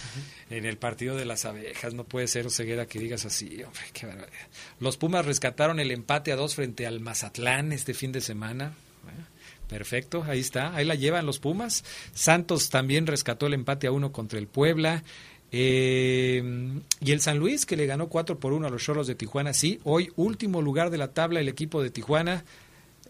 En 0.51 0.65
el 0.65 0.78
partido 0.78 1.15
de 1.15 1.27
las 1.27 1.44
abejas, 1.44 1.93
no 1.93 2.05
puede 2.05 2.27
ser 2.27 2.51
ceguera 2.51 2.86
que 2.86 2.98
digas 2.98 3.27
así, 3.27 3.62
hombre, 3.62 3.82
qué 3.93 4.06
barbaridad. 4.06 4.39
Los 4.81 4.97
Pumas 4.97 5.27
rescataron 5.27 5.78
el 5.78 5.90
empate 5.90 6.32
a 6.32 6.36
dos 6.36 6.55
frente 6.55 6.86
al 6.86 7.01
Mazatlán 7.01 7.70
este 7.70 7.93
fin 7.93 8.12
de 8.12 8.23
semana. 8.23 8.73
Eh, 9.09 9.24
Perfecto, 9.69 10.24
ahí 10.27 10.40
está, 10.40 10.74
ahí 10.74 10.86
la 10.86 10.94
llevan 10.94 11.27
los 11.27 11.39
Pumas. 11.39 11.85
Santos 12.15 12.70
también 12.70 13.06
rescató 13.06 13.47
el 13.47 13.52
empate 13.52 13.89
a 13.89 13.93
uno 13.93 14.10
contra 14.10 14.39
el 14.39 14.47
Puebla. 14.47 15.02
Eh, 15.51 16.43
y 17.01 17.12
el 17.12 17.20
San 17.20 17.39
Luis, 17.39 17.65
que 17.65 17.77
le 17.77 17.87
ganó 17.87 18.09
4 18.09 18.39
por 18.39 18.53
1 18.53 18.66
a 18.66 18.70
los 18.70 18.83
Choros 18.83 19.07
de 19.07 19.15
Tijuana, 19.15 19.53
sí, 19.55 19.81
hoy 19.85 20.12
último 20.16 20.61
lugar 20.61 20.91
de 20.91 20.99
la 20.99 21.12
tabla 21.12 21.41
el 21.41 21.49
equipo 21.49 21.83
de 21.83 21.91
Tijuana, 21.91 22.45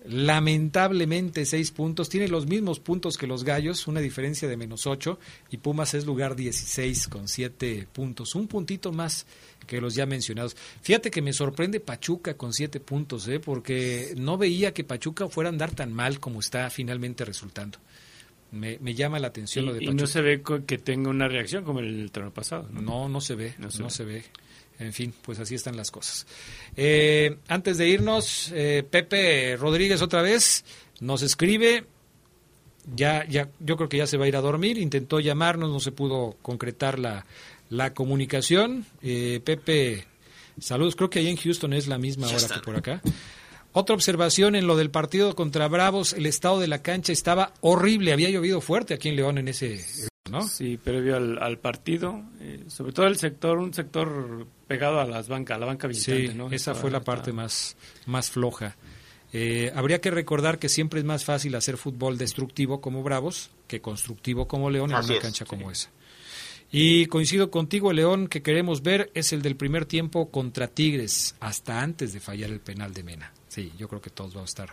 lamentablemente 0.07 1.45
seis 1.45 1.71
puntos, 1.71 2.09
tiene 2.09 2.29
los 2.29 2.47
mismos 2.47 2.81
puntos 2.81 3.19
que 3.19 3.27
los 3.27 3.45
Gallos, 3.45 3.87
una 3.87 4.01
diferencia 4.01 4.49
de 4.49 4.57
menos 4.57 4.87
8, 4.87 5.19
y 5.51 5.59
Pumas 5.59 5.95
es 5.95 6.07
lugar 6.07 6.37
16 6.37 7.09
con 7.09 7.29
7 7.29 7.89
puntos, 7.93 8.35
un 8.35 8.47
puntito 8.47 8.93
más 8.93 9.27
que 9.67 9.81
los 9.81 9.95
ya 9.95 10.07
mencionados. 10.07 10.57
Fíjate 10.83 11.11
que 11.11 11.23
me 11.23 11.33
sorprende 11.33 11.81
Pachuca 11.81 12.37
con 12.37 12.53
7 12.53 12.81
puntos, 12.81 13.29
¿eh? 13.29 13.41
porque 13.41 14.15
no 14.17 14.39
veía 14.39 14.73
que 14.73 14.85
Pachuca 14.85 15.29
fuera 15.29 15.51
a 15.51 15.53
andar 15.53 15.73
tan 15.73 15.93
mal 15.93 16.21
como 16.21 16.41
está 16.41 16.71
finalmente 16.71 17.25
resultando. 17.25 17.79
Me, 18.51 18.79
me 18.81 18.95
llama 18.95 19.19
la 19.19 19.29
atención 19.29 19.67
lo 19.67 19.75
de 19.75 19.81
Y, 19.81 19.85
y 19.85 19.87
Pachuca. 19.89 20.01
no 20.03 20.07
se 20.07 20.21
ve 20.23 20.43
que 20.67 20.79
tenga 20.79 21.11
una 21.11 21.29
reacción 21.29 21.65
como 21.65 21.81
el 21.81 22.11
torneo 22.11 22.33
pasado. 22.33 22.67
¿no? 22.73 22.81
No, 22.81 23.09
no 23.09 23.21
se 23.21 23.35
ve, 23.35 23.55
no 23.59 23.67
No 23.79 23.91
se, 23.91 23.97
se 23.99 24.05
ve. 24.05 24.13
ve. 24.15 24.25
En 24.87 24.93
fin, 24.93 25.13
pues 25.23 25.39
así 25.41 25.55
están 25.57 25.77
las 25.77 25.91
cosas. 25.91 26.27
Eh, 26.77 27.37
antes 27.49 27.79
de 27.79 27.89
irnos, 27.89 28.51
eh, 28.55 28.85
Pepe 28.89 29.57
Rodríguez 29.57 30.01
otra 30.03 30.23
vez 30.23 30.65
nos 31.01 31.23
escribe. 31.23 31.85
Ya, 32.95 33.27
ya, 33.29 33.51
yo 33.61 33.77
creo 33.77 33.89
que 33.89 33.99
ya 33.99 34.07
se 34.07 34.17
va 34.17 34.25
a 34.25 34.29
ir 34.29 34.37
a 34.37 34.41
dormir. 34.41 34.79
Intentó 34.79 35.21
llamarnos, 35.21 35.69
no 35.71 35.81
se 35.81 35.93
pudo 35.93 36.37
concretar 36.43 36.99
la, 36.99 37.27
la 37.69 37.93
comunicación. 37.93 38.87
Eh, 39.03 39.41
Pepe, 39.45 40.07
saludos. 40.61 40.95
Creo 40.97 41.11
que 41.11 41.19
ahí 41.19 41.29
en 41.29 41.37
Houston 41.37 41.73
es 41.75 41.87
la 41.89 41.99
misma 41.99 42.29
Ya 42.29 42.37
hora 42.37 42.43
están. 42.43 42.61
que 42.61 42.65
por 42.65 42.77
acá. 42.77 43.03
Otra 43.73 43.95
observación 43.95 44.57
en 44.57 44.67
lo 44.67 44.77
del 44.77 44.91
partido 44.91 45.35
contra 45.35 45.69
Bravos, 45.69 46.13
el 46.15 46.27
estado 46.27 46.59
de 46.59 46.69
la 46.69 46.83
cancha 46.83 47.13
estaba 47.13 47.53
horrible, 47.61 48.13
había 48.13 48.31
llovido 48.31 48.61
fuerte 48.61 48.95
aquí 48.95 49.09
en 49.09 49.17
León 49.17 49.39
en 49.39 49.49
ese, 49.49 49.85
¿no? 50.31 50.43
Sí, 50.49 50.79
previo 50.79 51.17
al, 51.17 51.39
al 51.39 51.59
partido, 51.59 52.23
eh, 52.41 52.65
sobre 52.69 52.93
todo 52.93 53.07
el 53.07 53.17
sector, 53.19 53.59
un 53.59 53.73
sector 53.75 54.47
pegado 54.67 55.01
a 55.01 55.05
las 55.05 55.29
bancas, 55.29 55.57
a 55.57 55.61
la 55.61 55.67
banca 55.67 55.87
visitante, 55.87 56.29
Sí, 56.29 56.35
¿no? 56.35 56.51
esa 56.51 56.75
fue 56.75 56.91
la 56.91 57.01
parte 57.01 57.33
más, 57.33 57.77
más 58.07 58.31
floja. 58.31 58.77
Eh, 59.33 59.71
habría 59.75 60.01
que 60.01 60.11
recordar 60.11 60.59
que 60.59 60.71
siempre 60.71 61.01
es 61.01 61.05
más 61.05 61.25
fácil 61.25 61.55
hacer 61.55 61.77
fútbol 61.77 62.17
destructivo 62.17 62.81
como 62.81 63.03
Bravos 63.03 63.51
que 63.67 63.83
constructivo 63.83 64.49
como 64.49 64.71
León 64.71 64.91
en 64.91 64.97
Así 64.97 65.11
una 65.11 65.19
es, 65.19 65.23
cancha 65.23 65.45
sí. 65.45 65.49
como 65.49 65.71
esa. 65.71 65.91
Y 66.73 67.07
coincido 67.07 67.51
contigo, 67.51 67.91
el 67.91 67.99
León 67.99 68.29
que 68.29 68.43
queremos 68.43 68.83
ver 68.83 69.11
es 69.15 69.33
el 69.35 69.43
del 69.43 69.57
primer 69.57 69.85
tiempo 69.87 70.31
contra 70.31 70.69
Tigres, 70.69 71.35
hasta 71.41 71.83
antes 71.83 72.13
de 72.15 72.21
fallar 72.21 72.51
el 72.51 72.61
penal 72.61 72.93
de 72.95 73.03
Mena. 73.03 73.33
Sí, 73.59 73.73
yo 73.77 73.89
creo 73.89 74.01
que 74.01 74.11
todos 74.11 74.35
vamos 74.35 74.51
a 74.51 74.63
estar 74.63 74.71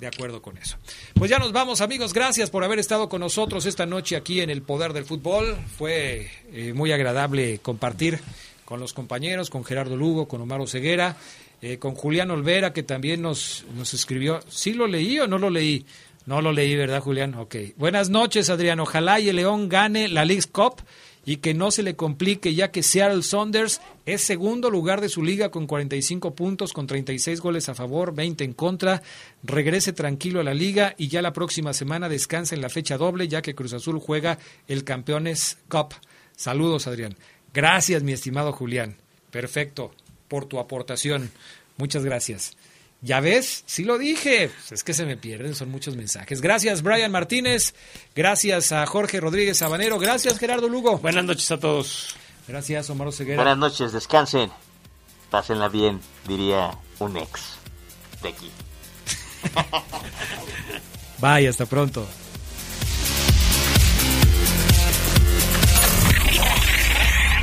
de 0.00 0.06
acuerdo 0.06 0.40
con 0.40 0.56
eso. 0.56 0.78
Pues 1.12 1.30
ya 1.30 1.38
nos 1.38 1.52
vamos, 1.52 1.82
amigos. 1.82 2.14
Gracias 2.14 2.48
por 2.48 2.64
haber 2.64 2.78
estado 2.78 3.10
con 3.10 3.20
nosotros 3.20 3.66
esta 3.66 3.84
noche 3.84 4.16
aquí 4.16 4.40
en 4.40 4.48
el 4.48 4.62
Poder 4.62 4.94
del 4.94 5.04
Fútbol. 5.04 5.54
Fue 5.76 6.30
eh, 6.50 6.72
muy 6.72 6.90
agradable 6.90 7.58
compartir 7.58 8.18
con 8.64 8.80
los 8.80 8.94
compañeros, 8.94 9.50
con 9.50 9.62
Gerardo 9.62 9.94
Lugo, 9.94 10.26
con 10.26 10.40
Omar 10.40 10.66
Ceguera, 10.66 11.18
eh, 11.60 11.76
con 11.76 11.94
Julián 11.94 12.30
Olvera, 12.30 12.72
que 12.72 12.82
también 12.82 13.20
nos, 13.20 13.66
nos 13.74 13.92
escribió. 13.92 14.40
¿Sí 14.48 14.72
lo 14.72 14.86
leí 14.86 15.20
o 15.20 15.26
no 15.26 15.36
lo 15.36 15.50
leí? 15.50 15.84
No 16.24 16.40
lo 16.40 16.50
leí, 16.50 16.74
¿verdad, 16.76 17.02
Julián? 17.02 17.34
Ok. 17.34 17.56
Buenas 17.76 18.08
noches, 18.08 18.48
Adrián. 18.48 18.80
Ojalá 18.80 19.20
y 19.20 19.28
el 19.28 19.36
León 19.36 19.68
gane 19.68 20.08
la 20.08 20.24
League 20.24 20.48
Cup 20.50 20.80
y 21.24 21.38
que 21.38 21.54
no 21.54 21.70
se 21.70 21.82
le 21.82 21.96
complique 21.96 22.54
ya 22.54 22.70
que 22.70 22.82
Seattle 22.82 23.22
Saunders 23.22 23.80
es 24.06 24.22
segundo 24.22 24.70
lugar 24.70 25.00
de 25.00 25.08
su 25.08 25.22
liga 25.22 25.50
con 25.50 25.66
45 25.66 26.34
puntos, 26.34 26.72
con 26.72 26.86
36 26.86 27.40
goles 27.40 27.68
a 27.68 27.74
favor, 27.74 28.14
20 28.14 28.44
en 28.44 28.52
contra. 28.52 29.02
Regrese 29.42 29.92
tranquilo 29.92 30.40
a 30.40 30.44
la 30.44 30.54
liga 30.54 30.94
y 30.98 31.08
ya 31.08 31.22
la 31.22 31.32
próxima 31.32 31.72
semana 31.72 32.08
descansa 32.08 32.54
en 32.54 32.60
la 32.60 32.68
fecha 32.68 32.96
doble 32.96 33.28
ya 33.28 33.42
que 33.42 33.54
Cruz 33.54 33.72
Azul 33.72 33.98
juega 33.98 34.38
el 34.68 34.84
Campeones 34.84 35.58
Cup. 35.68 35.94
Saludos, 36.36 36.86
Adrián. 36.86 37.16
Gracias, 37.52 38.02
mi 38.02 38.12
estimado 38.12 38.52
Julián. 38.52 38.96
Perfecto, 39.30 39.92
por 40.28 40.46
tu 40.46 40.58
aportación. 40.58 41.30
Muchas 41.76 42.04
gracias. 42.04 42.56
Ya 43.04 43.20
ves, 43.20 43.64
sí 43.66 43.84
lo 43.84 43.98
dije. 43.98 44.48
Pues 44.48 44.72
es 44.72 44.82
que 44.82 44.94
se 44.94 45.04
me 45.04 45.18
pierden, 45.18 45.54
son 45.54 45.70
muchos 45.70 45.94
mensajes. 45.94 46.40
Gracias, 46.40 46.80
Brian 46.80 47.12
Martínez. 47.12 47.74
Gracias 48.16 48.72
a 48.72 48.86
Jorge 48.86 49.20
Rodríguez 49.20 49.58
Sabanero. 49.58 49.98
Gracias, 49.98 50.38
Gerardo 50.38 50.70
Lugo. 50.70 50.96
Buenas 50.96 51.22
noches 51.22 51.50
a 51.50 51.60
todos. 51.60 52.16
Gracias, 52.48 52.88
Omar 52.88 53.12
Ceguera. 53.12 53.36
Buenas 53.36 53.58
noches, 53.58 53.92
descansen. 53.92 54.50
Pásenla 55.30 55.68
bien, 55.68 56.00
diría 56.26 56.78
un 56.98 57.18
ex 57.18 57.58
de 58.22 58.30
aquí. 58.30 58.50
Bye, 61.20 61.48
hasta 61.48 61.66
pronto. 61.66 62.06